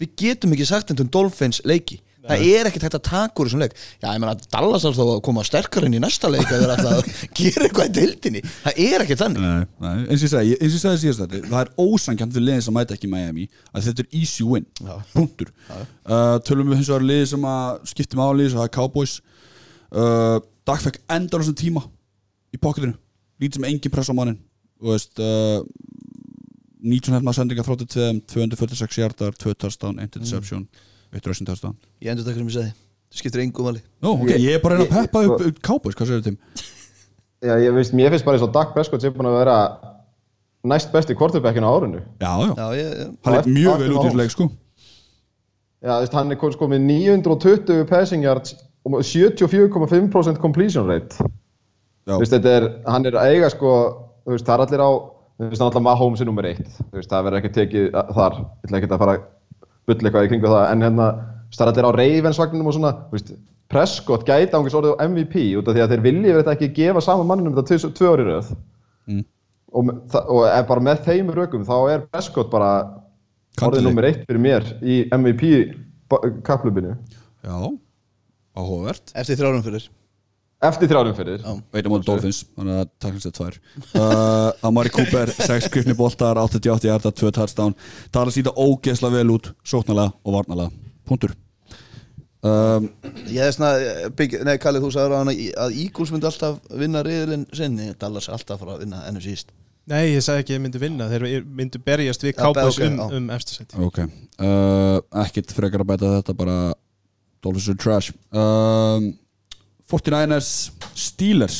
við 0.00 0.14
getum 0.24 0.54
ekki 0.56 0.68
sagt 0.68 0.92
þetta 0.92 1.06
um 1.06 1.12
Dolphins 1.12 1.60
leiki. 1.68 2.00
Það 2.20 2.42
er 2.52 2.68
ekkert 2.68 2.84
hægt 2.84 2.94
að 2.98 3.04
taka 3.06 3.40
úr 3.40 3.48
þessum 3.48 3.62
leik. 3.62 3.72
Já, 3.96 4.10
ég 4.12 4.20
meina, 4.20 4.34
Dallas 4.52 4.82
er 4.84 4.92
þá 4.92 5.00
að 5.06 5.20
koma 5.24 5.44
sterkar 5.48 5.86
inn 5.86 5.94
í 5.96 6.00
næsta 6.04 6.28
leik 6.28 6.50
að 6.52 6.60
þeir 6.60 6.72
ætla 6.74 6.90
að 6.98 7.08
gera 7.38 7.64
eitthvað 7.64 7.88
í 7.88 7.94
deildinni. 7.96 8.42
Það 8.66 8.80
er 8.84 9.04
ekkert 9.06 9.22
þannig. 9.22 9.46
Nei, 9.46 9.70
nei, 9.80 10.02
eins 10.04 10.20
og 10.20 10.26
ég 10.26 10.32
segi, 10.34 10.58
eins 10.58 10.68
og 10.68 10.76
ég 10.76 10.82
segi 10.84 11.00
síðast 11.06 11.22
þetta 11.24 11.40
það 11.48 11.62
er 11.62 11.72
ósangjant 11.86 12.36
við 12.36 12.44
liðin 12.44 12.66
sem 12.66 12.76
mæta 12.76 12.96
ekki 12.98 13.10
Miami 13.10 13.46
að 13.72 13.88
þetta 13.88 14.04
er 14.04 14.18
easy 14.20 14.46
win, 14.50 14.68
Já. 14.84 14.92
punktur. 15.14 15.54
Uh, 15.72 16.36
tölum 16.44 16.68
við 16.74 16.82
hins 16.82 16.92
vegar 16.92 17.08
liði 17.08 17.30
sem 17.32 17.48
að 17.54 17.80
skipti 17.94 18.20
máli, 18.20 18.50
sem 18.52 18.60
það 18.60 18.68
er 18.68 18.74
Cowboys. 18.76 19.16
Uh, 19.88 20.36
Dag 20.68 20.84
fekk 20.84 21.00
endar 21.16 21.40
á 21.40 21.42
þessum 21.42 21.56
tíma 21.58 21.86
í 22.52 22.60
pocketinu, 22.60 22.94
lítið 23.40 23.62
sem 23.62 23.70
engin 23.72 23.96
press 23.96 24.12
á 24.12 24.14
mannin 24.14 24.36
og 24.80 24.92
veist 24.92 25.18
uh, 25.24 25.64
19 26.82 27.16
hefna 27.18 27.34
sendingar 27.36 27.66
frá 27.66 27.76
til 27.80 27.88
246 28.32 29.00
hjartar, 29.00 29.36
2 29.36 29.54
touchdown, 29.54 29.98
1 30.00 30.20
interception 30.20 30.66
1 31.12 31.26
rushing 31.26 31.48
touchdown. 31.48 31.76
Ég 32.02 32.12
endur 32.12 32.26
takk 32.26 32.38
sem 32.38 32.48
ég 32.48 32.56
segi, 32.56 32.74
það 33.10 33.22
skiptir 33.22 33.42
engum 33.44 33.66
vali 33.70 33.82
Nú, 34.02 34.14
ok, 34.14 34.34
ég 34.36 34.56
er 34.56 34.62
bara 34.62 34.78
að 34.78 34.84
reyna 34.84 34.90
að 34.90 35.06
peppa 35.08 35.24
upp, 35.26 35.46
upp 35.50 35.62
Cowboys, 35.66 35.98
hvað 35.98 36.12
segir 36.12 36.26
þeim? 36.28 36.38
Já, 37.40 37.54
ég 37.64 37.74
veist, 37.74 37.94
mér 37.96 38.12
finnst 38.12 38.26
bara 38.26 38.38
eins 38.38 38.46
og 38.46 38.52
Dak 38.54 38.74
Prescott 38.76 39.04
sé 39.04 39.10
búin 39.14 39.28
að 39.30 39.38
vera 39.40 39.56
næst 40.70 40.90
besti 40.92 41.16
quarterbackin 41.16 41.64
á 41.64 41.70
árinu. 41.72 42.02
Já, 42.20 42.32
já, 42.44 42.52
já, 42.56 42.66
ég, 42.76 42.90
ég, 43.00 43.14
hann 43.24 43.38
er 43.38 43.48
mjög 43.48 43.80
vel 43.80 43.94
út 43.96 44.10
í 44.10 44.18
leik, 44.20 44.34
sko. 44.34 44.50
Já, 45.80 45.94
þú 45.94 46.02
veist, 46.04 46.16
hann 46.18 46.34
er 46.34 46.52
sko 46.52 46.68
með 46.68 46.82
920 46.84 47.86
passing 47.88 48.26
yards 48.26 48.58
og 48.84 48.92
með 48.94 49.06
74,5% 49.08 50.40
completion 50.42 50.88
rate. 50.88 51.16
Já, 52.04 52.12
Þú 52.12 52.20
veist, 52.20 52.34
þetta 52.34 52.52
er, 52.58 52.66
hann 52.92 53.08
er 53.08 53.16
að 53.16 53.32
eiga 53.34 53.50
sko, 53.52 53.72
þú 54.26 54.34
veist, 54.34 54.46
það 54.48 54.54
er 54.56 54.64
allir 54.66 54.84
á, 54.84 54.90
þú 55.40 55.48
veist, 55.48 55.62
náttúrulega 55.62 55.86
Mahomes 55.86 56.20
er 56.20 56.28
nummer 56.28 56.48
eitt. 56.50 56.66
Þú 56.90 56.98
veist, 56.98 57.10
það 57.10 57.26
verður 57.26 57.40
ekki 57.40 57.52
tekið 57.56 57.86
þar, 58.16 58.40
ég 58.40 58.66
ætla 58.68 58.80
ekki 58.80 58.90
að 58.90 59.02
fara 59.02 59.14
að 59.16 59.28
bulla 59.88 60.10
eitthvað 60.10 60.26
í 60.26 60.30
kringu 60.34 60.50
það, 60.52 60.64
en 60.68 60.84
hérna, 60.84 61.06
er 61.56 61.70
allir 61.70 61.88
á 61.88 61.92
Ravens-vagninum 61.96 62.70
og 62.70 62.76
svona, 62.76 62.92
þú 63.08 63.16
veist, 63.16 63.32
Prescott 63.70 64.26
gæti 64.26 64.56
ángis 64.58 64.74
orðið 64.74 64.96
á 64.98 65.02
MVP 65.06 65.44
út 65.60 65.68
af 65.70 65.76
því 65.76 65.82
að 65.84 65.92
þeir 65.94 66.02
vilja 66.08 66.32
verið 66.34 66.48
ekki 66.56 66.68
gefa 66.74 67.02
sama 67.06 67.26
manninum 67.28 67.54
þetta 67.54 67.92
tvö, 67.94 68.08
ári 68.10 68.24
röð. 68.26 68.48
Mm. 69.06 69.20
Og, 69.70 69.92
og 70.18 70.40
bara 70.66 70.82
með 70.82 71.04
þeim 71.06 71.30
rökum 71.36 71.66
þá 71.68 71.76
er 71.92 72.02
Prescott 72.10 72.50
bara 72.50 72.72
orðið 73.62 73.86
nummer 73.86 74.08
eitt 74.08 74.24
fyrir 74.26 74.42
mér 74.42 74.66
í 74.82 75.04
MVP 75.14 75.44
kapplubinu. 76.46 76.96
já, 77.46 77.56
áhugavert 78.58 79.14
eftir 79.14 79.38
þrjárum 79.38 79.62
fyrir 79.64 79.86
Eftir 80.60 80.90
þrjárum 80.90 81.14
fyrir. 81.16 81.40
Já. 81.40 81.54
Veitum 81.72 81.94
á 81.96 81.98
Dolphins, 82.04 82.42
þannig 82.56 82.80
að 82.82 82.88
takk 83.00 83.14
þetta 83.16 83.36
tvær. 83.38 83.60
Uh, 84.00 84.66
Amari 84.68 84.92
Cooper, 84.92 85.32
6 85.32 85.68
skrifni 85.70 85.94
boltar 85.96 86.38
88 86.40 86.88
hjarta, 86.88 87.12
2 87.16 87.30
touchdown. 87.36 87.76
Tala 88.12 88.32
síta 88.34 88.52
ógeðslega 88.52 89.20
vel 89.20 89.32
út, 89.34 89.50
sóknarlega 89.64 90.12
og 90.20 90.36
varnarlega, 90.36 90.72
punktur. 91.08 91.32
Um, 92.40 92.90
ég 93.28 93.44
er 93.44 93.52
svona, 93.52 93.72
bygg, 94.16 94.38
nei 94.48 94.54
Kalli 94.60 94.80
þú 94.80 94.88
sagður 94.94 95.12
á 95.12 95.20
hana 95.20 95.34
að 95.60 95.74
Eagles 95.76 96.08
myndi 96.08 96.24
alltaf 96.24 96.54
vinna 96.72 97.02
riðilinn 97.04 97.42
sinni, 97.52 97.90
Dallas 98.00 98.30
er 98.30 98.38
alltaf 98.38 98.62
fara 98.62 98.78
að 98.78 98.86
vinna 98.86 99.02
ennum 99.10 99.20
síst 99.20 99.52
Nei, 99.90 100.14
ég 100.14 100.24
sagði 100.24 100.44
ekki 100.44 100.54
að 100.54 100.56
þeir 100.56 100.62
myndu 100.64 100.80
vinna. 100.80 101.08
Þeir 101.10 101.46
myndu 101.58 101.80
berjast 101.84 102.24
við 102.24 102.32
Já, 102.32 102.38
Cowboys 102.40 102.78
ok, 102.78 102.86
um, 102.86 103.00
um 103.16 103.32
eftirsæti 103.34 103.80
Ok, 103.84 103.98
uh, 104.44 105.00
ekkert 105.24 105.52
frekar 105.56 105.84
að 105.84 105.90
bæta 105.90 106.12
þetta 106.18 106.36
bara 106.38 106.56
Dolphins 107.44 107.68
are 107.72 107.80
trash. 107.80 108.14
Um, 108.32 109.10
49ers 109.90 110.52
Steelers 110.94 111.58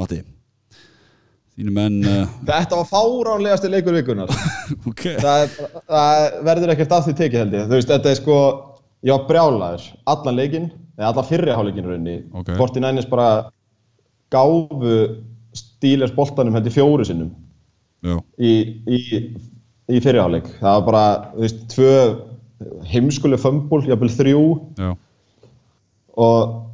Matti 0.00 0.20
menn 1.74 2.00
uh, 2.06 2.24
Þetta 2.48 2.78
var 2.78 2.88
fáránlegasti 2.88 3.70
leikur 3.72 3.96
vikunar. 3.98 4.30
Ok 4.90 5.02
það, 5.20 5.56
það 5.90 6.36
verður 6.46 6.74
ekkert 6.74 6.94
af 6.96 7.06
því 7.06 7.16
tekið 7.18 7.42
held 7.42 7.56
ég. 7.58 7.66
Þú 7.66 7.76
veist, 7.76 7.90
þetta 7.90 8.12
er 8.12 8.20
sko, 8.20 8.36
var 9.10 9.26
brjálaður 9.28 9.88
allan 10.14 10.38
leikinn, 10.38 10.70
eða 10.96 11.10
allan 11.10 11.28
fyrri 11.28 11.56
hálfleikinn 11.56 11.90
rauninni. 11.90 12.16
Ok. 12.38 12.54
49ers 12.56 13.10
bara 13.10 13.28
gáfu 14.32 14.96
Steelers 15.58 16.14
boltanum 16.14 16.54
í 16.70 16.72
fjóru 16.72 17.04
sinnum 17.04 17.32
Já, 18.06 18.14
í, 18.38 18.52
í, 18.88 19.00
í 19.90 20.00
fyrri 20.00 20.22
hálfleik. 20.22 20.48
Það 20.62 20.76
var 20.78 20.86
bara, 20.86 21.04
þú 21.34 21.44
veist, 21.44 21.62
tvö 21.74 21.94
heimskuleg 22.88 23.40
fömbul, 23.40 23.82
jafnvel 23.88 24.12
þrjú 24.12 24.44
já, 24.78 24.90
og 26.20 26.69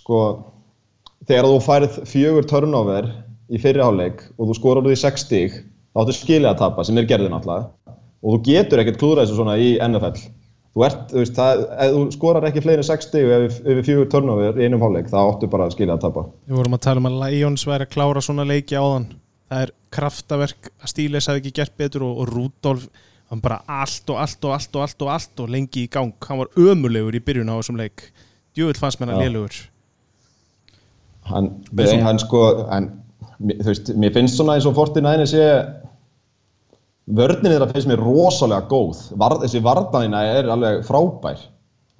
sko 0.00 0.20
þegar 1.28 1.48
þú 1.50 1.60
færið 1.66 2.00
fjögur 2.08 2.48
turnover 2.50 3.10
í 3.50 3.60
fyrri 3.60 3.84
hálfleik 3.84 4.24
og 4.36 4.50
þú 4.50 4.58
skorar 4.58 4.84
úr 4.84 4.94
því 4.94 5.00
6 5.04 5.26
stig 5.26 5.56
þá 5.60 6.02
áttu 6.02 6.16
skilja 6.16 6.52
að 6.54 6.60
tapa 6.64 6.86
sem 6.86 6.98
er 7.00 7.08
gerðin 7.10 7.36
alltaf 7.36 7.70
og 8.20 8.36
þú 8.36 8.42
getur 8.46 8.82
ekkert 8.82 9.00
klúðra 9.00 9.24
þessu 9.24 9.40
svona 9.40 9.56
í 9.60 9.72
NFL 9.84 10.20
þú 10.70 10.84
ert, 10.86 11.06
þú 11.10 11.22
veist, 11.22 11.36
það, 11.36 11.62
þú 11.94 12.02
skorar 12.14 12.46
ekki 12.48 12.62
fleiri 12.64 12.84
en 12.84 12.88
6 12.88 13.08
stig 13.08 13.32
ef 13.34 13.58
við 13.66 13.82
fjögur 13.88 14.10
turnover 14.12 14.58
í 14.60 14.66
einum 14.66 14.84
hálfleik 14.84 15.10
þá 15.10 15.18
áttu 15.22 15.50
bara 15.50 15.66
að 15.66 15.74
skilja 15.74 15.96
að 15.96 16.04
tapa. 16.06 16.26
Við 16.46 16.60
vorum 16.60 16.76
að 16.76 16.84
tala 16.86 17.02
um 17.02 17.08
að 17.10 17.18
Lions 17.24 17.66
væri 17.66 17.86
að 17.86 17.94
klára 17.96 18.22
svona 18.24 18.46
leiki 18.46 18.78
áðan. 18.78 19.08
Það 19.50 19.64
er 19.64 19.72
kraftaverk 19.96 20.70
að 20.70 20.92
Steelers 20.92 21.26
hafi 21.30 21.42
ekki 21.42 21.54
gert 21.58 21.74
betur 21.80 22.06
og, 22.06 22.20
og 22.22 22.30
Rudolf 22.30 22.86
hann 23.30 23.42
bara 23.42 23.60
allt 23.66 24.10
og 24.10 24.22
allt 24.22 24.46
og 24.46 24.54
allt 24.54 24.78
og 24.78 24.84
allt 24.86 25.02
og 25.02 25.12
allt 25.16 25.42
og 25.42 25.50
lengi 25.50 25.86
í 25.86 25.90
gang. 25.90 26.14
Hann 26.28 26.42
var 26.44 26.54
ömulegur 26.54 27.18
í 27.18 27.24
byrjun 27.26 27.50
á 27.50 27.58
þessum 27.58 27.82
leik. 27.82 28.06
Djúvill 28.54 28.78
fannst 28.78 29.02
mér 29.02 29.14
hann 29.14 29.24
Já. 29.24 29.26
lélugur 29.26 29.58
hann, 31.28 31.50
svona- 31.74 32.02
hann 32.06 32.18
sko 32.22 32.42
hann, 32.70 32.90
þú 33.40 33.68
veist, 33.70 33.92
mér 33.96 34.12
finnst 34.16 34.36
svona 34.36 34.56
eins 34.56 34.66
og 34.68 34.74
49 34.76 35.26
sé 35.30 35.46
vörnin 37.10 37.50
þeirra 37.50 37.70
finnst 37.72 37.88
mér 37.90 38.02
rosalega 38.04 38.68
góð 38.70 39.00
Var, 39.18 39.38
þessi 39.44 39.62
vardanina 39.64 40.22
er 40.38 40.50
alveg 40.52 40.84
frábær 40.86 41.40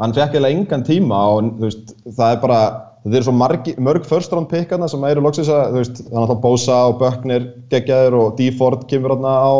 hann 0.00 0.14
fekk 0.16 0.38
eða 0.38 0.52
engan 0.54 0.84
tíma 0.86 1.18
og 1.34 1.50
þú 1.58 1.66
veist, 1.68 1.92
það 2.16 2.36
er 2.36 2.40
bara 2.44 2.60
þetta 3.00 3.16
eru 3.16 3.24
svo 3.26 3.32
margi, 3.36 3.74
mörg 3.80 4.04
first 4.08 4.32
round 4.32 4.48
pickarna 4.50 4.88
sem 4.88 5.04
eru 5.08 5.22
loksins 5.24 5.48
að, 5.48 5.70
þú 5.72 5.80
veist, 5.80 6.00
þannig 6.08 6.32
að 6.34 6.40
Bosa 6.44 6.78
og 6.90 6.98
Böcknir 7.00 7.46
geggjaður 7.72 8.16
og 8.20 8.34
D. 8.36 8.50
Ford 8.56 8.82
kemur 8.88 9.14
hérna 9.14 9.32
á, 9.40 9.52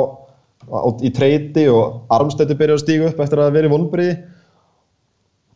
á, 0.69 0.79
í 1.01 1.13
treyti 1.17 1.65
og 1.73 2.03
Armstetti 2.13 2.57
byrjar 2.57 2.77
að 2.77 2.85
stíga 2.85 3.09
upp 3.09 3.23
eftir 3.25 3.41
að 3.41 3.55
vera 3.57 3.71
í 3.71 3.73
vonbriði 3.73 4.19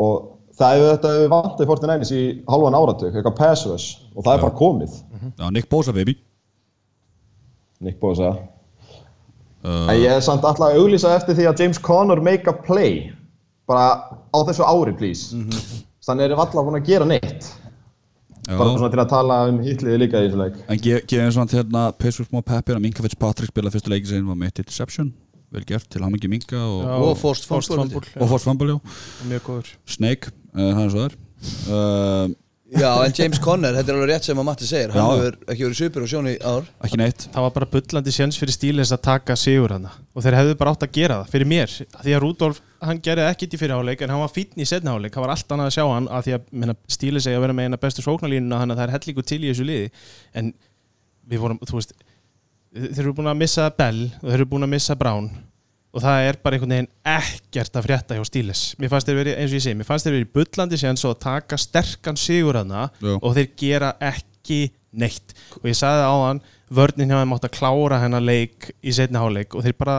og 0.00 0.30
það 0.58 0.74
hefur 0.76 0.90
þetta 0.92 1.12
hefur 1.14 1.32
vantið 1.34 1.70
49ers 1.72 2.12
í 2.14 2.22
halvan 2.48 2.76
áratug, 2.78 3.10
eitthvað 3.14 3.36
pass 3.38 3.66
rush 3.66 3.88
og 4.14 4.24
það 4.26 4.34
er 4.38 4.44
bara 4.46 4.58
komið, 4.60 4.98
já 5.40 5.50
Nick 5.50 5.68
Bosa 5.72 5.92
baby. 5.96 6.16
Nick 7.80 7.98
Bosa. 8.00 8.30
Uh, 9.64 9.88
en 9.88 9.96
ég 9.96 10.12
er 10.12 10.20
samt 10.24 10.44
alltaf 10.44 10.68
að 10.70 10.78
auglýsa 10.82 11.14
eftir 11.16 11.36
því 11.38 11.46
að 11.48 11.60
James 11.64 11.78
Conner 11.80 12.20
make 12.20 12.48
a 12.50 12.52
play. 12.52 13.10
Bara 13.68 14.12
á 14.28 14.38
þessu 14.44 14.64
ári 14.68 14.92
please. 14.96 15.32
Þannig 16.04 16.26
erum 16.26 16.36
við 16.38 16.42
alltaf 16.44 16.66
búin 16.66 16.80
að 16.80 16.88
gera 16.90 17.06
neitt. 17.08 17.50
Já. 18.44 18.58
bara 18.60 18.74
svona 18.76 18.90
til 18.92 19.00
að 19.00 19.08
tala 19.08 19.36
um 19.48 19.58
hitliði 19.64 19.98
líka 20.02 20.20
í 20.20 20.26
þessu 20.28 20.36
leik. 20.42 20.56
En 20.68 20.80
ge- 20.84 20.98
gefum 21.08 21.30
svona 21.32 21.48
til 21.48 21.58
hérna 21.62 21.84
Pace 21.96 22.26
smá 22.28 22.42
peppir 22.44 22.76
að 22.76 22.82
Minka 22.84 23.00
Fitzpatrick 23.06 23.48
spilaði 23.48 23.78
fyrstu 23.78 23.92
leiki 23.94 24.10
sem 24.10 24.26
var 24.28 24.36
með 24.36 24.50
eitt 24.50 24.60
interception. 24.66 25.14
Vel 25.54 25.64
gert 25.64 25.88
til 25.88 26.02
hamingi 26.04 26.28
Minka 26.28 26.58
og, 26.60 26.82
Já, 26.84 26.92
Og 27.00 27.16
fumble. 27.16 27.62
fumble, 27.72 28.02
og 28.20 28.28
Force 28.28 28.44
Fumble 28.44 28.74
já. 28.74 28.80
já, 28.84 29.28
mjög 29.32 29.42
góður. 29.48 29.70
Snake, 29.86 30.32
það 30.54 30.80
er 30.86 30.94
svo 30.94 31.04
þar 31.04 32.40
Já, 32.74 32.88
en 33.04 33.12
James 33.14 33.38
Conner, 33.38 33.74
þetta 33.76 33.92
er 33.92 33.96
alveg 33.98 34.08
rétt 34.08 34.26
sem 34.26 34.38
að 34.40 34.46
Matti 34.48 34.66
segir. 34.66 34.90
Hann 34.94 35.20
hefur 35.20 35.34
ekki 35.52 35.62
verið 35.66 35.76
svipur 35.78 36.04
og 36.06 36.08
sjóni 36.10 36.32
ár. 36.40 36.64
Ekki 36.82 36.98
neitt. 36.98 37.26
Það 37.30 37.44
var 37.44 37.52
bara 37.54 37.68
bullandi 37.70 38.14
sjens 38.16 38.38
fyrir 38.40 38.56
Steelers 38.56 38.90
að 38.96 39.02
taka 39.04 39.36
sigur 39.38 39.74
hana 39.76 39.92
og 40.10 40.24
þeir 40.24 40.36
hefðu 40.40 40.56
bara 40.58 40.72
átt 40.74 40.86
að 40.86 40.94
gera 40.96 41.20
það 41.20 41.34
fyrir 41.36 41.50
mér. 41.52 41.74
Því 42.00 42.16
að 42.16 42.24
Rudolf, 42.24 42.60
hann 42.88 43.02
gerði 43.04 43.28
ekkit 43.28 43.54
í 43.54 43.60
fyrirháleik 43.60 44.02
en 44.02 44.14
hann 44.14 44.24
var 44.24 44.32
fínn 44.34 44.64
í 44.64 44.66
setniháleik, 44.66 45.14
það 45.14 45.26
var 45.26 45.34
allt 45.36 45.54
annað 45.54 45.70
að 45.70 45.76
sjá 45.76 45.84
hann 45.92 46.10
að 46.10 46.26
því 46.26 46.36
að 46.38 46.50
minna, 46.64 46.76
Steelers 46.96 47.28
eigi 47.28 47.38
að 47.38 47.46
vera 47.46 47.58
með 47.60 47.68
eina 47.68 47.82
bestu 47.84 48.06
sóknarlínuna 48.08 48.62
þannig 48.62 48.74
að 48.74 48.82
það 48.82 48.88
er 48.88 48.96
hellingu 48.96 49.26
til 49.28 49.40
í 49.42 49.50
þessu 49.52 49.68
liði. 49.68 49.88
En 50.40 50.52
við 51.30 51.44
vorum, 51.44 51.62
þú 51.62 51.78
veist 51.78 51.94
þeir 52.74 53.04
eru 53.04 53.14
búin 53.20 53.30
að 53.30 53.42
missa 53.44 53.68
Bell 53.76 54.06
og 54.18 54.30
þeir 54.30 54.40
eru 54.40 54.50
búin 54.50 54.66
að 54.66 54.74
missa 54.74 54.96
Brown 54.98 55.30
og 55.94 56.02
það 56.02 56.28
er 56.28 56.38
bara 56.42 56.56
einhvern 56.58 56.74
veginn 56.74 56.88
ekkert 57.14 57.76
að 57.78 57.86
frétta 57.86 58.16
hjá 58.18 58.24
Steelers. 58.26 58.62
Mér 58.82 58.90
fannst 58.90 59.06
þeir 59.08 59.18
verið, 59.20 59.36
eins 59.38 59.52
og 59.52 59.58
ég 59.60 59.64
segi, 59.64 59.78
mér 59.78 59.88
fannst 59.88 60.08
þeir 60.08 60.16
verið 60.16 60.32
bullandi 60.34 60.80
sjens 60.80 61.04
og 61.06 61.14
að 61.14 61.20
taka 61.22 61.58
sterkan 61.62 62.18
sigur 62.18 62.58
hana 62.58 62.88
Já. 62.98 63.12
og 63.14 63.36
þeir 63.36 63.48
gera 63.62 63.92
ekki 64.02 64.58
neitt. 64.98 65.36
Og 65.60 65.70
ég 65.70 65.78
sagði 65.78 66.08
á 66.10 66.14
hann 66.26 66.42
vörnin 66.74 67.14
hjá 67.14 67.20
þeim 67.20 67.36
átt 67.36 67.46
að 67.46 67.54
klára 67.60 68.02
hennar 68.02 68.26
leik 68.26 68.72
í 68.82 68.94
setni 68.96 69.22
háleik 69.22 69.54
og 69.54 69.62
þeir 69.66 69.78
bara 69.78 69.96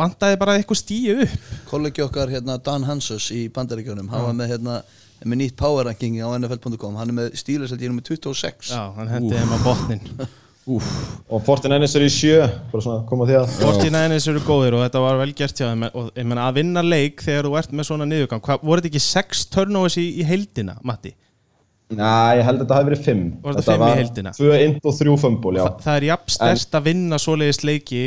vantaði 0.00 0.40
bara 0.40 0.56
eitthvað 0.56 0.80
stíu 0.80 1.20
upp. 1.26 1.52
Kollegi 1.68 2.04
okkar, 2.04 2.32
hérna, 2.32 2.56
Dan 2.64 2.88
Hansus 2.88 3.28
í 3.34 3.46
bandaríkjunum 3.52 4.08
Hann 4.12 4.26
var 4.28 4.36
með, 4.38 4.54
hérna, 4.54 4.76
með 5.24 5.42
nýtt 5.42 5.56
power 5.60 5.88
ranking 5.88 6.20
á 6.22 6.32
nfl.com 6.38 6.96
Hann 7.00 7.12
er 7.12 7.16
með 7.16 7.34
stílis 7.40 7.74
held 7.74 7.82
ég 7.84 7.92
nummer 7.92 8.06
26 8.06 8.70
já, 8.72 8.84
hann 8.96 9.10
hendi 9.10 9.34
þeim 9.36 9.52
á 9.52 9.58
botnin 9.66 10.06
Úf, 10.68 10.86
og 11.32 11.40
49ers 11.46 11.94
er 11.96 12.04
í 12.04 12.10
sjö 12.12 12.36
bara 12.70 12.84
svona 12.84 13.04
koma 13.08 13.24
því 13.28 13.38
að. 13.38 13.54
49ers 13.64 14.26
eru 14.28 14.42
góðir 14.44 14.76
og 14.76 14.84
þetta 14.84 15.00
var 15.02 15.18
vel 15.22 15.32
gert 15.38 15.56
hjá 15.56 15.66
þeim. 15.70 15.86
Og 15.88 16.10
ég 16.12 16.28
menna 16.28 16.44
að 16.50 16.58
vinna 16.60 16.82
leik 16.84 17.24
þegar 17.24 17.48
þú 17.48 17.56
ert 17.62 17.72
með 17.72 17.88
svona 17.88 18.06
niðurgang 18.10 18.44
Hva, 18.44 18.58
voru 18.60 18.82
þetta 18.82 18.90
ekki 18.92 19.02
6 19.06 19.46
turnovers 19.54 19.96
í, 20.00 20.04
í 20.20 20.26
heildina, 20.28 20.76
Matti? 20.86 21.14
Næ, 21.90 22.10
ég 22.38 22.44
held 22.46 22.60
að 22.60 22.64
þetta 22.66 22.76
hafi 22.76 22.90
verið 22.90 23.06
fimm. 23.08 23.24
Var 23.42 23.56
þetta 23.56 23.72
fimm 23.72 23.86
í 23.86 23.96
heildina? 24.02 24.34
Tvö 24.36 24.60
int 24.66 24.86
og 24.86 24.96
þrjú 25.00 25.16
fömbul, 25.24 25.54
já. 25.58 25.64
Þa, 25.64 25.86
það 25.86 25.96
er 25.96 26.08
jafn 26.10 26.34
stærst 26.36 26.76
að 26.78 26.86
vinna 26.90 27.22
svoleiðis 27.24 27.62
leiki 27.66 28.04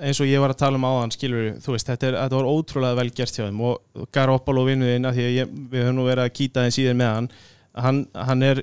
eins 0.00 0.18
og 0.24 0.26
ég 0.32 0.40
var 0.40 0.54
að 0.54 0.62
tala 0.64 0.80
um 0.80 0.88
áðan 0.88 1.12
skilur, 1.12 1.46
þú 1.60 1.76
veist, 1.76 1.86
þetta, 1.92 2.08
er, 2.08 2.18
þetta 2.24 2.40
var 2.40 2.48
ótrúlega 2.48 2.98
vel 2.98 3.10
gert 3.12 3.36
hjá 3.36 3.44
þeim. 3.44 3.62
Og 3.68 4.08
Garoppolo 4.16 4.64
vinnuðinn 4.66 5.06
við 5.12 5.82
höfum 5.84 5.98
nú 6.00 6.08
verið 6.08 6.24
að 6.24 6.36
kýta 6.40 6.64
þeim 6.64 6.76
síðan 6.80 7.02
með 7.04 7.14
hann 7.18 7.30
hann, 7.76 8.02
hann 8.14 8.42
er, 8.42 8.62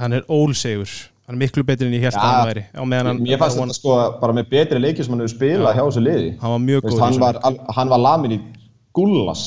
hann 0.00 0.16
er 0.16 0.26
ólsegur 0.30 0.90
hann 1.32 1.40
er 1.40 1.46
miklu 1.46 1.64
betri 1.64 1.88
en 1.88 1.96
ég 1.96 2.04
held 2.04 2.16
Já. 2.16 2.20
að 2.20 2.30
hann 2.36 2.48
væri 2.50 2.62
hann, 3.08 3.20
Mér 3.24 3.40
fannst 3.40 3.56
þetta 3.58 3.76
sko 3.78 3.98
bara 4.20 4.36
með 4.36 4.48
betri 4.52 4.80
leiki 4.82 5.04
sem 5.04 5.14
hann 5.14 5.24
hefur 5.24 5.32
spilað 5.32 5.76
hjá 5.78 5.82
þessu 5.86 6.04
liði. 6.04 6.30
Hann 6.42 6.54
var 6.54 6.62
mjög 6.66 6.86
góð 6.86 7.02
hann, 7.06 7.20
var, 7.22 7.38
var 7.94 8.02
lamin 8.02 8.36
í 8.36 8.40
gullas. 8.92 9.44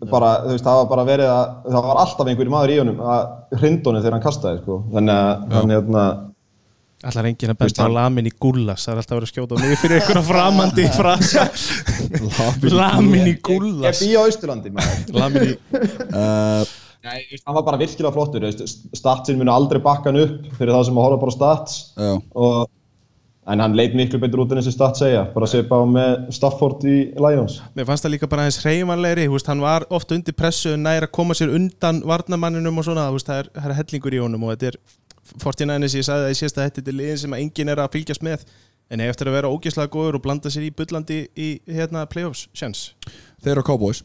Bara, 0.00 0.30
veist, 0.46 0.64
það 0.64 0.78
var 0.78 0.86
bara 0.94 1.04
verið 1.04 1.28
að 1.28 1.70
það 1.74 1.86
var 1.90 1.98
alltaf 2.00 2.28
einhverjum 2.30 2.54
maður 2.54 2.72
í 2.72 2.76
honum 2.80 3.00
að 3.04 3.58
hrindónu 3.60 4.00
þegar 4.00 4.16
hann 4.16 4.24
kastaði 4.24 4.60
sko. 4.62 4.78
þannig 4.94 5.16
að 5.18 5.56
hann 5.58 5.74
hérna 5.74 6.04
Allar 7.00 7.26
enginn 7.30 7.48
að 7.48 7.56
Þú 7.56 7.64
veist, 7.64 7.78
benda 7.80 7.88
á 7.88 7.96
lamin 7.96 8.26
í 8.28 8.32
gullas? 8.44 8.82
Það 8.84 8.92
er 8.92 8.98
alltaf 9.00 9.16
verið 9.16 9.26
að 9.26 9.30
skjóta 9.32 9.56
á 9.56 9.60
mig 9.60 9.78
fyrir 9.80 10.00
einhverja 10.00 10.24
framandi 10.26 10.84
frasa. 10.92 11.44
Lamin 12.80 13.22
í 13.24 13.30
ég 13.32 13.38
gullas. 13.44 14.02
bý 14.04 14.10
á 14.12 14.20
Austurlandi 14.20 14.72
maður? 14.76 15.14
Lamin 15.16 15.46
í 15.46 15.54
uh, 16.20 16.74
Nei, 17.00 17.22
veist, 17.30 17.46
hann 17.46 17.56
var 17.56 17.64
bara 17.64 17.80
virkilega 17.80 18.12
flottur 18.12 18.44
statsin 18.98 19.38
munu 19.40 19.52
aldrei 19.54 19.80
bakka 19.80 20.10
hann 20.10 20.20
upp 20.20 20.50
fyrir 20.58 20.74
það 20.74 20.84
sem 20.90 21.00
að 21.00 21.06
horfa 21.06 21.20
bara 21.22 21.32
á 21.32 21.36
stats. 21.38 21.78
Já, 21.96 22.12
og, 22.36 22.70
en 23.50 23.62
hann 23.64 23.76
leit 23.78 23.96
miklu 23.96 24.20
betur 24.20 24.44
út 24.44 24.52
en 24.52 24.60
þessi 24.60 24.74
stats 24.74 25.00
segja 25.00 25.24
bara 25.32 25.48
að 25.48 25.54
sepa 25.54 25.80
á 25.80 25.84
með 25.88 26.28
Stafford 26.36 26.84
í 26.84 26.96
Lions. 27.16 27.58
Mér 27.78 27.88
fannst 27.88 28.04
það 28.04 28.14
líka 28.16 28.30
bara 28.30 28.46
þú 28.52 29.32
veist, 29.32 29.48
Hann 29.48 29.64
var 29.64 29.86
oft 29.88 30.12
undir 30.12 30.36
pressu 30.36 30.76
nær 30.76 31.08
að 31.08 31.14
koma 31.16 31.34
sér 31.34 31.54
undan 31.56 32.02
varnamanninum 32.06 32.78
og 32.78 32.86
svona 32.86 33.08
það, 33.08 33.38
er, 33.38 33.52
það 33.56 33.70
er 33.70 33.78
hellingur 33.80 34.16
í 34.18 34.22
honum 34.22 34.44
og 34.44 34.54
þetta 34.54 34.74
er 34.74 34.80
49ers, 35.40 35.96
ég 35.96 36.04
sagði 36.06 36.26
það 36.26 36.34
í 36.34 36.38
síðasta 36.40 36.66
þetta 36.66 36.80
þetta 36.80 36.92
er 36.92 36.98
liðin 37.00 37.22
sem 37.24 37.34
að 37.36 37.42
enginn 37.46 37.72
er 37.72 37.80
að 37.80 37.92
fylgjast 37.96 38.26
með. 38.26 38.44
En 38.90 39.00
ég 39.00 39.12
eftir 39.12 39.30
að 39.30 39.36
vera 39.38 39.50
ógeðslega 39.54 39.92
góður 39.94 40.18
og 40.18 40.24
blanda 40.24 40.50
sér 40.50 40.66
í 40.66 40.72
bullandi 40.74 41.20
í 41.38 41.50
hérna 41.70 42.08
playoffs 42.10 42.48
sjans 42.52 42.90
þeir 43.40 43.52
eru 43.54 43.66
Cowboys 43.68 44.02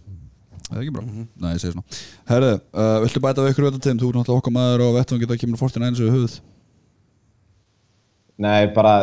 Það 0.65 0.77
er 0.77 0.81
ekki 0.81 0.95
bra, 0.95 1.03
nei 1.43 1.51
ég 1.53 1.61
segi 1.61 1.75
svona. 1.75 1.99
Herðu, 2.29 2.51
uh, 2.73 2.97
viltu 3.03 3.21
bæta 3.21 3.43
við 3.45 3.51
ykkur 3.53 3.67
þetta 3.67 3.81
tegum 3.85 4.01
Þú 4.01 4.09
er 4.09 4.17
náttúrulega 4.17 4.41
okkar 4.41 4.55
maður 4.55 4.83
og 4.87 4.95
vettum 4.97 5.21
geta 5.21 5.37
kemur 5.41 5.61
49 5.61 6.01
við 6.01 6.13
höfuð. 6.15 6.37
Nei, 8.45 8.61
bara, 8.75 8.93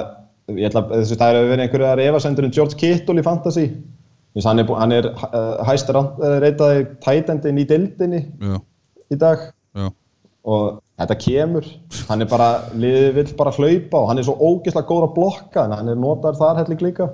ég 0.51 0.69
ætla 0.69 0.83
að 0.83 0.95
þessi 0.99 1.19
það 1.21 1.37
hefur 1.37 1.51
verið 1.53 1.65
einhverjar 1.67 2.03
efasendur 2.05 2.49
en 2.49 2.55
George 2.57 2.79
Kittle 2.81 3.23
í 3.23 3.27
Fantasy. 3.27 3.67
Hann 4.43 4.63
er, 4.63 4.71
hann 4.81 4.95
er 4.97 5.11
uh, 5.13 5.61
hæst 5.69 5.91
reytaði 5.93 6.87
tætendin 7.05 7.61
í 7.61 7.67
dildinni 7.69 8.23
Já, 8.41 8.55
í 9.13 9.19
dag. 9.21 9.51
Já. 9.77 9.91
Og 10.49 10.81
þetta 10.99 11.17
kemur. 11.21 11.69
Hann 12.09 12.25
er 12.25 12.31
bara, 12.31 12.49
liðið 12.75 13.19
vill 13.19 13.27
bara 13.39 13.53
hlaupa 13.55 14.01
og 14.01 14.09
hann 14.11 14.23
er 14.23 14.27
svo 14.27 14.35
ógeðslega 14.41 14.89
góður 14.89 15.09
að 15.11 15.15
blokka 15.19 15.67
en 15.67 15.77
hann 15.77 15.93
er 15.93 16.01
notaður 16.01 16.41
þar 16.41 16.63
helling 16.63 16.85
líka. 16.89 17.09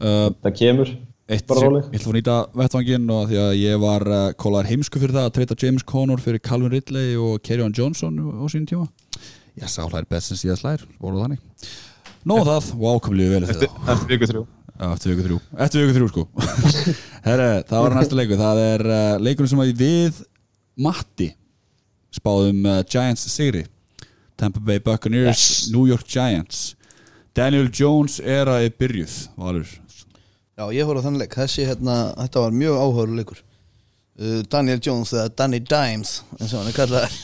Uh, 0.00 0.30
það 0.40 0.56
kemur, 0.62 0.92
Eitt, 1.30 1.46
sem- 1.46 1.76
ég 1.78 2.00
ætla 2.00 2.10
að 2.10 2.16
nýta 2.18 2.36
vettvanginn 2.58 3.10
og 3.14 3.28
því 3.30 3.36
að 3.38 3.50
ég 3.60 3.76
var 3.82 4.04
uh, 4.10 4.22
kólaður 4.40 4.70
heimsku 4.72 4.98
fyrir 5.02 5.14
það 5.14 5.28
að 5.28 5.34
treyta 5.36 5.56
James 5.62 5.84
Conner 5.86 6.22
fyrir 6.22 6.40
Calvin 6.42 6.72
Ridley 6.74 7.12
og 7.20 7.36
Kerryon 7.46 7.74
Johnson 7.76 8.16
á 8.18 8.44
sínum 8.50 8.66
tíma. 8.66 8.88
Ég 9.60 9.70
sá 9.70 9.84
hlæðir 9.86 10.08
best 10.10 10.32
sem 10.32 10.40
síðast 10.40 10.64
hlæðir 10.66 10.86
voru 11.02 11.20
þannig. 11.22 11.42
Nó 12.26 12.40
það, 12.44 12.66
og 12.76 12.96
ákamlíðu 12.98 13.34
vel 13.36 13.44
eftir 13.46 13.70
það 13.70 13.92
eftir 13.94 14.10
viku 14.16 14.28
þrjú. 14.32 14.42
Já, 14.80 14.86
eftir 14.96 15.12
viku 15.14 15.24
þrjú. 15.28 15.38
Eftir 15.66 15.84
viku 15.84 15.96
þrjú 15.98 16.08
sko. 16.10 16.24
Herre, 17.28 17.48
það 17.68 17.84
var 17.86 17.96
næsta 18.00 18.18
leikur. 18.18 18.40
Það 18.40 18.60
er 18.64 18.84
uh, 18.88 19.14
leikurinn 19.22 19.52
sem 19.52 19.62
að 19.62 19.72
við 19.80 20.20
Matti 20.80 21.30
spáðum 22.16 22.64
uh, 22.66 22.80
Giants 22.90 23.26
sigri. 23.30 23.64
Tampa 24.40 24.60
Bay 24.64 24.80
Buccaneers, 24.80 25.28
Yes. 25.44 25.70
New 25.74 25.86
York 25.90 26.06
Giants. 26.08 26.74
Daniel 27.36 27.68
Jones 27.70 28.18
er 28.24 28.48
að 28.50 28.70
byrjuð 28.80 29.16
Valur 29.38 29.68
Já, 30.60 30.66
ég 30.76 30.84
horfði 30.84 31.00
á 31.00 31.04
þann 31.06 31.14
leik, 31.16 31.34
þessi 31.38 31.64
hérna, 31.64 31.94
þetta 32.18 32.40
var 32.44 32.50
mjög 32.52 32.74
áhörðu 32.76 33.14
leikur. 33.16 33.38
Uh, 34.20 34.40
Daniel 34.52 34.80
Jones 34.84 35.14
eða 35.14 35.30
Danny 35.38 35.62
Dimes 35.64 36.18
eins 36.36 36.52
og 36.52 36.60
hann 36.60 36.68
er 36.68 36.76
kallaður. 36.76 37.14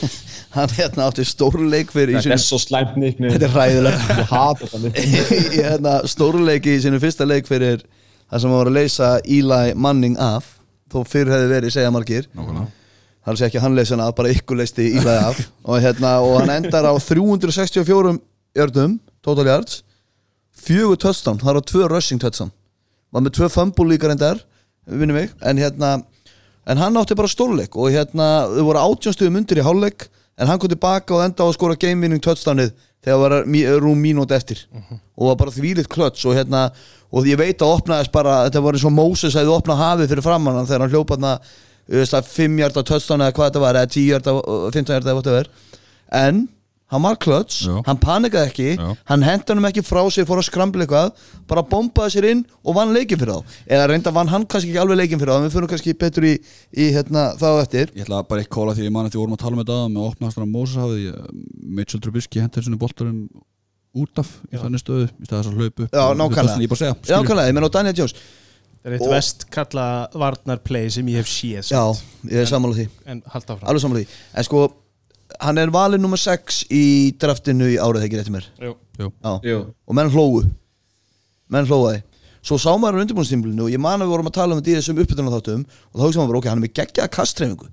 Hann 0.56 0.72
hérna 0.74 1.04
átti 1.06 1.22
stórleik 1.22 1.92
fyrir 1.94 2.16
í 2.16 2.18
þetta 2.18 2.34
er 2.34 2.42
svo 2.42 2.58
slæmt 2.58 2.96
nýkni 2.98 3.28
Þetta 3.36 3.46
er 3.46 3.52
hræðilegt. 3.54 4.08
Ég 4.18 4.32
hata 4.32 4.66
þetta 4.66 4.80
nýkni 4.82 5.38
í 5.38 5.62
hérna, 5.62 5.94
stórleiki 6.10 6.74
í 6.74 6.82
sínum 6.82 7.02
fyrsta 7.04 7.28
leik 7.30 7.46
fyrir 7.46 7.84
það 7.84 8.42
sem 8.42 8.56
var 8.56 8.72
að 8.72 8.78
leysa 8.80 9.12
Eli 9.22 9.78
Manning 9.78 10.18
af 10.18 10.50
þó 10.90 11.04
fyrr 11.06 11.30
hefði 11.30 11.54
verið 11.54 11.76
segja 11.76 11.94
margir. 11.94 12.26
Nákvæmlega. 12.34 12.66
Það 13.20 13.30
er 13.36 13.38
sér 13.38 13.52
ekki 13.52 13.60
að 13.60 13.66
hann 13.68 13.78
leysa 13.78 13.94
hann 13.94 14.06
af, 14.08 14.14
bara 14.18 14.34
ykkur 14.34 14.58
leysti 14.58 14.90
Eli 14.90 15.18
af. 15.30 15.44
Og, 15.62 15.76
hérna, 15.84 16.16
og 16.26 16.40
hann 16.40 16.56
endar 16.56 16.90
á 16.90 16.94
364 16.98 18.18
jördum 18.58 18.98
total 19.22 19.46
yards 19.46 19.84
fjögur 20.58 20.98
touchdown, 20.98 21.38
það 21.38 21.52
er 21.52 21.60
á 21.62 21.68
tvö 21.70 21.92
rushing 21.94 22.18
touchdown 22.18 22.50
var 23.10 23.24
með 23.24 23.36
tvö 23.38 23.50
fumble 23.52 23.88
líka 23.90 24.10
reyndar 24.10 24.42
vinnum 24.90 25.18
mig, 25.20 25.30
en 25.42 25.60
hérna 25.60 26.00
en 26.66 26.80
hann 26.80 26.98
átti 27.00 27.16
bara 27.18 27.30
stórleik 27.30 27.76
og 27.76 27.92
hérna 27.94 28.46
þau 28.50 28.64
voru 28.68 28.84
átjónstuðum 28.84 29.40
undir 29.40 29.60
í 29.60 29.66
hálfleik 29.66 30.08
en 30.40 30.48
hann 30.48 30.60
kom 30.60 30.70
tilbaka 30.72 31.16
og 31.16 31.24
enda 31.24 31.44
á 31.44 31.48
að 31.48 31.56
skora 31.56 31.78
game 31.78 32.00
winning 32.04 32.22
touchdownið 32.24 32.72
þegar 33.04 33.20
var 33.22 33.80
rúm 33.80 34.00
mínúti 34.00 34.36
eftir 34.36 34.62
og 35.16 35.30
var 35.30 35.40
bara 35.40 35.54
þvílitt 35.54 35.88
klöts 35.90 36.24
og 36.28 36.36
hérna 36.36 36.68
og 37.10 37.26
ég 37.26 37.40
veit 37.40 37.62
að 37.62 37.74
opnaðist 37.78 38.12
bara 38.12 38.44
þetta 38.46 38.62
var 38.64 38.76
eins 38.76 38.86
og 38.86 38.94
Moses 38.94 39.34
að 39.34 39.48
þið 39.48 39.56
opna 39.56 39.78
hafið 39.80 40.12
fyrir 40.12 40.26
framann 40.26 40.58
hann 40.58 40.68
þegar 40.68 40.84
hann 40.84 40.94
hljópa 40.94 41.16
þarna 41.16 41.34
þú 41.90 41.98
veist, 41.98 42.14
að 42.14 42.30
5 42.30 42.58
hjarta 42.60 42.84
touchdown 42.86 43.24
eða 43.24 43.34
hvað 43.36 43.50
þetta 43.50 43.62
var 43.64 43.78
eða 43.80 43.90
10 43.90 44.06
hjarta, 44.06 44.34
15 44.76 44.94
hjarta 44.94 45.10
eða 45.10 45.18
whatever. 45.18 45.50
En 46.20 46.42
hann 46.90 47.02
var 47.04 47.16
klöts 47.22 47.60
Já. 47.66 47.76
hann 47.86 47.98
panikaði 48.02 48.50
ekki, 48.50 48.68
Já. 48.76 48.88
hann 49.10 49.22
henda 49.22 49.54
hann 49.54 49.68
ekki 49.70 49.84
frá 49.86 50.00
sér 50.10 50.26
fór 50.28 50.40
að 50.42 50.48
skrambla 50.48 50.84
eitthvað, 50.86 51.12
bara 51.50 51.62
bombaði 51.62 52.14
sér 52.16 52.28
inn 52.32 52.44
og 52.64 52.74
vann 52.74 52.92
leikin 52.96 53.18
fyrir 53.20 53.36
þá, 53.38 53.44
eða 53.70 53.86
reynda 53.92 54.12
vann 54.16 54.28
hann 54.32 54.46
kannski 54.50 54.72
ekki 54.72 54.82
alveg 54.82 54.98
leikin 55.02 55.20
fyrir 55.22 55.32
þá, 55.32 55.38
en 55.38 55.46
við 55.48 55.54
fyrir 55.56 55.70
kannski 55.74 55.94
betur 56.00 56.26
í, 56.26 56.34
í 56.74 56.88
hérna, 56.94 57.28
þá 57.38 57.46
eftir. 57.62 57.92
Ég 57.94 58.06
ætla 58.08 58.22
bara 58.26 58.42
eitt 58.42 58.50
kóla 58.50 58.74
því 58.74 58.88
ég 58.88 58.92
man 58.96 59.06
eftir 59.06 59.22
vorum 59.22 59.36
að 59.38 59.44
tala 59.44 59.54
um 59.58 59.62
þetta 59.62 59.78
með 59.94 60.08
opnaðast 60.10 60.42
á 60.42 60.46
Moses 60.50 60.76
hafið 60.82 61.14
Mitchell 61.78 62.02
Trubisky 62.02 62.42
hendur 62.42 62.66
svona 62.66 62.80
boltarum 62.82 63.22
út 63.94 64.20
af 64.22 64.28
í 64.50 64.58
þannig 64.58 64.82
stöðu 64.84 65.06
í 65.10 65.26
staðis 65.26 65.48
að 65.50 65.56
hlaupa 65.58 65.82
upp 65.86 65.94
Já, 65.94 66.04
og- 66.10 66.18
nákvæmlega. 66.18 66.92
Nákvæmlega, 67.10 67.48
ég 67.50 67.54
menn 67.56 67.66
á 67.66 67.74
Daniel 67.74 67.94
Jones. 67.98 68.14
Það 68.80 68.86
er 68.86 68.94
eitt 68.96 69.02
Og- 69.04 69.10
vest 69.12 69.42
kalla 69.52 69.86
varnarplay 70.14 70.86
sem 70.90 71.06
ég 71.10 71.18
hef 71.20 71.26
séð 71.28 71.68
Já, 71.68 71.82
ég 72.30 72.38
er 72.40 72.46
sammála 72.46 72.74
því. 72.78 72.86
en 73.06 73.22
halda 73.26 73.54
áfram. 73.56 73.68
Alveg 73.68 73.82
sammála 73.82 74.00
því, 74.00 74.06
en 74.34 74.44
sko 74.46 74.60
hann 75.40 75.58
er 75.62 75.72
valið 75.74 76.02
nummer 76.02 76.20
6 76.20 76.64
í 76.74 76.84
draftinu 77.20 77.70
í 77.72 77.78
árið 77.80 78.06
þegar 78.06 78.24
eftir 78.24 78.36
mér. 78.36 78.46
Jú. 78.60 78.76
Jú. 79.00 79.10
Já. 79.24 79.34
Jú. 79.46 79.58
og 79.86 79.96
menn 79.96 80.12
hlógu. 80.12 80.44
Menn 81.50 81.66
hlóaði 81.66 82.02
svo 82.46 82.56
sá 82.60 82.70
maður 82.80 83.00
á 83.00 83.02
undirbúinstímbilinu 83.04 83.66
og 83.66 83.72
ég 83.72 83.80
man 83.82 84.00
að 84.00 84.08
við 84.08 84.14
vorum 84.14 84.30
að 84.30 84.36
tala 84.38 84.54
um 84.54 84.60
þetta 84.60 84.72
í 84.72 84.76
þessum 84.78 85.00
uppbytunar 85.02 85.34
þáttum 85.36 85.64
og 85.68 85.96
þá 85.98 86.04
hugsa 86.06 86.20
maður 86.20 86.30
bara 86.30 86.40
ok, 86.40 86.48
hann 86.48 86.60
er 86.60 86.64
með 86.64 86.74
geggjaða 86.78 87.12
kastreifingu 87.16 87.68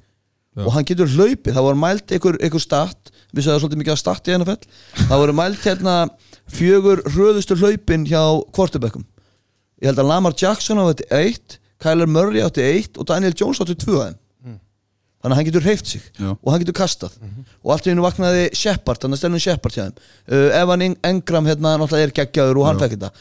og 0.57 0.71
hann 0.73 0.87
getur 0.89 1.11
hlaupið, 1.13 1.53
það 1.53 1.65
voru 1.67 1.77
mælt 1.77 2.11
einhver, 2.15 2.37
einhver 2.41 2.63
stat, 2.63 3.11
við 3.29 3.45
sagðum 3.45 3.61
svolítið 3.61 3.81
mikið 3.83 3.93
að 3.93 3.99
stat 4.01 4.27
í 4.27 4.35
NFL 4.35 5.03
það 5.03 5.21
voru 5.21 5.35
mælt 5.37 5.67
hérna 5.67 5.95
fjögur 6.49 7.03
hröðustu 7.13 7.57
hlaupin 7.61 8.07
hjá 8.09 8.21
quarterbackum. 8.55 9.05
Ég 9.83 9.91
held 9.91 10.01
að 10.01 10.09
Lamar 10.09 10.33
Jackson 10.33 10.81
átti 10.81 11.05
eitt 11.13 11.59
Kyler 11.83 12.09
Murray 12.09 12.41
átti 12.41 12.65
eitt 12.65 12.97
og 12.97 13.05
Daniel 13.11 13.35
Jones 13.37 13.61
átti 13.61 13.77
tvö 13.77 13.99
af 14.01 14.09
þeim 14.09 14.17
þannig 15.21 15.33
að 15.33 15.37
hann 15.39 15.47
getur 15.49 15.65
hreift 15.65 15.87
sig 15.89 16.01
Já. 16.19 16.29
og 16.35 16.49
hann 16.51 16.61
getur 16.63 16.77
kastað 16.77 17.15
og 17.63 17.71
allt 17.73 17.87
í 17.87 17.91
hennu 17.91 18.05
vaknaði 18.05 18.43
Shepard, 18.53 19.01
þannig 19.01 19.17
að 19.17 19.21
stelnum 19.23 19.43
Shepard 19.43 19.77
hjá 19.77 19.83
þeim 19.87 19.95
uh, 19.97 20.59
Evan 20.61 20.85
Engram 20.87 21.49
hérna 21.49 21.75
náttúrulega 21.81 22.09
er 22.09 22.13
geggjaður 22.21 22.61
og 22.61 22.67
hann 22.69 22.81
fekk 22.83 22.97
þetta 22.97 23.11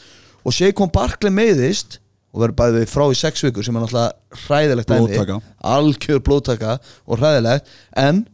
og 0.47 0.55
Saquon 0.55 0.93
Barkley 0.93 1.33
meiðist 1.33 1.97
og 2.35 2.43
verður 2.43 2.57
bæðið 2.59 2.91
frá 2.91 3.05
í 3.09 3.17
sex 3.17 3.43
vikur 3.47 3.65
sem 3.65 3.75
er 3.75 3.85
náttúrulega 3.85 4.43
hræðilegt 4.45 4.91
dæmi. 4.91 5.07
Blóðtaka. 5.07 5.39
algjör 5.73 6.21
blóðtaka 6.27 6.77
og 7.07 7.21
hræðilegt 7.21 7.71
en 7.97 8.25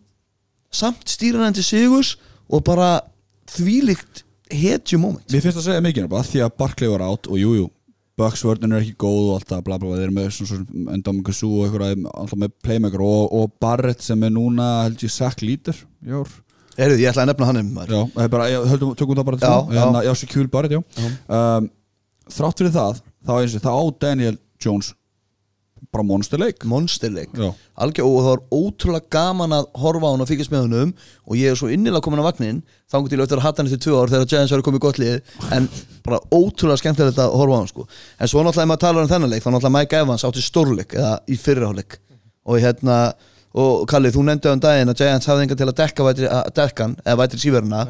samt 0.73 1.07
stýra 1.07 1.45
hann 1.45 1.55
til 1.55 1.63
sigurs 1.65 2.17
og 2.49 2.65
bara 2.67 2.97
þvílíkt 3.53 4.25
hetju 4.53 4.99
moment 5.01 5.31
Mér 5.31 5.45
finnst 5.45 5.61
að 5.61 5.69
segja 5.69 5.85
mikið 5.85 6.09
bara 6.11 6.27
því 6.27 6.43
að 6.45 6.55
Barkley 6.59 6.91
var 6.91 7.05
átt 7.07 7.29
og 7.31 7.39
jújú 7.39 7.63
jú, 7.63 7.69
Bucks 8.19 8.43
vörðin 8.45 8.75
er 8.77 8.83
ekki 8.83 8.93
góð 9.01 9.29
og 9.31 9.35
allt 9.39 9.49
það 9.49 9.61
bla 9.67 9.77
bla 9.81 9.89
bla. 9.89 9.97
Þeir 9.97 10.05
eru 10.05 10.15
með 10.17 10.89
Endomingo 10.93 11.33
Su 11.33 11.47
og 11.49 11.63
eitthvað 11.65 12.07
alltaf 12.13 12.39
með 12.43 12.51
playmaker 12.65 13.01
og, 13.05 13.23
og 13.33 13.53
Barrett 13.63 14.03
sem 14.05 14.25
er 14.27 14.33
núna 14.35 14.67
held 14.83 15.01
ég 15.05 15.13
Sack 15.13 15.41
Leader 15.41 15.79
í 16.05 16.13
ár. 16.13 16.33
Heyrðu, 16.77 16.99
ég 17.01 17.09
ætla 17.11 17.23
að 17.25 17.31
nefna 17.31 17.47
hann 17.49 17.59
um 17.61 17.71
Já, 17.85 17.99
það 18.15 18.29
bara, 18.33 18.45
já, 18.49 18.59
höldum, 18.71 18.93
tökum 18.97 19.17
það 19.19 19.27
bara 19.29 19.37
til 19.41 19.49
Já, 19.49 19.53
þá. 19.53 19.73
já. 19.77 19.81
En, 19.87 19.97
já, 20.07 20.13
Shaquille 20.21 20.51
Barrett, 20.53 20.73
já. 20.73 21.09
Um, 21.37 21.67
Þrátt 22.33 22.61
fyrir 22.63 22.73
það, 22.73 23.01
þá 23.27 23.33
eins 23.41 23.55
og 23.59 23.65
það 23.65 23.77
á 23.77 23.83
Daniel 24.05 24.37
Jones 24.63 24.93
bara 25.93 26.05
monsterleik 26.07 26.65
monsterleik. 26.69 27.33
Algjör, 27.73 28.05
og 28.05 28.19
það 28.19 28.29
var 28.31 28.41
ótrúlega 28.57 29.09
gaman 29.13 29.55
að 29.57 29.67
horfa 29.81 30.09
á 30.09 30.11
hann 30.13 30.23
og 30.25 30.29
fylgjast 30.29 30.53
með 30.53 30.65
honum 30.67 30.93
og 31.25 31.37
ég 31.39 31.53
er 31.53 31.59
svo 31.59 31.69
innilega 31.73 32.03
komin 32.05 32.21
á 32.21 32.27
vagnin 32.27 32.61
þangur 32.91 33.13
til 33.13 33.21
eftir 33.23 33.41
að 33.41 33.45
hatta 33.47 33.63
hann 33.63 33.69
eftir 33.71 33.83
tvö 33.85 33.99
ár 34.01 34.13
þegar 34.13 34.29
Giants 34.33 34.53
verður 34.53 34.67
komið 34.67 34.81
í 34.81 34.85
gott 34.85 35.01
lið 35.01 35.35
en 35.57 35.69
bara 36.05 36.21
ótrúlega 36.33 36.81
skemmtilegt 36.81 37.21
að 37.21 37.35
horfa 37.39 37.57
á 37.57 37.59
hann 37.61 37.71
sko. 37.71 37.87
en 38.19 38.31
svo 38.31 38.41
náttúrulega 38.43 38.65
ef 38.65 38.71
maður 38.73 38.83
talar 38.85 39.05
um 39.05 39.13
þennan 39.13 39.33
leik 39.33 39.43
þá 39.45 39.49
náttúrulega 39.53 39.77
Mike 39.77 40.01
Evans 40.03 40.25
átti 40.27 40.45
stórleik 40.45 40.97
eða 40.97 41.13
í 41.29 41.37
fyrirháleik 41.37 41.99
og 42.45 42.59
hérna 42.59 42.97
og 43.53 43.83
Kalli, 43.89 44.09
þú 44.09 44.23
nefndi 44.25 44.49
á 44.49 44.53
um 44.55 44.61
daginn 44.61 44.89
að 44.89 45.01
Giants 45.03 45.29
hafði 45.29 45.45
enga 45.45 45.57
til 45.59 45.67
að 45.69 45.75
dekka 45.77 46.05
vætri, 46.07 46.25
að 46.25 46.47
dekka 46.57 46.87
hann 46.87 46.95
eða 47.03 47.19
vætri 47.19 47.41
síveruna 47.43 47.81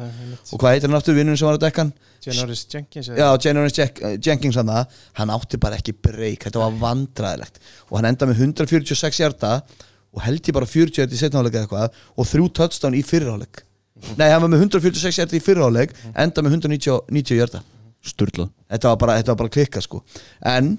og 0.52 0.58
hvað 0.60 0.74
heitir 0.74 0.90
hann 0.90 0.98
aftur 0.98 1.16
vinnun 1.16 1.38
sem 1.40 1.48
var 1.48 1.56
að 1.56 1.64
dekka 1.64 1.86
hann? 1.86 1.92
Janoris 2.28 2.64
Jenkins 2.70 3.10
Já, 3.12 3.26
Janoris 3.44 3.76
Jack, 3.78 4.00
Jenkins 4.24 4.58
hann 4.60 4.70
það 4.70 4.96
hann 5.20 5.34
átti 5.34 5.60
bara 5.60 5.78
ekki 5.80 5.94
breyk, 5.96 6.46
þetta 6.46 6.62
var 6.62 6.78
vandræðilegt. 6.80 7.60
Og 7.90 7.98
hann 7.98 8.08
endaði 8.10 8.32
með 8.32 8.42
146 8.48 9.20
hjarta 9.20 9.52
og 10.14 10.24
held 10.24 10.48
ég 10.48 10.56
bara 10.56 10.68
40 10.70 11.00
hjarta 11.00 11.16
í 11.16 11.20
setnáleik 11.20 11.54
eða 11.56 11.66
eitthvað 11.66 12.02
og 12.16 12.28
þrjú 12.30 12.50
touchdown 12.60 12.98
í 12.98 13.04
fyrirháleik 13.06 13.64
Nei, 14.18 14.26
hann 14.28 14.42
var 14.42 14.50
með 14.50 14.66
146 14.66 15.20
hjarta 15.20 15.38
í 15.38 15.42
fyrirháleik 15.42 15.94
endaði 16.12 16.48
með 16.48 16.58
190 16.58 17.38
hjarta 17.38 17.62
Sturlað. 18.04 18.50
Þetta 18.68 18.90
var 18.90 18.98
bara, 19.00 19.14
þetta 19.16 19.32
var 19.32 19.38
bara 19.40 19.52
klikka 19.54 19.80
sko. 19.80 20.02
En, 20.44 20.74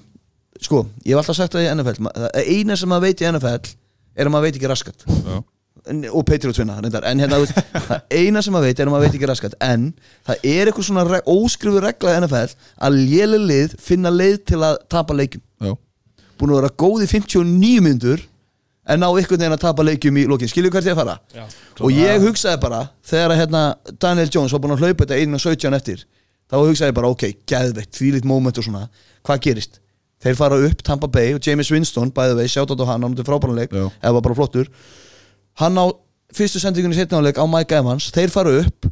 sko, 0.62 0.84
ég 1.02 1.16
hef 1.16 1.24
alltaf 1.24 1.38
sagt 1.40 1.56
það 1.56 1.64
í 1.64 1.72
NFL 1.72 2.10
eina 2.54 2.76
sem 2.78 2.92
maður 2.92 3.08
veit 3.08 3.24
í 3.24 3.26
NFL 3.32 3.72
er 4.16 4.28
að 4.28 4.30
maður 4.30 4.46
veit 4.46 4.58
ekki 4.60 4.70
raskat. 4.70 5.02
Já 5.26 5.40
og 5.86 6.24
Patriots 6.26 6.58
vinna 6.60 6.76
reyndar. 6.80 7.04
en 7.06 7.20
hérna, 7.22 7.38
það 7.88 8.00
eina 8.10 8.42
sem 8.42 8.54
maður 8.54 8.70
veit 8.70 8.80
er 8.80 8.88
að 8.88 8.94
maður 8.94 9.06
veit 9.06 9.18
ekki 9.18 9.30
raskat. 9.30 9.56
En 9.62 9.88
það 10.26 10.48
er 10.52 10.70
eitthvað 10.70 10.88
svona 10.88 11.04
reg 11.08 11.28
óskrifu 11.30 11.82
regla 11.84 12.14
í 12.14 12.22
NFL 12.22 12.56
að 12.88 12.98
léle 13.00 13.42
lið 13.42 13.76
finna 13.82 14.12
leið 14.12 14.40
til 14.52 14.62
að 14.66 14.80
tapa 14.92 15.16
leikjum. 15.16 15.44
Já. 15.62 15.76
Búin 16.36 16.52
að 16.52 16.60
vera 16.60 16.72
góð 16.84 17.06
í 17.06 17.10
59 17.14 17.84
myndur 17.86 18.26
en 18.86 19.02
ná 19.02 19.08
einhvern 19.08 19.40
veginn 19.40 19.56
að 19.56 19.64
tapa 19.64 19.86
leikjum 19.86 20.20
í 20.20 20.26
lokin. 20.30 20.50
Skilju 20.50 20.70
hvert 20.74 20.86
ég 20.86 20.94
að 20.94 21.00
fara? 21.02 21.16
Já. 21.34 21.46
og 21.80 21.94
ég 21.94 22.22
hugsaði 22.22 22.60
bara 22.62 22.84
þegar 23.06 23.34
að 23.34 23.40
hérna, 23.42 23.64
Daniel 24.02 24.30
Jones 24.30 24.54
var 24.54 24.62
búin 24.62 24.76
að 24.76 24.84
hlaupa 24.84 25.06
þetta 25.06 25.18
1.17 25.24 25.78
eftir 25.80 26.04
þá 26.46 26.60
hugsaði 26.60 26.92
ég 26.92 26.98
bara 27.00 27.10
ok, 27.10 27.24
geðveitt, 27.50 27.90
þvílitt 27.96 28.28
moment 28.28 28.58
og 28.60 28.66
svona. 28.66 28.84
Hvað 29.26 29.42
gerist? 29.48 29.80
Þeir 30.22 30.38
fara 30.38 30.58
upp 30.68 30.84
Tampa 30.86 31.08
Bay 31.12 31.34
og 31.36 31.42
James 31.44 31.68
Winston, 31.74 32.12
bæði 32.14 32.38
vei, 32.38 32.46
sjátt 32.48 32.72
á 32.72 32.86
hann 32.88 33.04
hann 33.04 33.18
er 33.18 33.26
frábæranleik, 33.26 33.74
eða 33.74 34.14
var 34.16 34.24
bara 34.24 34.38
flottur 34.38 34.70
hann 35.62 35.78
á 35.80 35.86
fyrstu 36.36 36.60
sendingunni 36.62 36.98
setnáleik 36.98 37.38
á 37.40 37.44
Mike 37.48 37.78
Evans, 37.78 38.10
þeir 38.14 38.32
fara 38.32 38.56
upp 38.62 38.88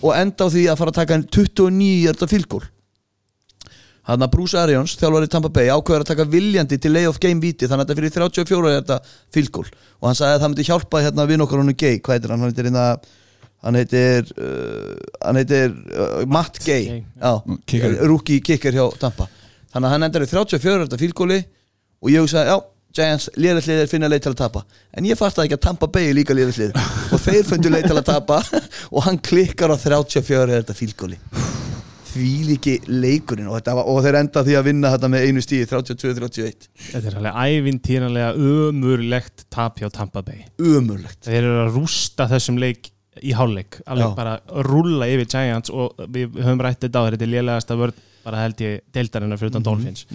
og 0.00 0.12
enda 0.16 0.46
á 0.46 0.52
því 0.52 0.66
að 0.70 0.78
fara 0.80 0.94
að 0.94 1.00
taka 1.00 1.18
en 1.18 1.26
29 1.28 1.88
hjarta 2.04 2.30
fylgól 2.30 2.62
hann 4.08 4.24
að 4.24 4.32
Bruce 4.34 4.58
Arians, 4.58 4.96
þjálfari 4.98 5.28
Tampa 5.30 5.50
Bay 5.54 5.70
ákveður 5.70 6.04
að 6.04 6.10
taka 6.12 6.26
viljandi 6.30 6.78
til 6.80 6.92
lay 6.94 7.06
of 7.08 7.20
game 7.22 7.42
viti 7.42 7.68
þannig 7.68 7.84
að 7.84 7.90
þetta 7.90 8.00
fyrir 8.00 8.14
34 8.16 8.74
hjarta 8.74 9.00
fylgól 9.34 9.66
og 9.68 10.08
hann 10.08 10.18
sagði 10.18 10.36
að 10.36 10.42
það 10.42 10.52
myndi 10.52 10.68
hjálpa 10.70 11.02
hérna 11.04 11.26
við 11.28 11.44
okkar 11.44 11.62
honum 11.62 11.76
Gay, 11.76 12.00
hvað 12.00 12.16
heitir 12.16 12.32
hann, 12.32 12.42
hann 12.42 12.52
heitir 12.52 12.70
hérna 12.70 12.86
hann 13.60 13.76
heitir 13.76 14.32
uh, 14.40 14.96
hann 15.20 15.40
heitir 15.40 15.74
uh, 15.92 16.24
Matt 16.26 16.60
Gay. 16.64 17.02
Kicker. 17.68 17.96
rookie 18.08 18.40
kicker 18.44 18.76
hjá 18.76 18.86
Tampa. 19.00 19.28
Þannig 19.70 19.86
að 19.86 19.94
hann 19.94 20.06
endar 20.08 20.24
í 20.24 20.30
34 20.30 20.78
hjarta 20.80 21.00
fylgóli 21.00 21.40
og 22.00 22.12
ég 22.12 22.24
hugsaði, 22.24 22.54
já, 22.54 22.56
Giants 22.96 23.28
liðarslið 23.38 23.84
er 23.84 23.90
finna 23.90 24.08
leið 24.10 24.24
til 24.24 24.32
að 24.32 24.40
tapa. 24.42 24.64
En 24.98 25.06
ég 25.06 25.18
fatt 25.18 25.38
ekki 25.38 25.54
að 25.54 25.64
Tampa 25.68 25.86
Bay 25.92 26.10
er 26.10 26.16
líka 26.18 26.34
liðarslið 26.34 26.74
og 27.14 27.22
þeir 27.22 27.46
fundu 27.46 27.70
leið 27.70 27.86
til 27.90 27.98
að 28.00 28.06
tapa. 28.10 28.40
Og 28.94 29.04
hann 29.06 29.20
klikkar 29.22 29.70
á 29.70 29.76
34 29.78 30.56
þetta 30.58 30.74
fílgóli 30.76 31.20
því 32.10 32.28
líki 32.48 32.72
leikurinn. 32.90 33.48
Og, 33.50 33.60
var, 33.62 33.86
og 33.86 34.00
þeir 34.04 34.20
enda 34.24 34.42
því 34.46 34.56
að 34.58 34.66
vinna 34.66 34.92
þetta 34.94 35.10
með 35.12 35.26
einu 35.28 35.42
stíði 35.44 35.68
32-31 35.70 36.68
Þetta 36.90 37.10
er 37.12 37.18
alveg 37.20 37.38
ævintýranlega 37.60 38.32
ömurlegt 38.50 39.44
tap 39.54 39.78
hjá 39.78 39.86
Tampa 39.94 40.24
Bay. 40.26 40.42
Umurlegt 40.58 41.28
Þeir 41.28 41.44
eru 41.44 41.60
að 41.66 41.76
rústa 41.78 42.26
þessum 42.30 42.58
leik 42.58 42.90
í 43.22 43.34
hálfleik. 43.36 43.80
Alveg 43.90 44.10
Já. 44.10 44.16
bara 44.16 44.64
rúlla 44.66 45.08
yfir 45.10 45.28
Giants 45.30 45.72
og 45.74 45.98
við 46.10 46.38
höfum 46.40 46.62
rætt 46.64 46.82
þetta 46.86 47.02
á 47.02 47.06
þetta 47.10 47.26
er 47.26 47.32
lélegasta 47.34 47.78
vörð 47.78 48.06
bara 48.24 48.42
held 48.44 48.60
ég 48.62 48.82
deildarinnar 48.94 49.40
fyrir 49.40 49.54
utan 49.54 49.64
Dolphins. 49.64 50.06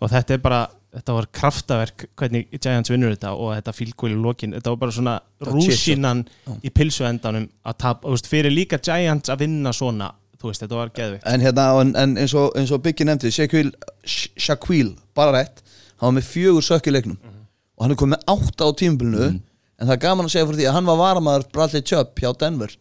og 0.00 0.10
þetta 0.12 0.36
er 0.36 0.42
bara 0.44 0.60
þetta 0.96 1.14
var 1.16 1.26
kraftaverk 1.38 2.06
hvernig 2.16 2.46
Giants 2.56 2.90
vinnur 2.92 3.12
þetta 3.14 3.34
og 3.36 3.50
þetta 3.58 3.74
fílgóli 3.76 4.16
í 4.16 4.20
lokin. 4.22 4.54
Þetta 4.56 4.72
var 4.72 4.78
bara 4.80 4.94
svona 4.96 5.16
chip 5.42 5.50
rúsinan 5.52 6.22
í 6.64 6.70
pilsuendanum 6.72 7.48
að 7.68 7.78
tap, 7.84 8.06
veist, 8.08 8.30
fyrir 8.32 8.54
líka 8.54 8.78
Giants 8.80 9.28
að 9.32 9.42
vinna 9.44 9.72
svona 9.76 10.10
þú 10.40 10.50
veist, 10.50 10.62
þetta 10.64 10.76
var 10.78 10.90
geðvikt 10.96 11.28
en, 11.32 11.40
hérna, 11.44 11.66
en, 11.80 11.90
en 11.96 12.16
eins 12.20 12.34
og, 12.36 12.50
eins 12.60 12.72
og 12.74 12.82
Biggie 12.84 13.06
nefndi 13.08 13.30
Shaquille, 13.32 13.72
Sh- 14.04 14.34
Shaquille, 14.36 14.92
bara 15.16 15.32
rétt 15.38 15.62
hann 15.96 16.10
var 16.10 16.16
með 16.18 16.26
fjögur 16.28 16.64
sökk 16.66 16.90
í 16.90 16.92
leiknum 16.92 17.16
og 17.24 17.84
hann 17.86 17.94
er 17.94 18.00
komið 18.02 18.12
með 18.18 18.26
átta 18.34 18.68
á 18.68 18.70
tímabilinu 18.76 19.28
en 19.30 19.86
það 19.88 19.94
er 19.96 20.02
gaman 20.04 20.28
að 20.28 20.34
segja 20.34 20.48
fyrir 20.50 20.60
því 20.60 20.66
að 20.68 20.76
hann 20.76 20.90
var 20.90 21.00
varamaður 21.00 21.46
Bradley 21.56 21.84
Chubb 21.88 22.20
hjá 22.20 22.28
Denver 22.44 22.74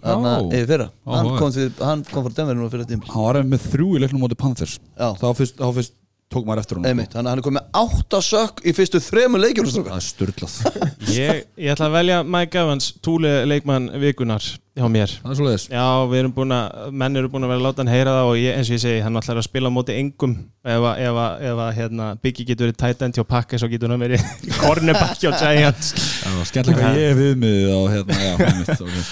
þannig 0.00 0.28
Ó. 0.28 0.34
að 0.36 0.52
yfir 0.60 0.68
fyrra. 0.70 0.86
Hann 1.08 1.24
Áhugavert. 1.24 1.40
kom, 1.40 1.50
til, 1.56 1.86
hann 1.88 2.04
kom 2.12 2.24
frá 2.28 2.36
Denver 2.36 2.56
núna 2.60 2.70
fyrir 2.72 2.86
tímbil 2.92 3.10
Hann 3.16 3.24
var 3.26 3.40
með 3.54 3.64
þrjú 3.72 3.88
í 3.96 4.00
leiknum 4.04 4.22
móti 4.24 4.38
Panthers. 4.40 4.76
Já. 4.96 5.08
Þá 5.20 5.26
fyrst, 5.40 5.56
þá 5.60 5.66
fyrst 5.80 5.96
tók 6.30 6.46
maður 6.46 6.62
eftir 6.62 6.78
hún 6.78 6.88
Einmitt, 6.90 7.12
þannig 7.12 7.26
að 7.26 7.32
hann 7.32 7.42
er 7.42 7.46
komið 7.46 7.60
með 7.60 7.78
átta 7.82 8.22
sökk 8.22 8.64
í 8.64 8.74
fyrstu 8.76 9.02
þremur 9.02 9.44
leikjum 9.44 9.70
Það 9.74 9.92
er 9.96 10.06
styrlað 10.06 10.56
ég, 11.18 11.44
ég 11.58 11.74
ætla 11.74 11.90
að 11.90 11.96
velja 11.98 12.18
Mike 12.26 12.64
Evans 12.64 12.90
túli 13.02 13.32
leikmann 13.50 13.90
vikunar 14.02 14.46
hjá 14.80 14.86
mér. 14.90 15.12
Það 15.22 15.36
svo 15.38 15.50
Já, 15.72 15.84
við 16.10 16.20
erum 16.20 16.34
búin 16.34 16.54
að, 16.54 16.78
menn 17.02 17.18
eru 17.18 17.30
búin 17.32 17.46
að 17.46 17.52
vera 17.52 17.60
að 17.60 17.66
láta 17.66 17.82
hann 17.82 17.92
heyra 17.92 18.14
það 18.16 18.30
og 18.30 18.38
ég, 18.38 18.56
eins 18.56 18.70
og 18.70 18.76
ég 18.76 18.82
segi, 18.84 19.02
hann 19.04 19.20
ætlar 19.20 19.40
að 19.40 19.46
spila 19.46 19.72
á 19.72 19.76
móti 19.76 19.96
engum. 19.98 20.36
Ef 20.62 20.86
að, 20.92 21.02
ef 21.04 21.20
að, 21.24 21.44
ef 21.50 21.62
að 21.64 21.70
hérna, 21.80 22.08
Biggie 22.22 22.48
getur 22.48 22.68
verið 22.68 22.80
tight 22.80 23.04
end 23.06 23.18
hjá 23.18 23.26
Packers 23.34 23.66
og 23.66 23.74
getur 23.74 23.92
hann 23.92 24.04
verið 24.04 24.24
cornerback 24.62 25.20
hjá 25.20 25.30
Giants. 25.34 25.92
Hvað 26.22 27.00
ég 27.00 27.10
er 27.10 27.18
viðmiðið 27.18 27.70
á 27.74 27.80
hérna 27.96 28.18
Já, 28.20 28.32
einmitt 28.48 28.74
okay. 28.76 29.06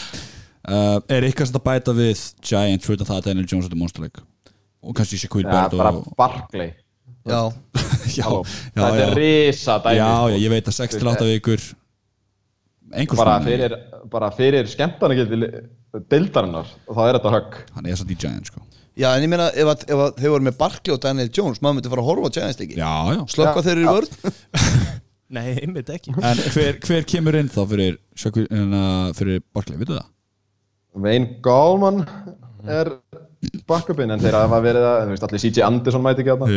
uh, 0.70 0.98
Er 1.10 1.28
eitthvað 1.28 1.50
sem 1.50 1.60
að 1.60 1.66
bæta 1.68 1.96
við 1.98 2.26
Giant 2.50 2.88
fyrir 2.88 3.08
það 3.08 3.20
að 3.20 3.30
Daniel 3.30 3.48
Jones 3.48 3.70
er 3.70 3.80
monsterleik? 3.82 4.22
Og 4.86 4.94
kannski 4.94 5.18
og 5.18 6.12
Barkley 6.16 6.76
Já, 7.28 7.42
já, 8.14 8.24
já, 8.24 8.28
Þetta 8.78 9.04
er 9.04 9.14
risa 9.18 9.78
dæmi 9.84 9.98
já, 10.00 10.08
sko. 10.08 10.30
já, 10.32 10.38
ég 10.44 10.54
veit 10.54 10.70
að 10.72 10.78
6-8 10.78 11.28
vikur. 11.32 11.66
Bara 13.18 13.36
fyrir, 13.44 13.74
bara 14.08 14.30
fyrir 14.32 14.70
skemmtanagildi 14.72 15.50
deildarinnar 16.08 16.70
og 16.88 16.96
þá 16.96 17.02
er 17.04 17.18
þetta 17.18 17.34
högg. 17.36 17.58
Hann 17.76 17.88
er 17.88 18.00
samt 18.00 18.12
í 18.14 18.18
Giant 18.18 18.48
sko. 18.48 18.64
Já 18.98 19.12
en 19.14 19.22
ég 19.22 19.30
meina 19.30 19.50
ef, 19.52 19.68
að, 19.70 19.84
ef 19.86 20.00
að 20.02 20.16
þau 20.18 20.30
voru 20.32 20.46
með 20.48 20.56
Barkley 20.58 20.94
og 20.94 21.02
Daniel 21.04 21.28
Jones 21.30 21.60
maður 21.62 21.76
myndi 21.78 21.92
fara 21.92 22.02
að 22.02 22.08
horfa 22.08 22.30
á 22.30 22.34
Giants 22.34 22.62
ekki 22.64 22.78
já, 22.80 22.94
já. 23.14 23.20
Slökka 23.30 23.60
Já, 23.60 23.66
þeir 23.68 23.74
eru 23.76 23.84
í 23.84 23.92
vörð 23.94 24.16
Nei, 25.36 25.48
einmitt 25.60 25.90
ekki. 25.92 26.14
En 26.24 26.38
hver, 26.54 26.78
hver 26.86 27.04
kemur 27.04 27.36
inn 27.36 27.50
þá 27.52 27.60
fyrir 27.68 27.98
hérna, 28.16 28.82
fyrir 29.16 29.42
Barkley, 29.52 29.76
veitu 29.76 29.98
það? 29.98 30.06
Wayne 30.98 31.36
Gallman 31.44 32.00
er 32.64 32.94
backupinn 33.68 34.10
en 34.10 34.22
þeir 34.22 34.36
hafa 34.38 34.58
verið 34.64 34.84
að, 34.88 35.00
þú 35.04 35.14
veist, 35.14 35.26
allir 35.28 35.42
CJ 35.44 35.64
Anderson 35.66 36.04
mæti 36.04 36.24
ekki 36.24 36.32
að 36.34 36.42
það 36.42 36.54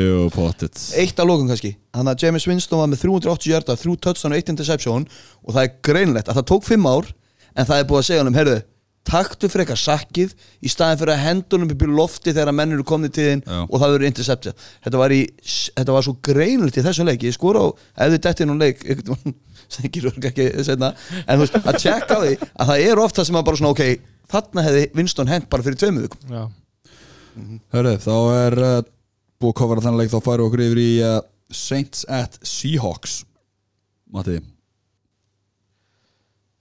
Eitt 0.97 1.21
af 1.21 1.29
lókum 1.29 1.51
kannski. 1.51 1.75
Þannig 1.93 2.15
að 2.15 2.25
James 2.25 2.47
Winston 2.49 2.81
var 2.81 2.89
með 2.89 3.03
380 3.05 3.53
hjarta, 3.53 3.77
3 3.83 3.95
touchdown 4.07 4.33
og 4.33 4.41
1 4.41 4.53
interception 4.55 5.07
og 5.45 5.55
það 5.55 5.63
er 5.67 5.73
greinlegt 5.85 6.31
að 6.31 6.41
það 6.41 6.49
tók 6.53 6.67
5 6.71 6.89
ár 6.89 7.11
en 7.51 7.69
það 7.69 7.77
er 7.77 7.89
búið 7.91 8.01
að 8.01 8.07
segja 8.09 8.23
honum, 8.23 8.39
heyrðu 8.39 8.59
taktu 9.07 9.49
frekar 9.49 9.79
sakkið 9.81 10.33
í 10.61 10.69
staðin 10.69 10.99
fyrir 11.01 11.15
að 11.15 11.23
hendunum 11.25 11.71
upp 11.73 11.83
í 11.83 11.89
lofti 11.89 12.33
þegar 12.35 12.53
menn 12.53 12.75
eru 12.75 12.85
komnið 12.87 13.13
til 13.15 13.25
þinn 13.27 13.41
og 13.65 13.73
það 13.81 13.93
verður 13.95 14.07
interceptið 14.11 14.67
þetta 14.85 15.01
var, 15.01 15.15
í, 15.15 15.21
þetta 15.79 15.95
var 15.95 16.05
svo 16.05 16.13
greinlegt 16.29 16.77
í 16.77 16.83
þessum 16.85 17.09
leik. 17.09 17.25
Ég 17.25 17.35
skora 17.35 17.65
á, 17.65 17.67
ef 18.05 18.13
þið 18.13 18.23
dettið 18.27 18.49
nú 18.51 18.57
leik 18.61 18.85
sem 19.73 19.89
gerur 19.89 20.17
ekki 20.29 20.47
setna 20.67 20.93
en 21.25 21.33
þú 21.33 21.43
veist, 21.43 21.59
að 21.65 21.81
tjekka 21.81 22.21
því 22.21 22.33
að 22.37 22.71
það 22.73 22.87
er 22.87 23.03
ofta 23.07 23.25
sem 23.27 23.41
að 23.41 23.47
bara 23.49 23.61
svona, 23.61 23.73
ok, 23.73 24.09
þarna 24.31 24.67
hefði 24.69 24.87
Winston 25.01 25.33
hent 25.33 25.49
bara 25.51 25.65
fyrir 25.65 25.81
tveimu 25.81 26.05
vikum 26.05 26.27
Já, 27.31 27.59
Hörru, 27.75 27.93
þá 28.03 28.15
er 28.35 28.57
uh, 28.59 28.79
búið 29.41 29.53
að 29.53 29.59
kofara 29.61 29.83
þennan 29.85 30.01
leik 30.01 30.11
þá 30.11 30.19
færu 30.25 30.47
okkur 30.47 30.63
yfir 30.65 30.81
í 30.81 30.89
uh, 31.05 31.19
Saints 31.51 32.03
at 32.11 32.37
Seahawks. 32.47 33.21
Matti? 34.11 34.39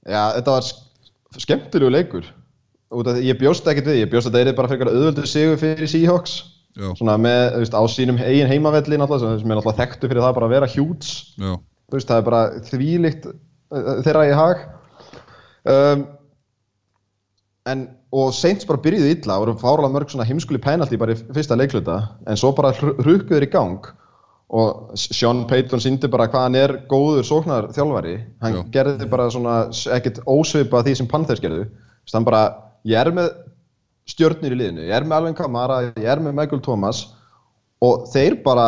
Já, 0.06 0.22
þetta 0.38 0.54
var 0.54 0.66
sk- 0.66 1.42
skemmtilegu 1.44 1.90
leikur. 1.94 2.30
Ég 3.22 3.38
bjóst 3.38 3.68
ekkert 3.70 3.90
við, 3.90 4.00
ég 4.02 4.10
bjóst 4.10 4.30
að 4.30 4.38
þetta 4.40 4.52
er 4.54 4.58
bara 4.58 4.70
frekar 4.70 4.90
auðvöldu 4.90 5.26
sigur 5.30 5.60
fyrir 5.60 5.90
Seahawks. 5.90 6.38
Já, 6.78 6.88
svona 6.98 7.16
með, 7.18 7.40
þú 7.56 7.60
veist, 7.64 7.74
á 7.74 7.82
sínum 7.90 8.18
eigin 8.22 8.50
heimavelli 8.50 8.94
sem 8.94 9.02
er 9.02 9.40
náttúrulega 9.42 9.78
þekktu 9.82 10.10
fyrir 10.10 10.22
það 10.22 10.34
bara 10.36 10.46
að 10.46 10.52
vera 10.54 10.68
hjúts 10.70 11.08
þú 11.90 11.96
veist, 11.96 12.06
það 12.10 12.20
er 12.20 12.26
bara 12.28 12.42
þvílíkt 12.68 13.24
uh, 13.26 13.88
þeirra 14.06 14.26
í 14.28 14.36
hag. 14.38 14.62
Um, 15.70 16.04
en 17.70 17.82
og 18.10 18.32
Saints 18.34 18.66
bara 18.66 18.80
byrjuðu 18.82 19.10
illa 19.14 19.36
og 19.38 19.44
voru 19.44 19.56
fárlega 19.60 19.94
mörg 19.94 20.10
svona 20.10 20.26
heimskuli 20.26 20.58
penalty 20.62 20.98
bara 20.98 21.14
í 21.14 21.18
fyrsta 21.34 21.58
leikluta 21.58 22.00
en 22.26 22.38
svo 22.38 22.50
bara 22.56 22.72
hrukkuður 22.74 23.46
í 23.46 23.50
gang. 23.50 23.90
Og 24.50 24.96
Sean 24.98 25.44
Payton 25.46 25.82
síndi 25.82 26.08
bara 26.10 26.26
hvað 26.30 26.48
hann 26.48 26.58
er 26.58 26.72
góður 26.90 27.22
sóknar 27.28 27.68
þjálfari 27.70 28.16
hann 28.42 28.56
Já. 28.56 28.62
gerði 28.74 29.06
bara 29.12 29.28
svona 29.30 29.60
ekkert 29.94 30.18
ósvipa 30.26 30.82
því 30.82 30.96
sem 30.98 31.10
Panthers 31.10 31.42
gerðu. 31.42 31.68
Þess, 32.02 32.16
hann 32.16 32.26
bara, 32.26 32.42
ég 32.82 32.98
er 32.98 33.12
með 33.14 33.30
stjörnir 34.10 34.56
í 34.56 34.58
liðinu, 34.58 34.88
ég 34.88 34.96
er 34.96 35.06
með 35.06 35.20
Alvin 35.20 35.38
Kamara 35.38 35.84
ég 35.92 36.02
er 36.02 36.22
með 36.24 36.34
Michael 36.40 36.64
Thomas. 36.66 37.04
Og 37.78 38.08
þeir 38.10 38.40
bara 38.42 38.66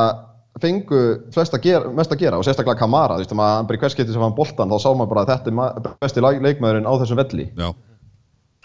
fengu 0.62 1.00
flest 1.34 1.56
að 1.56 1.66
gera, 1.66 1.90
mest 1.90 2.14
að 2.14 2.22
gera 2.22 2.38
og 2.38 2.46
sérstaklega 2.46 2.78
Kamara, 2.78 3.18
þú 3.18 3.24
veist, 3.24 3.34
að 3.34 3.56
hann 3.56 3.66
bara 3.66 3.80
í 3.80 3.82
hverskipti 3.82 4.14
sem 4.14 4.22
hann 4.22 4.36
boltan 4.38 4.70
þá 4.70 4.78
sá 4.78 4.90
maður 4.92 5.16
bara 5.16 5.24
að 5.24 5.32
þetta 5.32 5.90
er 5.90 5.96
besti 6.04 6.22
leikmaðurinn 6.22 6.86
á 6.86 6.94
þessum 7.02 7.18
velli. 7.18 7.48
Já, 7.58 7.72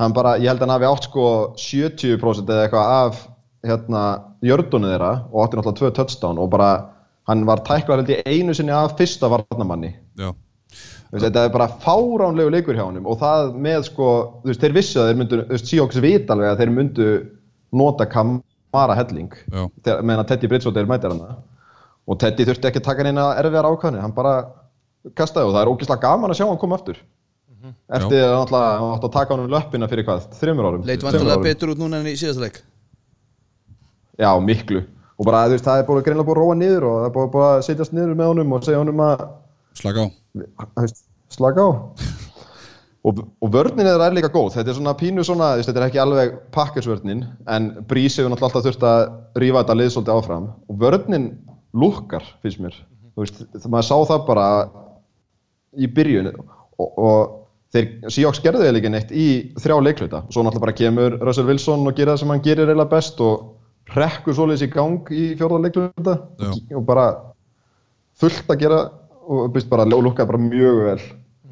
hann 0.01 0.13
bara, 0.13 0.35
ég 0.37 0.51
held 0.51 0.61
að 0.61 0.67
hann 0.67 0.75
hafi 0.75 0.89
átt 0.89 1.07
sko 1.09 1.27
70% 1.57 2.51
eða 2.53 2.65
eitthvað 2.67 2.91
af 2.97 3.21
hérna, 3.67 4.03
jördunni 4.45 4.91
þeirra 4.93 5.13
og 5.31 5.39
átti 5.43 5.59
náttúrulega 5.59 5.79
tvö 5.79 5.93
touchdown 5.97 6.41
og 6.41 6.51
bara 6.53 6.73
hann 7.27 7.45
var 7.47 7.63
tæklar 7.67 8.03
held 8.03 8.11
ég 8.13 8.27
einu 8.29 8.53
sinni 8.55 8.75
af 8.75 8.95
fyrsta 8.99 9.29
varnamanni 9.31 9.95
þetta 11.11 11.45
er 11.45 11.53
bara 11.53 11.69
fáránlegu 11.83 12.51
leikur 12.53 12.77
hjá 12.77 12.85
honum 12.85 13.07
og 13.09 13.19
það 13.21 13.53
með 13.63 13.81
sko, 13.87 14.11
þú 14.43 14.51
veist, 14.51 14.63
þeir 14.63 14.77
vissu 14.77 15.01
að 15.01 15.09
þeir 15.09 15.19
myndu, 15.21 15.41
þú 15.41 15.55
veist, 15.55 15.69
Seahawks 15.71 15.99
vita 16.03 16.35
alveg 16.35 16.51
að 16.51 16.61
þeir 16.61 16.73
myndu 16.75 17.09
nota 17.77 18.07
Kamara 18.07 18.95
helling. 18.97 19.31
Meðan 19.51 20.21
að 20.21 20.27
Teddy 20.31 20.49
Bridgewater 20.51 20.89
mætir 20.89 21.13
hann 21.13 21.37
og 22.07 22.19
Teddy 22.21 22.45
þurfti 22.47 22.69
ekki 22.69 22.81
að 22.83 22.87
taka 22.87 23.03
neina 23.03 23.29
erfiðar 23.39 23.67
ákvæðni, 23.67 23.99
hann 24.03 24.15
bara 24.15 24.35
kastaði 25.17 25.49
og 25.49 25.55
það 25.55 25.61
er 25.61 25.71
ógeðslega 25.71 26.03
gaman 26.03 26.31
að 26.31 26.39
sjá 26.39 26.47
hann 26.47 26.59
koma 26.61 26.77
aftur 26.79 26.99
eftir 27.97 28.23
að 28.23 28.35
hann 28.37 28.91
átti 28.93 29.07
að 29.09 29.15
taka 29.15 29.35
honum 29.35 29.51
löppina 29.51 29.89
fyrir 29.91 30.07
hvað, 30.07 30.27
þreymur 30.39 30.69
árum? 30.69 30.85
Leit 30.87 31.05
vantilega 31.05 31.39
betur 31.43 31.73
út 31.73 31.81
núna 31.81 32.01
en 32.01 32.11
í 32.11 32.15
síðasta 32.19 32.45
leik? 32.45 32.61
Já, 34.17 34.31
miklu. 34.41 34.83
Og 35.17 35.25
bara, 35.25 35.47
þú 35.47 35.55
veist, 35.55 35.65
það 35.65 35.81
er 35.81 35.85
búin 35.87 35.99
að 35.99 36.05
greinlega 36.05 36.27
búin 36.27 36.37
að 36.37 36.43
róa 36.43 36.55
niður 36.57 36.85
og 36.87 36.97
það 37.01 37.07
er 37.09 37.29
búin 37.33 37.47
að 37.47 37.59
setjast 37.65 37.93
niður 37.97 38.17
með 38.17 38.31
honum 38.31 38.53
og 38.53 38.65
segja 38.65 38.81
honum 38.81 39.03
að 39.05 39.23
slaka 39.77 40.05
á. 40.05 40.07
Þú 40.37 40.83
veist, 40.83 40.99
slaka 41.33 41.65
á. 41.65 41.69
Og, 43.07 43.21
og 43.41 43.51
vörnin 43.53 43.87
er 43.87 44.13
líka 44.13 44.29
góð. 44.33 44.51
Þetta 44.57 44.73
er 44.73 44.77
svona 44.77 44.93
pínu 44.99 45.25
svona, 45.25 45.53
þú 45.55 45.61
veist, 45.61 45.69
þetta 45.71 45.81
er 45.81 45.87
ekki 45.87 46.01
alveg 46.03 46.35
pakkesvörnin 46.53 47.23
en 47.53 47.69
Brís 47.89 48.17
hefur 48.19 48.33
náttúrulega 48.33 48.49
alltaf 48.51 48.67
þurft 48.67 48.85
að 48.89 49.41
rífa 49.41 49.63
þetta 49.63 49.77
lið 49.79 49.91
svolítið 49.93 50.17
áfram. 50.17 50.49
Og 50.67 50.79
vörnin 50.81 51.27
lukkar, 51.77 52.25
finnst 52.43 52.61
mér. 52.61 52.77
Þú 53.15 53.23
veist, 53.23 53.41
það 53.55 53.69
maður 53.73 53.87
sá 53.89 53.97
það 54.11 54.25
bara 54.27 54.47
í 55.77 55.89
byrjun. 55.97 56.31
Og, 56.77 56.99
og 57.07 57.36
þeir 57.73 57.87
Seahawks 58.13 58.41
gerðu 58.43 58.67
eða 58.67 58.79
ekki 58.79 58.91
neitt 58.93 59.11
í 59.11 59.27
þrjá 59.59 59.77
leikluta 59.83 60.23
og 60.23 60.33
svo 60.33 60.43
náttúrulega 60.45 60.65
bara 60.65 60.77
kemur 60.77 61.17
Russell 61.21 61.49
Wilson 61.49 61.87
og 61.89 61.97
gera 61.97 62.13
það 62.13 62.21
sem 62.21 62.33
hann 62.33 62.45
gerir 62.45 62.69
eiginlega 62.69 62.93
best 62.93 63.19
og 63.23 63.97
rekkur 63.97 64.37
svoleiðis 64.37 64.67
í 64.67 64.71
gang 64.71 65.11
í 65.11 65.25
fjórða 65.39 65.59
leikluta 65.65 66.15
Já. 66.39 66.53
og 66.79 66.87
bara 66.87 67.07
fullt 68.19 68.49
að 68.53 68.63
gera 68.63 68.79
og 69.27 69.51
byrst 69.53 69.69
bara 69.71 69.87
og 69.87 70.05
lukkaði 70.05 70.31
bara 70.31 70.41
mjög 70.41 70.81
vel. 70.85 70.97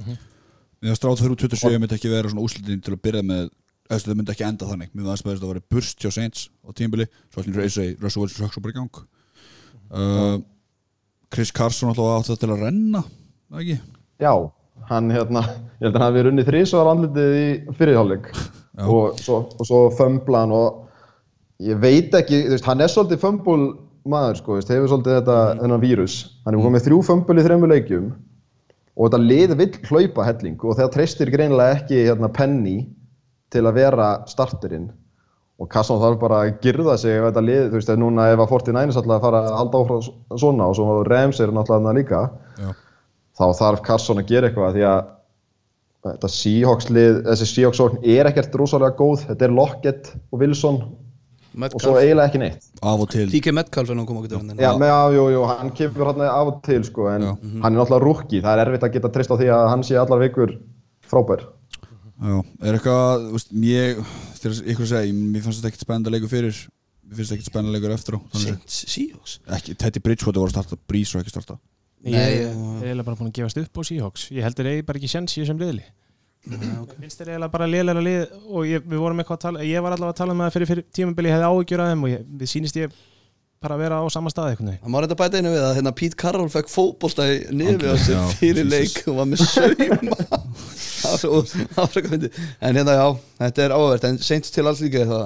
Mér 0.05 0.91
finnst 0.93 1.05
ráð 1.05 1.21
fyrir 1.23 1.39
27 1.43 1.79
myndi 1.81 1.97
ekki 1.97 2.11
vera 2.11 2.31
svona 2.31 2.45
úslitin 2.45 2.83
til 2.83 2.95
að 2.95 3.03
byrja 3.07 3.23
með 3.25 3.53
Eftir, 3.85 4.09
það 4.09 4.17
myndi 4.17 4.31
ekki 4.33 4.45
enda 4.47 4.65
þannig. 4.65 4.89
Mér 4.97 5.05
finnst 5.11 5.27
að 5.27 5.35
það 5.43 5.49
væri 5.51 5.61
burst 5.69 6.01
hjá 6.01 6.09
Saints 6.09 6.47
á 6.65 6.69
tímbili 6.73 7.05
Svo 7.29 7.43
allir 7.43 7.65
eins 7.67 7.75
og 7.77 8.01
Russell 8.01 8.23
Wilson 8.23 8.39
sökk 8.39 8.55
svo 8.55 8.63
bara 8.65 8.73
í 8.73 8.77
gang. 8.79 9.01
Uh, 9.93 10.37
Chris 11.29 11.51
Carson 11.53 11.91
alltaf 11.91 12.07
átti 12.15 12.31
það 12.31 12.39
til 12.41 12.49
að 12.55 12.63
renna 12.65 13.03
það 13.05 13.61
ekki? 13.61 13.75
Já, 14.23 14.31
hann 14.89 15.11
hérna, 15.13 15.43
ég 15.79 15.87
held 15.87 15.95
að 15.95 16.01
hann 16.01 16.07
hafi 16.07 16.25
runnið 16.27 16.49
þrísvar 16.49 16.91
andlitið 16.91 17.37
í 17.39 17.47
fyrirháleik 17.79 18.29
og 18.85 19.19
svo, 19.21 19.41
og 19.55 19.67
svo 19.67 19.81
fömblan 19.97 20.53
og 20.55 20.83
ég 21.63 21.79
veit 21.81 22.15
ekki, 22.17 22.43
veist, 22.51 22.67
hann 22.67 22.83
er 22.83 22.91
svolítið 22.91 23.21
fömbul 23.23 23.61
maður, 24.05 24.41
sko, 24.41 24.57
veist, 24.59 24.71
hefur 24.73 24.91
svolítið 24.91 25.17
þetta, 25.19 25.37
þennan 25.61 25.81
vírus. 25.81 26.17
Hann 26.45 26.55
hefur 26.55 26.69
komið 26.69 26.85
þrjú 26.89 26.99
fömbul 27.07 27.39
í 27.39 27.45
þremmu 27.47 27.71
leikjum 27.71 28.11
og 28.95 29.07
þetta 29.07 29.21
lið 29.23 29.55
vill 29.59 29.71
hlaupa 29.89 30.27
helling 30.27 30.61
og 30.61 30.77
þegar 30.77 30.93
treystir 30.93 31.31
greinilega 31.33 31.79
ekki 31.79 32.05
hérna 32.05 32.29
penny 32.31 32.77
til 33.53 33.65
að 33.65 33.79
vera 33.79 34.11
starterinn 34.29 34.91
og 35.55 35.69
Kassan 35.71 36.01
þarf 36.01 36.17
bara 36.19 36.41
að 36.43 36.57
girða 36.63 36.97
sig 36.99 37.15
ef 37.15 37.29
þetta 37.29 37.43
lið, 37.47 37.61
þú 37.69 37.79
veist, 37.79 37.91
ef 37.91 37.99
núna 37.99 38.27
ef 38.33 38.41
að 38.43 38.49
49ers 38.51 38.97
ætla 38.99 39.17
að 39.17 39.27
fara 39.27 39.43
að 39.45 39.53
halda 39.55 39.83
áfram 39.83 40.01
svona 40.41 40.67
og 40.67 40.75
svo 40.75 40.97
Rams 41.07 41.39
er 41.39 41.53
náttúrulega 41.55 41.95
líka. 41.95 42.23
Já, 42.59 42.73
þá 43.35 43.45
þarf 43.59 43.83
Carson 43.85 44.21
að 44.21 44.29
gera 44.31 44.49
eitthvað 44.49 44.77
því 44.77 44.85
að 44.89 45.01
þetta 46.05 46.29
Seahawks 46.35 46.91
lið, 46.93 47.17
þessi 47.25 47.47
Seahawks 47.49 47.81
sókn 47.81 48.05
er 48.15 48.29
ekkert 48.29 48.55
rosalega 48.59 48.97
góð, 48.99 49.25
þetta 49.31 49.47
er 49.47 49.55
Lockett 49.55 50.11
og 50.29 50.43
Wilson 50.43 50.77
og 50.85 51.55
svo 51.55 51.61
Metcalf 51.63 51.97
eiginlega 52.01 52.27
ekki 52.29 52.39
neitt. 52.41 52.65
Af 52.83 53.01
og 53.05 53.09
til. 53.13 53.25
TK 53.31 53.53
Metcalf 53.55 53.91
er 53.91 53.97
nú 53.97 54.03
koma 54.05 54.21
okkur 54.21 54.33
til 54.33 54.59
Já, 54.59 54.73
með, 54.75 54.89
já, 54.91 55.15
jú, 55.15 55.25
jú, 55.31 55.43
hann 55.49 55.71
kemur 55.77 56.09
hann 56.11 56.23
af 56.27 56.51
og 56.51 56.61
til 56.67 56.83
sko, 56.83 57.07
en 57.13 57.27
Já. 57.29 57.31
hann 57.63 57.71
er 57.71 57.79
náttúrulega 57.79 58.03
rúkki, 58.03 58.41
það 58.43 58.59
er 58.59 58.63
erfitt 58.65 58.87
að 58.87 58.95
geta 58.97 59.11
treyst 59.15 59.31
á 59.31 59.39
því 59.39 59.51
að 59.55 59.67
hann 59.71 59.85
sé 59.87 59.99
allar 60.01 60.21
vikur 60.21 60.55
frábær. 61.07 61.45
Já, 62.15 62.37
er 62.63 62.77
eitthvað, 62.77 63.25
þú 63.29 63.37
veist, 63.39 63.55
ég 63.71 64.03
þegar 64.41 64.59
ykkur 64.75 64.91
segja, 64.91 65.15
mér 65.15 65.45
fannst 65.45 65.61
þetta 65.61 65.71
ekkert 65.71 65.85
spennandi 65.87 66.13
leikur 66.13 66.31
fyrir 66.31 66.59
mér 67.05 67.19
finnst 67.19 67.31
þetta 67.31 67.37
ekkert 67.39 67.51
spennandi 67.51 67.75
leikur 67.75 67.95
eftir 67.95 68.15
á 68.15 68.19
ekki, 69.57 69.75
Teddy 69.79 70.01
Bridgewater 70.03 70.41
voru 70.41 70.51
að 70.51 70.55
starta, 70.55 70.79
Breeze 70.89 71.15
og 71.17 71.23
ekki 71.23 71.33
starta 71.35 71.57
Ég 72.05 72.13
Nei, 72.13 72.21
er 72.21 72.33
ég- 72.45 72.81
eiginlega 72.85 73.05
bara 73.07 73.17
búin 73.17 73.31
að 73.31 73.37
gefast 73.39 73.57
upp 73.63 73.77
á 73.77 73.81
Seahawks. 73.89 74.27
Ég 74.31 74.43
held 74.45 74.55
þeir 74.59 74.67
eigi 74.75 74.85
bara 74.85 74.99
ekki 75.01 75.09
sjans 75.09 75.33
í 75.37 75.41
þessum 75.43 75.61
liðli 75.63 75.85
finnst 76.45 77.17
þeir 77.17 77.31
eiginlega 77.33 77.49
bara 77.55 77.65
liðlega 77.65 78.01
lið 78.05 78.33
og 78.53 78.67
ég, 78.69 78.83
við 78.85 78.99
vorum 79.01 79.17
eitthvað 79.23 79.37
að 79.39 79.43
tala 79.47 79.63
ég 79.65 79.81
var 79.81 79.95
allavega 79.95 80.13
að 80.13 80.19
tala 80.19 80.33
um 80.35 80.41
það 80.43 80.51
fyrir, 80.53 80.67
fyrir 80.69 80.83
tímabili 80.93 81.29
ég 81.31 81.33
hefði 81.39 81.47
áhyggjur 81.49 81.81
af 81.81 81.87
þeim 81.89 82.03
og 82.05 82.11
ég, 82.11 82.25
við 82.41 82.51
sýnist 82.51 82.77
ég 82.77 82.91
bara 83.65 83.73
að 83.73 83.81
vera 83.81 83.97
á 83.97 84.05
sama 84.13 84.29
stað 84.29 84.51
eitthvað 84.51 84.75
Það 84.83 84.91
má 84.93 84.99
reynda 85.01 85.17
bæta 85.23 85.39
einu 85.41 85.53
við 85.55 85.63
að 85.65 85.73
hérna 85.79 85.93
Pete 85.97 86.19
Carroll 86.21 86.51
fekk 86.53 86.69
fótbolta 86.69 87.25
í 87.33 87.39
nefið 87.49 87.89
á 87.89 87.97
sér 87.97 88.35
fyrir 88.37 88.61
Jesus. 88.61 88.75
leik 88.75 89.09
og 89.09 89.17
var 89.17 89.25
með 89.31 89.41
sauma. 89.41 90.19
Það 91.05 91.09
var 91.15 91.19
svo- 91.21 91.41
það 91.49 91.81
var 91.81 91.89
frekar 91.95 92.13
fyndið. 92.13 92.37
En 92.65 92.77
hérna 92.79 92.93
já, 92.99 93.07
þetta 93.41 93.65
er 93.65 93.73
áverð 93.79 94.05
en 94.11 94.21
Saints 94.25 94.53
til 94.53 94.65
alls 94.69 94.79
líka 94.85 95.01
er 95.01 95.09
það. 95.09 95.25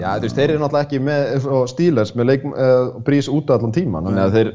Já, 0.00 0.08
þú 0.16 0.24
veist, 0.24 0.36
þeir 0.38 0.52
eru 0.54 0.60
náttúrulega 0.62 0.86
ekki 0.86 1.00
með 1.04 1.48
Steelers 1.72 2.12
með 2.16 2.28
leik, 2.30 2.46
uh, 2.48 2.94
brís 3.04 3.28
út 3.28 3.50
allan 3.52 3.74
tíman 3.76 4.06
þannig 4.08 4.22
að 4.22 4.36
þeir, 4.38 4.50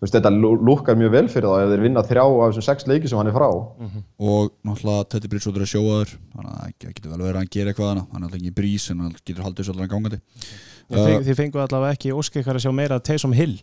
veist, 0.00 0.14
þetta 0.16 0.30
lúkkar 0.34 0.96
mjög 0.98 1.12
vel 1.14 1.26
fyrir 1.32 1.48
þá 1.50 1.64
ef 1.64 1.72
þeir 1.72 1.84
vinna 1.84 2.04
þrjá 2.08 2.22
af 2.24 2.46
þessum 2.50 2.66
sex 2.66 2.86
leiki 2.88 3.10
sem 3.10 3.20
hann 3.20 3.30
er 3.30 3.36
frá. 3.36 3.48
Og 3.50 4.52
náttúrulega 4.66 5.08
Teddy 5.12 5.32
Bridgewater 5.32 5.66
er 5.66 5.72
sjóaður 5.74 6.14
þannig 6.14 6.54
að 6.54 6.62
það 6.62 6.94
getur 6.94 7.10
vel 7.12 7.20
verið 7.20 7.34
að 7.34 7.40
hann 7.42 7.52
gera 7.56 7.74
eitthvað 7.74 7.92
hana 7.92 8.06
hann 8.06 8.22
er 8.22 8.28
alltaf 8.30 8.40
ekki 8.40 8.54
Breeze 8.60 8.94
en 8.94 9.04
hann 9.04 9.18
getur 9.20 9.44
haldið 9.44 9.68
svo 9.68 9.76
allan 9.76 9.92
gangandi. 9.92 10.22
Þið 10.90 11.04
feng, 11.06 11.26
þið 11.28 11.38
fengu 11.44 11.62
allavega 11.62 11.98
ekki 11.98 12.16
óskikar 12.16 12.58
að 12.58 12.64
sjá 12.64 12.72
meira 12.74 12.96
af 12.98 13.04
Taysom 13.06 13.36
Hill. 13.36 13.60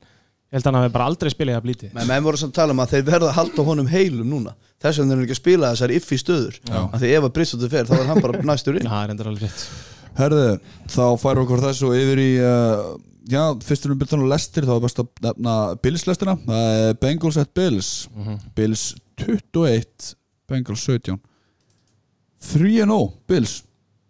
Ég 0.47 0.55
held 0.55 0.63
að 0.63 0.69
hann 0.71 0.79
hafi 0.79 0.93
bara 0.93 1.07
aldrei 1.11 1.27
spilað 1.33 1.57
að 1.57 1.65
blítið 1.65 1.95
Men 1.97 2.07
menn 2.07 2.23
voru 2.23 2.39
samt 2.39 2.53
að 2.53 2.59
tala 2.61 2.71
um 2.71 2.79
að 2.79 2.91
þeir 2.93 3.01
verða 3.09 3.31
að 3.33 3.35
halda 3.35 3.63
honum 3.67 3.89
heilum 3.91 4.29
núna. 4.31 4.53
Þess 4.79 5.01
vegna 5.01 5.11
er 5.11 5.17
hann 5.17 5.25
ekki 5.25 5.35
að 5.35 5.39
spila 5.41 5.71
þessar 5.73 5.93
iffi 5.97 6.19
stöður. 6.21 6.59
Af 6.71 7.01
því 7.01 7.09
ef 7.17 7.27
að 7.27 7.33
Bristóttur 7.35 7.73
fer 7.73 7.89
þá 7.89 7.95
er 7.97 8.07
hann 8.07 8.21
bara 8.23 8.43
næstur 8.47 8.79
inn. 8.79 8.87
Það 8.93 9.01
er 9.03 9.11
endur 9.11 9.29
alveg 9.33 9.43
rétt. 9.43 9.65
Herðu, 10.17 10.45
þá 10.93 11.03
færum 11.19 11.43
okkur 11.43 11.65
þessu 11.65 11.91
yfir 11.99 12.21
í 12.23 12.29
uh, 12.39 12.85
já, 13.31 13.41
fyrstur 13.63 13.93
um 13.93 13.99
byrjun 14.01 14.25
og 14.25 14.31
lestir 14.31 14.67
þá 14.67 14.75
er 14.77 14.83
best 14.83 15.01
að 15.03 15.09
nefna 15.25 15.55
Bills 15.83 16.05
lestina 16.07 16.37
það 16.45 16.75
er 16.81 16.99
Bengals 17.01 17.39
at 17.41 17.53
Bills. 17.57 17.91
Bills 18.55 18.89
21 19.21 20.13
Bengals 20.47 20.85
17 20.87 21.17
3-0 22.47 23.11
Bills. 23.27 23.63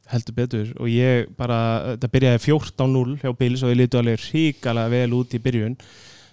Heldur 0.07 0.35
betur. 0.35 0.67
Og 0.79 0.91
ég 0.91 1.31
bara, 1.39 1.95
þetta 1.95 2.09
byrjaði 2.11 2.43
14-0 2.45 3.17
hjá 3.23 3.31
Bills 3.39 3.63
og 3.63 3.73
ég 3.73 3.79
lítu 3.81 3.99
alveg 3.99 4.21
ríkalega 4.29 4.93
vel 4.93 5.15
út 5.17 5.35
í 5.35 5.41
byrjun. 5.43 5.75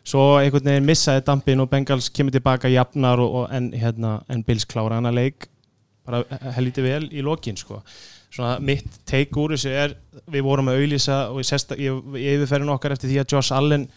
Svo 0.05 0.35
einhvern 0.37 0.68
veginn 0.68 0.87
missaði 0.87 1.24
dampin 1.26 1.62
og 1.64 1.70
Bengals 1.72 2.11
kemur 2.12 2.35
tilbaka 2.35 2.70
jafnar 2.70 3.22
og, 3.24 3.39
og 3.41 3.55
en, 3.57 3.70
hérna, 3.72 4.18
en 4.28 4.45
Bills 4.47 4.66
klára 4.68 5.01
hana 5.01 5.14
leik. 5.14 5.49
Bara 6.05 6.22
helviti 6.55 6.85
vel 6.85 7.09
í 7.11 7.24
lokin 7.24 7.57
sko. 7.57 7.80
Svona 8.35 8.59
mitt 8.61 9.01
take 9.07 9.39
úr 9.41 9.55
þessu 9.55 9.72
er 9.72 9.95
við 10.30 10.47
vorum 10.47 10.70
að 10.72 10.80
auðlýsa 10.82 11.18
og 11.30 11.43
ég, 11.78 11.99
yfirferðin 12.35 12.72
okkar 12.74 12.97
eftir 12.97 13.12
því 13.12 13.20
að 13.22 13.35
Josh 13.36 13.55
Allen 13.55 13.89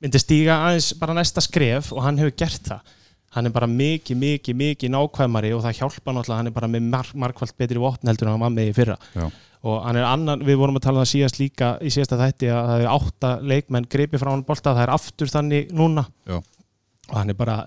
myndi 0.00 0.20
stíga 0.20 0.62
aðeins 0.66 0.92
bara 1.00 1.16
næsta 1.16 1.42
skref 1.44 1.92
og 1.94 2.04
hann 2.04 2.20
hefur 2.20 2.36
gert 2.42 2.72
það 2.72 2.96
hann 3.36 3.46
er 3.46 3.54
bara 3.54 3.68
mikið, 3.70 4.18
mikið, 4.18 4.56
mikið 4.58 4.90
nákvæmari 4.90 5.52
og 5.54 5.62
það 5.62 5.76
hjálpa 5.78 6.14
náttúrulega, 6.14 6.38
hann 6.40 6.50
er 6.50 6.56
bara 6.56 6.70
með 6.70 6.88
mark, 6.90 7.12
markvælt 7.14 7.54
betri 7.60 7.82
vopn 7.82 8.10
heldur 8.10 8.26
en 8.26 8.34
hann 8.34 8.42
var 8.42 8.54
með 8.54 8.72
í 8.72 8.74
fyrra 8.74 8.96
Já. 9.14 9.28
og 9.70 9.76
hann 9.84 10.00
er 10.00 10.08
annan, 10.08 10.42
við 10.46 10.58
vorum 10.58 10.80
að 10.80 10.86
tala 10.88 10.98
um 10.98 11.04
það 11.04 11.12
síðast 11.12 11.38
líka 11.38 11.68
í 11.78 11.92
síðasta 11.94 12.18
þætti 12.18 12.50
að 12.50 12.70
það 12.72 12.82
er 12.82 12.90
átta 12.96 13.32
leikmenn 13.52 13.86
greipi 13.92 14.18
frá 14.18 14.32
hann 14.32 14.42
bolta, 14.48 14.74
það 14.74 14.82
er 14.82 14.94
aftur 14.96 15.30
þannig 15.30 15.70
núna 15.78 16.06
Já. 16.26 16.40
og 16.40 17.14
hann 17.20 17.30
er 17.30 17.38
bara 17.38 17.60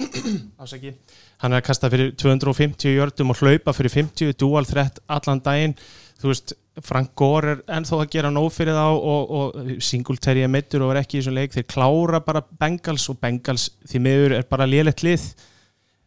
ásaki, 0.60 0.92
hann 1.40 1.54
er 1.54 1.62
að 1.62 1.68
kasta 1.70 1.90
fyrir 1.92 2.14
250 2.20 2.96
jördum 2.96 3.32
og 3.32 3.40
hlaupa 3.40 3.74
fyrir 3.76 3.94
50 3.94 4.36
dual 4.40 4.66
threat 4.68 5.00
allan 5.08 5.40
daginn. 5.44 5.76
Þú 6.20 6.32
veist, 6.32 6.52
Frank 6.84 7.14
Gore 7.18 7.54
er 7.54 7.62
ennþá 7.76 8.00
að 8.02 8.10
gera 8.12 8.32
nóg 8.32 8.50
fyrir 8.52 8.76
þá 8.76 8.88
og, 8.92 9.30
og 9.38 9.70
Singletary 9.84 10.44
er 10.44 10.52
meittur 10.52 10.84
og 10.84 10.92
er 10.92 11.00
ekki 11.02 11.18
í 11.18 11.22
þessum 11.22 11.38
leik. 11.38 11.54
Þeir 11.54 11.68
klára 11.70 12.20
bara 12.24 12.44
Bengals 12.60 13.08
og 13.12 13.20
Bengals 13.22 13.70
því 13.88 14.02
miður 14.04 14.36
er 14.36 14.44
bara 14.50 14.68
lélætt 14.68 15.04
lið. 15.06 15.30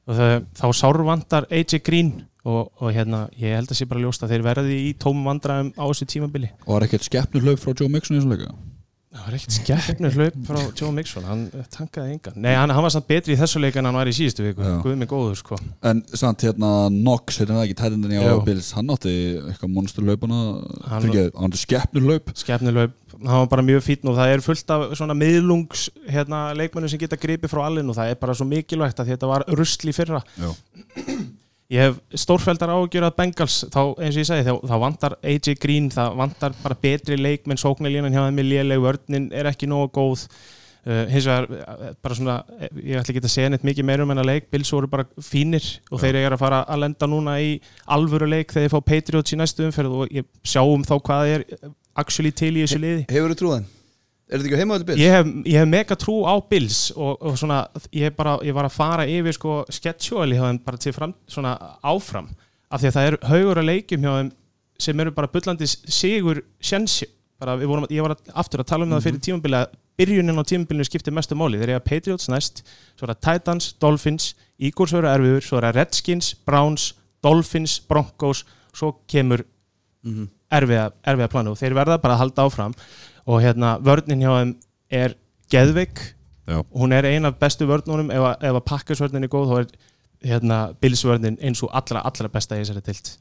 Og 0.04 0.20
það, 0.20 0.36
þá 0.60 0.68
sárvandar 0.78 1.50
AJ 1.50 1.82
Green 1.86 2.14
og, 2.44 2.70
og 2.78 2.94
hérna, 2.94 3.26
ég 3.40 3.56
held 3.58 3.72
að 3.72 3.80
sé 3.80 3.88
bara 3.90 4.04
ljóst 4.04 4.26
að 4.26 4.36
þeir 4.36 4.46
verði 4.50 4.80
í 4.90 4.94
tómum 5.00 5.32
vandræðum 5.32 5.74
á 5.80 5.84
þessu 5.88 6.10
tímabili. 6.14 6.52
Og 6.68 6.76
var 6.76 6.86
ekkert 6.88 7.08
skeppnur 7.08 7.48
hlaup 7.48 7.64
frá 7.64 7.74
Joe 7.74 7.90
Mixon 7.90 8.18
í 8.18 8.22
þessum 8.22 8.36
leika 8.36 8.54
Það 9.14 9.26
var 9.28 9.36
ekkert 9.38 9.56
skeppnur 9.60 10.14
hlaup 10.18 10.38
frá 10.48 10.60
Joe 10.80 10.92
Mixon, 10.96 11.26
hann 11.30 11.44
tankaði 11.74 12.16
engan. 12.16 12.38
Nei, 12.42 12.54
hann, 12.58 12.74
hann 12.74 12.86
var 12.86 12.94
samt 12.96 13.08
betri 13.10 13.36
í 13.36 13.40
þessu 13.40 13.62
leik 13.62 13.78
en 13.80 13.86
hann 13.90 13.98
var 13.98 14.10
í 14.10 14.16
síðustu 14.16 14.46
viku. 14.48 14.66
Guð 14.84 14.98
mig 15.00 15.12
góður, 15.12 15.38
sko. 15.38 15.60
En 15.86 16.02
samt 16.18 16.46
hérna 16.48 16.72
Knox, 16.90 17.38
hérna 17.44 17.62
ekki 17.64 17.78
tætindin 17.78 18.16
í 18.16 18.22
á 18.22 18.26
Jú. 18.26 18.42
Bills 18.48 18.72
Hann 18.74 18.90
átti 18.94 19.14
eitthvað 19.52 19.70
Fyrir 21.04 21.14
ekki, 21.14 21.38
hann 21.38 21.54
átti 21.54 21.62
skeppnurlaup 21.62 22.32
Skeppnur 22.38 22.76
hlaup, 22.78 22.96
hann 23.20 23.44
var 23.44 23.50
bara 23.52 23.66
mjög 23.66 23.84
fítn 23.86 24.10
og 24.12 24.18
það 24.18 24.34
er 24.34 24.44
fullt 24.46 24.74
af 24.74 24.86
svona 24.98 25.16
miðlungs 25.18 25.86
hérna, 26.10 26.42
leikmennu 26.58 26.90
sem 26.92 27.02
geta 27.02 27.20
gripið 27.20 27.52
frá 27.54 27.64
allin 27.68 27.90
og 27.92 27.98
það 27.98 28.14
er 28.14 28.20
bara 28.22 28.36
svo 28.38 28.48
mikilvægt 28.50 29.02
að 29.04 29.14
þetta 29.14 29.30
var 29.30 29.46
rusl 29.60 29.92
í 29.92 29.96
fyrra. 29.96 30.22
Já, 30.40 30.50
Ég 31.74 31.82
hef 31.82 31.96
stórfældar 32.22 32.70
ágjör 32.70 33.08
að 33.08 33.16
Bengals 33.18 33.64
þá 33.74 33.80
eins 33.98 34.14
og 34.14 34.20
ég 34.22 34.28
segi, 34.30 34.44
þá, 34.46 34.58
þá 34.70 34.74
vantar 34.84 35.16
AJ 35.26 35.56
Green 35.62 35.88
það 35.94 36.20
vantar 36.20 36.58
bara 36.62 36.78
betri 36.78 37.18
leikmenn 37.18 37.58
sóknarlínan 37.58 38.14
hjá 38.14 38.28
þeim 38.28 38.42
er 38.44 38.50
léleg, 38.50 38.84
vörnin 38.84 39.32
er 39.34 39.50
ekki 39.50 39.70
nógu 39.72 39.90
góð. 39.98 40.28
Uh, 40.84 41.06
hins 41.08 41.24
vegar 41.24 41.48
uh, 41.48 41.92
bara 42.04 42.18
svona, 42.20 42.34
eh, 42.58 42.72
ég 42.92 43.00
ætla 43.00 43.14
ekki 43.14 43.22
að 43.24 43.32
segja 43.32 43.52
neitt 43.54 43.64
mikið 43.64 43.88
meira 43.88 44.04
um 44.04 44.12
en 44.12 44.20
að 44.20 44.28
leik, 44.28 44.50
Bills 44.52 44.74
voru 44.76 44.90
bara 44.92 45.06
fínir 45.24 45.64
og 45.88 46.02
þeir 46.04 46.18
eru 46.20 46.36
að 46.36 46.42
fara 46.42 46.60
að 46.68 46.82
lenda 46.84 47.08
núna 47.08 47.38
í 47.40 47.54
alvöru 47.96 48.28
leik 48.28 48.52
þegar 48.52 48.68
þeir 48.68 48.74
fá 48.76 48.90
Patriots 48.92 49.32
í 49.34 49.40
næstu 49.40 49.64
umferð 49.70 49.96
og 50.04 50.12
ég 50.12 50.28
sjáum 50.44 50.84
þá 50.84 50.98
hvað 51.00 51.38
er 51.38 51.46
actually 51.96 52.36
til 52.36 52.52
í 52.58 52.66
þessu 52.66 52.84
liði. 52.84 53.08
Hefur 53.16 53.32
þú 53.32 53.40
trúðan? 53.40 53.72
Er 54.34 54.42
þetta 54.42 54.50
ekki 54.50 54.60
heima 54.64 54.74
á 54.74 54.78
þetta 54.80 54.88
bil? 54.90 54.96
Ég 54.98 55.14
hef, 55.14 55.28
ég 55.46 55.62
hef 55.62 55.68
mega 55.70 55.98
trú 56.00 56.16
á 56.26 56.34
Bills 56.50 56.80
og, 56.96 57.20
og 57.22 57.36
svona, 57.38 57.60
ég, 57.94 58.16
bara, 58.18 58.40
ég 58.42 58.56
var 58.58 58.66
að 58.66 58.74
fara 58.74 59.06
yfir 59.06 59.36
sko 59.38 59.60
schedule 59.70 60.34
hjá 60.34 60.48
þeim 60.48 60.62
bara 60.66 60.82
til 60.82 60.96
fram, 60.96 61.14
svona 61.30 61.54
áfram. 61.86 62.32
Af 62.74 62.82
því 62.82 62.90
að 62.90 62.96
það 62.96 63.10
er 63.10 63.18
haugur 63.30 63.62
að 63.62 63.70
leikjum 63.70 64.08
hjá 64.08 64.14
þeim 64.16 64.32
sem 64.82 65.04
eru 65.04 65.14
bara 65.14 65.30
bullandi 65.30 65.70
sigur 65.70 66.42
sjensi, 66.58 67.06
bara 67.40 67.60
vorum, 67.62 67.86
ég 67.94 68.02
var 68.02 68.16
að, 68.16 68.26
aftur 68.42 68.64
að 68.64 68.72
tala 68.74 68.88
um 68.88 68.96
það 68.96 69.06
fyrir 69.06 69.24
tímabili 69.28 69.60
að 69.60 69.78
byrjunin 70.02 70.42
á 70.42 70.50
tímabilinu 70.50 70.88
skiptir 70.90 71.14
mestu 71.14 71.38
máli, 71.38 71.60
þeir 71.62 71.76
eru 71.76 71.78
að 71.78 71.88
Patriots 71.92 72.32
næst 72.34 72.64
svo 72.98 73.06
er 73.06 73.14
það 73.14 73.22
Titans, 73.28 73.70
Dolphins, 73.78 74.32
Eagles 74.58 74.96
eru 74.98 75.12
erfiður, 75.12 75.46
svo 75.46 75.60
er 75.60 75.68
það 75.68 75.78
Redskins, 75.78 76.34
Browns 76.48 76.90
Dolphins, 77.24 77.78
Broncos 77.88 78.44
svo 78.74 78.96
kemur 79.10 79.46
erfiða, 80.54 80.90
erfiða 81.06 81.30
planu 81.32 81.54
og 81.54 81.60
þeir 81.60 81.78
verða 81.78 82.00
bara 82.02 82.18
að 82.18 82.24
halda 82.26 82.48
áfram 82.48 82.76
og 83.26 83.42
hérna 83.44 83.78
vörnin 83.84 84.24
hjá 84.24 84.32
þeim 84.34 84.54
er 84.94 85.18
geðveik. 85.54 86.04
Já, 86.50 86.60
hún 86.76 86.92
er 86.92 87.08
ein 87.08 87.26
af 87.26 87.40
bestu 87.40 87.68
vörnunum. 87.70 88.12
Ef 88.12 88.28
að, 88.34 88.48
að 88.52 88.62
pakkasvörnin 88.68 89.28
er 89.28 89.32
góð 89.32 89.52
þá 89.52 89.58
er 89.62 89.74
hérna 90.34 90.60
bilsvörnin 90.84 91.40
eins 91.44 91.64
og 91.64 91.72
allra, 91.76 92.04
allra 92.04 92.32
besta 92.32 92.58
í 92.58 92.64
þessari 92.64 92.84
tilt 92.86 93.18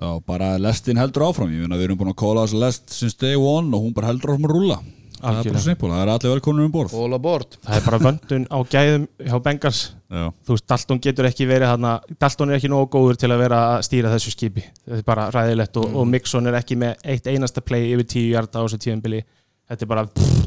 já, 0.00 0.08
bara 0.26 0.54
lestin 0.58 1.00
heldur 1.00 1.28
áfram. 1.28 1.52
Ég 1.52 1.64
finna 1.64 1.78
við 1.78 1.88
erum 1.88 2.00
búin 2.02 2.12
að 2.12 2.20
kóla 2.20 2.44
þess 2.44 2.60
lest 2.60 2.94
since 2.94 3.18
day 3.20 3.38
one 3.38 3.72
og 3.76 3.86
hún 3.86 3.96
bara 3.96 4.10
heldur 4.10 4.34
áfram 4.34 4.48
að 4.48 4.54
rúlla 4.56 4.78
Það 5.14 5.22
er 5.22 5.30
bara 5.30 5.40
Algjörlega. 5.40 5.62
snippul, 5.64 5.90
það 5.90 6.02
er 6.02 6.10
allir 6.14 6.32
velkonur 6.34 6.64
um 6.66 6.72
borð. 6.74 6.94
All 7.00 7.16
aboard. 7.16 7.56
Það 7.64 7.76
er 7.78 7.84
bara 7.86 8.00
vöndun 8.04 8.46
á 8.50 8.58
gæðum 8.74 9.06
hjá 9.28 9.36
Bengals. 9.46 9.80
Já, 10.14 10.24
þú 10.44 10.56
veist, 10.56 10.66
Dalton 10.68 11.00
getur 11.06 11.28
ekki 11.30 11.46
verið 11.48 11.70
hana, 11.70 11.92
Dalton 12.20 12.50
er 12.50 12.58
ekki 12.58 12.70
nógu 12.72 12.90
góður 12.92 13.16
til 13.22 13.30
að 13.32 13.40
vera 13.46 13.60
að 13.76 13.86
stýra 13.88 14.12
þessu 14.12 14.34
skipi. 14.34 14.66
Þetta 14.84 15.00
er 15.00 15.06
bara 15.08 15.30
ræðilegt 15.32 15.80
og, 15.80 15.94
og 15.96 16.06
Mixon 16.12 16.46
er 16.50 16.58
ekki 16.60 16.76
með 16.76 16.98
eitt 17.14 17.26
einasta 17.30 17.64
play 17.64 17.88
yfir 17.94 18.10
tíu 18.14 18.28
hjarta 18.34 18.60
á 18.60 18.64
þessu 18.66 18.82
tíðanbili 18.84 19.22
þetta 19.70 19.86
er 19.86 19.88
bara 19.88 20.04
pff, 20.12 20.44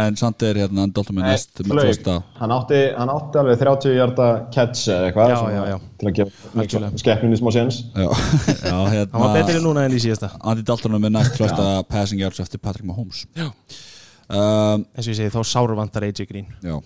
en 0.00 0.16
samt 0.18 0.42
er 0.46 0.58
hérna 0.62 0.86
Dalton 0.94 1.18
með 1.18 1.26
næst 1.28 1.60
Hann 2.38 2.54
átti, 2.54 2.80
hann 2.96 3.12
átti 3.12 3.40
alveg 3.40 3.60
30 3.62 3.96
hjarta 3.98 4.28
catch 4.54 4.90
eða 4.92 5.08
eitthvað 5.08 5.80
til 6.00 6.10
að 6.10 6.18
gefa 6.18 6.90
skeppninni 7.00 7.38
smá 7.40 7.50
séns. 7.54 7.80
Já, 7.94 8.08
já 8.68 8.74
hann 8.74 9.24
var 9.24 9.34
betri 9.36 9.56
hérna 9.56 9.64
núna 9.66 9.86
en 9.88 9.96
í 9.96 10.02
síðasta. 10.02 10.32
Andy 10.42 10.64
Dalton 10.66 10.96
með 10.98 11.16
næst 11.16 11.38
flesta 11.38 11.66
passing 11.90 12.22
yards 12.22 12.42
eftir 12.44 12.62
Patrick 12.62 12.86
Mahomes. 12.88 13.24
Já. 13.36 13.50
um, 14.28 14.86
eins 14.94 15.08
og 15.08 15.12
ég 15.12 15.20
segi, 15.20 15.34
þá 15.34 15.40
sáru 15.48 15.78
vantar 15.78 16.06
AJ 16.06 16.28
Green. 16.30 16.48
Já. 16.64 16.78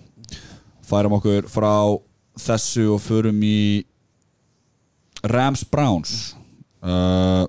Færum 0.89 1.19
okkur 1.19 1.49
frá 1.53 1.75
þessu 2.39 2.89
og 2.95 3.03
förum 3.05 3.39
í 3.45 3.85
Rams 5.27 5.65
Browns. 5.69 6.19
Uh, 6.79 7.47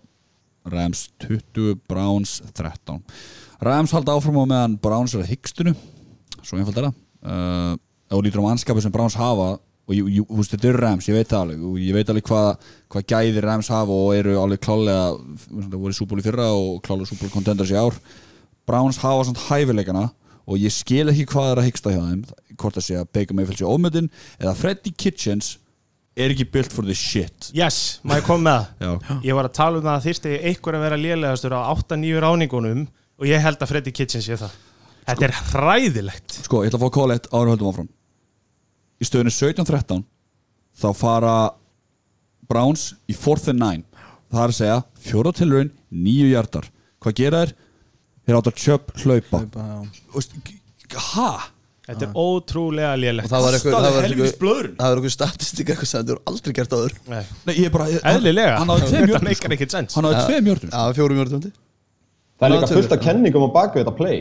Rams 0.69 1.09
20 1.19 1.75
Browns 1.87 2.41
13 2.53 3.03
Rams 3.59 3.91
halda 3.95 4.15
áfram 4.15 4.39
á 4.39 4.45
meðan 4.47 4.77
Browns 4.81 5.15
er 5.15 5.23
að 5.23 5.33
hyggstunu 5.33 5.73
svo 6.39 6.59
einfald 6.59 6.77
er 6.79 6.89
það. 6.89 7.79
Og 8.15 8.23
lítur 8.25 8.41
á 8.41 8.47
mannskapi 8.47 8.83
sem 8.83 8.93
Browns 8.93 9.17
hafa 9.19 9.57
og 9.89 9.97
þú 9.97 10.37
veist, 10.37 10.51
þetta 10.53 10.67
eru 10.69 10.79
Rams, 10.83 11.07
ég 11.09 11.17
veit 11.17 11.29
það 11.31 11.43
alveg 11.43 11.61
og 11.65 11.77
ég 11.81 11.95
veit 11.97 12.09
alveg 12.11 12.25
hvað, 12.29 12.67
hvað 12.93 13.05
gæðir 13.09 13.47
Rams 13.49 13.69
hafa 13.73 13.95
og 13.95 14.11
eru 14.13 14.35
alveg 14.37 14.61
klálega 14.61 15.05
það 15.49 15.77
voru 15.81 15.97
súból 15.97 16.21
í 16.21 16.25
fyrra 16.25 16.49
og 16.53 16.77
klálega 16.85 17.09
súból 17.09 17.31
contenders 17.33 17.73
í 17.73 17.77
ár. 17.79 17.97
Browns 18.69 19.01
hafa 19.01 19.25
svona 19.25 19.47
hæfileikana 19.47 20.03
og 20.49 20.61
ég 20.61 20.73
skil 20.73 21.09
ekki 21.09 21.25
hvað 21.33 21.51
er 21.51 21.61
að 21.61 21.67
hyggsta 21.69 21.93
hjá 21.95 22.03
þeim 22.05 22.21
hvort 22.53 22.77
það 22.77 22.85
sé 22.85 22.99
að 22.99 23.09
Baker 23.17 23.37
Mayfield 23.37 23.59
sé 23.61 23.65
ómyndin 23.69 24.11
eða 24.37 24.55
Freddy 24.61 24.93
Kitchens 24.93 25.57
er 26.19 26.33
ekki 26.33 26.47
built 26.53 26.73
for 26.73 26.85
this 26.85 27.01
shit. 27.01 27.49
Yes, 27.55 27.99
maður 28.05 28.25
kom 28.27 28.45
með 28.45 28.69
það? 28.77 29.11
Ég 29.25 29.37
var 29.37 29.49
að 29.49 29.57
tala 29.57 29.79
um 29.79 29.85
það 29.85 29.95
að 29.95 30.07
þyrsti 30.07 30.37
einhver 30.51 30.77
að 30.77 30.85
vera 30.85 31.01
lélegastur 31.01 31.55
á 31.57 31.61
8-9 31.73 32.23
ráningunum 32.25 32.87
og 33.19 33.27
ég 33.29 33.43
held 33.43 33.61
að 33.61 33.71
Freddy 33.73 33.93
Kitchen 33.95 34.23
sé 34.23 34.37
það. 34.39 34.57
Þetta 35.09 35.27
er 35.27 35.35
hræðilegt. 35.53 36.39
Sko, 36.45 36.63
ég 36.63 36.71
ætla 36.71 36.79
að 36.79 36.85
fá 36.85 36.95
call 36.97 37.13
1 37.15 37.29
áður 37.31 37.45
en 37.45 37.53
höldum 37.53 37.71
áfram. 37.71 37.89
Í 38.99 39.07
stöðinu 39.07 39.33
17-13 39.33 40.03
þá 40.79 40.89
fara 40.97 41.35
Browns 42.49 42.93
í 43.09 43.15
4th 43.17 43.53
and 43.53 43.63
9 43.63 43.85
það 44.29 44.43
er 44.43 44.51
að 44.53 44.57
segja, 44.59 44.81
fjóra 45.01 45.33
tilraun 45.35 45.71
nýju 45.89 46.29
hjartar, 46.33 46.67
hvað 47.01 47.17
gera 47.17 47.43
þeir? 47.43 47.55
þeir 48.29 48.37
átt 48.39 48.49
að 48.51 48.59
tjöp 48.63 48.91
hlaupa 49.03 49.41
Þú 50.89 50.99
hæ? 51.13 51.29
Þetta 51.89 52.05
er 52.05 52.17
ótrúlega 52.21 52.91
Og 52.93 52.99
lélegt 53.01 53.31
það 53.31 53.45
var 53.45 53.55
eitthvað 53.57 53.85
helvítis 53.87 54.25
eitthvað 54.27 54.41
blöðrun. 54.43 54.75
Það 54.77 54.91
var 54.91 54.99
eitthvað 54.99 55.13
statistik 55.15 55.71
eitthvað 55.73 55.89
sem 55.89 56.03
þetta 56.03 56.13
voru 56.13 56.21
aldrei 56.29 56.53
gert 56.59 56.75
áður. 56.75 56.95
Nei. 57.09 57.21
Nei, 57.47 57.53
ég 57.55 57.65
er 57.65 57.73
bara 57.73 57.87
Eðlilega, 58.11 58.59
hann 58.59 58.73
hafði 58.73 58.89
tveim 58.91 58.99
þetta 58.99 59.09
hjörtum 59.09 59.29
meikar 59.29 59.55
ekkert 59.57 59.75
sens 59.75 59.97
hann 59.97 60.09
hafði 60.09 60.27
tveim 60.27 60.51
hjörtum 60.51 60.73
Já, 60.75 60.83
fjórum 60.99 61.19
mjörðum 61.19 61.49
Það 62.39 62.47
er 62.47 62.55
líka 62.55 62.71
fullt 62.71 62.95
af 62.95 63.03
kenningum 63.03 63.47
á 63.47 63.55
baku 63.55 63.81
þetta 63.81 63.95
play. 63.97 64.19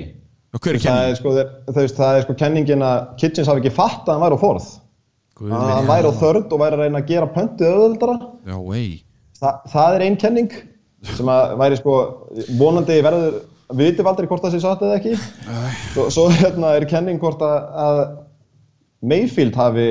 Og 0.56 0.62
hver 0.64 0.74
er 0.74 0.82
það 0.82 0.88
kenning? 0.88 1.10
er, 1.12 1.18
sko, 1.18 1.32
það, 1.36 1.50
það, 1.76 1.90
það 1.98 2.18
er 2.18 2.24
sko 2.24 2.36
kenningin 2.40 2.84
að 2.84 3.08
Kitchens 3.20 3.50
hafi 3.50 3.62
ekki 3.62 3.74
fatt 3.76 4.08
að 4.08 4.16
hann 4.16 4.24
væri 4.24 4.38
á 4.38 4.44
forð. 4.44 4.68
Að 5.38 5.68
hann 5.70 5.90
væri 5.90 6.10
á 6.10 6.14
þörd 6.18 6.54
og 6.54 6.62
væri 6.64 6.78
að 6.78 6.82
reyna 6.82 7.02
að 7.02 7.10
gera 7.12 7.28
pöntið 7.30 7.68
auðvöldara 7.70 8.14
Já, 8.48 8.56
vei 8.58 8.86
Þa, 9.38 9.52
það 9.70 9.94
er 9.94 10.04
ein 10.08 10.16
kenning 10.18 10.54
sem 11.14 11.28
að 11.30 11.52
væri 11.60 11.76
sko 11.78 11.94
vonandi 12.58 12.96
verður 13.06 13.36
við 13.68 13.92
vitum 13.92 14.08
aldrei 14.10 14.26
hvort 14.26 14.42
það 14.42 14.54
sé 14.56 14.60
satt 14.64 14.82
eða 14.82 14.96
ekki. 14.98 15.12
Svo, 15.92 16.08
svo 16.10 16.24
hérna 16.32 16.72
er 16.74 16.86
kenning 16.90 17.20
hvort 17.22 17.42
að, 17.44 17.68
að 17.84 18.00
Mayfield 19.12 19.54
hafi 19.58 19.88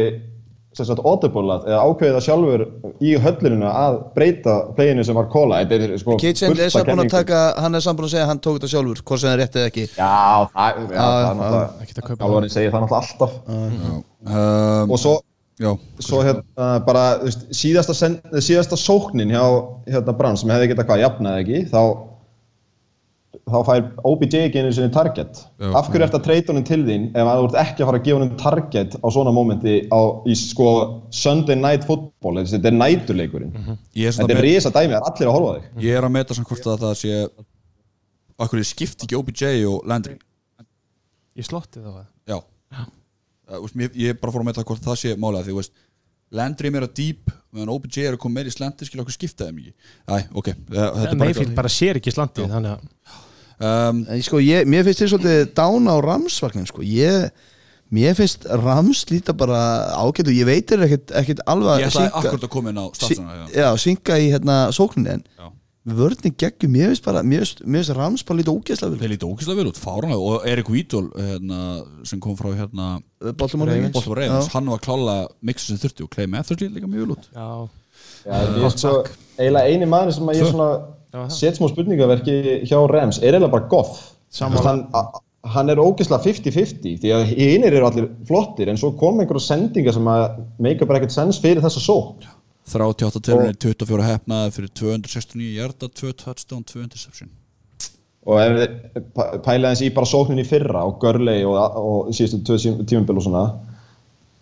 sagt 0.85 1.01
audibleat 1.01 1.65
eða 1.65 1.79
ákveðið 1.87 2.17
það 2.17 2.25
sjálfur 2.27 2.63
í 3.01 3.13
höllunina 3.23 3.71
að 3.81 3.97
breyta 4.13 4.57
playinu 4.77 5.05
sem 5.07 5.17
var 5.17 5.29
kóla 5.33 5.61
þetta 5.63 5.79
er 5.87 5.95
sko 6.01 6.17
Kitchen 6.21 6.53
er 6.53 6.67
af 6.67 6.75
samt 6.75 6.91
búin 6.91 7.03
að 7.05 7.13
taka 7.15 7.39
Hann 7.57 7.75
er 7.79 7.85
samt 7.85 7.97
búin 7.97 8.09
að 8.09 8.13
segja 8.13 8.25
að 8.27 8.31
hann 8.33 8.43
tók 8.43 8.59
þetta 8.59 8.71
sjálfur 8.75 9.01
Hvort 9.01 9.23
sem 9.23 9.29
það 9.29 9.33
er 9.33 9.41
rétt 9.43 9.57
eða 9.57 9.71
ekki. 9.71 9.85
Já, 9.97 10.11
það, 10.53 10.83
það 10.91 11.15
er 11.17 11.39
náttúrulega 11.39 11.85
Ekkert 11.85 12.03
að 12.03 12.07
kaupa 12.09 12.21
Þjálfarinn 12.21 12.53
segir 12.53 12.75
það 12.75 12.85
náttúrulega 12.85 13.01
alltaf. 13.01 13.33
Um, 14.27 14.93
og 14.93 15.01
svo 15.01 15.15
Já, 15.57 15.71
svo 16.05 16.19
hérna 16.21 16.65
bara 16.85 17.03
síðasta 17.49 18.77
sóknin 18.77 19.31
hjá 19.33 19.41
hérna 19.89 20.13
Brann 20.13 20.37
sem 20.37 20.51
hefði 20.53 20.67
getað 20.69 20.85
hvað 20.91 21.01
jafnaði 21.01 21.41
ekki 21.41 21.61
þá 21.71 21.81
þá 23.47 23.57
fær 23.67 23.83
OBJ 24.07 24.37
ekki 24.45 24.61
einu 24.61 24.71
sinni 24.75 24.91
target. 24.93 25.41
Já. 25.59 25.69
af 25.79 25.89
hverju 25.91 26.05
ert 26.07 26.15
að 26.17 26.23
treyta 26.25 26.51
honum 26.51 26.65
til 26.67 26.79
þín 26.87 27.09
ef 27.11 27.29
að 27.31 27.41
þú 27.41 27.47
ert 27.47 27.57
ekki 27.63 27.83
að 27.83 27.89
fara 27.89 27.99
að 27.99 28.05
gefa 28.07 28.19
honum 28.19 28.33
target 28.41 28.97
á 28.99 29.07
svona 29.13 29.33
mómenti 29.35 29.75
á, 29.87 29.99
í 30.27 30.35
sko 30.37 30.69
Sunday 31.15 31.59
Night 31.59 31.87
Football? 31.87 32.41
Þessi, 32.41 32.57
þetta 32.57 32.71
er 32.71 32.77
næturleikurinn. 32.77 33.53
Ég 33.97 34.11
er, 34.11 34.17
þetta 34.17 34.37
er 34.37 34.43
risa 34.43 34.71
dæmi, 34.73 34.93
það 34.93 34.99
er 34.99 35.09
allir 35.11 35.31
að 35.31 35.37
horfa 35.37 35.51
á 35.51 35.55
þig. 35.57 35.69
Ég 35.87 35.99
er 35.99 36.07
að 36.07 36.15
meta 36.17 36.37
samt 36.37 36.51
hvort 36.51 36.71
að 36.73 36.85
það 36.85 36.97
sé 37.03 37.21
Akkur 38.37 38.61
ég 38.61 38.69
skipti 38.69 39.07
ekki 39.07 39.17
OBJ 39.17 39.65
og 39.65 39.87
Landry? 39.89 40.19
Ég 41.37 41.47
slotti 41.47 41.81
það 41.81 42.03
Já. 42.27 42.37
Uh, 43.47 43.63
úst, 43.63 43.77
mér, 43.79 43.93
Ég 43.97 44.13
er 44.13 44.19
bara 44.19 44.33
fór 44.33 44.43
að 44.43 44.51
meta 44.51 44.65
hvort 44.67 44.83
það 44.83 44.99
sé 45.01 45.13
málega 45.17 45.47
Því 45.47 45.55
þú 45.55 45.61
veist 45.61 45.73
Landry 46.35 46.67
er 46.67 46.75
meira 46.75 46.87
deep 46.91 47.31
meðan 47.55 47.69
OBJ 47.71 48.01
er 48.03 48.15
að 48.17 48.21
koma 48.21 48.39
meira 48.41 48.51
í 48.51 48.55
slandi 48.55 48.85
skilja 48.87 49.05
okkur 49.05 49.15
skiptaði 49.15 49.53
mikið 49.55 49.73
Æ, 50.11 50.17
ok, 50.35 50.49
uh, 50.51 50.73
þetta 50.75 51.03
er 51.07 51.11
bara 51.13 51.19
Mayfield 51.23 51.53
bara 51.55 51.71
sér 51.71 51.99
ekki 52.01 52.11
slantið 52.13 52.49
Þannig 52.51 52.73
að 52.73 52.81
um, 53.67 54.01
En 54.13 54.25
sko, 54.27 54.41
ég, 54.43 54.67
mér 54.69 54.83
finnst 54.87 55.03
þér 55.05 55.13
svolítið 55.13 55.53
dána 55.57 55.95
á 55.95 55.97
Ramsvagnin 56.03 56.67
sko. 56.69 56.83
ég, 56.83 57.29
Mér 57.95 58.17
finnst 58.19 58.43
Rams 58.51 59.05
líta 59.07 59.31
bara 59.31 59.61
ágætt 59.95 60.27
og 60.27 60.35
ég 60.35 60.43
veit 60.49 60.71
er 60.75 60.81
ekkert, 60.83 61.13
ekkert 61.21 61.39
alveg 61.47 61.79
Ég 61.79 61.87
að 61.87 61.93
ætlaði 61.93 62.11
akkurat 62.19 62.43
að 62.43 62.51
koma 62.57 62.73
inn 62.73 62.81
á 62.83 62.85
statsana 62.91 63.37
sí- 63.47 63.61
Já, 63.61 63.69
synga 63.79 64.17
í 64.19 64.25
hérna 64.33 64.57
sókninni 64.75 65.13
en 65.15 65.23
Já. 65.39 65.47
Vörðin 65.87 66.35
geggjum, 66.35 66.73
mér 66.73 66.91
finnst 66.91 67.05
bara 67.05 67.23
mér 67.23 67.45
finnst, 67.45 67.93
Rams 67.95 68.23
bara 68.27 68.41
lítið 68.41 68.57
ógeðslega 68.57 68.91
vel 68.91 69.01
Þeir 69.01 69.13
líti 69.13 69.29
ógæslega 69.29 69.59
vel 69.61 69.69
út, 69.71 69.79
fáranlega 69.79 70.19
Og 70.19 70.47
Erik 70.51 70.71
Vídól 70.73 71.07
hérna, 71.15 71.59
sem 72.07 72.21
kom 72.23 72.35
frá 72.39 72.51
hérna 72.57 72.89
Baltimore 73.39 73.71
Ravens. 73.71 74.51
Hann 74.53 74.69
var 74.69 74.83
klála 74.83 75.15
mixið 75.45 75.73
sem 75.73 75.81
þurfti 75.85 76.05
og 76.05 76.11
Clay 76.13 76.27
Matthews 76.29 76.61
líti 76.61 76.75
líka 76.75 76.89
mjög 76.91 77.07
vel 77.07 77.15
út. 77.15 77.29
Já, 77.33 77.47
Já, 78.27 78.35
ég 78.43 78.65
er 78.67 78.75
sko, 78.75 78.93
eiginlega 79.39 79.71
eini 79.71 79.87
maður 79.89 80.17
sem 80.17 80.29
að 80.29 80.41
ég 80.41 80.51
svona 80.51 81.29
set 81.33 81.57
smá 81.57 81.69
spurningaverki 81.71 82.35
hjá 82.67 82.77
Rams 82.91 83.21
er 83.21 83.37
eiginlega 83.37 83.53
bara 83.55 83.69
Goff. 83.71 84.03
Hann, 84.37 84.83
hann 85.47 85.71
er 85.71 85.81
ógeðslega 85.81 86.19
50-50 86.25 86.99
því 87.01 87.13
að 87.15 87.29
hinnir 87.31 87.77
eru 87.77 87.87
allir 87.87 88.09
flottir 88.27 88.69
en 88.69 88.79
svo 88.79 88.91
kom 88.99 89.21
einhverja 89.21 89.47
sendingar 89.47 89.95
sem 89.95 90.09
að 90.11 90.41
make 90.61 90.83
up 90.83 90.91
ekkert 90.93 91.15
sens 91.15 91.39
fyrir 91.41 91.63
þessa 91.63 91.83
sók 91.83 92.27
38 92.67 93.21
tölunir, 93.23 93.55
24 93.63 94.03
hefnaði 94.07 94.53
fyrir 94.57 94.71
269 94.75 95.51
hjarta, 95.55 95.87
2 96.01 96.13
touchdown, 96.19 96.63
2 96.67 96.81
interception. 96.83 97.29
Og 98.27 98.41
ef 98.43 98.57
þið 98.59 99.05
pæ- 99.15 99.37
pæla 99.45 99.69
eins 99.71 99.81
í 99.85 99.91
bara 99.95 100.09
sóknin 100.09 100.41
í 100.43 100.47
fyrra 100.47 100.81
og 100.83 100.97
Gurley 100.99 101.45
og, 101.47 101.55
og 101.79 102.09
síðustu 102.11 102.57
tímumbil 102.83 103.21
og 103.21 103.23
svona 103.23 103.43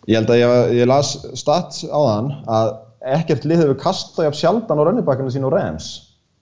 ég 0.10 0.18
held 0.18 0.32
að 0.34 0.40
ég, 0.42 0.56
ég 0.80 0.90
las 0.90 1.12
stats 1.38 1.84
á 1.86 2.00
þann 2.02 2.32
að 2.50 2.72
ekkert 3.16 3.46
lið 3.46 3.62
hefur 3.62 3.78
kastað 3.84 4.26
jafn 4.32 4.40
sjaldan 4.42 4.82
á 4.82 4.84
runningbækina 4.90 5.30
sín 5.36 5.46
og 5.46 5.54
Rams. 5.54 5.92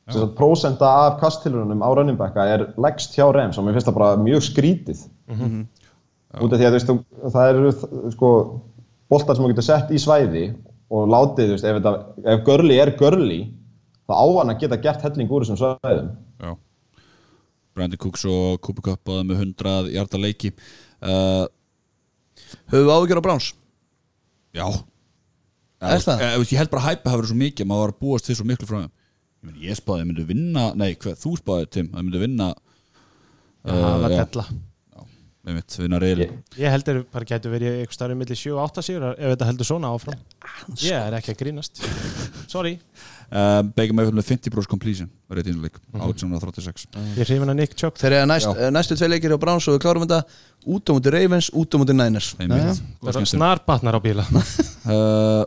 Þess 0.07 0.23
að 0.23 0.33
prósenta 0.39 0.87
af 1.07 1.19
kasttilurunum 1.19 1.83
á 1.83 1.89
runningbæka 1.95 2.47
er 2.55 2.63
leggst 2.79 3.15
hjá 3.15 3.27
Rams 3.35 3.59
og 3.59 3.67
mér 3.67 3.75
finnst 3.75 3.87
það 3.91 3.97
bara 3.99 4.17
mjög 4.23 4.43
skrítið. 4.47 5.03
Út 6.43 6.53
af 6.55 6.59
því 6.59 6.67
að 6.71 7.33
það 7.35 7.49
eru 7.51 7.71
sko 8.15 8.29
boltar 9.11 9.35
sem 9.35 9.43
þú 9.45 9.51
getur 9.51 9.67
sett 9.67 9.91
í 9.95 9.99
svæði 10.01 10.45
og 10.91 11.07
látið, 11.13 11.47
þú 11.49 11.55
veist, 11.55 11.65
ef, 11.69 11.77
þetta, 11.79 11.93
ef 12.33 12.43
Gurley 12.47 12.79
er 12.83 12.91
Gurley 12.99 13.41
þá 14.03 14.13
á 14.19 14.25
hann 14.39 14.51
að 14.53 14.59
geta 14.65 14.77
gert 14.83 15.01
helling 15.07 15.29
úr 15.31 15.45
þessum 15.45 15.59
svæðum 15.61 16.09
Já 16.43 16.51
Brandon 17.73 17.97
Cooks 18.03 18.25
og 18.29 18.59
Cooper 18.61 18.83
Cup 18.91 19.01
báði 19.07 19.23
með 19.31 19.39
100 19.47 19.87
hjarta 19.95 20.19
leiki 20.21 20.51
uh, 21.01 21.45
Höfum 22.69 22.83
við 22.85 22.91
áhyggjur 22.93 23.21
á 23.23 23.25
Browns? 23.25 23.47
Já 24.53 24.67
Er 25.83 25.97
Ég- 25.97 26.03
það? 26.05 26.21
eh, 26.21 26.35
veist, 26.39 26.51
Ég 26.53 26.59
held 26.61 26.69
bara 26.71 26.83
að 26.83 26.89
hæpa 26.91 27.09
hafa 27.11 27.21
verið 27.23 27.31
svo 27.33 27.39
mikið 27.41 27.67
maður 27.71 27.81
var 27.87 27.93
að 27.95 28.01
búast 28.05 28.27
því 28.29 28.35
svo 28.37 28.45
miklu 28.51 28.67
frá 28.69 28.77
þeim 28.83 28.91
Ég, 28.93 29.47
meni, 29.49 29.65
ég 29.67 29.79
spáði 29.79 29.95
að 29.95 30.03
þeir 30.03 30.09
myndu 30.11 30.27
vinna 30.29 30.67
Nei, 30.79 30.91
hver, 31.01 31.17
þú 31.19 31.33
spáði 31.41 31.71
Tim 31.73 31.89
að 31.89 31.97
þeir 31.97 32.05
myndu 32.11 32.21
vinna 32.27 32.51
Það 33.63 33.81
var 34.03 34.13
já. 34.13 34.21
Mitt, 35.57 35.75
Ég- 36.23 36.59
Ég 36.63 36.71
heldur 36.71 37.01
bara 37.11 37.25
getur 37.27 37.51
verið 37.51 37.81
eitthvað 37.81 37.97
starfið 37.97 38.17
millir 38.21 38.37
7 38.39 38.53
og 38.55 38.61
8 38.63 38.83
sigur 38.87 39.03
ef 39.11 39.33
þetta 39.33 39.47
heldur 39.49 39.67
svona 39.67 39.89
áfram. 39.91 40.15
Ég 40.79 40.93
er 40.95 41.17
ekki 41.17 41.33
að 41.33 41.39
grínast. 41.41 41.81
Sorry. 42.47 42.79
Uh, 43.33 43.61
Begum 43.75 43.97
með 43.97 44.11
með 44.15 44.27
50% 44.29 44.67
completion 44.69 45.09
var 45.27 45.37
rétt 45.39 45.47
innleik, 45.51 45.75
Mhm. 45.91 46.01
1836 46.05 46.85
Ég 47.17 47.25
hrifin 47.27 47.49
að 47.49 47.55
Nick 47.59 47.75
Chubb. 47.75 47.97
Þeir 47.97 48.11
eru 48.21 48.27
næst, 48.29 48.47
eh, 48.55 48.69
næstu 48.71 48.95
tvei 48.95 49.09
leikir 49.09 49.33
á 49.35 49.37
Browns 49.41 49.67
og 49.67 49.75
við 49.75 49.83
klárum 49.83 50.05
þetta 50.07 50.23
út 50.67 50.85
á 50.87 50.91
múti 50.95 51.11
Ravens, 51.11 51.49
út 51.51 51.69
á 51.73 51.77
múti 51.81 51.93
Niners. 51.97 52.35
Er 52.39 53.25
snar 53.25 53.59
batnar 53.65 53.95
á 53.95 54.01
bíla. 54.01 54.23
Uh, 54.83 55.45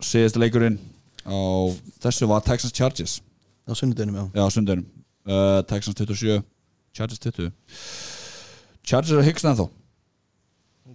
Síðasta 0.00 0.38
leikurinn 0.38 0.78
á 1.26 1.34
þessu 2.02 2.26
var 2.28 2.40
Texans 2.46 2.72
Chargers. 2.72 3.20
Á 3.66 3.74
sunnudeginum, 3.74 4.14
já. 4.32 4.42
Já, 4.42 4.50
sundarinn 4.54 4.86
uh, 5.26 5.62
Texans 5.66 5.96
27, 5.98 6.42
Chargers 6.94 7.18
20 7.18 7.50
Chargers 8.86 9.14
er 9.14 9.22
að 9.22 9.28
hyggsta 9.30 9.52
ennþá 9.52 9.68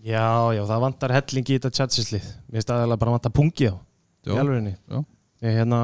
Já, 0.02 0.28
já, 0.56 0.62
það 0.66 0.84
vantar 0.86 1.14
hellingi 1.14 1.54
í 1.54 1.58
þetta 1.60 1.74
tjatsinslið 1.78 2.30
Mér 2.48 2.60
finnst 2.60 2.72
aðeins 2.74 3.02
bara 3.04 3.16
vantar 3.18 3.36
pungi 3.36 3.68
á 3.70 3.76
í 3.76 4.32
Já. 4.32 4.38
alvegni 4.40 4.76
Já. 4.78 5.04
Ég 5.42 5.58
hérna 5.60 5.82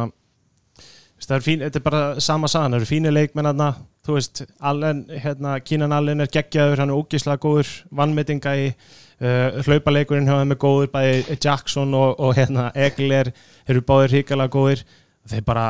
það 1.27 1.35
er 1.37 1.43
fín, 1.45 1.63
þetta 1.65 1.79
er 1.79 1.85
bara 1.85 2.01
sama 2.23 2.49
sagan 2.51 2.75
það 2.75 2.79
eru 2.81 2.89
fínir 2.89 3.15
leikmenn 3.15 3.49
aðna 3.49 3.71
þú 4.07 4.15
veist, 4.15 4.43
Allen, 4.63 5.01
hérna, 5.11 5.57
Kínan 5.65 5.95
Allen 5.95 6.23
er 6.23 6.31
geggjaður 6.31 6.83
hann 6.83 6.93
er 6.93 6.99
ógislega 7.01 7.41
góður, 7.43 7.71
vannmetinga 7.99 8.53
í 8.61 8.67
uh, 8.69 9.57
hlaupaleikurinn 9.65 10.29
hjá 10.29 10.37
þeim 10.39 10.55
er 10.55 10.61
góður 10.61 10.91
bæði 10.93 11.37
Jackson 11.43 11.97
og, 11.97 12.15
og 12.21 12.37
hérna 12.37 12.69
Egler 12.87 13.33
eru 13.67 13.83
báðir 13.83 14.15
hrikalega 14.15 14.53
góðir 14.53 14.85
þeir 15.27 15.43
bara 15.49 15.67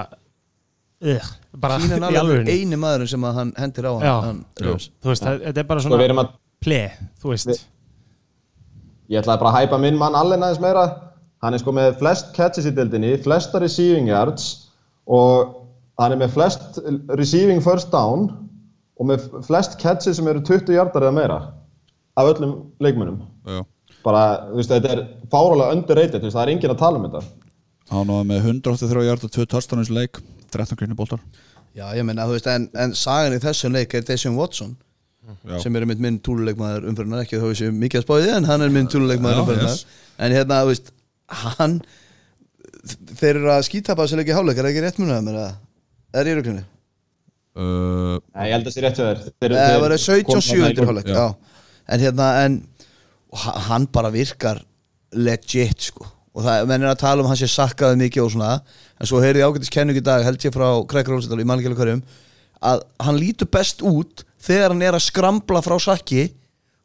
uh, 1.02 1.28
bara 1.58 1.78
Kínan 1.82 2.14
í 2.14 2.18
alveg 2.20 2.50
eini 2.50 2.78
maðurinn 2.80 3.12
sem 3.12 3.26
að 3.30 3.34
hann 3.42 3.52
hendir 3.58 3.86
á 3.90 3.94
hann, 3.94 4.06
Já. 4.08 4.16
hann. 4.26 4.40
Ravens. 4.62 4.90
þú 5.04 5.12
veist, 5.14 5.24
þetta 5.28 5.62
er 5.64 5.68
bara 5.70 5.82
Sko 5.84 5.90
við 5.90 5.94
svona 5.98 6.08
erum 6.10 6.22
að, 6.24 6.32
ple, 6.64 6.80
þú 7.22 7.34
veist 7.34 7.52
Við- 7.52 7.66
ég 9.14 9.22
ætlaði 9.22 9.40
bara 9.44 9.52
að 9.54 9.60
hæpa 9.62 9.80
minn 9.82 9.98
mann 10.00 10.16
allen 10.20 10.44
aðeins 10.44 10.60
meira. 10.64 10.86
Hann 11.44 11.54
er 11.54 11.62
sko 11.62 11.72
með 11.72 12.00
flest 12.00 12.32
catches 12.36 12.66
í 12.66 12.74
deildinni, 12.74 13.14
flesta 13.22 13.60
receiving 13.62 14.08
yards 14.10 14.48
og 15.08 15.54
hann 16.02 16.12
er 16.16 16.18
með 16.24 16.34
flest 16.34 16.80
receiving 17.20 17.62
first 17.64 17.92
down 17.94 18.26
og 18.98 19.06
með 19.12 19.28
flest 19.46 19.78
catches 19.80 20.18
sem 20.18 20.28
eru 20.28 20.42
20 20.42 20.74
yardar 20.74 21.06
eða 21.06 21.14
meira 21.14 21.38
af 22.18 22.32
öllum 22.34 22.56
leikmönnum. 22.82 23.20
Já. 23.46 23.62
Bara, 24.04 24.24
þú 24.50 24.58
veist, 24.58 24.72
þetta 24.74 24.92
er 24.96 25.04
fáralega 25.30 25.76
underrated, 25.78 26.18
þú 26.22 26.26
veist, 26.26 26.38
það 26.38 26.44
er 26.48 26.52
enginn 26.56 26.74
að 26.74 26.80
tala 26.82 26.98
um 27.00 27.06
þetta. 27.06 27.22
Hann 27.94 28.08
var 28.12 28.24
með 28.28 28.50
183 28.50 29.06
hjarta 29.08 29.30
2 29.38 29.46
touchdowns 29.54 29.92
leik 29.94 30.18
13 30.54 30.78
grunni 30.80 30.96
boltar 30.98 31.20
Já, 31.78 31.92
ég 31.94 32.04
meina, 32.08 32.26
þú 32.26 32.34
veist, 32.38 32.48
en, 32.50 32.70
en 32.74 32.94
sagan 32.98 33.36
í 33.36 33.42
þessum 33.44 33.76
leik 33.76 33.94
er 33.94 34.06
Deshaun 34.08 34.38
Watson 34.40 34.76
Já. 35.46 35.58
sem 35.60 35.76
er 35.76 35.84
minn, 35.86 36.00
minn 36.02 36.18
túluleikmaður 36.24 36.86
umfyrirnar 36.90 37.26
ekki 37.26 37.38
þó 37.42 37.50
við 37.52 37.58
séum 37.60 37.76
mikið 37.82 38.00
að 38.00 38.06
spáði 38.08 38.30
en 38.38 38.46
hann 38.48 38.64
er 38.64 38.72
minn 38.74 38.88
túluleikmaður 38.90 39.36
Já, 39.36 39.42
umfyrirnar 39.44 39.74
yes. 39.76 39.86
en 40.18 40.36
hérna, 40.38 40.62
þú 40.64 40.72
veist, 40.72 40.92
hann 41.58 41.76
þeir 43.20 43.34
eru 43.42 43.52
að 43.52 43.66
skítapa 43.68 44.06
þessu 44.08 44.20
leiki 44.22 44.36
háleik, 44.38 44.58
er 44.62 44.64
það 44.68 44.72
ekki 44.72 44.84
rétt 44.86 45.00
munið 45.02 45.18
að 45.18 45.26
mér 45.28 45.40
að 45.44 46.18
er 46.22 46.30
í 46.32 46.36
röglinni? 46.40 46.64
uh, 47.58 48.16
Nei, 48.32 48.48
ég 48.48 48.56
held 48.56 48.64
að 48.64 48.70
það 48.70 48.76
sé 48.78 48.84
rétt 48.86 49.02
þér. 49.02 49.22
Þeir- 49.28 49.56
Það 49.58 49.68
þeir 49.68 49.82
var 49.84 49.96
komu 49.98 50.00
þarna 50.00 50.02
17-7 50.08 50.58
í- 50.58 50.66
undir 50.70 50.90
háleik, 50.92 51.12
já. 51.12 51.26
en 51.94 52.06
hérna, 52.06 52.28
en 52.46 52.58
hann 53.68 53.88
bara 53.92 54.12
virkar 54.16 54.64
legit, 55.12 55.90
sko 55.92 56.08
og 56.38 56.46
það, 56.46 56.68
menn 56.70 56.86
er 56.86 56.92
að 56.94 57.02
tala 57.02 57.24
um 57.24 57.28
að 57.28 57.34
hann 57.34 57.42
sé 57.42 57.50
sakkaði 57.50 58.00
mikið 58.04 58.24
og 58.28 58.34
svona, 58.36 58.54
en 59.02 59.10
svo 59.10 59.22
heyrði 59.24 59.42
ég 59.42 59.50
ágættis 59.52 59.74
kennung 59.74 59.98
í 59.98 60.04
dag, 60.06 60.26
held 60.26 60.44
ég 60.46 60.54
frá 60.54 60.68
Craig 60.92 61.10
Rosenthal 61.10 61.42
í 61.42 61.48
mannleikjölu 61.50 61.78
hverjum, 61.80 62.04
að 62.62 62.84
hann 63.08 63.18
lítur 63.18 63.50
best 63.54 63.82
út 63.86 64.22
þegar 64.46 64.74
hann 64.76 64.86
er 64.86 64.98
að 64.98 65.08
skrambla 65.08 65.64
frá 65.66 65.76
sakki 65.82 66.28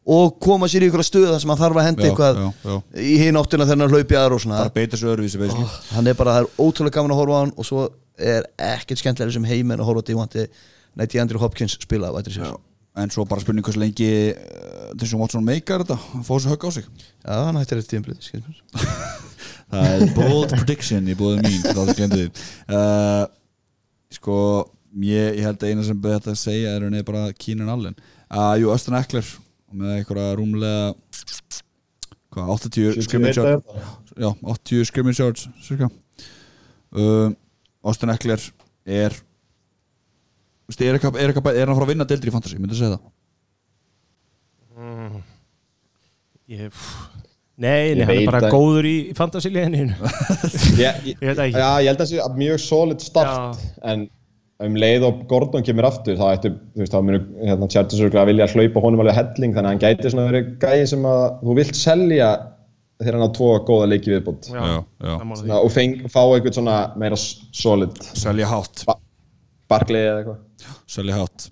og 0.02 0.38
koma 0.42 0.66
sér 0.66 0.82
í 0.82 0.88
ykkur 0.90 1.04
stöðu 1.06 1.30
þar 1.30 1.42
sem 1.44 1.52
hann 1.52 1.60
þarf 1.60 1.78
að 1.78 1.86
henda 1.86 2.02
Já, 2.02 2.08
eitthvað 2.10 2.40
já, 2.40 2.48
já. 2.66 2.76
í 2.98 3.12
hinn 3.20 3.38
áttina 3.38 3.66
þegar 3.68 3.84
hann 3.84 3.94
hlaupi 3.94 4.18
aðra 4.18 4.38
og 4.38 4.42
svona. 4.42 4.58
Bara 4.64 4.74
beita 4.74 4.98
svo 4.98 5.12
öðruvísi 5.12 5.38
basically. 5.38 5.68
hann 5.94 6.10
er 6.10 6.16
bara, 6.18 6.34
það 6.34 6.48
er 6.48 6.64
ótrúlega 6.66 6.96
gaman 6.96 7.14
að 7.14 7.20
horfa 7.22 7.36
á 7.38 7.42
hann 7.44 7.54
og 7.54 7.68
svo 7.68 7.84
er 8.32 8.48
ekkert 8.72 8.98
skemmtilega 9.02 9.36
sem 9.36 9.46
heim 9.46 9.70
en 9.70 9.82
að 9.82 9.88
horfa 9.92 10.02
á 10.02 10.08
Divanti 10.10 10.46
Nætti 10.98 11.22
Andrew 11.22 11.40
Hopkins 11.40 11.78
spila 11.78 12.10
en 12.92 13.08
svo 13.08 13.24
bara 13.24 13.40
spurning 13.40 13.64
hversu 13.64 13.80
lengi 13.80 14.08
þessum 15.00 15.22
Watson 15.22 15.46
meikar 15.46 15.80
þetta 15.84 15.96
hann 16.10 16.26
fór 16.26 16.42
svo 16.42 16.52
högg 16.52 16.66
á 16.68 16.70
sig? 16.74 16.88
Já, 17.24 17.36
hann 17.46 17.56
hættir 17.56 17.80
eftir 17.80 18.02
tímblið 18.02 19.30
það 19.72 19.94
er 19.94 20.14
bold 20.16 20.52
prediction 20.52 21.08
í 21.08 21.16
búðum 21.18 21.42
mín 21.46 21.64
þá 21.64 21.80
þú 21.80 21.96
glemdi 21.98 22.20
því. 22.20 22.46
Uh, 22.68 23.24
sko 24.12 24.36
ég, 25.00 25.38
ég 25.38 25.46
held 25.46 25.62
að 25.62 25.72
eina 25.72 25.86
sem 25.86 26.02
beði 26.02 26.18
þetta 26.18 26.34
að 26.34 26.42
segja 26.42 26.74
er 26.76 26.86
henni 26.86 27.06
bara 27.08 27.24
Keenan 27.38 27.72
Allen. 27.72 27.96
Uh, 28.28 28.54
jú, 28.60 28.70
Östan 28.74 28.98
Eckler 29.00 29.26
með 29.72 29.96
einhverja 29.96 30.36
rúmlega 30.36 30.92
hvað, 32.32 32.52
80 32.68 33.04
scrimmage 33.06 33.36
71 33.40 33.48
yards. 33.48 33.90
já, 34.16 34.28
80 34.54 34.88
scrimmage 34.88 35.20
yards 35.22 35.48
cirka. 35.64 35.88
Um, 36.92 37.36
Austin 37.82 38.12
Eckler 38.12 38.40
er 38.84 39.16
Þú 40.62 40.70
veist, 40.70 40.82
er, 40.86 40.96
eitthvað, 40.96 41.16
eitthvað, 41.20 41.56
hann 41.58 41.72
að 41.72 41.76
fara 41.76 41.84
að 41.84 41.90
vinna 41.90 42.04
deildir 42.08 42.30
í 42.30 42.32
fantasy, 42.32 42.56
myndi 42.60 42.76
að 42.76 42.78
segja 42.78 42.94
það? 42.94 43.08
Ég, 46.52 46.68
pff, 46.70 47.11
Nei, 47.60 47.92
nei, 47.92 48.00
Ég 48.00 48.08
hann 48.08 48.16
er 48.22 48.30
bara 48.30 48.48
góður 48.52 48.86
í 48.88 48.96
fantasíliðinu. 49.16 49.92
Ég, 50.80 51.02
ég, 51.04 51.18
Ég 51.20 51.28
ekki. 51.36 51.52
Já, 51.52 51.68
ég 51.84 51.90
held 51.90 52.00
að 52.00 52.02
það 52.02 52.10
sé 52.14 52.28
mjög 52.40 52.60
solid 52.64 53.04
start 53.04 53.60
en 53.92 54.06
um 54.62 54.76
leið 54.78 55.04
og 55.08 55.20
Gordon 55.30 55.64
kemur 55.66 55.88
aftur 55.88 56.16
þá 56.18 56.24
ættu, 56.36 56.52
þú 56.72 56.82
veist, 56.84 56.94
þá 56.94 57.04
munur 57.04 57.22
hérna, 57.42 57.68
Chargers 57.72 58.00
örugglega 58.00 58.22
að 58.22 58.30
vilja 58.30 58.48
hlaupa 58.52 58.82
honum 58.84 59.02
alveg 59.02 59.16
helling 59.18 59.56
þannig 59.56 59.68
að 59.68 59.72
hann 59.72 59.82
gæti 59.82 60.12
svona 60.12 60.26
verið 60.30 60.50
gæði 60.62 60.84
sem 60.92 61.06
að 61.12 61.22
þú 61.42 61.56
vilt 61.58 61.78
selja 61.80 62.28
þegar 63.02 63.18
hann 63.18 63.26
á 63.26 63.36
tvo 63.38 63.48
góða 63.66 63.88
leiki 63.90 64.12
viðbútt 64.12 64.50
Já, 64.52 64.60
Já, 64.62 64.76
já. 65.02 65.56
og 65.58 65.72
feng, 65.74 65.96
fá 66.12 66.20
eitthvað 66.28 66.58
svona 66.60 66.76
meira 67.02 67.18
solid 67.18 67.98
Selja 68.12 68.50
hátt, 68.52 68.84
ba 68.86 68.96
Barkley 69.72 70.04
eða 70.06 70.22
eitthvað. 70.22 70.78
Selja 70.94 71.18
hátt 71.18 71.48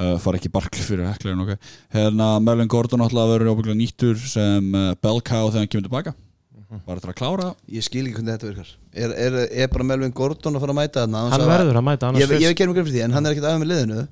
uh, 0.00 0.16
fara 0.22 0.40
ekki 0.40 0.50
barkli 0.54 0.82
fyrir 0.86 1.06
Eckler 1.12 1.36
ok. 1.44 1.52
hérna 1.94 2.30
Melvin 2.42 2.70
Gordon 2.72 3.04
alltaf 3.04 3.30
verður 3.34 3.52
óbygglega 3.54 3.78
nýttur 3.82 4.16
sem 4.18 4.72
uh, 4.74 4.90
bell 5.04 5.20
cow 5.20 5.46
þegar 5.52 5.64
hann 5.64 5.70
kemur 5.76 5.86
tilbaka. 5.90 6.16
Bara 6.86 7.02
til 7.02 7.10
að 7.10 7.16
klára. 7.18 7.48
Ég 7.74 7.82
skil 7.82 8.04
ekki 8.06 8.20
hvernig 8.20 8.36
þetta 8.36 8.46
virkar. 8.52 8.68
Er, 8.94 9.10
er, 9.26 9.36
er 9.64 9.70
bara 9.72 9.86
Melvin 9.88 10.12
Gordon 10.14 10.54
að 10.54 10.62
fara 10.62 10.74
að 10.74 10.78
mæta 10.78 11.02
þarna? 11.02 11.18
Án 11.24 11.32
Hann 11.32 11.40
þess 11.40 11.48
að- 11.50 11.54
verður 11.56 11.78
að 11.80 11.86
mæta, 11.88 12.10
Ég, 12.10 12.20
ég, 12.20 12.30
ég 12.30 12.30
fyrst- 12.46 12.58
gerum 12.60 12.74
grein 12.76 12.86
fyrir 12.86 12.94
því, 12.96 13.02
en 13.08 13.16
hann 13.16 13.26
er 13.26 13.34
ekkert 13.34 13.48
aðeins 13.50 13.62
með 13.64 13.70
liðinu. 13.72 14.04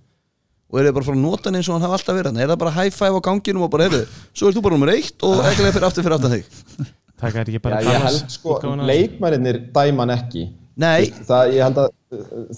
Og 0.69 0.81
er 0.81 0.89
þið 0.89 0.97
bara 0.97 1.05
að 1.05 1.09
fara 1.09 1.17
að 1.19 1.23
nota 1.23 1.49
hann 1.49 1.59
eins 1.61 1.69
og 1.71 1.77
hann 1.79 1.85
hafa 1.87 1.97
alltaf 2.01 2.17
verið 2.19 2.27
þarna? 2.33 2.43
Er 2.45 2.51
það 2.51 2.59
bara 2.65 2.73
high 2.77 2.91
five 2.99 3.15
á 3.15 3.21
ganginum 3.29 3.63
og 3.65 3.71
bara, 3.73 3.87
heyrðu, 3.87 4.03
svo 4.37 4.51
ert 4.51 4.59
þú 4.59 4.63
bara 4.67 4.75
nummer 4.77 4.91
eitt 4.93 5.25
og 5.29 5.39
ekki 5.49 5.65
fyrir 5.71 5.87
aftur 5.89 6.05
fyrir 6.09 6.17
aftan 6.19 6.35
þig? 6.35 6.51
Það 7.23 7.39
er 7.39 7.39
ekki 7.49 7.55
Já, 7.59 7.63
bara 7.65 7.79
ég 7.83 8.03
held 8.09 8.35
sko, 8.35 8.59
leikmærinir 8.91 9.57
dæma 9.75 10.05
hann 10.05 10.13
ekki 10.19 10.43
Nei, 10.79 11.09
það, 11.27 11.53
ég 11.57 11.65
held 11.67 11.81
að 11.83 11.95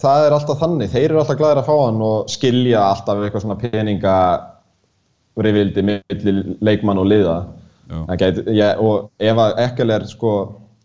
það 0.01 0.26
er 0.26 0.36
alltaf 0.36 0.60
þannig, 0.60 0.90
þeir 0.92 1.06
eru 1.09 1.20
alltaf 1.22 1.38
glæðir 1.40 1.60
að 1.62 1.68
fá 1.70 1.76
hann 1.80 2.02
og 2.05 2.30
skilja 2.30 2.82
alltaf 2.90 3.22
eitthvað 3.24 3.44
svona 3.47 3.59
peninga 3.60 4.16
rivildi 5.40 5.84
milli 5.86 6.34
leikmann 6.60 7.01
og 7.01 7.09
liða. 7.09 7.36
Það 7.90 8.18
gæti, 8.20 8.44
ég, 8.55 8.82
og 8.84 9.09
ef 9.18 9.40
að 9.42 9.62
Ekkel 9.64 9.94
er 9.97 10.05
sko 10.06 10.34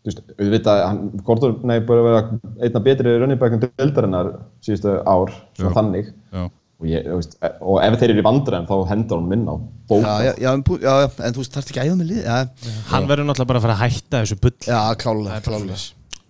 þú 0.06 0.12
veist, 0.12 0.22
auðvitað, 0.38 0.84
hann, 0.86 1.02
Gordon 1.26 1.57
nei, 1.66 1.80
búið 1.86 2.02
að 2.02 2.07
vera 2.10 2.22
einna 2.66 2.82
betri 2.86 3.16
runningbækjum 3.22 3.64
til 3.64 3.72
vildarinnar 3.82 4.32
síðustu 4.66 4.94
ár, 5.02 5.34
svona 5.57 5.74
þannig. 5.76 6.12
Já, 6.32 6.45
og, 6.45 6.88
ég, 6.90 7.10
veist, 7.10 7.38
og 7.60 7.80
ef 7.82 7.98
þeir 8.02 8.14
eru 8.14 8.24
í 8.24 8.28
vandræðum 8.30 8.70
þá 8.70 8.76
hendur 8.91 9.22
hann 9.22 9.30
minn 9.34 9.45
á 9.49 9.56
bók 9.90 10.06
já, 10.06 10.16
já, 10.26 10.34
já, 10.45 10.49
en, 10.53 11.36
þú 11.36 11.44
veist, 11.44 11.53
þarf 11.57 11.72
ekki 11.74 11.84
að 11.84 11.91
æfa 11.91 11.99
með 12.02 12.12
lið? 12.12 12.24
Já, 12.26 12.74
Hann 12.91 13.12
verður 13.12 13.30
náttúrulega 13.30 13.52
bara 13.52 13.62
að 13.62 13.68
fara 13.68 13.78
að 13.78 13.84
hætta 13.86 14.24
þessu 14.24 14.41
bull. 14.45 14.56
Já 14.66 14.82
klálega, 15.02 15.41
klálega 15.45 15.80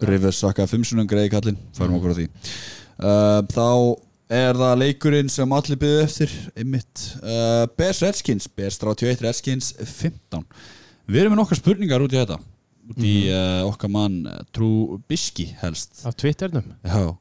Rivers 0.04 0.42
sakka 0.44 0.66
5 0.68 0.90
sunum 0.92 1.08
greiði 1.08 1.32
kallinn 1.32 1.60
Færum 1.78 1.96
okkur 2.00 2.12
á 2.12 2.18
því. 2.18 2.26
Uh, 2.96 3.40
Þá 3.52 3.68
er 4.36 4.58
það 4.58 4.80
leikurinn 4.82 5.30
sem 5.30 5.52
allir 5.56 5.80
byggðu 5.80 6.02
eftir 6.04 6.34
einmitt 6.58 7.04
uh, 7.22 7.66
Bears 7.78 8.02
Redskins. 8.04 8.48
Bears 8.50 8.80
31 8.82 9.22
Redskins 9.24 9.72
15 9.80 10.44
Við 11.06 11.22
erum 11.22 11.36
með 11.36 11.44
nokkar 11.44 11.60
spurningar 11.60 12.02
út 12.02 12.16
í 12.16 12.18
þetta. 12.18 12.40
Út 12.90 13.04
í 13.06 13.14
uh, 13.30 13.62
okkar 13.70 13.92
mann 13.94 14.24
uh, 14.30 14.40
Trú 14.54 14.98
Biski 15.10 15.48
helst. 15.62 16.02
Af 16.06 16.18
Twitternum? 16.18 16.74
Já. 16.86 17.14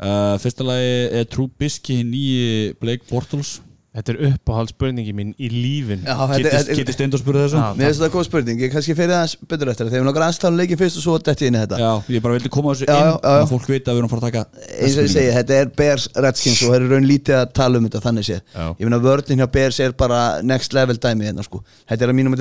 Uh, 0.00 0.36
Fyrsta 0.40 0.64
lagi 0.64 0.92
er 1.20 1.26
Trú 1.28 1.48
Biski 1.60 2.00
nýji 2.08 2.74
Blake 2.80 3.08
Bortles 3.08 3.58
Þetta 3.90 4.12
er 4.12 4.18
uppáhald 4.28 4.70
spurningi 4.70 5.10
mín 5.18 5.32
í 5.34 5.48
lífin 5.50 6.04
Já, 6.06 6.14
þetta 6.30 6.46
er- 6.46 6.62
Getið 6.62 6.78
Geti 6.78 6.94
Steindor 6.94 7.18
spurði 7.18 7.40
þessu? 7.48 7.58
Mér 7.74 7.90
finnst 7.90 7.98
þetta 8.00 8.14
góð 8.14 8.24
spurning, 8.28 8.56
ég 8.62 8.70
kannski 8.70 8.94
fyrir 8.94 9.10
aðeins 9.16 9.34
betur 9.50 9.66
eftir 9.72 9.82
það, 9.86 9.90
þegar 9.90 10.02
við 10.04 10.06
langar 10.06 10.22
aðeins 10.26 10.38
tala 10.38 10.52
um 10.54 10.58
leikin 10.60 10.78
fyrst 10.78 10.98
og 11.00 11.02
svo 11.02 11.14
detti 11.18 11.46
inn 11.50 11.56
í 11.58 11.60
þetta. 11.64 11.76
Já, 11.82 11.90
ég 12.14 12.22
bara 12.22 12.34
vildi 12.36 12.50
koma 12.54 12.70
þessu 12.70 12.86
Já, 12.86 12.94
inn 12.94 13.02
já, 13.02 13.10
já, 13.10 13.18
já. 13.18 13.26
að 13.42 13.50
fólk 13.50 13.66
vita 13.66 13.90
að 13.90 13.94
við 13.94 13.98
erum 13.98 14.06
að 14.06 14.14
fara 14.14 14.22
að 14.22 14.30
taka 14.30 14.46
eins 14.78 14.94
og 14.94 15.02
ég 15.02 15.10
segi, 15.10 15.34
þetta 15.40 15.52
er 15.58 15.66
Bears 15.80 16.04
Redskins 16.14 16.62
og 16.62 16.70
það 16.70 16.78
er 16.78 16.86
í 16.86 16.88
raun 16.94 17.10
lítið 17.10 17.34
að 17.40 17.46
tala 17.58 17.74
um 17.80 17.84
þetta 17.88 18.00
þannig 18.06 18.24
séð. 18.30 18.40
Já. 18.54 18.66
ég 18.78 18.84
meina 18.86 19.02
vörðin 19.02 19.42
hjá 19.42 19.48
Bears 19.50 19.74
er 19.80 19.90
bara 19.98 20.20
next 20.46 20.70
level 20.72 20.94
dæmi 20.94 21.26
hérna 21.26 21.42
sko. 21.42 21.58
Þetta 21.90 22.02
er 22.06 22.10
að 22.10 22.14
mínum 22.14 22.30
að 22.30 22.38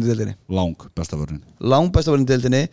í 0.00 0.08
deildinni. 0.08 0.32
Lang 0.48 0.80
besta 0.96 1.20
vörðin 1.20 1.44
í 2.24 2.24
deildinni 2.24 2.72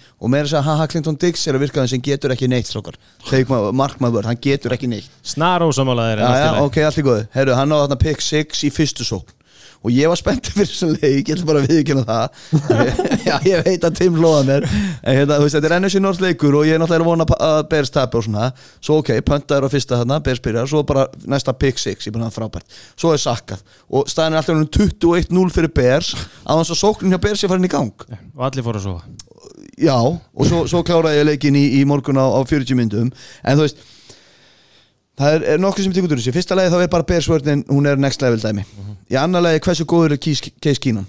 þarna 7.97 8.03
pick 8.03 8.21
6 8.21 8.67
í 8.67 8.71
fyrstu 8.73 9.05
sókn. 9.07 9.33
Og 9.85 9.91
ég 9.93 10.09
var 10.09 10.17
spenntið 10.17 10.55
fyrir 10.57 10.69
þessum 10.71 10.89
leik, 10.97 11.27
ég 11.29 11.35
ætla 11.35 11.45
bara 11.47 11.59
að 11.61 11.67
viðkynna 11.69 12.03
það. 12.07 12.37
Já, 13.27 13.35
ég 13.45 13.61
veit 13.63 13.83
að 13.85 13.97
Tim 13.99 14.15
loða 14.19 14.39
mér. 14.47 14.65
En 15.05 15.17
hérna, 15.19 15.37
þú 15.37 15.45
veist, 15.45 15.55
þetta 15.55 15.67
er 15.69 15.75
ennum 15.75 15.91
sér 15.93 16.01
norð 16.01 16.23
leikur 16.25 16.57
og 16.57 16.65
ég 16.65 16.75
er 16.75 16.81
náttúrulega 16.81 17.05
að 17.05 17.11
vona 17.11 17.27
að 17.45 17.59
Bears 17.69 17.93
tapi 17.93 18.17
og 18.17 18.25
svona. 18.25 18.47
Svo 18.81 18.97
ok, 19.03 19.11
pöntaður 19.27 19.69
á 19.69 19.73
fyrsta 19.75 19.99
þarna, 20.01 20.17
Bears 20.25 20.41
byrjar 20.43 20.71
svo 20.71 20.81
bara 20.89 21.05
næsta 21.29 21.53
pick 21.61 21.77
6, 21.79 22.09
ég 22.09 22.15
búin 22.15 22.25
að 22.25 22.33
það 22.33 22.39
frábært. 22.41 22.79
Svo 22.97 23.13
er 23.13 23.21
sakkað. 23.21 23.61
Og 23.93 24.09
staðin 24.11 24.35
er 24.35 24.41
alltaf 24.41 24.57
um 24.57 24.65
21-0 24.65 25.53
fyrir 25.59 25.73
Bears 25.77 26.15
á 26.41 26.57
þess 26.57 26.73
að 26.73 26.81
sóknin 26.81 27.13
hjá 27.13 27.21
Bears 27.27 27.45
er 27.45 27.53
farin 27.53 27.69
í 27.69 27.71
gang. 27.71 28.07
Og 28.33 28.47
allir 28.49 28.65
fóru 28.65 28.81
að 28.81 28.89
sofa. 28.89 29.05
Já, 29.77 29.93
og 30.01 30.49
svo, 30.49 30.65
svo 30.65 30.81
kláraði 30.83 31.21
ég 31.21 31.29
leikin 31.29 31.55
í, 31.55 31.67
í 31.77 31.85
morgun 31.87 32.17
á, 32.17 32.25
á 32.25 32.41
40 32.41 32.73
myndum 32.79 33.13
en 33.13 33.59
þú 33.59 33.67
veist 33.67 33.85
það 35.17 35.37
er, 35.37 35.45
er 35.53 35.61
nokkuð 35.61 35.87
sem 35.87 35.95
tekur 35.95 36.13
úr 36.15 36.21
þessu. 36.21 36.33
Fyrsta 36.35 36.57
lagi 36.57 36.73
þá 36.73 36.81
er 36.83 36.91
bara 36.93 37.07
Bearsvörnin, 37.11 37.63
hún 37.71 37.89
er 37.89 38.01
next 38.01 38.23
level 38.23 38.41
dæmi. 38.41 38.65
Í 39.11 39.17
annar 39.19 39.45
lagi 39.45 39.63
hversu 39.65 39.87
góður 39.89 40.17
er 40.17 40.21
Case 40.23 40.81
Keenan? 40.83 41.07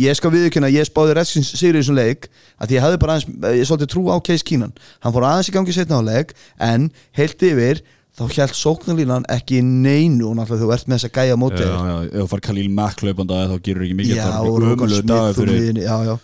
Ég 0.00 0.16
skal 0.16 0.32
viðkynna, 0.32 0.70
ég 0.72 0.86
spáði 0.88 1.18
Redskins 1.18 1.50
sigur 1.52 1.76
í 1.76 1.82
þessum 1.82 1.98
leik 1.98 2.30
að 2.62 2.78
ég 2.78 2.84
hafði 2.84 3.00
bara 3.02 3.18
aðeins, 3.18 3.42
ég 3.58 3.66
svolítið 3.68 3.90
trú 3.92 4.06
á 4.08 4.16
Case 4.24 4.46
Keenan. 4.48 4.72
Hann 5.04 5.12
fór 5.12 5.26
aðeins 5.28 5.50
í 5.50 5.56
gangi 5.56 5.74
setna 5.76 6.00
á 6.00 6.02
leik 6.06 6.32
en 6.56 6.88
heilt 7.18 7.44
yfir 7.44 7.82
þá 8.16 8.24
held 8.38 8.56
sóknarlínan 8.56 9.28
ekki 9.32 9.60
neinu. 9.60 10.30
Og 10.30 10.38
náttúrulega 10.38 10.64
þú 10.64 10.72
ert 10.78 10.88
með 10.88 11.02
þessa 11.02 11.12
gæja 11.12 11.34
Já, 11.34 11.40
móti 11.44 11.60
já, 11.66 11.76
ef 12.08 12.18
þú 12.22 12.26
far 12.32 12.44
Khalil 12.48 12.72
Mack 12.72 13.04
hlaupanda 13.04 13.44
þá 13.52 13.56
gerur 13.68 13.84
ekki 13.84 13.98
mikið. 14.00 14.16
Já, 14.16 14.28
og 14.40 14.58
ömurlegur 14.62 14.96
Smith 14.96 15.40
fyrir 15.42 15.58
liðinni, 15.58 15.84
já, 15.84 15.96
já 16.08 16.14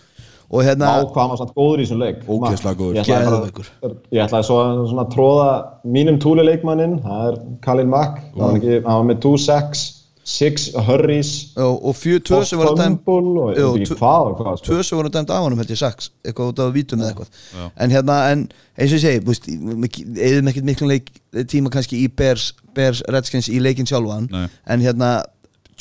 og 0.51 0.63
hérna, 0.65 0.85
hann 1.15 1.29
var 1.29 1.37
samt 1.37 1.53
góður 1.55 1.79
í 1.79 1.85
þessum 1.85 1.99
leik 2.01 2.23
Ógeðslega 2.27 2.75
góður. 2.79 2.95
Ég 2.95 3.03
ætlaði 3.05 3.25
bara- 3.25 3.39
Geðveikur. 3.39 3.67
Ég 4.11 4.23
ætlaði 4.25 4.47
svo 4.49 4.57
að 4.63 4.81
svona 4.89 5.05
að 5.05 5.13
tróða 5.13 5.49
mínum 5.85 6.17
túli 6.19 6.43
leikmanninn 6.47 6.99
Það 7.03 7.27
er 7.29 7.39
Kalin 7.61 7.89
Mack 7.89 8.17
Hann 8.33 8.41
var 8.41 8.57
ekki- 8.59 8.83
hann 8.85 8.97
var 9.07 9.15
með 9.15 9.21
2 9.21 9.37
sacks 9.37 9.95
6 10.29 10.75
hurries 10.85 11.29
og, 11.57 11.85
og 11.89 11.95
fjö 11.97 12.19
tvö 12.21 12.43
sem 12.45 12.59
var 12.59 12.67
að 12.69 12.77
dæm 12.83 12.97
fumble 13.05 13.41
og 13.41 13.49
ég 13.55 13.57
Jú, 13.63 13.69
veit 13.73 13.81
ekki 13.81 13.87
tvö- 13.93 13.97
hvað 13.97 14.27
og 14.29 14.35
hvað 14.37 14.57
sko. 14.59 14.65
tvö 14.67 14.83
sem 14.85 14.97
voru 14.99 15.09
dæmt 15.09 15.29
af 15.33 15.41
honum 15.41 15.57
held 15.57 15.69
ég 15.73 15.77
saks 15.79 16.09
eitthvað 16.23 16.51
út 16.51 16.59
af 16.59 16.73
vítum 16.75 16.99
eða 17.01 17.09
eitthvað 17.09 17.71
en 17.77 17.89
hérna, 17.89 18.17
en 18.31 18.43
eins 18.77 18.91
og 18.93 18.99
ég 18.99 19.01
segi 19.01 19.23
búst, 19.25 19.47
eðum 19.49 20.47
ekkert 20.51 20.67
miklu 20.69 20.87
leik, 20.87 21.09
tíma 21.49 21.71
kannski 21.73 22.03
í 22.05 22.11
Bears, 22.15 22.53
Bears 22.75 23.01
Redskins 23.09 23.49
í 23.49 23.57
leikin 23.59 23.85
sjálfan 23.89 24.29
Nei. 24.29 24.47
en 24.67 24.81
hérna, 24.81 25.23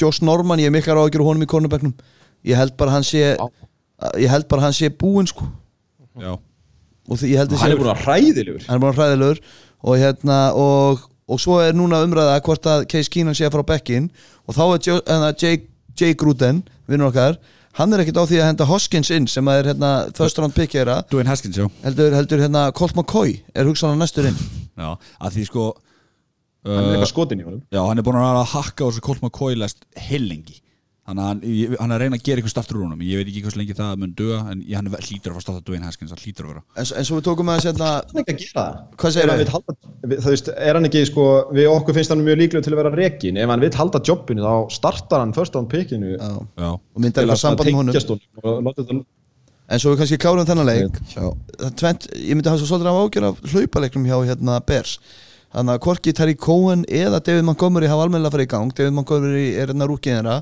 Josh 0.00 0.22
Norman 0.22 0.58
ég 0.58 0.66
er 0.66 0.70
miklar 0.70 0.96
ágjör 0.96 1.24
honum 1.28 1.42
í 1.44 1.46
kornubæknum 1.46 1.92
ég 2.46 2.56
held 2.56 2.74
bara 2.78 2.90
hann 2.96 3.02
sé 3.04 3.36
ég 4.18 4.30
held 4.30 4.48
bara 4.50 4.68
hann 4.68 4.76
sé 4.76 4.90
búinn 4.94 5.28
sko. 5.30 5.48
Já, 6.18 6.34
og 7.08 7.20
því 7.20 7.32
ég 7.32 7.42
held 7.42 7.54
að 7.54 7.62
Hann 7.62 7.74
er 7.74 7.80
búin 7.80 7.92
að 7.92 8.02
hræðilegur. 8.04 8.64
Hann 8.68 8.78
er 8.78 8.84
bara 8.84 8.96
hræðilegur. 8.98 9.42
Og 9.78 10.00
hérna 10.00 10.38
og, 10.58 11.04
og 11.30 11.40
svo 11.42 11.60
er 11.62 11.76
núna 11.76 12.02
umræða 12.06 12.40
hvort 12.46 12.66
að 12.66 12.88
Case 12.90 13.12
Keenan 13.12 13.36
sé 13.38 13.46
að 13.46 13.54
fara 13.54 13.66
á 13.66 13.70
bekkin 13.74 14.10
og 14.48 14.56
þá 14.56 14.64
er 14.64 14.82
hérna, 14.88 15.30
Jay, 15.38 15.62
Jay 15.98 16.16
Gruden 16.18 16.64
vinnur 16.88 17.12
okkar, 17.12 17.38
hann 17.78 17.94
er 17.94 18.02
ekkert 18.02 18.18
á 18.18 18.24
því 18.26 18.40
að 18.40 18.48
henda 18.48 18.68
Hoskins 18.68 19.10
inn 19.14 19.28
sem 19.30 19.50
að 19.50 19.60
er 19.60 19.70
hérna 19.72 19.90
Haskins, 21.28 21.58
já. 21.60 21.68
Heldur, 21.84 22.16
heldur 22.16 22.42
hérna 22.42 22.68
Colt 22.74 22.96
McCoy 22.96 23.36
er 23.54 23.68
hugsanlega 23.68 24.02
næstur 24.02 24.30
inn. 24.30 24.40
Já, 24.78 24.96
að 25.20 25.36
því 25.36 25.50
sko 25.50 25.68
Hann 26.66 26.74
er 26.74 26.88
uh, 26.88 26.94
eitthvað 26.96 27.12
skotin 27.12 27.40
í 27.40 27.44
honum. 27.46 27.60
Já, 27.70 27.80
hann 27.86 28.00
er 28.00 28.04
búin 28.04 28.18
að 28.18 28.40
að 28.40 28.50
hakka 28.50 28.82
á 28.82 28.88
þessu 28.90 29.04
Colt 29.06 29.22
McCoy 29.22 29.54
lest 29.56 29.84
heilengi 30.08 30.58
Þannig 31.08 31.24
að 31.24 31.28
hann, 31.28 31.76
hann 31.80 31.92
er 31.92 31.94
að 31.96 32.02
reyna 32.04 32.16
að 32.18 32.24
gera 32.28 32.40
eitthvað 32.42 32.52
staftur 32.52 32.76
úr 32.78 32.82
honum. 32.84 33.00
Ég 33.08 33.16
veit 33.22 33.28
ekki 33.30 33.40
hversu 33.46 33.58
lengi 33.62 33.76
það 33.78 33.92
mun 34.02 34.10
duga 34.18 34.38
En 34.52 34.58
ég, 34.60 34.74
hann 34.76 34.90
hlýtur 34.92 35.32
að 35.32 35.38
fara 35.38 35.40
að 35.40 35.44
starta 35.46 35.62
Dwayne 35.64 35.86
Haskins 35.88 36.12
Það 36.12 36.24
hlýtur 36.26 36.44
að 36.44 36.50
vera. 36.52 36.62
En, 36.76 36.88
en 37.00 37.06
svo 37.08 37.16
við 37.16 37.24
tókum 37.28 37.48
að 37.54 37.62
hérna 37.64 37.88
Hann 37.94 38.20
er 38.20 38.24
ekki 38.24 38.34
að 38.34 38.42
gera 38.42 38.64
það. 38.66 38.82
Hvað 39.00 39.16
hann 39.30 39.40
vill 39.40 39.52
halda- 39.54 39.76
við- 40.12 40.20
Það 40.26 40.34
veist, 40.34 40.50
er 40.68 40.78
hann 40.78 40.88
ekki 40.90 41.04
sko 41.08 41.24
Við 41.56 41.68
okkur 41.72 41.96
finnst 41.96 42.12
hann 42.12 42.24
mjög 42.26 42.38
líklega 42.42 42.66
til 42.68 42.74
að 42.74 42.80
vera 42.82 42.92
rekin 42.98 43.40
Ef 43.40 43.52
hann 43.54 43.64
vill 43.64 43.72
halda 43.80 44.02
jobbinu 44.10 44.44
þá 44.44 44.52
startar 44.76 45.24
hann 45.24 45.32
first 45.38 45.56
round 45.56 45.70
pickinu. 45.72 46.12
Já, 46.18 46.28
Já, 46.60 46.68
og 46.76 47.00
myndar 47.00 47.24
eitthvað 47.24 47.40
samband 47.40 47.72
með 47.72 47.80
honum. 47.80 49.00
en 49.68 49.80
svo 49.82 49.92
við 49.92 49.98
kannski 50.00 50.16
klárum 50.20 50.46
þennan 50.48 50.68
leik. 50.68 51.00
Já, 51.12 51.24
það 51.60 51.72
tvent, 51.80 52.06
ég 52.16 52.36
myndi 52.36 52.48
hafa 52.48 52.60
svo 52.62 52.68
svolítið 52.70 52.88
af 52.88 53.00
ágjör 53.04 53.26
af 53.28 53.40
hlaupaleiknum 53.52 54.06
hjá 54.08 54.16
hérna 54.30 54.54
þannig 55.52 55.74
að 55.74 55.82
Korki 55.84 56.12
Terry 56.16 56.34
Cohen 56.36 56.84
eða 56.88 57.20
David 57.24 57.44
Montgomery 57.48 57.88
hafa 57.88 58.04
almennilega 58.06 58.32
farið 58.34 58.48
í 58.48 58.52
gang. 58.52 58.72
David 58.76 58.92
Montgomery 58.96 59.44
er 59.56 59.70
hérna 59.72 59.88
rúkiðina 59.88 60.38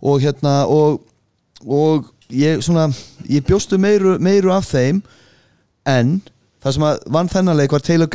og 0.00 0.20
hérna 0.24 0.64
og, 0.70 1.00
og 1.66 2.10
ég 2.32 2.62
svona 2.64 2.88
ég 3.28 3.44
bjóstu 3.46 3.78
meiru, 3.80 4.16
meiru 4.22 4.52
af 4.54 4.68
þeim 4.70 5.02
en 5.88 6.18
það 6.60 6.76
sem 6.76 6.84
að 6.86 6.98
vann 7.16 7.30
þennan 7.32 7.56
leik 7.56 7.72
var 7.72 7.84
Taylor, 7.84 8.10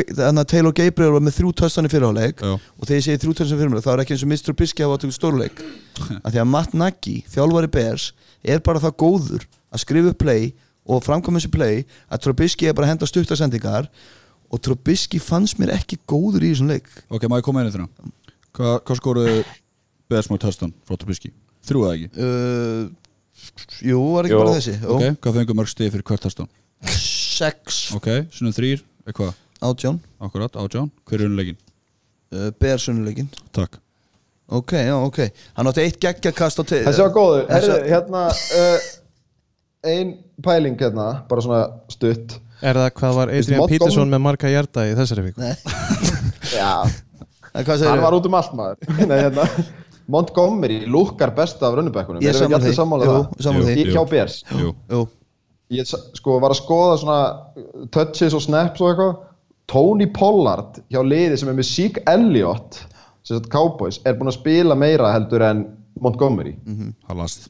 Taylor 0.46 0.76
Gabriel 0.78 1.16
var 1.16 1.24
með 1.26 1.40
þrjú 1.40 1.54
töstan 1.62 1.88
í 1.88 1.92
fyrirháleik 1.92 2.44
og 2.46 2.84
þegar 2.86 3.00
ég 3.00 3.08
segi 3.08 3.24
þrjú 3.24 3.38
töstan 3.40 3.58
í 3.58 3.62
fyrirháleik 3.62 3.88
þá 3.88 3.94
er 3.96 4.04
ekki 4.04 4.16
eins 4.16 4.26
og 4.26 4.32
Mr. 4.32 4.58
Biski 4.60 4.86
hafa 4.86 5.00
átöku 5.00 5.16
stórleik 5.18 5.64
að 6.22 6.30
því 6.36 6.44
að 6.44 6.52
Matt 6.54 6.78
Nagy, 6.78 7.16
þjálfari 7.34 7.72
Bears 7.74 8.12
er 8.46 8.62
bara 8.66 8.84
það 8.84 8.98
góður 9.02 9.48
að 9.74 9.84
skrifa 9.84 10.14
upp 10.14 10.22
play 10.22 10.54
og 10.86 11.02
framkvæma 11.06 11.42
þessu 11.42 11.54
play 11.54 11.82
að 12.14 12.22
Trubisky 12.26 12.70
er 12.70 12.78
bara 12.78 12.90
að 12.90 12.96
henda 12.96 13.10
stuttasendingar 13.10 13.90
og 14.54 14.62
Trubisky 14.62 15.20
fannst 15.22 15.58
mér 15.62 15.74
ekki 15.80 15.98
góður 16.08 16.46
í 16.46 16.52
þessum 16.54 16.70
leik. 16.70 16.92
Ok, 17.10 17.26
má 17.26 17.40
ég 17.40 17.48
koma 17.48 17.66
í 17.66 17.74
þrjá 17.74 17.88
Hvað, 18.56 18.76
hvað 18.88 19.00
skoruðu 19.02 19.40
Beðsmóð 20.12 20.44
Töstan 20.46 20.76
frá 20.86 21.00
Trubisky? 21.02 21.34
Þrjú 21.66 21.84
eða 21.86 21.96
ekki? 21.96 22.10
uh, 22.22 22.84
Jú, 23.86 24.00
var 24.16 24.28
ekki 24.28 24.34
Jú. 24.36 24.42
bara 24.42 24.56
þessi. 24.58 24.74
Jú. 24.82 24.90
Ok, 24.96 25.06
hvað 25.24 25.38
fengum 25.40 25.60
mörg 25.62 25.70
stið 25.72 25.92
fyrir 25.96 26.06
hvert 26.10 26.24
Töstan? 26.26 26.50
Sex. 26.92 27.80
Ok, 27.98 28.10
sunnum 28.36 28.54
þrýr, 28.56 28.84
eitthvað 29.08 29.34
átján. 29.66 30.00
Akkurat, 30.24 30.56
átján, 30.62 30.92
hver 31.08 31.22
er 31.24 31.30
unnlegin? 31.30 31.58
uh, 32.36 32.50
Bearsunnuleikin 32.60 33.30
Takk. 33.56 33.78
Ok, 34.52 34.72
já, 34.78 34.94
ok. 34.94 35.20
Hann 35.58 35.68
átti 35.72 35.82
eitt 35.86 36.00
geggjakast 36.04 36.60
á 36.62 36.64
te- 36.68 36.84
Þessi 36.86 37.02
var 37.02 37.14
góður, 37.16 37.46
Þessi- 37.50 37.88
hérna 37.90 38.26
uh, 38.30 38.90
Ein 39.86 40.12
pæling 40.46 40.78
hérna 40.78 41.08
Bara 41.30 41.42
svona 41.46 41.62
stutt. 41.90 42.36
Er 42.62 42.78
það 42.78 42.92
hvað 43.00 43.16
var 43.20 43.32
Adrian 43.34 43.68
Peterson 43.70 44.10
með 44.14 44.22
marga 44.26 44.50
hjarta 44.52 44.86
í 44.90 44.94
þessari 44.98 45.26
viku? 45.28 45.42
Nei, 45.42 45.56
Já, 46.56 46.86
hann 47.56 48.04
var 48.06 48.16
út 48.18 48.26
um 48.30 48.38
allt 48.38 48.54
maður. 48.58 48.78
Nei, 49.10 49.18
hérna 49.22 49.46
Montgomery 50.08 50.84
lúkar 50.86 51.32
best 51.36 51.62
af 51.66 51.74
runnubekkunum 51.78 52.22
Ég 52.22 52.34
sammála 52.38 52.58
allir 52.62 52.74
því. 53.66 53.86
Í- 53.86 53.94
Hjá 53.94 54.04
Jú, 54.62 54.74
Ég 55.74 55.88
sko 55.90 56.36
var 56.44 56.54
að 56.54 56.60
skoða 56.62 56.98
svona 57.02 57.20
uh, 57.58 57.88
touches 57.92 58.36
og 58.38 58.44
snaps 58.46 58.82
og 58.82 58.92
eitthvað. 58.92 59.16
Tony 59.68 60.06
Pollard 60.14 60.76
hjá 60.94 61.02
liði 61.02 61.40
sem 61.42 61.50
er 61.50 61.56
með 61.58 61.66
Zeke 61.72 62.04
Elliott 62.12 62.78
sem 63.26 63.40
sagt 63.40 63.50
Cowboys 63.50 63.98
er 64.06 64.14
búinn 64.20 64.30
að 64.30 64.36
spila 64.38 64.76
meira 64.78 65.10
heldur 65.16 65.42
en 65.42 65.64
Montgomery. 66.02 66.54
Það 67.08 67.18
last. 67.18 67.48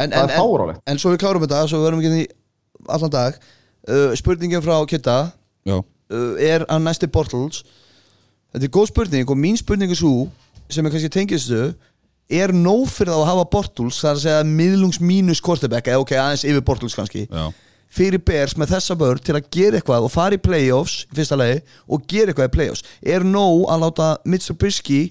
En, 0.00 0.08
Það 0.08 0.22
er 0.22 0.38
fáránlegt. 0.38 0.80
en 0.88 0.98
svo 1.02 1.10
við 1.12 1.20
klárum 1.20 1.42
þetta 1.44 1.66
Svo 1.68 1.82
við 1.82 1.84
verðum 1.90 2.00
ekki 2.00 2.22
í 2.22 2.28
allan 2.96 3.12
dag. 3.12 3.36
Uh, 3.84 4.14
Spurningin 4.16 4.62
frá 4.64 4.78
Kitta. 4.88 5.18
Uh, 5.68 5.82
Er 6.40 6.64
hann 6.70 6.84
næsti 6.88 7.06
Bortles? 7.12 7.60
Þetta 8.52 8.64
er 8.68 8.72
góð 8.72 8.88
spurning 8.88 9.28
og 9.32 9.36
mín 9.40 9.56
spurning 9.60 9.92
er 9.92 9.96
svo 10.00 10.28
sem 10.70 10.86
er 10.86 10.94
kannski 10.94 11.12
tengistu 11.12 11.64
er 12.32 12.54
nóg 12.54 12.86
fyrir 12.92 13.12
þá 13.12 13.18
að 13.18 13.28
hafa 13.32 13.48
Bortles 13.52 14.00
það 14.00 14.10
er 14.10 14.16
að 14.16 14.24
segja 14.24 14.48
miðlungs 14.48 15.00
mínus 15.02 15.42
quarterback 15.44 15.90
eða 15.90 16.04
ok, 16.04 16.16
aðeins 16.16 16.46
yfir 16.48 16.64
Bortles 16.64 16.96
kannski 16.96 17.26
já, 17.26 17.44
fyrir 17.92 18.22
Bears 18.24 18.56
með 18.56 18.76
þessa 18.76 18.96
börn 18.98 19.22
til 19.22 19.36
að 19.36 19.48
gera 19.52 19.78
eitthvað 19.78 20.06
og 20.06 20.12
fara 20.14 20.38
í 20.38 20.42
playoffs 20.42 21.02
í 21.10 21.18
fyrsta 21.18 21.38
lagi 21.38 21.60
og 21.86 22.06
gera 22.08 22.32
eitthvað 22.32 22.48
í 22.48 22.54
playoffs. 22.56 22.84
Er 23.04 23.26
nóg 23.26 23.66
að 23.72 23.82
láta 23.84 24.12
Mitch 24.24 24.48
Trubisky 24.48 25.02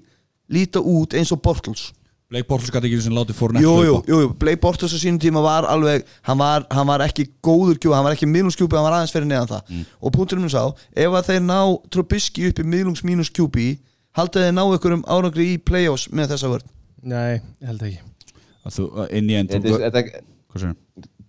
líta 0.52 0.82
út 0.82 1.14
eins 1.18 1.34
og 1.36 1.44
Bortles 1.46 1.92
Blake 2.32 2.48
Bortles 2.48 2.72
gæti 2.72 2.88
ekki 2.88 3.04
sem 3.04 3.16
látið 3.16 3.36
fór 3.36 3.54
Jú, 3.60 3.72
jú, 3.84 3.96
jú, 4.08 4.18
jú, 4.24 4.28
Blake 4.40 4.62
Bortles 4.64 4.96
á 4.96 4.98
sínum 4.98 5.20
tíma 5.20 5.44
var 5.44 5.68
alveg, 5.68 6.06
hann 6.24 6.40
var, 6.40 6.64
hann 6.72 6.88
var 6.88 7.04
ekki 7.04 7.26
góður 7.44 7.76
kjúpi, 7.76 7.92
hann 7.92 8.06
var 8.08 8.16
ekki 8.16 8.30
miðlungskjúpi, 8.32 8.78
hann 8.78 8.88
var 8.88 8.96
aðeins 8.98 9.12
fyrir 9.12 9.28
neðan 9.28 9.50
það. 9.50 9.66
Mm. 9.68 9.82
og 10.00 10.14
punkturinn 10.16 10.46
minn 10.46 10.54
sá, 10.54 10.64
ef 10.96 11.18
að 11.20 11.28
þeir 11.28 11.42
ná 11.44 11.60
Trubisky 11.92 12.48
upp 12.48 12.62
í 12.64 12.68
miðlungs 12.72 13.04
mínus 13.04 13.32
kjúpi 13.36 13.68
haldið 14.18 14.48
þeir 14.48 14.56
ná 14.58 14.64
einhverjum 14.66 15.06
árangri 15.08 15.48
í 15.54 15.58
play-offs 15.62 16.10
með 16.12 16.34
þessa 16.36 16.52
vörn? 16.52 16.68
Nei, 17.02 17.40
ég 17.62 17.72
held 17.72 17.88
ekki. 17.88 18.04
Þú, 18.72 18.88
inn 19.18 19.32
í 19.32 19.38
segir? 20.62 20.78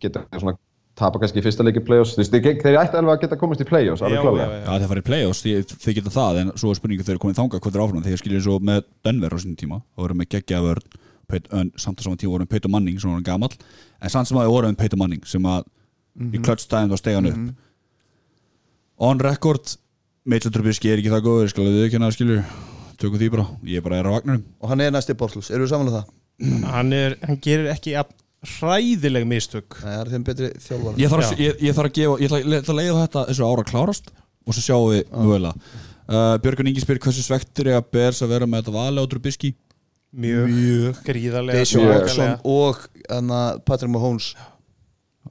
geta 0.03 0.25
svona 0.35 0.57
tapa 0.99 1.21
kannski 1.23 1.41
í 1.41 1.45
fyrsta 1.47 1.65
leiki 1.65 1.81
play-offs. 1.87 2.17
Þeir 2.19 2.27
þeir 2.67 2.81
ætti 2.83 2.99
alveg 2.99 3.15
að 3.15 3.23
geta 3.25 3.39
komast 3.41 3.63
í 3.65 3.69
play-offs 3.69 4.03
alveg 4.05 4.19
Já, 4.19 4.25
klálega. 4.27 4.49
já, 4.49 4.59
já. 4.59 4.65
Já, 4.67 4.73
þeir 4.83 4.91
farið 4.93 5.05
í 5.05 5.09
play-offs, 5.09 5.45
þið, 5.47 5.77
þið 5.85 5.97
geta 5.99 6.13
það 6.17 6.41
en 6.43 6.53
svo 6.61 6.73
er 6.73 6.79
spurningu 6.81 7.07
þegar 7.07 7.23
komið 7.23 7.39
þangað 7.41 7.63
hvað 7.65 7.77
þeir 7.77 7.85
áfram? 7.87 8.05
Þegar 8.07 8.21
skiljið 8.23 8.45
svo 8.49 8.59
með 8.69 8.83
Denver 9.07 9.33
á 9.33 9.39
sínum 9.41 9.57
tíma 9.63 9.79
og 9.81 10.05
voru 10.05 10.19
með 10.19 10.83
Peit, 11.31 11.47
en 11.55 11.71
samt 11.81 12.01
að 12.03 12.05
saman 12.05 12.19
tíma 12.21 12.35
voru 12.35 12.45
með 12.45 12.51
Peyton 12.53 12.73
Manning 12.75 12.99
sem 13.01 13.09
voru 13.09 13.25
gamall. 13.25 13.55
En 14.03 14.13
samt 14.13 14.29
sem 14.29 14.37
að 14.37 14.45
þeir 14.45 14.53
voru 14.53 14.73
með 14.73 14.81
Peyton 14.83 15.01
Manning 15.01 15.23
sem 15.31 15.47
að 15.49 15.63
í 16.29 16.41
klöttstæðin 16.43 16.93
þá 16.93 16.99
stegan 17.01 17.29
upp. 17.31 17.47
On 19.09 19.23
record 19.23 19.73
Mitchell 20.29 20.53
Trubisky 20.53 20.93
er 20.93 21.01
ekki 21.01 21.15
það 21.15 21.25
góður? 21.25 21.49
Skal 21.55 21.65
við 21.71 21.87
ekki 21.87 21.97
hérna 21.97 22.13
skilju 22.13 22.43
tökum 23.03 23.21
því 23.21 23.31
bara, 23.35 23.47
ég 23.69 23.85
bara 23.85 24.01
er 24.01 24.09
á 24.09 24.15
vagnarum 24.17 24.43
og 24.63 24.73
hann 24.73 24.83
er 24.85 24.93
næsti 24.95 25.17
Bortles, 25.19 25.51
eru 25.53 25.67
við 25.67 25.73
samanlega 25.75 26.03
það? 26.03 26.67
hann, 26.73 26.93
er, 26.97 27.17
hann 27.29 27.41
gerir 27.45 27.71
ekki 27.75 27.95
jafn 27.97 28.19
hræðileg 28.43 29.27
mistök. 29.31 29.77
Nei, 29.79 29.93
það 29.93 30.01
er 30.01 30.09
þeim 30.11 30.23
betri 30.27 30.49
þjálfar 30.65 30.97
ég 30.99 31.13
þarf, 31.13 31.29
að, 31.29 31.43
ég, 31.45 31.61
ég 31.63 31.77
þarf 31.77 31.91
að 31.91 31.97
gefa, 31.99 32.15
ég 32.19 32.31
ætla, 32.33 32.41
ég 32.43 32.63
ætla 32.63 32.75
að 32.75 32.81
leiða 32.81 33.03
þetta 33.05 33.25
þessu 33.29 33.47
ára 33.47 33.65
klárast 33.69 34.09
og 34.43 34.57
svo 34.57 34.65
sjáum 34.65 34.89
við 34.91 35.03
mögulega. 35.15 35.75
Uh, 36.03 36.33
Björgun 36.43 36.71
Ingi 36.73 36.83
spyr 36.83 36.99
hversu 37.05 37.23
svektur 37.23 37.71
ég 37.71 37.79
að 37.79 37.93
bers 37.95 38.23
að 38.25 38.33
vera 38.35 38.49
með 38.51 38.65
þetta 38.65 38.75
vali 38.75 39.05
á 39.05 39.07
Trubisky 39.13 39.53
mjög, 40.13 40.49
Mjög. 40.51 40.99
gríðarlega. 41.07 41.59
Deshaun 41.61 41.85
Mjög. 41.87 41.95
Watson 41.95 42.17
svakalega. 42.17 42.41
og 42.43 43.13
hana, 43.15 43.43
Patrick 43.65 43.93
Mahomes. 43.95 44.33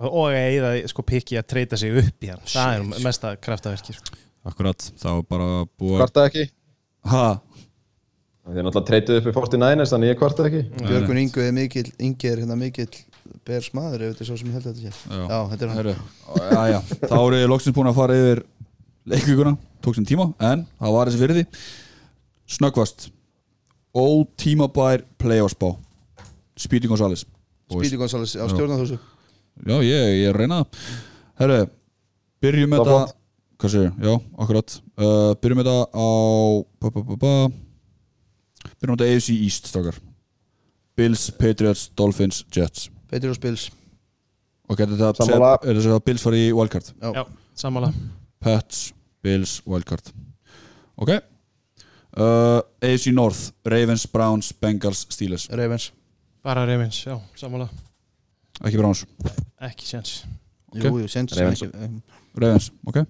Og 0.01 0.31
að 0.31 0.37
eða 0.39 0.71
sko 0.89 1.03
pikki 1.05 1.37
að 1.37 1.49
treyta 1.51 1.77
sig 1.77 1.91
upp 1.99 2.23
í 2.25 2.31
hann. 2.31 2.41
Það 2.47 2.77
er 2.77 3.03
mesta 3.03 3.35
kraftaverki 3.37 3.93
sko. 3.97 4.15
akkurat, 4.47 4.87
þá 4.97 5.09
er 5.11 5.25
bara 5.29 5.49
búið 5.77 5.99
Kvarta 5.99 6.23
ekki. 6.31 6.47
Ha, 7.11 7.25
Þeir 8.51 8.65
náttúrulega 8.67 8.87
treytuð 8.89 9.17
upp 9.19 9.27
í 9.29 9.33
49ers 9.37 9.93
þannig 9.93 10.11
ég 10.11 10.17
kvarta 10.19 10.45
ekki. 10.49 10.61
Björgun 10.81 11.19
Ingu 11.21 11.43
er 11.43 11.53
mikill, 11.55 11.87
Ingi 12.03 12.31
er 12.31 12.41
hérna 12.41 12.57
mikill 12.59 12.89
bers 13.47 13.69
maður 13.75 14.03
ef 14.03 14.11
þetta 14.11 14.25
er 14.25 14.29
svo 14.29 14.37
sem 14.39 14.49
ég 14.49 14.57
held 14.57 14.67
að 14.67 14.81
þetta 14.81 14.81
sé. 14.81 15.21
Já. 15.21 15.37
Þetta 15.51 15.63
er 15.63 15.71
hann. 15.71 15.79
Heru, 15.79 15.93
já, 16.41 16.61
já, 16.73 16.79
þá 17.05 17.15
eru 17.19 17.39
ég 17.39 17.51
loksins 17.51 17.75
búin 17.77 17.89
að 17.91 17.97
fara 18.01 18.17
yfir 18.19 18.41
leikvíkuna, 19.11 19.53
tók 19.81 19.97
sem 19.97 20.07
tíma 20.07 20.27
en 20.51 20.65
það 20.81 20.97
var 20.97 21.09
þessi 21.09 21.21
fyrir 21.21 21.39
því 21.39 21.45
snöggvast. 22.57 23.07
Ótímabær 23.91 25.05
playoffsbá 25.19 25.73
Speedy 26.59 26.87
Gonzales. 26.91 27.25
Speedy 27.71 27.97
Gonzales 27.99 28.35
á 28.39 28.45
stjórnarhúsu 28.51 28.99
já, 28.99 29.75
ég, 29.83 30.05
ég 30.21 30.29
er 30.29 30.35
að 30.35 30.43
reyna 30.43 30.61
það. 30.61 30.85
Herru, 31.41 31.57
byrjum 32.43 32.71
með 32.71 32.83
Það 32.83 32.91
þetta 32.91 33.17
hvað 33.61 33.73
segir, 33.75 33.91
já, 34.01 34.13
akkurat. 34.41 34.77
Uh, 34.97 35.33
byrjum 35.41 35.59
með 35.61 35.67
þetta 35.69 35.85
á 35.93 36.07
byrjum 38.81 38.97
með 38.97 39.05
þetta 39.05 39.17
AFC 39.17 39.35
East 39.45 39.69
stakar 39.71 39.99
Bills, 40.97 41.29
Patriots, 41.39 41.85
Dolphins, 41.97 42.43
Jets. 42.51 42.89
Patriots 43.09 43.39
Bills. 43.39 43.69
Ok, 44.69 44.83
þetta 44.83 45.11
Sammála. 45.17 45.53
er 45.63 45.79
þetta 45.79 45.95
að 45.97 46.03
Bills 46.07 46.25
fara 46.25 46.39
í 46.39 46.49
wildcard? 46.55 46.91
Já. 47.01 47.11
já, 47.15 47.23
sammála. 47.63 47.91
Pets, 48.41 48.81
Bills, 49.23 49.59
Wildcard. 49.69 50.11
Ok. 51.01 51.13
Uh, 52.11 52.59
AFC 52.83 53.13
North 53.15 53.51
Ravens, 53.65 54.05
Browns, 54.11 54.51
Bengals, 54.53 55.05
Steelers. 55.09 55.47
Ravens. 55.49 55.91
Bara 56.43 56.65
reyfins, 56.67 57.03
já, 57.05 57.15
sammála. 57.39 57.69
Ekki 58.61 58.77
Browns, 58.77 59.05
ekki 59.61 59.87
séns. 59.87 60.15
Jú, 60.75 60.91
jú, 61.01 61.07
sens 61.11 61.33
Ravens. 61.37 61.61
ekki 61.61 61.85
um, 61.85 61.99
Ravens, 62.37 62.71
ok. 62.87 63.03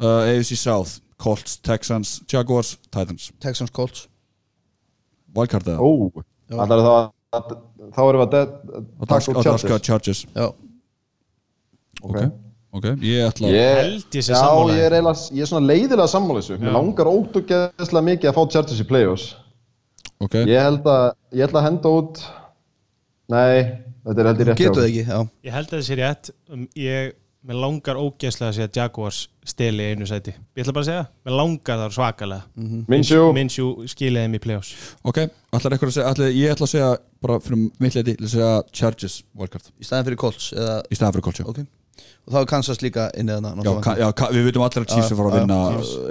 Uh, 0.00 0.26
AFC 0.28 0.56
South 0.60 1.00
Colts, 1.16 1.56
Texans, 1.64 2.20
Jaguars, 2.28 2.76
Titans. 2.90 3.30
Texans 3.40 3.72
Colts 3.72 4.06
Wildcard 5.34 5.66
eða? 5.72 5.80
Ó, 5.80 5.90
Já. 6.50 6.56
það 6.60 6.74
er 6.76 6.82
það 6.86 6.98
að 7.36 7.56
þá 7.96 8.00
erum 8.06 8.20
við 8.20 8.26
að 8.26 8.30
taka 9.06 9.32
út 9.32 9.42
Chargers. 9.44 9.86
Chargers. 9.88 10.20
Já, 10.36 10.46
Ok, 12.06 12.16
ok, 12.76 12.84
ég 13.00 13.24
ætla 13.26 13.48
Ég- 13.50 13.78
held 13.80 14.04
ég 14.14 14.22
sé 14.22 14.32
Já, 14.32 14.38
sammála 14.40 14.74
ég 14.76 14.84
er, 14.86 14.92
eiginlega, 14.92 15.34
ég 15.36 15.40
er 15.42 15.48
svona 15.50 15.66
leiðilega 15.66 16.08
sammála 16.12 16.40
þessu. 16.42 16.56
Já. 16.56 16.60
Mér 16.66 16.72
langar 16.76 17.06
ótuggeðslega 17.10 18.04
mikið 18.10 18.30
að 18.30 18.36
fá 18.36 18.42
Chargers 18.52 18.80
í 18.80 18.86
play-offs. 18.90 19.26
Ok, 20.20 20.34
Ég 20.46 20.60
held 20.62 20.84
að, 20.84 21.14
ég 21.32 21.46
ætla 21.48 21.60
að 21.60 21.66
henda 21.70 21.88
út 22.00 22.20
Nei, 23.28 23.82
þetta 24.06 24.20
er 24.22 24.26
held 24.30 24.38
ég 24.40 24.46
rétt 24.46 24.58
getur 24.60 24.82
það 24.82 24.88
ekki, 24.90 25.04
já. 25.08 25.18
Ég 25.48 25.52
held 25.56 25.66
að 25.66 25.72
það 25.80 25.86
sé 25.88 25.94
rétt. 25.98 26.30
Um, 26.52 26.68
ég, 26.78 27.12
mér 27.46 27.58
langar 27.62 27.98
ógeðslega 28.00 28.48
að 28.50 28.56
segja 28.56 28.68
að 28.70 28.78
Jaguars 28.80 29.18
steli 29.46 29.84
einu 29.92 30.06
sæti. 30.10 30.32
Ég 30.56 30.64
ætla 30.64 30.72
bara 30.74 30.82
að 30.82 30.88
segja, 30.90 31.04
mér 31.28 31.36
langar 31.38 31.78
það 31.84 31.94
svakalega. 31.96 32.42
Minsjú, 32.90 33.20
Minsjú 33.36 33.66
skilið 33.92 34.24
þeim 34.26 34.34
í 34.34 34.40
play-offs. 34.42 34.72
Ok 35.06 35.20
Ætlar 35.54 35.76
eitthvað 35.76 35.92
að 35.92 35.96
segja, 35.96 36.10
ætla, 36.10 36.28
ég 36.34 36.52
ætla 36.56 36.66
að 36.66 36.72
segja 36.74 36.88
bara 37.22 37.38
fyrir 37.44 37.62
mitt 37.80 37.94
leiti, 37.96 38.16
að 38.18 38.32
segja 38.34 38.50
Chargers 38.80 39.18
Wildcard. 39.38 39.70
Í 39.78 39.86
staðin 39.88 40.08
fyrir 40.10 40.20
Colts 40.24 40.48
eða, 40.56 40.76
Í 40.90 40.98
staðan 40.98 41.14
fyrir 41.16 41.26
Colts, 41.28 41.40
já. 41.40 41.46
Ok. 41.52 41.62
Og 42.26 42.34
þá 42.34 42.38
er 42.42 42.48
Kansas 42.50 42.80
líka 42.82 43.06
inni 43.16 43.32
þarna 43.32 43.52
Já, 43.54 43.56
náttúrulega. 43.56 43.82
ka, 43.86 43.92
já 44.02 44.08
ka, 44.18 44.26
við 44.34 44.44
veitum 44.50 44.64
allir 44.66 44.82
að 44.82 44.90
Chiefs 44.92 45.12
er 45.14 45.16
fara 45.16 45.30
að 45.30 45.36
Já, 45.36 45.44
vinna. 45.46 45.58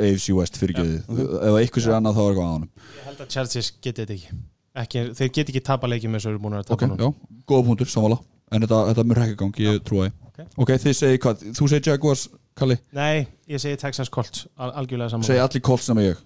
AFC 0.08 0.28
West 0.40 0.58
fyrir 0.58 0.78
geði 0.80 0.96
Ef 1.04 1.58
eitthvað 1.60 1.84
sér 1.86 1.98
annað 2.00 2.16
þá 2.16 2.22
er 2.24 2.30
eitthvað 2.32 2.48
á 2.48 2.54
honum. 2.56 2.70
Ég 2.96 3.04
held 3.10 3.20
að 3.26 3.34
Chargers 3.36 3.70
geti 3.84 4.02
þetta 4.06 4.16
ekki. 4.16 4.38
ekki 4.86 5.04
þeir 5.20 5.32
geti 5.36 5.54
ekki 5.54 5.64
tapa 5.68 5.90
leikjum 5.92 6.16
eins 6.18 6.26
og 6.26 6.32
eru 6.34 6.42
búin 6.48 6.56
að 6.58 6.64
Ok, 6.72 6.72
tapa 6.72 6.90
núna. 6.96 7.12
já, 7.12 7.44
góða 7.52 7.66
punktur, 7.68 7.92
samvala 7.92 8.18
En 8.56 8.62
þetta, 8.64 8.80
þetta 8.94 9.04
mjög 9.12 9.22
ekki 9.26 9.38
gang, 9.44 9.60
ég 9.68 9.84
trúi 9.86 10.08
ok. 10.36 10.46
Ok, 10.62 10.72
þið 10.84 10.98
segir 11.00 11.22
hvað, 11.24 11.46
þú 11.56 11.70
segir 11.72 11.92
Jaguars, 11.94 12.28
Kalli? 12.56 12.78
Nei, 12.96 13.26
ég 13.52 13.60
segi 13.60 13.80
Texas 13.80 14.12
Colts 14.12 14.46
al 14.56 14.72
algjörlega 14.80 15.12
saman 15.12 15.28
Segir 15.28 15.44
allir 15.44 15.64
Colts 15.64 15.90
nema 15.92 16.06
ég. 16.06 16.22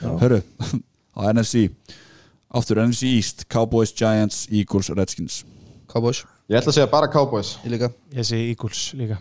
Hörru, 0.00 0.38
á 1.18 1.20
NFC 1.32 1.70
Aftur, 2.50 2.80
NFC 2.82 3.02
East, 3.14 3.44
Cowboys, 3.48 3.92
Giants, 3.94 4.48
Eagles, 4.50 4.90
Redskins. 4.90 5.44
Cowboys, 5.90 6.24
ég 6.50 6.58
ætla 6.58 6.72
að 6.72 6.78
segja 6.80 6.90
bara 6.90 7.06
Cowboys. 7.10 7.52
Ég 7.62 7.76
líka. 7.76 7.90
Ég 8.14 8.26
segi 8.26 8.48
Eagles 8.50 8.80
líka. 8.98 9.18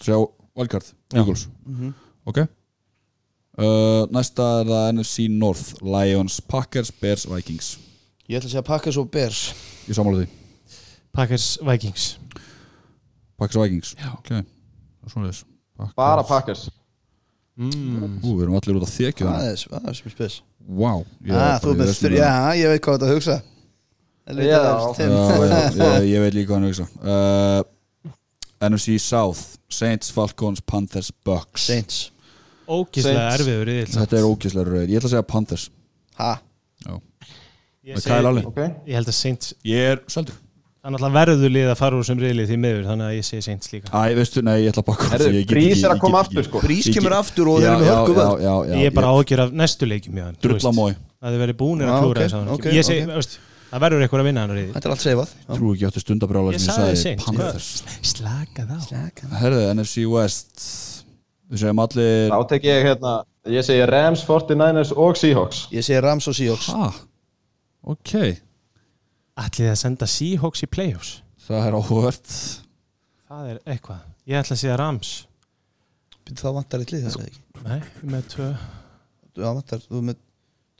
Sjá, 0.00 0.16
Wildcard, 0.56 0.88
Já. 1.12 1.18
Eagles. 1.20 1.44
Ok. 2.24 2.40
Uh, 3.54 4.04
Næsta 4.12 4.46
er 4.62 4.70
það 4.70 4.86
NFC 4.94 5.26
North 5.32 5.84
Lions, 5.84 6.40
Packers, 6.40 6.88
Bears, 7.00 7.28
Vikings. 7.28 7.74
Ég 8.28 8.40
ætla 8.40 8.48
að 8.48 8.56
segja 8.56 8.64
Packers 8.72 9.00
og 9.00 9.12
Bears. 9.12 9.44
Ég 9.84 9.96
sammála 9.96 10.24
því 10.24 10.43
Packers 11.14 11.58
Vikings. 11.62 12.18
Packers, 13.38 13.58
Vikings. 13.62 13.94
Já, 13.98 14.10
ok. 14.18 14.30
Það 14.34 15.06
er 15.06 15.12
svona 15.12 15.28
þess 15.30 15.44
Packers. 15.74 15.94
Bara 15.98 16.24
Packers. 16.26 16.64
Mm. 17.54 18.18
Ú, 18.18 18.32
við 18.34 18.44
erum 18.48 18.56
allir 18.58 18.78
út 18.80 18.86
að 18.86 18.94
þekju 18.96 19.28
Það. 19.28 19.50
Það 19.70 19.90
er 19.90 19.98
sem 19.98 20.14
spes. 20.14 20.38
Vá 20.64 20.90
ég 20.96 21.30
er 21.30 21.42
ah, 21.44 21.66
með 21.76 22.16
já, 22.16 22.30
ég 22.58 22.72
veit 22.72 22.82
hvað 22.82 22.96
þetta 22.96 23.06
að 23.06 23.14
hugsa. 23.14 23.36
Já. 24.24 24.48
Já, 24.48 24.62
já, 25.04 25.88
ég, 26.00 26.06
ég 26.08 26.24
veit 26.24 26.34
líka 26.34 26.50
hvað 26.50 26.56
hann 26.56 26.68
hugsa. 26.70 26.86
Uh, 27.04 28.14
NFC 28.64 28.96
South 29.02 29.58
Saints, 29.68 30.10
Falcons, 30.14 30.62
Panthers, 30.64 31.12
Bucks. 31.26 31.68
Saints. 31.68 32.00
Ógislega 32.64 33.26
Saints. 33.28 33.42
erfiður 33.42 33.70
í 33.70 33.76
Þetta 33.92 34.18
er 34.18 34.26
ógæslega 34.26 34.70
rauð. 34.70 34.86
Ég 34.88 34.98
ætla 34.98 35.10
að 35.10 35.14
segja 35.14 35.28
Panthers. 35.28 35.68
Ha, 36.18 36.32
Já. 36.86 36.94
ég, 37.84 37.92
Með 37.92 38.08
Kyle 38.08 38.32
Allen. 38.32 38.48
Ok, 38.50 38.62
ég 38.88 38.98
held 38.98 39.10
að 39.10 39.16
Saints 39.18 39.54
Ég 39.66 39.92
er 39.92 40.02
seldur 40.08 40.40
það 40.84 40.90
er 40.90 40.92
náttúrulega 40.98 41.16
verður 41.16 41.52
lið 41.54 41.70
að 41.72 41.78
fara 41.80 41.96
úr 41.96 42.04
sem 42.04 42.18
riðlið 42.20 42.50
því 42.50 42.56
miður 42.60 42.88
þannig 42.90 43.06
að 43.06 43.14
ég 43.16 43.24
segi 43.24 43.44
Saints 43.46 43.70
líka. 43.72 43.88
Æ, 43.88 44.16
veistu, 44.18 44.42
nei, 44.44 44.56
ég 44.60 44.74
ætla 44.74 44.82
að 44.82 44.88
baka 44.90 45.20
Brís 45.48 45.80
er 45.80 45.94
að 45.94 46.02
koma 46.02 46.20
aftur 46.20 46.44
sko. 46.44 46.60
Brís 46.60 46.88
kemur 46.92 47.16
aftur 47.16 47.48
og 47.48 47.62
þeir 47.62 47.70
eru 47.70 47.80
með 47.80 47.88
hörku 47.88 48.12
já, 48.12 48.18
vörn 48.18 48.44
já, 48.44 48.52
já, 48.68 48.76
ég 48.82 48.90
er 48.90 48.94
bara 48.98 49.14
ágjör 49.16 49.42
af 49.46 49.56
næstu 49.62 49.88
leikjum 49.88 50.20
hjá 50.20 50.26
hann, 50.26 50.36
þú 50.36 50.44
Drulla 50.44 50.60
veist. 50.60 50.76
mói 50.76 50.92
að 51.24 51.32
þið 51.32 51.42
verið 51.44 51.58
búinir 51.62 51.88
að 51.88 52.04
klúra 52.04 52.28
þess 52.28 53.32
að 53.34 53.40
það 53.74 53.82
verður 53.82 54.04
eitthvað 54.04 54.20
að 54.20 54.28
vinna 54.28 54.42
hann 54.44 54.52
riðið 54.54 54.74
Þetta 54.76 54.86
er 54.86 54.92
allt 54.94 55.02
seifað. 55.02 55.30
Trú 55.48 55.70
ekki 55.72 55.86
áttu 55.88 56.02
stundabrjála 56.04 56.52
ég 56.54 56.60
sem 56.62 56.84
ég 56.84 56.98
sagði 57.00 57.24
Panthers. 57.24 57.70
Slaka 58.06 58.66
þá 58.68 59.32
Herðu, 59.40 59.62
NFC 59.72 60.04
West. 60.12 60.66
Við 61.50 61.64
segjum 61.64 61.82
allir 61.82 62.30
Þá 62.30 62.38
tek 62.52 62.68
ég 62.68 62.86
hérna, 62.86 63.16
ég 63.50 63.66
segi 63.66 63.88
Rams, 63.90 64.22
49ers 64.28 64.94
og 64.94 65.18
Seahawks. 65.18 65.64
Ég 65.74 65.88
segi 65.88 66.04
Rams 66.06 66.30
og 66.30 66.38
Seahawks. 66.38 66.70
Ha, 66.70 66.92
ok 67.96 68.14
ætlið 69.40 69.70
að 69.72 69.78
senda 69.80 70.06
Seahawks 70.10 70.62
í 70.64 70.68
playoffs? 70.70 71.12
Það 71.44 71.66
er 71.68 71.76
áhugavert 71.78 72.34
það 73.28 73.48
er 73.50 73.58
eitthvað, 73.74 74.02
ég 74.30 74.38
ætla 74.40 74.54
að 74.56 74.60
segja 74.62 74.76
Rams. 74.80 75.12
Það 76.24 76.54
vantar 76.56 76.80
eitt 76.84 76.92
lið 76.94 77.02
það 77.08 77.24
ekki? 77.26 77.40
Nei, 77.64 77.80
með 78.14 78.28
tvö. 78.32 78.46
Já, 79.34 79.48
vantar, 79.50 79.82
þú 79.90 80.00
með, 80.06 80.20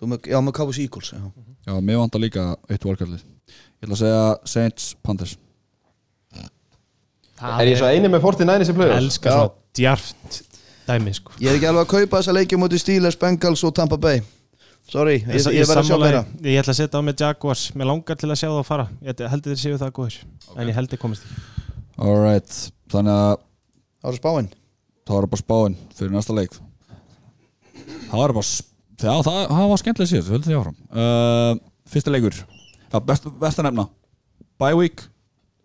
þú 0.01 0.09
með 0.13 0.29
Já, 0.31 0.39
með 0.47 0.55
Cowboys 0.57 0.79
Eagles 0.85 1.11
já. 1.13 1.21
Já, 1.67 1.73
mér 1.85 1.99
vantar 2.01 2.23
líka 2.23 2.45
eitt 2.71 2.87
valkarlið 2.87 3.25
Ég 3.25 3.85
ætla 3.85 3.97
að 3.97 4.01
segja 4.05 4.23
Saints, 4.55 4.87
Panthers. 5.05 5.35
Er 7.45 7.67
ég 7.69 7.77
svo 7.77 7.89
eini 7.91 8.09
með 8.09 8.23
49ers 8.25 8.71
í 8.71 8.73
ég 8.73 8.79
play-offs? 8.79 9.03
elska 9.03 9.29
Já. 9.33 9.37
svo 9.37 9.49
djarft 9.77 10.39
dæmi 10.87 11.13
sko. 11.17 11.35
Ég 11.43 11.51
er 11.51 11.59
ekki 11.59 11.67
alveg 11.69 11.83
að 11.85 11.91
kaupa 11.97 12.21
þessa 12.21 12.35
leikja 12.37 12.59
mútið 12.63 12.81
Steelers, 12.85 13.19
Bengals 13.21 13.65
og 13.67 13.75
Tampa 13.77 13.99
Bay 14.01 14.23
Sorry, 14.85 15.15
ég, 15.23 15.29
Ég, 15.33 15.47
ég 15.57 15.67
verð 15.69 15.81
að 15.81 15.87
sjá 15.89 15.97
meira. 15.99 16.21
ég 16.45 16.59
ætla 16.61 16.73
að 16.75 16.79
setja 16.79 17.01
á 17.01 17.07
með 17.07 17.23
Jaguars. 17.25 17.63
Mér 17.75 17.89
langar 17.89 18.19
til 18.21 18.29
að 18.29 18.37
sjá 18.41 18.49
það 18.51 18.59
að 18.61 18.67
fara. 18.69 18.85
Ég 19.07 19.23
held 19.33 19.47
þeir 19.49 19.61
séu 19.63 19.79
það 19.81 19.93
góður 19.97 20.17
En 20.61 20.69
ég 20.69 20.77
held 20.77 20.93
þeir 20.93 21.01
komist 21.01 21.25
ekki 21.25 22.05
Alright, 22.05 22.59
þannig 22.93 23.15
að 23.15 23.35
Það 24.05 24.11
var 24.11 24.19
spáin. 24.21 24.49
það 25.09 25.17
var 25.17 25.27
bara 25.33 25.41
spáin 25.45 25.77
fyrir 25.97 26.13
næsta 26.13 26.37
leik. 26.37 26.57
Það 28.11 28.19
var 28.21 28.35
bara 28.37 28.47
Já, 29.05 29.11
það, 29.27 29.39
það 29.51 29.69
var 29.73 29.81
skemmtilega 29.81 30.11
síðast, 30.11 30.29
við 30.29 30.35
höldum 30.37 30.51
því 30.51 30.59
áfram. 30.61 30.77
Uh, 30.95 31.57
Fyrsta 31.91 32.13
leikur. 32.15 32.37
Já, 32.93 32.99
best, 33.09 33.25
best 33.41 33.59
að 33.61 33.67
nefna. 33.67 33.85
Bye 34.63 34.77
week. 34.79 35.03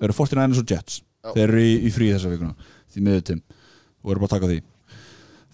Eru 0.01 0.15
49ers 0.17 0.59
og 0.63 0.71
Jets. 0.73 1.01
Þeir 1.35 1.43
eru 1.45 1.61
í, 1.61 1.75
í 1.85 1.91
frí 1.93 2.07
þessa 2.13 2.31
vikuna. 2.31 2.55
Því 2.89 3.03
miður 3.05 3.25
tim. 3.29 3.41
Og 4.01 4.13
eru 4.15 4.23
bara 4.23 4.29
að 4.31 4.33
taka 4.37 4.49
því 4.49 4.57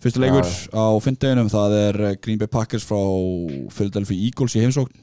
Fyrsta 0.05 0.21
leikur 0.21 0.45
á 0.77 0.85
fimmdeginum 1.01 1.47
það 1.49 1.75
er 1.79 2.01
eh, 2.11 2.17
Green 2.21 2.37
Bay 2.37 2.49
Packers 2.51 2.85
frá 2.85 2.99
Philadelphia 3.73 4.27
Eagles 4.27 4.53
í 4.53 4.61
heimsókn. 4.61 4.93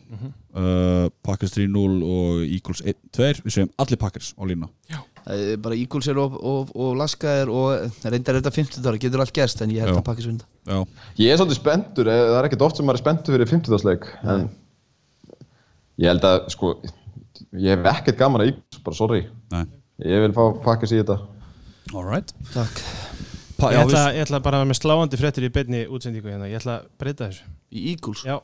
Uh, 0.52 1.08
Packers 1.24 1.56
3-0 1.56 1.72
og 2.04 2.42
Eagles 2.44 2.82
1-2 2.84 3.40
Við 3.40 3.54
segjum 3.54 3.70
allir 3.80 3.98
Packers 3.98 4.34
á 4.36 4.44
lína 4.44 4.68
bara 5.62 5.76
Eagles 5.78 6.08
er 6.10 6.18
og, 6.18 6.34
og, 6.38 6.72
og 6.74 6.96
Laska 6.98 7.30
er 7.42 7.50
og 7.52 8.02
reyndar 8.04 8.38
þetta 8.40 8.52
50 8.54 8.86
ára, 8.86 8.98
getur 9.00 9.22
allt 9.22 9.34
gerst 9.36 9.62
en 9.62 9.70
ég 9.70 9.84
held 9.84 9.94
Já. 9.94 10.00
að 10.00 10.08
pakkis 10.08 10.26
vinda 10.28 10.48
Já, 10.66 10.80
Ég 11.20 11.30
er 11.32 11.38
svolítið 11.40 11.60
spenntur, 11.60 12.10
eh, 12.10 12.24
það 12.30 12.38
er 12.40 12.48
ekkert 12.48 12.66
oft 12.66 12.78
sem 12.80 12.88
maður 12.88 12.98
er 12.98 13.04
spenntur 13.04 13.36
fyrir 13.36 13.52
50-dagsleik 13.52 14.08
en 14.34 14.44
ég 16.02 16.10
held 16.10 16.26
að, 16.26 16.40
sko, 16.54 16.74
ég 17.54 17.76
hef 17.76 17.88
ekkert 17.94 18.20
gaman 18.20 18.44
að 18.44 18.52
Eagles, 18.52 18.82
bara 18.82 18.98
sorry. 18.98 19.24
Nei. 19.54 19.64
Ég 20.02 20.26
vil 20.26 20.34
fá 20.34 20.44
pakkis 20.64 20.94
í 20.94 21.00
þetta. 21.02 21.20
Alright 21.92 22.34
Takk 22.54 23.11
ég 23.70 23.78
já, 23.78 23.84
ætla, 23.86 24.04
ég 24.16 24.24
ætla 24.26 24.40
bara 24.42 24.58
að 24.58 24.64
vera 24.64 24.70
með 24.72 24.80
sláandi 24.80 25.20
fréttir 25.20 25.46
í 25.46 25.52
beinni 25.54 25.84
útsendingu 25.86 26.32
hérna. 26.32 26.48
Ég 26.50 26.58
ætla 26.58 26.80
að 26.80 26.88
breyta 26.98 27.28
þessu. 27.28 27.52
Í 27.70 27.84
Eagles? 27.92 28.24
Já. 28.26 28.40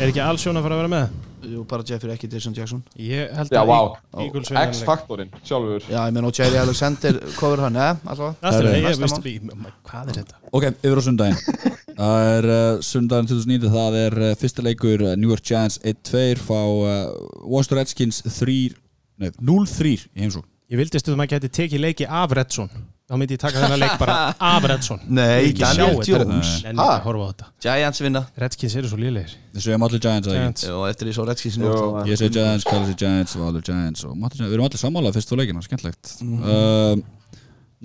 Er 0.00 0.08
ekki 0.08 0.20
Alsjón 0.24 0.56
að 0.58 0.64
fara 0.64 0.76
að 0.76 0.80
vera 0.80 0.90
með? 0.90 1.16
Jú, 1.46 1.62
bara 1.68 1.84
Jeffrey, 1.86 2.14
ekki 2.16 2.28
Jason 2.32 2.54
Jackson. 2.56 2.80
Ég 2.98 3.28
held 3.36 3.52
Já, 3.52 3.60
að 3.62 4.22
Eagles 4.24 4.48
leik. 4.50 4.72
X-faktorinn, 4.72 5.34
sjálfur. 5.46 5.84
Já, 5.86 6.00
ég 6.08 6.16
menn 6.16 6.26
og 6.26 6.32
Jerry 6.34 6.58
Alexander 6.58 7.18
cover 7.36 7.62
hann, 7.66 7.76
eða? 7.76 7.98
Alltaf? 8.08 8.38
Það 8.40 8.56
er 8.56 8.66
Herri. 8.66 8.80
ég 8.80 9.02
veist 9.04 9.28
Hvað 9.86 10.10
er 10.10 10.18
þetta? 10.22 10.40
Ok, 10.50 10.66
yfir 10.80 10.98
á 10.98 11.02
sundaginn. 11.06 11.38
Það 11.96 12.26
er 12.30 12.50
uh, 12.52 12.80
sundaginn 12.84 13.30
2009 13.30 13.70
Það 13.72 13.94
er 14.02 14.18
uh, 14.20 14.32
fyrsta 14.36 14.64
leikur 14.66 15.04
uh, 15.06 15.14
New 15.16 15.30
York 15.32 15.46
Giants 15.48 15.78
1-2 15.80 16.42
fá 16.44 16.58
uh, 16.60 17.14
Washington 17.40 17.80
Redskins 17.80 18.18
3 18.26 18.56
Nei, 19.22 19.30
0-3 19.40 19.94
í 20.12 20.26
heimsókn. 20.26 20.48
Ég 20.68 20.80
vildi 20.82 21.00
stundum 21.00 21.22
að 21.24 21.36
geti 21.36 21.52
tekið 21.62 21.84
leiki 21.86 22.08
af 22.10 22.34
Redson 22.36 22.68
Þá 23.06 23.14
myndi 23.20 23.36
ég 23.36 23.38
taka 23.38 23.60
þennan 23.62 23.78
leik 23.78 23.92
bara 24.00 24.14
af 24.50 24.64
Redson 24.66 25.02
Nei, 25.14 25.52
Ég 25.52 25.58
Daniel. 25.60 26.00
Jones. 26.02 26.48
En 26.66 26.72
ekki 26.74 26.86
að 26.90 27.04
horfa 27.04 27.26
á 27.26 27.28
þetta. 27.30 27.46
Giants 27.62 28.02
vinna. 28.02 28.22
Redskins 28.42 28.74
eru 28.80 28.90
svo 28.90 28.98
lélegir. 28.98 29.36
Við 29.54 29.62
segjum 29.62 29.84
allir 29.86 30.02
Giants. 30.02 30.64
Og 30.74 30.86
eftir 30.90 31.06
því 31.06 31.14
svo 31.14 31.26
Redskins 31.28 31.58
Ég 32.10 32.18
segi 32.18 32.32
Giants, 32.34 32.66
Kalli 32.66 32.88
segi 32.90 32.98
Giants 33.04 33.36
og 33.38 33.44
allir 33.46 33.62
Giants 33.68 34.02
og 34.08 34.16
Við 34.18 34.56
erum 34.56 34.66
allir 34.66 34.82
sammála 34.82 35.14
fyrst 35.14 35.30
þú 35.30 35.38
leikina, 35.38 35.62
skemmtlegt 35.62 36.16
uh, 36.26 36.98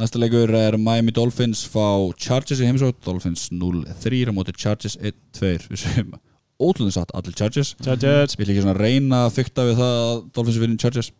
Næsta 0.01 0.23
leikur 0.23 0.55
er 0.57 0.79
Miami 0.81 1.13
Dolphins 1.13 1.61
fá 1.69 1.85
Chargers 2.17 2.63
í 2.63 2.65
heimsókn. 2.71 2.97
Dolphins 3.05 3.45
0-3 3.53 4.25
á 4.25 4.33
móti 4.33 4.57
Chargers 4.57 4.97
1-2 4.97 5.53
Við 5.69 5.83
segjum 5.85 6.17
ótrúlega 6.61 6.97
satt 6.97 7.13
allir 7.17 7.33
Chargers. 7.37 7.75
Chargers. 7.81 8.35
Við 8.37 8.51
ekki 8.55 8.63
svona 8.65 8.73
að 8.77 8.83
reyna 8.85 9.21
að 9.27 9.35
fykta 9.37 9.63
við 9.69 9.79
það 9.81 9.95
að 10.01 10.19
Dolphins 10.33 10.59
vinni 10.61 10.81
Chargers 10.81 11.13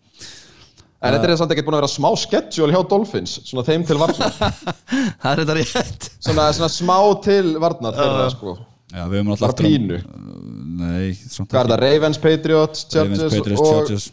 En 1.01 1.15
þetta 1.15 1.29
er 1.31 1.39
samt 1.39 1.53
ekkert 1.55 1.65
búin 1.65 1.75
að 1.77 1.81
vera 1.81 1.89
smá 1.89 2.09
schedule 2.21 2.75
hjá 2.75 2.81
Dolphins, 2.91 3.39
svona 3.49 3.63
þeim 3.65 3.85
til 3.89 3.97
varnar. 3.97 4.35
Það 5.21 5.31
er 5.31 5.39
þetta 5.41 5.55
rétt. 5.57 6.09
Svona, 6.21 6.45
svona 6.53 6.69
smá 6.69 6.97
til 7.25 7.55
varnar 7.61 7.97
þeirra, 7.97 8.27
sko. 8.35 8.53
Já, 8.91 9.05
við 9.07 9.17
höfum 9.17 9.31
alltaf 9.33 9.47
Bara 9.47 9.65
pínu. 9.65 9.97
Nei, 10.81 11.11
samt 11.15 11.49
Hvað 11.49 11.61
er 11.63 11.71
það, 11.71 11.81
Ravens, 11.85 12.19
Patriots, 12.21 12.85
Ravens, 12.93 13.21
Chargers 13.23 13.37
Patriots, 13.39 13.61
og 13.61 13.71
Chargers. 13.71 14.07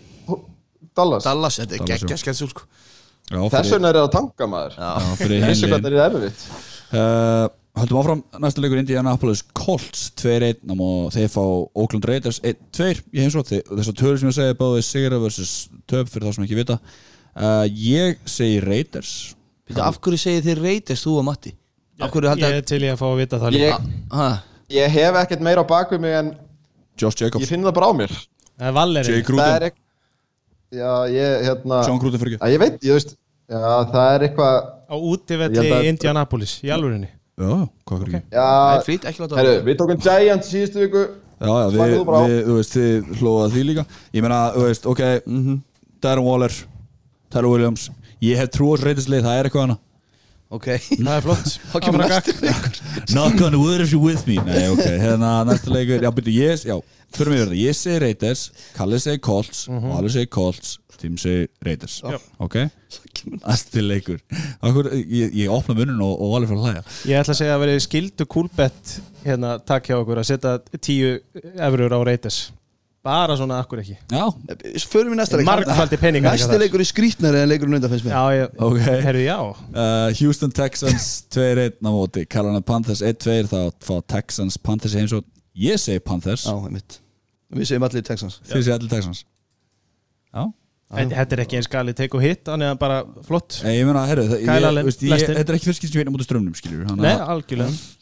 Dallas? 0.98 1.26
Dallas, 1.28 1.60
þetta 1.60 1.76
er 1.76 1.86
geggja 1.92 2.18
sketsjúl 2.22 2.50
sko. 2.54 2.66
Já, 3.28 3.40
Þess 3.52 3.74
vegna 3.74 3.90
er 3.92 3.98
það 3.98 4.06
að 4.06 4.12
tanka 4.14 4.48
maður. 4.48 4.76
Já, 4.78 5.14
fyrir 5.20 5.44
hinliðin. 5.44 5.72
hvað 5.74 5.84
það 5.84 5.96
er 5.98 6.04
erfitt. 6.06 6.44
Uh, 6.88 7.48
höldum 7.82 7.98
áfram, 8.00 8.20
næsta 8.42 8.62
leikur 8.62 8.78
Indianapolis 8.80 9.42
Colts 9.56 10.06
2-1 10.20 10.72
og 10.74 11.12
þeir 11.14 11.30
fá 11.32 11.42
Oakland 11.78 12.06
Raiders 12.08 12.38
1-2 12.42 12.90
í 13.14 13.22
heimsótt 13.24 13.52
þessar 13.66 13.96
tölur 13.98 14.20
sem 14.22 14.30
ég 14.30 14.36
segi 14.38 14.56
báði 14.60 14.84
sigra 14.86 15.18
versus 15.22 15.52
töp 15.90 16.08
fyrir 16.12 16.28
það 16.28 16.36
sem 16.38 16.46
ekki 16.48 16.58
vita. 16.60 16.78
Uh, 17.38 17.64
ég 17.70 18.18
segi 18.28 18.60
Raiders. 18.64 19.12
Býttu, 19.68 19.82
Af 19.84 19.98
hverju 20.00 20.18
segir 20.22 20.44
þið 20.46 20.62
reytist 20.64 21.04
þú 21.06 21.18
og 21.20 21.26
Matti? 21.28 21.52
Af 22.00 22.10
hverju 22.14 22.28
Ég 22.28 22.32
haldið 22.32 22.56
er 22.56 22.64
til 22.70 22.80
ég 22.86 22.94
að 22.94 23.00
fá 23.02 23.06
að 23.10 23.18
vita 23.20 23.38
það 23.42 23.52
líka 23.56 23.66
Ég, 23.68 23.90
Ha, 24.14 24.28
ég 24.72 24.94
hef 24.94 25.18
ekkert 25.22 25.42
meira 25.44 25.60
á 25.60 25.66
bakvið 25.68 26.00
mig 26.06 26.14
en 26.22 26.30
Josh 26.98 27.18
ég 27.20 27.26
Jacobs, 27.28 27.50
finn 27.50 27.66
það 27.66 27.74
bara 27.76 27.90
á 27.90 27.92
mér. 28.00 28.14
Það 28.58 28.70
er 28.70 28.76
Valeri 28.78 29.12
Jay 29.12 29.20
Það 29.20 29.26
Gruden 29.28 29.54
er 29.58 29.66
ekki 29.68 29.82
Já, 30.78 30.92
ég, 31.12 31.44
hérna 31.48 31.82
Sean 31.84 32.00
Gruden 32.00 32.20
fyrir 32.22 32.38
að 32.40 32.54
Ég 32.56 32.62
veit, 32.64 32.78
ég 32.88 32.96
veist 32.98 33.14
Já, 33.48 33.60
það 33.92 34.08
er 34.14 34.24
eitthvað 34.28 34.56
á 34.88 34.94
Ég 34.96 35.06
útivelli 35.12 35.60
held 35.60 35.76
að- 35.78 35.90
Indianapolis 35.92 36.56
í 36.64 36.72
alvörinni 36.74 37.10
Já, 37.38 37.50
hvað 37.88 38.02
fyrir 38.02 38.18
ekki? 38.18 38.30
Það 38.34 38.42
er 38.42 38.78
Já, 38.78 38.84
frýtt, 38.88 39.08
ekki 39.10 39.24
láta 39.24 39.38
herru, 39.38 39.56
við 39.68 39.78
tókum 39.78 40.00
Giants 40.04 40.52
síðustu 40.52 40.84
viku. 40.84 41.04
Já, 41.38 41.50
já, 41.54 41.66
við, 41.74 41.96
við, 42.10 42.38
þú 42.48 42.56
veist, 42.56 42.74
þið 42.74 43.12
hlóða 43.20 43.50
því 43.54 43.66
líka. 43.68 43.84
Ég 44.16 44.24
meina, 44.24 44.38
þú 44.56 44.64
veist, 44.66 44.88
ok 44.90 45.02
Darren 46.02 46.26
Waller, 46.26 46.56
Tyler 47.30 47.52
Williams. 47.52 47.90
Ég 48.24 48.40
hef 48.40 48.50
trú 48.54 48.70
á 48.70 48.74
þessu 48.74 48.88
Raiders 48.88 49.10
lið, 49.12 49.22
það 49.28 49.38
er 49.38 49.48
eitthvað 49.48 49.68
hana 49.68 49.78
Ok. 50.48 50.66
Það 50.80 51.10
er 51.12 51.24
flott. 51.26 51.48
Þá 51.72 51.78
kemur 51.84 52.04
næstu 52.08 52.34
leikur. 52.40 52.78
On 53.48 53.56
wood 53.60 53.82
if 53.84 53.92
you're 53.92 54.00
with 54.04 54.24
me. 54.28 54.38
Nei, 54.46 54.64
ok, 54.72 54.84
hérna 55.02 55.32
næsta 55.48 55.72
leikur. 55.74 56.00
Já, 56.04 56.10
byrju, 56.16 56.32
ég, 56.40 56.62
já, 56.70 56.76
fyrir 57.16 57.32
mig 57.34 57.42
verða 57.42 57.58
Ég 57.60 57.76
segi 57.76 57.98
Raiders, 58.04 58.46
Kalli 58.76 59.00
segi 59.02 59.20
Colts 59.24 59.66
Mhm. 59.68 59.92
Valur 59.92 60.14
segi 60.14 60.30
Colts, 60.32 60.78
Tim 60.98 61.18
segi 61.20 61.46
Raiders. 61.64 61.98
Já. 62.00 62.16
Ok, 62.40 62.56
næsti. 63.44 63.84
Leikur. 63.84 64.18
Akkur, 64.64 64.88
ég, 64.96 65.34
ég 65.44 65.52
opna 65.52 65.76
munin 65.76 66.00
og, 66.00 66.16
og 66.16 66.32
Valur 66.38 66.48
fyrir 66.50 66.62
að 66.62 66.68
hlæja. 66.70 66.84
Ég 67.12 67.20
ætla 67.20 67.36
að 67.36 67.40
segja 67.42 67.56
að 67.58 67.64
verið 67.66 67.82
skildu 67.84 68.26
kúlbett 68.32 68.94
hérna 69.28 69.56
takk 69.68 69.90
hjá 69.92 69.98
okkur 70.00 70.22
að 70.24 70.30
setja 70.32 70.56
tíu 70.80 71.12
efurur 71.60 71.92
á 71.92 72.00
reytis 72.08 72.40
bara 73.04 73.36
svona 73.38 73.60
akkur 73.62 73.80
ekki? 73.82 73.96
Já, 74.10 74.24
Förum 74.90 75.12
við 75.14 75.20
næsta 75.20 75.38
leik. 75.38 75.46
Margfaldi 75.48 75.98
peningar 76.00 76.36
þar. 76.40 76.58
leikur 76.62 76.82
er 76.82 76.88
skrítnari 76.88 77.40
en 77.42 77.48
leikurinn 77.50 77.78
undan 77.78 77.92
finnst 77.92 78.06
mér. 78.06 78.14
Já, 78.16 78.42
ég, 78.42 78.60
ok. 78.68 78.78
Herru 79.06 79.22
já. 79.24 79.38
Uh, 79.72 80.10
Houston 80.20 80.52
Texans 80.54 81.08
2-1 81.34 81.78
á 81.80 81.90
móti. 81.94 82.24
Carolina 82.28 82.60
Panthers 82.60 83.02
1-2 83.02 83.48
þá 83.52 83.58
fá 83.84 83.94
Texans 84.16 84.58
Panthers 84.58 84.96
í 84.96 85.02
heimsótt 85.02 85.28
Ég 85.58 85.80
segi 85.82 85.98
Panthers, 86.06 86.46
Já, 86.46 86.54
einmitt. 86.54 87.00
Við 87.50 87.70
segjum 87.70 87.86
allir 87.88 88.04
Texans. 88.06 88.38
Þið 88.46 88.60
segi 88.62 88.74
allir 88.76 88.90
Texans. 88.92 89.24
Já. 90.34 90.44
Þetta 90.88 91.36
er 91.36 91.42
ekki 91.42 91.58
eins 91.58 91.68
gali 91.68 91.92
take 91.92 92.16
og 92.16 92.22
hit 92.24 92.46
Þannig 92.46 92.70
að 92.72 92.78
bara 92.80 93.00
flott. 93.26 93.58
Þetta 93.60 95.42
er 95.42 95.56
ekki 95.58 95.68
fyrst 95.68 95.82
skil 95.82 95.90
sem 95.90 95.98
ég 96.00 96.06
veit 96.06 96.08
á 96.08 96.14
móti 96.14 96.28
strömmnum, 96.28 96.54
Nei, 96.96 97.12
algjörlega 97.12 97.97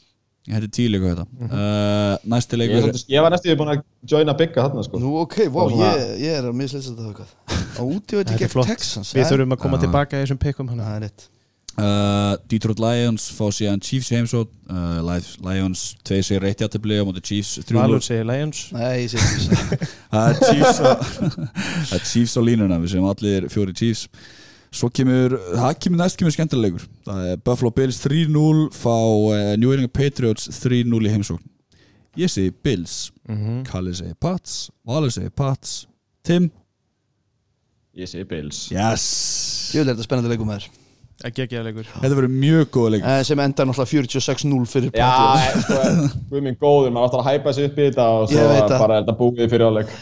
Þetta 0.46 0.62
er 0.62 0.72
tíleiku 0.76 1.08
þetta 1.10 1.24
uh, 1.50 2.26
Næsti 2.30 2.54
Ég, 2.54 2.60
leikur 2.60 2.76
er 2.76 2.84
svolítið- 2.86 3.14
ég 3.16 3.24
var 3.24 3.32
næstu 3.34 3.54
búin 3.58 3.70
að 3.72 3.80
joina 4.12 4.34
bygga 4.38 4.66
þarna 4.66 4.84
sko. 4.86 5.00
Nú, 5.02 5.14
ok, 5.24 5.38
wow, 5.50 5.64
Og 5.66 5.80
ég, 5.80 6.04
ég 6.22 6.36
er 6.38 6.46
að 6.46 6.54
misleysa 6.60 6.92
þetta 6.92 7.08
eitthvað. 7.10 7.32
Á 7.76 7.82
er 8.46 8.52
flott. 8.52 8.68
Texans 8.70 9.10
Við 9.16 9.24
eh? 9.24 9.30
þurfum 9.32 9.56
að 9.56 9.64
koma 9.64 9.80
Já. 9.80 9.82
tilbaka 9.86 10.20
í 10.20 10.22
þessum 10.26 10.38
pikum 10.44 10.70
hana 10.70 10.86
Það 10.86 11.00
er 11.00 11.02
rétt. 11.08 11.26
Uh, 11.76 12.38
Detroit 12.48 12.78
Lions 12.80 13.26
fá 13.36 13.50
síðan 13.52 13.82
Chiefs 13.84 14.08
heimsótt 14.14 14.48
uh, 14.72 15.02
Li- 15.04 15.34
Lions 15.44 15.82
2 16.08 16.22
sér 16.24 16.40
reitt 16.40 16.62
játtabli 16.64 16.96
á 16.96 17.04
móti 17.04 17.20
Chiefs 17.20 17.58
3-0 17.68 17.76
Valur 17.76 18.00
segir 18.06 18.24
Lions. 18.24 18.62
Nei, 18.72 19.02
ég 19.02 19.10
segi 19.12 19.42
Chiefs. 19.44 19.90
Það 20.14 20.30
er 20.30 20.40
Chiefs 20.46 20.80
á 20.80 20.90
Það 21.90 22.06
Chiefs 22.14 22.38
á 22.38 22.42
línuna, 22.46 22.78
við 22.80 22.94
séum 22.94 23.10
allir 23.10 23.50
fjóri 23.52 23.76
Chiefs 23.76 24.06
Svo 24.74 24.88
kemur, 24.92 25.36
það 25.56 25.76
kemur 25.80 26.00
næst 26.02 26.16
kemur 26.20 26.34
skemmtilegur. 26.34 26.86
Það 27.06 27.26
er 27.32 27.36
Buffalo 27.46 27.70
Bills 27.70 28.00
3-0 28.04 28.66
fá 28.76 28.94
uh, 28.96 29.56
New 29.56 29.72
England 29.72 29.92
Patriots 29.96 30.48
3-0 30.64 30.84
í 31.06 31.12
heimsókn. 31.14 31.44
Ég 32.16 32.30
segi 32.32 32.52
Bills 32.64 33.10
Mhm. 33.28 33.64
Kalli 33.66 33.92
segi 33.94 34.14
Pats, 34.22 34.70
Valur 34.86 35.10
segi 35.10 35.28
Pats 35.34 35.86
Tim, 36.24 36.50
Ég 37.96 38.06
segi 38.08 38.24
Bills. 38.28 38.66
Yes. 38.70 39.72
Er 39.74 39.84
þetta 39.88 40.04
spennandi 40.04 40.30
leikum 40.34 40.50
þér 40.52 40.66
Ekki 41.24 41.42
ekki 41.46 41.56
að 41.56 41.64
leikur. 41.70 41.86
Þetta 41.96 42.16
verður 42.18 42.32
mjög 42.36 42.66
góð 42.76 42.90
leik 42.92 43.04
Eh, 43.08 43.22
Sem 43.24 43.40
endar 43.40 43.64
náttúrulega 43.66 43.88
46-0 43.88 44.66
fyrir 44.68 44.90
Já, 44.92 45.08
Patriots. 45.08 45.64
sko, 45.64 46.20
guð 46.30 46.42
minn 46.44 46.58
góður, 46.60 46.92
maður 46.92 47.08
áttur 47.08 47.22
að 47.22 47.28
hæpa 47.30 47.54
sig 47.56 47.64
upp 47.70 47.78
í 47.80 47.86
þetta 47.88 48.04
og 48.12 48.28
svo 48.28 48.78
bara 48.78 48.98
er 48.98 49.02
þetta 49.06 49.16
búið 49.22 49.48
fyrir 49.50 49.66
áleik. 49.70 49.94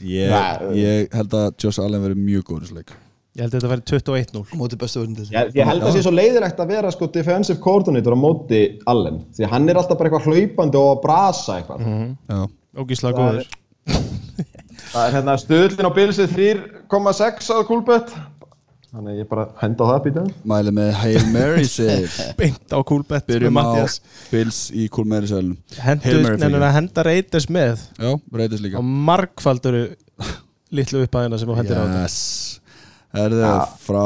Ég, 0.00 0.32
Nei. 0.34 0.80
ég 0.80 1.12
held 1.20 1.36
að 1.42 1.50
Josh 1.60 1.78
Allen 1.84 2.00
verður 2.06 2.22
mjög 2.24 2.42
góð 2.48 2.56
í 2.56 2.64
þessu 2.64 2.78
leik 2.80 2.94
Ég 3.40 3.46
held 3.46 3.54
að 3.54 3.62
þetta 3.62 3.70
væri 3.70 3.84
21-0 3.88 4.58
Móti 4.60 4.76
bestu 4.76 5.00
vörnum 5.00 5.16
til 5.16 5.28
Ég, 5.32 5.52
ég 5.56 5.68
held 5.70 5.80
að 5.80 5.86
það 5.86 5.94
sé 5.96 6.00
svo 6.04 6.10
leiðilegt 6.12 6.58
að 6.60 6.72
vera 6.74 6.90
sko 6.92 7.06
defensive 7.14 7.62
coordinator 7.64 8.12
á 8.12 8.18
móti 8.20 8.58
Allen. 8.90 9.22
Því 9.36 9.46
að 9.46 9.54
hann 9.54 9.70
er 9.72 9.80
alltaf 9.80 10.00
bara 10.00 10.10
eitthvað 10.10 10.28
hlaupandi 10.28 10.80
og 10.80 10.90
að 10.90 11.00
brasa 11.06 11.56
eitthvað. 11.56 11.86
Já, 12.28 12.42
Ógísla 12.82 13.14
Það 13.14 13.22
góður. 13.22 13.48
Það 14.90 15.06
er 15.06 15.16
hérna 15.16 15.38
stuðlinn 15.40 15.88
á 15.88 15.92
bilsið 15.96 16.36
3,6 16.36 17.50
að 17.54 17.64
kúlbett 17.70 18.12
Þannig 18.90 19.20
ég 19.20 19.26
bara 19.30 19.44
henda 19.60 19.86
á 19.86 19.90
það 19.92 20.00
býtaði. 20.08 20.32
Mæli 20.50 20.70
með 20.74 20.88
Hail 20.98 21.20
Mary 21.30 21.66
save 21.70 22.24
beint 22.40 22.74
á 22.74 22.78
með 22.82 23.28
Byrjum 23.28 23.60
á 23.62 23.86
Bills 24.32 24.58
í 24.74 24.88
Cool 24.90 25.06
Mary 25.06 25.30
að 26.66 26.74
henda 26.74 27.04
reytis 27.06 27.46
með? 27.46 27.84
Já, 27.94 28.10
reytist 28.34 28.64
líka. 28.64 28.82
Og 28.82 28.88
margfalduru 29.06 29.84
litlu 30.74 31.04
upphæðina 31.06 31.38
sem 31.38 31.50
þú 31.50 31.58
hendir 31.60 31.78
á 31.78 31.82
þetta 31.86 32.02
Yes 33.10 33.20
Herðu, 33.20 33.46
frá 33.82 34.04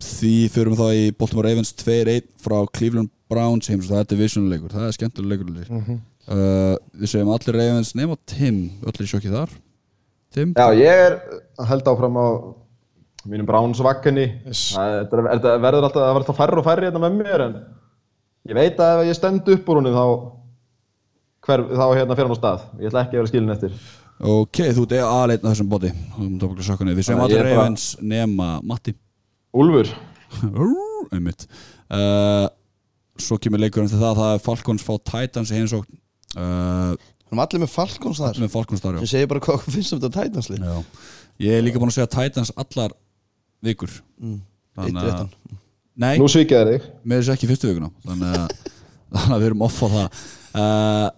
því 0.00 0.34
fyrir 0.54 0.76
þá 0.78 0.86
í 0.96 1.02
Baltimore 1.12 1.48
Ravens 1.50 1.72
2-1 1.76 2.22
frá 2.40 2.56
Cleveland 2.72 3.10
Browns 3.30 3.68
heims 3.68 3.86
það 3.90 4.00
er 4.00 4.08
divisionuleikur, 4.14 4.70
það 4.72 4.86
er 4.88 4.94
skemmtilega 4.96 5.44
leikur 5.44 5.74
Mhm. 5.76 5.98
uh, 6.30 6.76
Við 6.96 7.10
segjum 7.12 7.34
allir 7.34 7.58
Ravens 7.60 7.92
nema 7.94 8.16
Tim, 8.26 8.70
öllir 8.82 9.04
í 9.06 9.10
sjokki 9.12 9.30
þar 9.30 9.50
Tim, 10.32 10.54
Já, 10.54 10.70
ég 10.72 11.04
er 11.06 11.18
að 11.58 11.66
held 11.66 11.84
áfram 11.90 12.16
á 12.16 12.26
mínum 13.28 13.44
bránsvakkenni. 13.44 14.24
Yes. 14.46 14.72
Þetta 14.72 15.18
er- 15.18 15.26
þetta 15.36 15.54
verður 15.60 15.84
alltaf, 15.84 16.00
það 16.00 16.14
verður 16.14 16.22
alltaf 16.24 16.36
færri 16.40 16.56
og 16.58 16.64
færri 16.64 16.86
hérna 16.88 17.00
með 17.02 17.16
mér 17.20 17.40
en 17.44 17.56
ég 18.48 18.54
veit 18.56 18.76
að 18.80 19.02
ef 19.02 19.08
ég 19.10 19.16
stend 19.18 19.48
upp 19.52 19.66
úr 19.68 19.76
honum 19.82 19.92
þá, 19.92 20.06
hver, 21.44 21.64
þá 21.76 21.84
hérna 21.98 22.16
fyrir 22.16 22.28
hann 22.30 22.36
á 22.36 22.40
stað. 22.40 22.60
Ég 22.80 22.88
ætla 22.88 23.02
ekki 23.04 23.18
að 23.18 23.20
vera 23.20 23.30
skilin 23.32 23.52
eftir. 23.52 23.72
Ok, 24.20 24.60
þú 24.76 24.84
ert 24.84 24.94
aðleitn 25.00 25.46
á 25.46 25.50
þessum 25.52 25.68
bóti 25.72 25.90
Við 25.90 26.64
segjum 26.66 26.90
Þannig 26.90 27.20
að 27.20 27.24
allir 27.24 27.36
ég 27.36 27.40
er 27.40 27.48
Ravens 27.56 27.84
nema 28.00 28.48
Matti. 28.62 28.94
Úlfur. 29.56 29.92
einmitt. 31.14 31.46
Uh, 31.90 32.46
Svo 33.20 33.36
kemur 33.42 33.60
leikurinn 33.60 33.90
til 33.90 34.00
það. 34.00 34.16
Það 34.20 34.34
er 34.34 34.42
Falcons 34.44 34.84
fá 34.86 34.92
Titans 35.10 35.50
í 35.52 35.58
heimsókn 35.58 35.96
uh, 36.40 36.92
Við 36.94 37.32
erum 37.34 37.42
allir 37.44 37.62
með 37.64 37.72
Falcons 37.74 38.20
þar? 38.22 38.38
með 38.42 38.52
Falcons 38.54 38.84
þar, 38.84 38.96
já. 38.96 39.02
Sem 39.04 39.10
segir 39.14 39.30
bara 39.30 39.42
hvað 39.44 39.66
finnst 39.66 39.94
um 39.96 40.00
þetta 40.02 40.24
Titansli 40.24 40.60
Já. 40.60 40.76
Ég 41.40 41.56
er 41.56 41.64
líka 41.64 41.80
búin 41.80 41.92
að 41.92 41.96
segja 41.98 42.10
Titans 42.12 42.52
allar 42.60 42.94
vikur. 43.64 43.92
Mm. 44.20 44.38
Þannig 44.76 45.00
að 45.00 45.10
1-13. 45.10 45.58
Nei, 46.00 46.12
Nú 46.20 46.28
svíkjaði 46.32 46.74
þig. 46.76 46.84
með 47.04 47.20
þessu 47.20 47.32
ekki 47.34 47.48
fyrstu 47.50 47.70
vikuna. 47.70 47.90
Þannig 48.06 48.38
að, 48.40 48.54
þannig 49.16 49.34
að 49.36 49.42
við 49.42 49.48
erum 49.50 49.64
off 49.66 49.80
á 49.80 49.88
það. 49.94 50.20
Uh, 50.50 51.08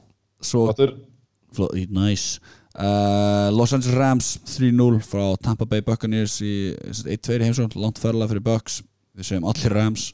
Svo 1.53 1.69
í- 1.79 1.89
Nice 1.93 2.41
uh, 2.77 3.51
Los 3.55 3.73
Angeles 3.77 3.97
Rams 3.97 4.31
3-0 4.49 5.01
frá 5.07 5.25
Tampa 5.43 5.67
Bay 5.69 5.83
Buccaneers 5.85 6.39
í 6.45 6.55
1-2 6.89 7.39
í 7.41 7.47
heimsókn 7.49 7.79
Langt 7.81 8.01
ferðlega 8.03 8.33
fyrir 8.33 8.45
Bucks. 8.47 8.81
Við 9.17 9.29
segjum 9.29 9.49
allir 9.51 9.75
Rams. 9.77 10.09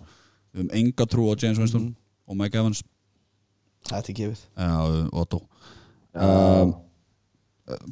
Við 0.53 0.63
höfum 0.65 0.75
enga 0.81 1.07
trú 1.11 1.29
á 1.31 1.35
James 1.39 1.61
Winston 1.61 1.89
og 2.29 2.39
Mike 2.39 2.59
Evans. 2.59 2.83
Þetta 3.89 4.13
er 4.13 4.19
gefið. 4.19 4.45
Já, 4.59 4.71
og 4.83 5.21
Otto 5.23 5.43
um, 6.19 6.73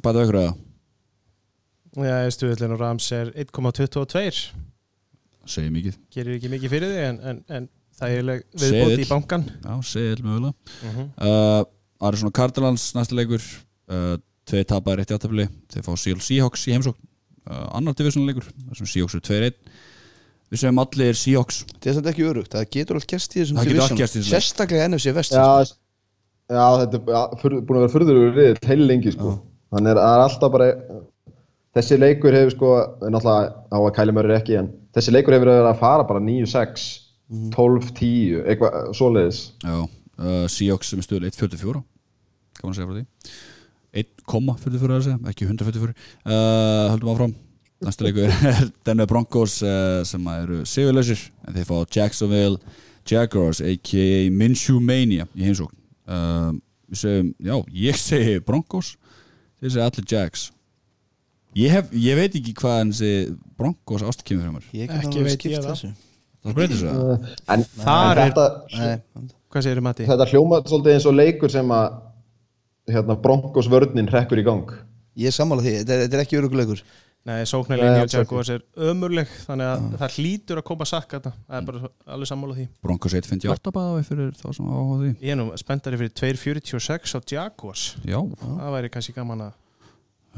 Bæta 0.03 0.23
ykkur 0.25 0.39
eða 0.41 0.55
Já, 1.97 2.17
stuðullin 2.33 2.75
og 2.75 2.81
Rams 2.81 3.07
er 3.15 3.31
1,22 3.33 4.51
Segir 5.47 5.71
mikið. 5.73 5.95
Gerir 6.13 6.35
ekki 6.37 6.51
mikið 6.51 6.73
fyrir 6.73 6.91
þig 6.91 7.05
en, 7.07 7.19
en, 7.31 7.37
en 7.55 7.67
það 7.97 8.13
er 8.17 8.27
viðbót 8.27 8.65
Seðill. 8.67 8.99
í 8.99 9.07
bankan 9.09 9.45
Já, 9.47 9.71
segir 9.87 10.21
mögulega. 10.25 10.53
Mhm. 10.83 11.07
uh, 11.23 11.61
Arizona 12.07 12.33
Cardinals 12.35 12.91
næsta 12.93 13.15
leikur. 13.17 13.41
Uh, 13.89 14.17
Tvei 14.47 14.63
tapar 14.67 15.01
eitt 15.01 15.11
játtöfli 15.11 15.47
Þeir 15.73 15.83
fá 15.85 15.91
Seattle 15.99 16.23
Seahawks 16.23 16.63
í 16.69 16.75
heimsókn 16.75 16.99
uh, 17.51 17.65
Annar 17.77 17.95
divisionuleikur 17.99 18.47
þessum 18.71 18.87
Seahawks 18.93 19.17
eru 19.17 19.25
2-1 19.27 19.57
Við 20.47 20.61
segjum 20.61 20.77
allir 20.79 21.17
Seahawks. 21.19 21.57
Þetta 21.73 21.89
er 21.91 21.95
samt 21.97 22.05
ekki 22.13 22.23
örugt, 22.23 22.53
það 22.55 22.69
getur 22.77 22.95
allt 23.01 23.09
gerst 23.11 23.33
í 23.35 23.41
þessum 23.41 23.57
Það 23.59 23.65
getur 23.67 23.81
allt 23.83 23.91
division. 23.91 23.99
gerst 23.99 24.15
í 24.15 24.19
þessum 24.21 24.31
leik. 24.31 24.45
Sérstaklega 24.45 24.85
NFC 24.87 25.11
Vest 25.17 25.33
Já, 25.35 25.47
já, 26.55 26.67
þetta 26.79 26.99
er 27.01 27.11
ja, 27.17 27.23
furð- 27.41 27.65
búin 27.67 27.79
að 27.79 27.83
vera 27.83 27.93
furðulegur 27.97 28.37
við 28.37 28.61
heil 28.69 28.85
lengi 28.87 29.11
sko. 29.11 29.33
Þannig 29.75 29.91
er, 29.91 29.99
það 29.99 30.13
er 30.15 30.23
alltaf 30.23 30.53
bara 30.53 30.69
þessi 31.75 31.97
leikur 31.99 32.37
hefur 32.39 32.55
sko 32.55 32.69
er 32.79 33.11
náttúrulega 33.11 33.51
á 33.75 33.77
að 33.81 33.89
kæli 33.99 34.15
mörgur 34.15 34.37
ekki 34.37 34.55
en 34.61 34.71
þessi 34.95 35.11
leikur 35.17 35.35
hefur 35.35 35.51
verið 35.51 35.67
að 35.73 35.81
fara 35.83 36.07
bara 36.07 36.23
9-6 36.23 36.87
12-10, 37.51 38.39
eitthvað 38.47 38.77
svoleiðis. 38.95 39.41
Já, 39.67 39.75
uh, 39.83 40.45
Seahawks 40.47 40.93
sem 40.93 41.03
er 41.03 41.09
stöðulega 41.09 41.35
1.44 41.35 41.83
Kan 42.55 42.69
man 42.71 42.77
segja 42.79 42.87
frá 42.87 42.95
því 43.01 43.05
1,44 43.97 44.97
að 44.97 45.05
segja, 45.07 45.19
ekki 45.31 45.47
144 45.47 45.93
uh, 45.93 46.91
Höldum 46.93 47.11
áfram 47.13 47.35
Næsta 47.85 48.07
leikur 48.07 48.25
er 48.31 48.69
Denver 48.87 49.09
Broncos 49.09 49.59
uh, 49.65 50.01
sem 50.07 50.27
eru 50.33 50.63
sigurlausir 50.69 51.19
en 51.47 51.57
þeir 51.57 51.67
fá 51.69 51.75
Jacksonville 51.97 52.57
Jaguars 53.07 53.61
a.k.a. 53.63 54.29
Minshew 54.33 54.79
Mania 54.83 55.27
í 55.37 55.45
heimsókn 55.47 55.75
uh, 56.09 56.51
Við 56.87 57.01
segjum, 57.03 57.29
já, 57.43 57.55
ég 57.87 57.97
segi 57.99 58.37
Broncos 58.47 58.93
þeir 59.61 59.73
segja 59.75 59.89
allir 59.91 60.07
Jags 60.13 60.47
Ég, 61.57 61.71
hef, 61.73 61.87
ég 61.97 62.17
veit 62.19 62.35
ekki 62.37 62.53
hvað 62.59 62.81
en 62.83 62.91
þessi 62.93 63.37
Broncos 63.57 64.03
ástakimur 64.05 64.43
fyrir 64.45 64.57
mér 64.57 64.67
Ég 64.77 64.91
kann 64.91 65.05
Ekki 65.07 65.23
veit 65.25 65.47
ég 65.49 65.63
það. 65.63 65.71
þessu 65.71 65.93
Það 66.47 66.57
breytir 66.59 66.81
það 66.83 66.99
en, 67.07 67.31
en 67.55 67.63
er- 67.63 68.19
þetta, 68.21 68.43
Nei, 68.77 69.31
Hvað 69.47 69.63
segir 69.65 69.81
Matti? 69.85 70.05
þetta 70.09 70.27
hljóma 70.33 70.59
svolítið 70.67 70.93
eins 70.97 71.07
og 71.09 71.15
leikur 71.17 71.51
sem 71.53 71.71
að 71.73 71.95
hérna, 72.91 73.17
Broncos 73.21 73.67
vörnin 73.71 74.07
hrekkur 74.11 74.39
í 74.41 74.45
gang. 74.47 74.71
Ég 75.17 75.31
er 75.31 75.35
sammála 75.35 75.63
því, 75.65 75.75
þetta 75.81 75.93
er, 75.97 76.01
þetta 76.07 76.17
er 76.19 76.25
ekki 76.27 76.39
örugulegur 76.41 76.81
Nei, 77.27 77.41
sóknarlinni 77.43 78.05
og. 78.05 78.11
Jaguars 78.13 78.47
er 78.53 78.61
ömurleg 78.87 79.27
þannig 79.43 79.67
að 79.67 79.95
það 79.99 80.13
hlýtur 80.15 80.59
að 80.61 80.65
koma 80.69 80.85
sakka 80.87 81.17
þetta 81.17 81.31
það 81.35 81.57
er 81.57 81.65
bara 81.67 81.89
alveg 82.15 82.29
sammála 82.29 82.55
því. 82.55 82.65
Broncos 82.87 83.15
1.58 83.19 83.73
bæða 83.75 84.03
fyrir 84.07 84.29
þá 84.39 84.45
sem 84.55 84.69
á 84.71 84.79
því. 85.01 85.09
Ég 85.25 85.33
er 85.33 85.39
nú 85.41 85.47
spenntari 85.59 85.99
fyrir 85.99 86.13
2.46 86.15 87.17
á 87.17 87.19
Jaguars 87.33 87.83
Já, 88.07 88.19
það 88.39 88.71
væri 88.77 88.93
kannski 88.93 89.15
gaman 89.17 89.43
að 89.49 89.51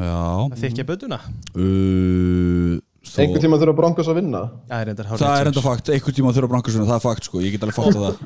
já. 0.02 0.18
að 0.48 0.58
þykja 0.64 0.88
bötuna 0.90 1.20
uh, 1.20 2.76
þó- 3.06 3.22
einhvern 3.22 3.44
tíma 3.46 3.60
þurfa 3.62 3.78
Broncos 3.84 4.10
að 4.10 4.20
vinna? 4.24 4.42
Það 4.72 4.94
er 4.96 5.12
Það 5.14 5.36
er 5.44 5.52
enda 5.52 5.64
fakt, 5.70 5.92
einhvern 5.94 6.18
tíma 6.24 6.34
þurfa 6.40 6.52
Broncosuna, 6.56 6.88
það 6.90 6.98
er 6.98 7.06
fakt 7.06 7.30
sko, 7.30 7.44
ég 7.46 7.54
get 7.54 7.68
alveg 7.68 7.78
fakt 7.78 8.00
á 8.00 8.02
það. 8.08 8.16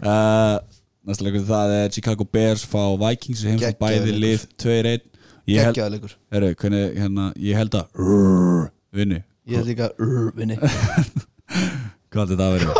Uh, 0.00 0.79
Næsta 1.08 1.24
leikur 1.26 1.44
það 1.48 1.74
er 1.78 1.92
Chicago 1.94 2.26
Bears 2.28 2.64
fá 2.68 2.82
Vikings 3.00 3.44
heimsókn 3.46 3.62
Geggjaður 3.64 4.04
bæði 4.04 4.16
lið 4.20 4.46
2-1 4.60 5.06
Ég 5.50 5.64
held, 5.64 5.74
Geggjaða 5.74 5.92
leikur. 5.94 6.12
Heru, 6.34 6.50
hvernig, 6.60 6.82
hérna, 7.00 7.28
ég 7.40 7.56
held 7.58 7.76
að 7.78 8.00
rrrr, 8.04 8.66
vinni, 8.94 9.20
Ég 9.50 9.58
held 9.62 9.70
líka 9.72 9.88
urr, 9.98 10.28
vinni. 10.36 10.58
Hvað 12.12 12.22
er 12.22 12.32
þetta 12.34 12.46
að 12.46 12.56
vera? 12.58 12.74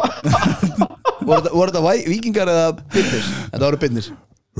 Voru 1.30 1.40
þetta- 1.40 1.54
voru 1.54 1.94
víkingar 2.10 2.50
eða 2.50 2.68
byrnir? 2.92 3.30
Þetta 3.50 3.64
voru 3.64 3.80
byrnir 3.86 4.10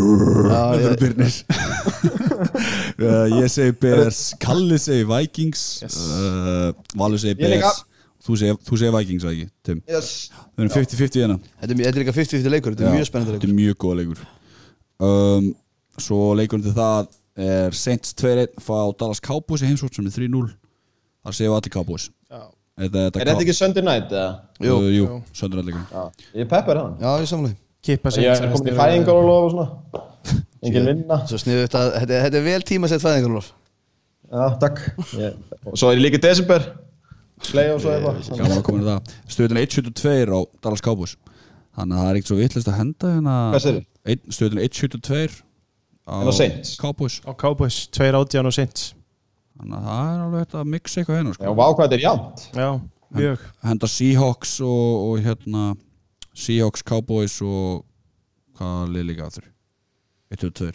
Já, 0.00 0.60
Það 0.80 0.96
Byrnis 1.00 1.36
uh, 3.00 3.26
Ég 3.40 3.48
segi 3.52 3.74
Bears, 3.82 4.20
Kalli 4.40 4.78
segi 4.80 5.04
Vikings. 5.08 5.64
Yes. 5.82 5.96
uh, 6.14 6.70
Valur 6.96 7.20
segi 7.20 7.34
Ég 7.36 7.56
líka. 7.56 7.66
Bears 7.68 7.84
Þú 8.20 8.36
segir, 8.36 8.92
Vikings, 8.92 9.24
ekki, 9.24 9.46
Tim? 9.64 9.80
Yes. 9.88 10.10
Við 10.56 10.66
erum 10.66 10.72
50-50 10.74 11.22
hérna. 11.24 11.36
Þetta, 11.62 11.72
er, 11.72 11.80
þetta 11.80 11.90
er 11.96 12.02
líka 12.04 12.14
50-50 12.18 12.52
leikur, 12.54 12.74
þetta 12.74 12.84
er 12.84 12.90
Já, 12.90 12.96
mjög 12.98 13.08
spennandi 13.08 13.32
Þetta 13.32 13.48
leikur. 13.48 13.54
er 13.54 13.60
mjög 13.60 13.78
góð 13.84 13.94
leikur. 14.00 14.22
Um, 15.00 15.50
Svo 16.00 16.18
leikurinn 16.36 16.64
til 16.64 16.74
það 16.76 17.08
er 17.40 17.76
Saints 17.76 18.14
2-1 18.20 18.60
fá 18.60 18.76
Dallas 19.00 19.20
Cowboys 19.24 19.64
í 19.64 19.68
heimsótt 19.70 19.96
sem 19.96 20.06
er 20.08 20.14
3-0 20.14 20.50
Þar 21.20 21.36
séu 21.36 21.54
allir 21.56 21.72
Cowboys. 21.72 22.06
Já. 22.30 22.42
Þetta, 22.80 23.06
er 23.08 23.28
þetta 23.28 23.44
ekki 23.44 23.56
Sunday 23.56 23.84
night 23.84 24.12
eða? 24.12 24.28
Jú. 24.60 24.76
Jú, 24.76 24.92
jú 24.94 25.02
Jú. 25.04 25.16
sönduralleikur 25.36 25.82
Já, 25.92 26.04
ég 26.40 26.48
peppar 26.48 26.80
hann. 26.80 26.94
Já, 27.00 27.10
ég 27.20 27.28
sammála 27.28 27.50
því. 27.50 27.58
Kippa 27.84 28.12
ég 28.20 28.30
er 28.30 28.52
komin 28.52 28.72
í 28.72 28.76
fæðingar 28.76 29.16
og 29.20 29.26
lofa 29.28 29.48
og 29.48 29.52
svona. 29.54 30.04
Engin 30.64 30.88
vinna. 30.88 31.18
Svo 31.28 31.40
sniðu 31.40 31.64
þetta, 31.66 31.82
þetta, 31.96 32.22
þetta 32.26 32.40
er 32.40 32.46
vel 32.46 32.64
tíma 32.68 32.88
sett 32.92 33.04
fæðingarlof 33.04 33.50
já, 34.30 34.44
takk. 34.62 34.80
Ég, 35.18 35.36
og 35.66 35.76
svo 35.80 35.90
er 35.90 35.98
ég 35.98 36.04
líka 36.06 36.20
í 36.20 36.24
desember 37.40 37.52
play 37.52 37.70
og 37.70 37.80
eitthvað. 37.80 38.16
Það 38.30 39.12
Stöðun 39.28 39.60
1-72 39.60 40.32
á 40.32 40.40
Dallas 40.62 40.80
Cowboys. 40.84 41.16
Þannig 41.76 41.96
að 41.96 42.00
það 42.02 42.10
er 42.10 42.18
ekkert 42.18 42.30
svo 42.30 42.36
vitlist 42.40 42.68
að 42.68 42.78
henda 42.80 43.10
hérna. 43.14 43.34
Hvað 43.54 43.64
segirðu? 43.64 43.84
Einn- 44.10 44.34
Stöðun 44.36 44.62
1-72 44.64 45.42
á 46.08 46.14
á 46.20 46.32
Saints? 46.34 46.76
á 46.76 46.80
Cowboys 46.80 47.20
Cowboys 47.38 47.88
2.18 47.94 48.46
og 48.46 48.52
Saints. 48.56 48.94
Þannig 49.60 49.76
að 49.76 49.84
það 49.84 50.10
er 50.10 50.24
alveg 50.24 50.40
hægt 50.40 50.54
að 50.54 50.64
mixa 50.72 51.00
eitthvað 51.00 51.16
hérna 51.20 51.30
já, 51.30 51.34
sko. 51.36 51.54
vá 51.54 51.66
hvað 51.74 51.84
þetta 51.84 51.94
er 51.98 52.04
jafnt. 52.04 52.44
Já, 52.56 52.68
mjög. 53.14 53.38
Henda 53.62 53.86
Seahawks 53.86 54.60
og, 54.60 55.10
og 55.10 55.20
hérna 55.24 55.64
Seahawks, 56.34 56.82
Cowboys 56.82 57.40
og 57.42 57.84
hvað 58.56 58.94
lið 58.94 59.04
líka 59.10 59.26
aftur? 59.26 59.44
1-2 60.30 60.72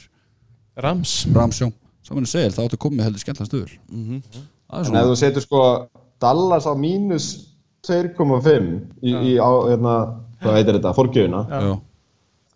Rams. 0.77 1.25
Rams, 1.33 1.59
já. 1.61 1.71
Saman 2.05 2.23
að 2.27 2.29
segja, 2.35 2.49
það 2.53 2.67
áttu 2.69 2.91
með 2.91 3.03
heldur 3.07 3.23
skemmtlan 3.23 3.47
stuður 3.49 3.71
Mhm. 3.89 4.21
Það 4.65 4.79
er 4.79 4.89
en 4.89 4.95
ef 4.95 5.05
þú 5.09 5.15
setur 5.17 5.41
sko 5.41 5.59
Dallas 6.21 6.67
á 6.67 6.73
mínus 6.77 7.25
2,5 7.85 8.69
í, 9.03 9.11
í 9.11 9.33
á, 9.37 9.49
hérna, 9.69 9.95
hvað 10.41 10.57
heitir 10.59 10.77
þetta, 10.79 10.93
forgjöfuna 10.97 11.41
Já, 11.49 11.73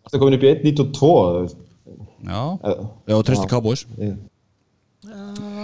þetta 0.05 0.17
er 0.17 0.23
komin 0.23 0.37
upp 0.39 0.45
í 0.45 0.53
1,92 0.53 0.93
þú 0.99 1.41
veist. 1.43 1.59
já, 2.25 2.41
Eh, 2.63 2.81
já 3.09 3.15
og 3.17 3.25
tristi 3.27 3.47
Cowboys. 3.51 3.85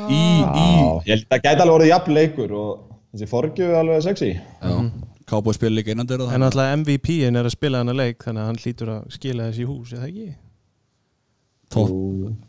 Í, 0.06 0.22
í 0.22 0.68
ég 1.06 1.12
held 1.12 1.26
að 1.26 1.34
það 1.34 1.44
gæti 1.48 1.66
alveg 1.66 1.76
orðið 1.80 1.92
jafn 1.92 2.16
leikur 2.16 2.56
og 2.56 2.72
þessi 3.14 3.30
forgjöf 3.32 3.74
er 3.74 3.82
alveg 3.82 4.06
sexy. 4.06 4.32
Já, 4.36 4.74
Cowboys 5.26 5.58
spila 5.58 5.80
líka 5.80 5.92
innan 5.96 6.08
þeirra 6.08 6.34
En 6.36 6.46
alltaf 6.46 6.74
MVP-in 6.78 7.36
er 7.36 7.48
að 7.48 7.56
spila 7.56 7.82
hana 7.82 7.96
leik 7.98 8.22
þannig 8.24 8.44
að 8.44 8.50
hann 8.52 8.60
hlýtur 8.62 8.92
að 8.94 9.14
skila 9.16 9.48
þessi 9.50 9.64
í 9.66 9.70
hús, 9.70 9.94
eða 9.96 10.10
ekki? 10.12 10.34
top, 11.76 11.90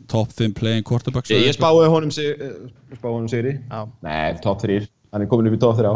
top 0.07 0.31
5 0.31 0.53
playing 0.55 0.85
quarterbacks 0.85 1.31
ég, 1.33 1.47
ég 1.47 1.55
spáði 1.57 1.87
honum 1.91 2.11
sig, 2.13 2.37
eh, 2.39 2.99
honum 3.01 3.27
sigri. 3.31 3.57
Já, 3.69 3.87
nei, 4.05 4.37
top 4.43 4.61
3 4.61 4.87
hann 5.13 5.23
er 5.25 5.29
komin 5.31 5.49
upp 5.51 5.57
í 5.57 5.61
top 5.61 5.77
3 5.79 5.93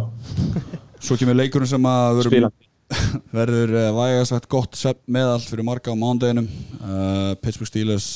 Svo 1.01 1.17
kemur 1.17 1.38
leikurinn 1.39 1.67
sem 1.69 1.85
að 1.89 2.19
verður, 2.21 2.31
spila 2.35 2.51
verður 3.39 3.71
uh, 3.79 3.88
væga 3.97 4.25
sagt 4.29 4.49
gott 4.51 4.75
sepp 4.77 4.99
meðal 5.11 5.39
fyrir 5.43 5.65
marga 5.65 5.93
á 5.93 5.95
mándeginum 5.97 6.47
uh, 6.83 7.31
Pittsburgh 7.41 7.69
Steelers 7.71 8.09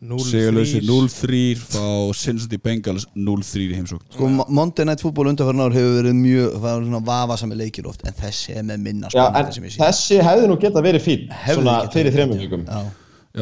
0-3. 0.00 0.30
Sigurlausi 0.30 0.78
0-3 0.80 1.40
fá 1.60 1.82
Cincinnati 2.16 2.56
Bengals 2.64 3.04
0-3 3.12 3.66
í 3.66 3.74
heimsókn. 3.76 4.06
Sko, 4.14 4.30
Mo- 4.32 4.46
Monday 4.48 4.86
Night 4.88 5.02
Football 5.04 5.28
undanfærin 5.34 5.60
ár 5.60 5.74
hefur 5.76 5.98
verið 5.98 6.16
mjög 6.16 6.54
vafasami 7.04 7.58
leikir 7.60 7.84
oft 7.90 8.06
en 8.08 8.16
þessi 8.16 8.54
er 8.56 8.64
með 8.64 8.80
minna 8.86 9.10
spennandi 9.12 9.74
þessi 9.76 10.22
hefði 10.24 10.48
nú 10.48 10.56
geta 10.62 10.80
verið 10.86 11.04
fín 11.04 11.26
Hefði 11.42 11.58
svona 11.60 11.74
getað 11.82 11.98
fyrir 11.98 12.16
fínn, 12.16 12.32
vikum. 12.46 12.64
Já. 12.64 12.80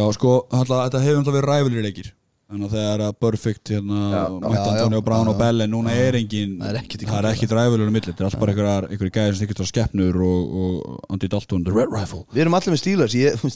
Já, 0.00 0.02
sko, 0.18 0.32
alltaf, 0.50 0.80
þetta 0.88 1.04
hefur 1.06 1.20
alltaf 1.22 1.36
verið 1.38 1.48
ræfilir 1.52 1.86
leikir 1.86 2.10
Þannig 2.48 2.64
að 2.64 2.74
þegar 2.78 3.02
að 3.04 3.16
Perfect 3.20 3.70
hérna, 3.74 3.96
já. 4.08 4.20
Antonio 4.72 5.00
Brown 5.04 5.28
og. 5.28 5.34
Bell 5.36 5.64
en 5.66 5.72
núna 5.74 5.92
er 5.92 6.16
engin 6.16 6.54
Það 6.62 6.70
er 6.70 6.78
ekkert 6.80 7.02
í 7.04 7.08
það 7.08 7.18
er 7.18 7.26
Þetta 8.08 8.24
er 8.24 8.28
alltaf 8.30 8.40
bara 8.40 8.54
einhverjar 8.54 8.86
einhverjir 8.88 9.14
gæðir 9.18 9.36
sem 9.36 9.42
þykist 9.44 9.60
á 9.60 9.66
skeppnur 9.68 10.16
og, 10.24 10.54
og 10.62 11.02
Andy 11.12 11.28
Dalton, 11.34 11.66
The 11.66 11.74
Red 11.76 11.92
Rifle. 11.92 12.22
Við 12.32 12.44
erum 12.46 12.56
allir 12.56 12.72
með 12.74 12.80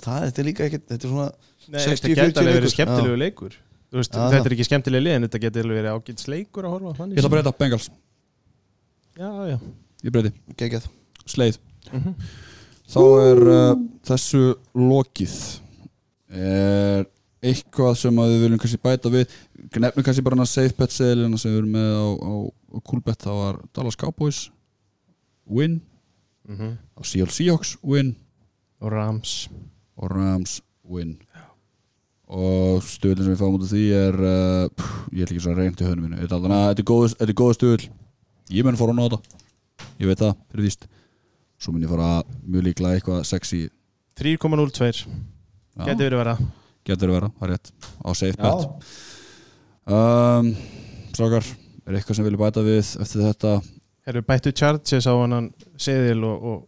það, 0.04 0.26
Þetta 0.28 0.42
er 0.44 0.48
líka 0.50 0.66
ekkert 0.68 0.84
Þetta 0.92 1.08
er 1.08 1.14
svona 1.14 1.28
Nei, 1.32 1.78
þetta 1.78 1.94
60-40 1.94 2.12
geti 2.12 2.42
alveg 2.42 2.44
leikur. 2.44 2.58
verið 2.58 2.74
skemmtilegu 2.74 3.20
leikur. 3.22 3.56
Þetta 3.92 4.42
er 4.42 4.56
ekki 4.58 4.68
skemmtilega 4.68 5.06
lið 5.06 5.16
en 5.16 5.26
þetta 5.26 5.40
alveg 5.64 5.80
verið 5.80 5.96
ágæts 5.96 6.28
leikur 6.32 6.68
að 6.68 6.76
horfa 6.76 6.92
Ég 7.12 7.22
ætla 7.22 7.30
að 7.30 7.34
breyta 7.38 7.54
Bengals, 7.62 7.88
Já, 9.16 9.28
já. 9.48 9.56
Ég 10.02 10.12
breyti, 10.14 10.32
sleið. 11.28 11.58
Mhm. 11.92 12.14
Þá 12.92 13.00
er 13.24 13.40
uh, 13.48 13.74
þessu 14.08 14.40
lokið. 14.76 15.34
Er 16.32 17.04
eitthvað 17.42 17.96
sem 17.98 18.18
að 18.22 18.30
við 18.32 18.42
viljum 18.44 18.60
kannski 18.62 18.80
bæta 18.82 19.10
við. 19.12 19.32
Nefnum 19.82 20.04
kannski 20.06 20.22
bara 20.24 20.36
hana 20.38 20.46
safe 20.46 20.76
bet 20.78 20.94
seðilina 20.94 21.38
sem 21.42 21.50
við 21.52 21.58
erum 21.62 21.72
með 21.74 21.90
á, 21.98 22.06
á, 22.22 22.32
á 22.72 22.78
coolbet 22.86 23.24
það 23.26 23.40
var 23.42 23.60
Dallas 23.74 23.96
Cowboys. 23.98 24.42
Win, 25.46 25.80
Mhm. 26.48 26.76
á 26.98 27.00
Seattle 27.04 27.32
Seahawks 27.34 27.76
win. 27.82 28.14
Og 28.80 28.90
Rams. 28.92 29.48
Og 29.96 30.10
Rams 30.10 30.60
win. 30.84 31.18
Og 32.32 32.80
stöðlinn 32.82 33.26
sem 33.26 33.34
við 33.34 33.40
fáum 33.42 33.58
út 33.58 33.66
af 33.66 33.70
því 33.74 33.82
er 33.92 34.14
uh, 34.16 34.68
pff, 34.72 35.08
ég 35.12 35.22
ætla 35.26 35.34
ekki 35.36 35.42
svo 35.44 35.52
að 35.52 35.58
reynd 35.60 35.82
í 35.82 35.84
höfnum 35.84 36.06
mínu 36.06 36.20
Þetta 36.22 36.38
er 36.38 36.54
þetta 36.54 36.80
er 36.80 36.88
góð- 36.88 37.16
þetta 37.18 37.34
er 37.50 37.56
stöðl 37.58 37.88
ég 38.50 38.64
mun 38.64 38.76
fara 38.80 38.92
að 38.94 38.96
nota 39.02 39.18
ég 40.00 40.06
veit 40.08 40.18
það, 40.22 40.36
fyrir 40.50 40.64
víst. 40.66 40.86
Svo 41.60 41.72
mun 41.74 41.82
ég 41.84 41.90
fara 41.92 42.22
mjög 42.48 42.64
líklega 42.70 42.96
eitthvað 43.00 43.24
sexy. 43.28 43.68
3,02 44.16 45.06
Já. 45.76 45.84
Geti 45.84 46.02
verið 46.04 46.18
vera 46.22 46.38
getur 46.88 47.12
að 47.12 47.16
vera, 47.18 47.30
það 47.38 47.46
er 47.48 47.52
rétt. 47.54 47.72
Á 48.02 48.10
safe 48.18 48.38
bet. 48.40 48.90
Um, 49.92 50.50
Strákar, 51.12 51.46
er 51.86 51.98
eitthvað 51.98 52.18
sem 52.18 52.26
vilja 52.26 52.40
bæta 52.40 52.64
við 52.66 52.82
eftir 52.82 53.24
þetta? 53.26 53.54
Erum 54.10 54.26
bættu 54.26 54.52
Chargers 54.58 55.06
á 55.06 55.14
hann 55.14 55.50
seðil 55.78 56.22
og, 56.26 56.46
og, 56.52 56.60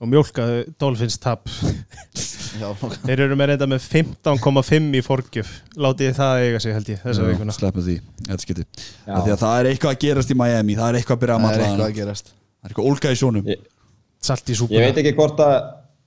og 0.00 0.10
mjólkaðu 0.12 0.62
Dolphins 0.80 1.18
tap. 1.20 1.48
Þeir 2.56 3.20
eru 3.26 3.36
með 3.36 3.50
reynda 3.52 3.66
með 3.68 3.84
15,5 3.92 4.94
í 4.96 5.02
forgjöf. 5.04 5.50
Látið 5.76 6.14
það 6.16 6.44
eiga 6.46 6.60
sig 6.64 6.76
held 6.76 6.90
ég 6.94 7.02
þessa 7.04 7.26
vikuna. 7.28 7.56
sleppum 7.56 7.84
því, 7.84 7.96
þetta 8.24 8.46
að 9.34 9.42
það 9.42 9.56
er 9.60 9.68
eitthvað 9.72 9.92
að 9.92 9.98
gerast 10.06 10.32
í 10.32 10.36
Miami 10.40 10.76
það 10.78 10.88
er 10.88 10.98
eitthvað 11.00 11.18
að 11.18 11.24
byrja 11.24 11.36
að 11.36 11.42
Það 11.42 11.50
er 11.50 11.60
matla 11.60 11.66
eitthvað 11.68 11.90
að 11.90 11.98
gerast. 12.00 12.30
Það 12.32 12.70
er 12.70 12.72
eitthvað 12.72 12.88
ólga 12.92 13.12
í 13.12 13.18
sjónum. 13.20 13.50
Ég- 13.52 13.66
Salt 14.26 14.48
í 14.48 14.56
Ég 14.72 14.86
veit 14.88 15.00
ekki 15.02 15.12
hvort 15.18 15.42
að 15.44 15.56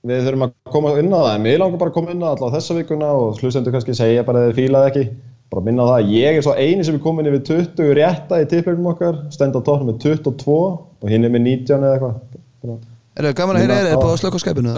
við 0.06 0.22
þurfum 0.26 0.46
að 0.46 0.52
koma 0.72 0.92
inn 1.00 1.12
á 1.12 1.20
það 1.20 1.34
en 1.34 1.48
við 1.48 1.58
langar 1.60 1.80
bara 1.80 1.92
að 1.92 1.96
koma 1.98 2.14
inn 2.14 2.22
á 2.22 2.26
það 2.26 2.32
alltaf 2.34 2.54
þessa 2.56 2.76
vikuna 2.78 3.10
og 3.16 3.40
hlustendur 3.40 3.74
kannski 3.74 3.96
segja 3.96 4.26
bara 4.26 4.44
að 4.44 4.46
þið 4.50 4.60
fílaði 4.60 4.90
ekki. 4.92 5.04
Bara 5.50 5.64
minna 5.66 5.82
á 5.82 5.88
það 5.90 5.96
að 5.98 6.12
ég 6.14 6.38
er 6.38 6.44
svo 6.46 6.54
eini 6.54 6.86
sem 6.86 6.96
er 6.96 7.02
komin 7.02 7.26
yfir 7.26 7.42
20 7.48 7.92
rétta 7.98 8.38
í 8.38 8.46
tippleiknum 8.52 8.92
okkar 8.92 9.18
stend 9.34 9.58
á 9.58 9.60
tóknum 9.66 9.90
með 9.90 9.98
22 10.06 10.54
og 10.56 11.10
hinn 11.10 11.26
er 11.26 11.34
með 11.34 11.46
19 11.48 11.84
eða 11.88 11.96
eitthvað. 11.96 12.80
Er 13.18 13.26
það 13.26 13.36
gaman 13.40 13.58
að 13.58 13.64
heyra, 13.64 13.76
er 13.80 13.88
það 13.90 14.02
búið 14.04 14.14
að 14.14 14.20
slöka 14.22 14.38
á 14.38 14.44
skæpinu? 14.44 14.72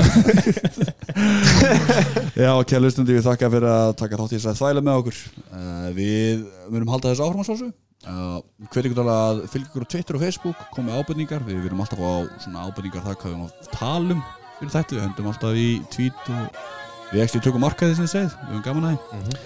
Já, 2.42 2.52
kæra 2.64 2.82
lustundi, 2.82 3.14
við 3.18 3.26
þakka 3.28 3.52
fyrir 3.52 3.68
að 3.68 3.92
taka 4.00 4.18
þátt 4.18 4.32
í 4.32 4.38
þess 4.38 4.50
að 4.50 4.60
þvæla 4.62 4.84
með 4.86 5.00
okkur. 5.02 5.22
Uh, 5.52 5.88
Við 5.98 6.44
munum 6.72 6.92
halda 6.94 7.12
þess 7.12 7.46
svolsu 7.46 7.68
uh, 7.68 8.38
Hver 8.72 8.88
ykkur 8.88 8.98
tala 9.02 9.16
að 9.28 9.42
fylgja 9.52 9.68
ykkur 9.68 9.84
á 9.84 9.92
Twitter 9.94 10.18
og 10.18 10.24
Facebook 10.24 10.68
komið 10.72 11.02
ábyrningar, 11.02 11.44
við 11.46 11.66
erum 11.68 11.84
alltaf 11.84 12.00
á 12.00 12.24
ábyrningar 12.72 13.04
það 13.10 13.18
hvað 13.20 13.36
við 13.36 14.40
fyrir 14.62 14.76
þetta, 14.76 14.96
við 14.96 15.04
höndum 15.06 15.32
alltaf 15.32 15.58
í 15.58 15.66
tweet 15.92 16.30
og 16.32 16.62
við 17.12 17.24
ekki 17.26 17.42
tökum 17.42 17.66
markaði 17.66 17.98
sem 17.98 18.06
þið 18.06 18.14
segið, 18.14 18.38
við 18.38 18.54
höfum 18.54 18.64
gaman 18.68 18.88
að 18.92 18.96
því. 19.10 19.42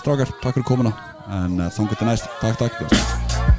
Strákar, 0.00 0.34
takk 0.40 0.58
fyrir 0.58 0.68
komuna. 0.72 0.96
En 1.30 1.60
uh, 1.60 1.70
þangur 1.72 2.00
til 2.00 2.10
næst, 2.10 2.28
takk, 2.42 2.60
takk. 2.64 3.49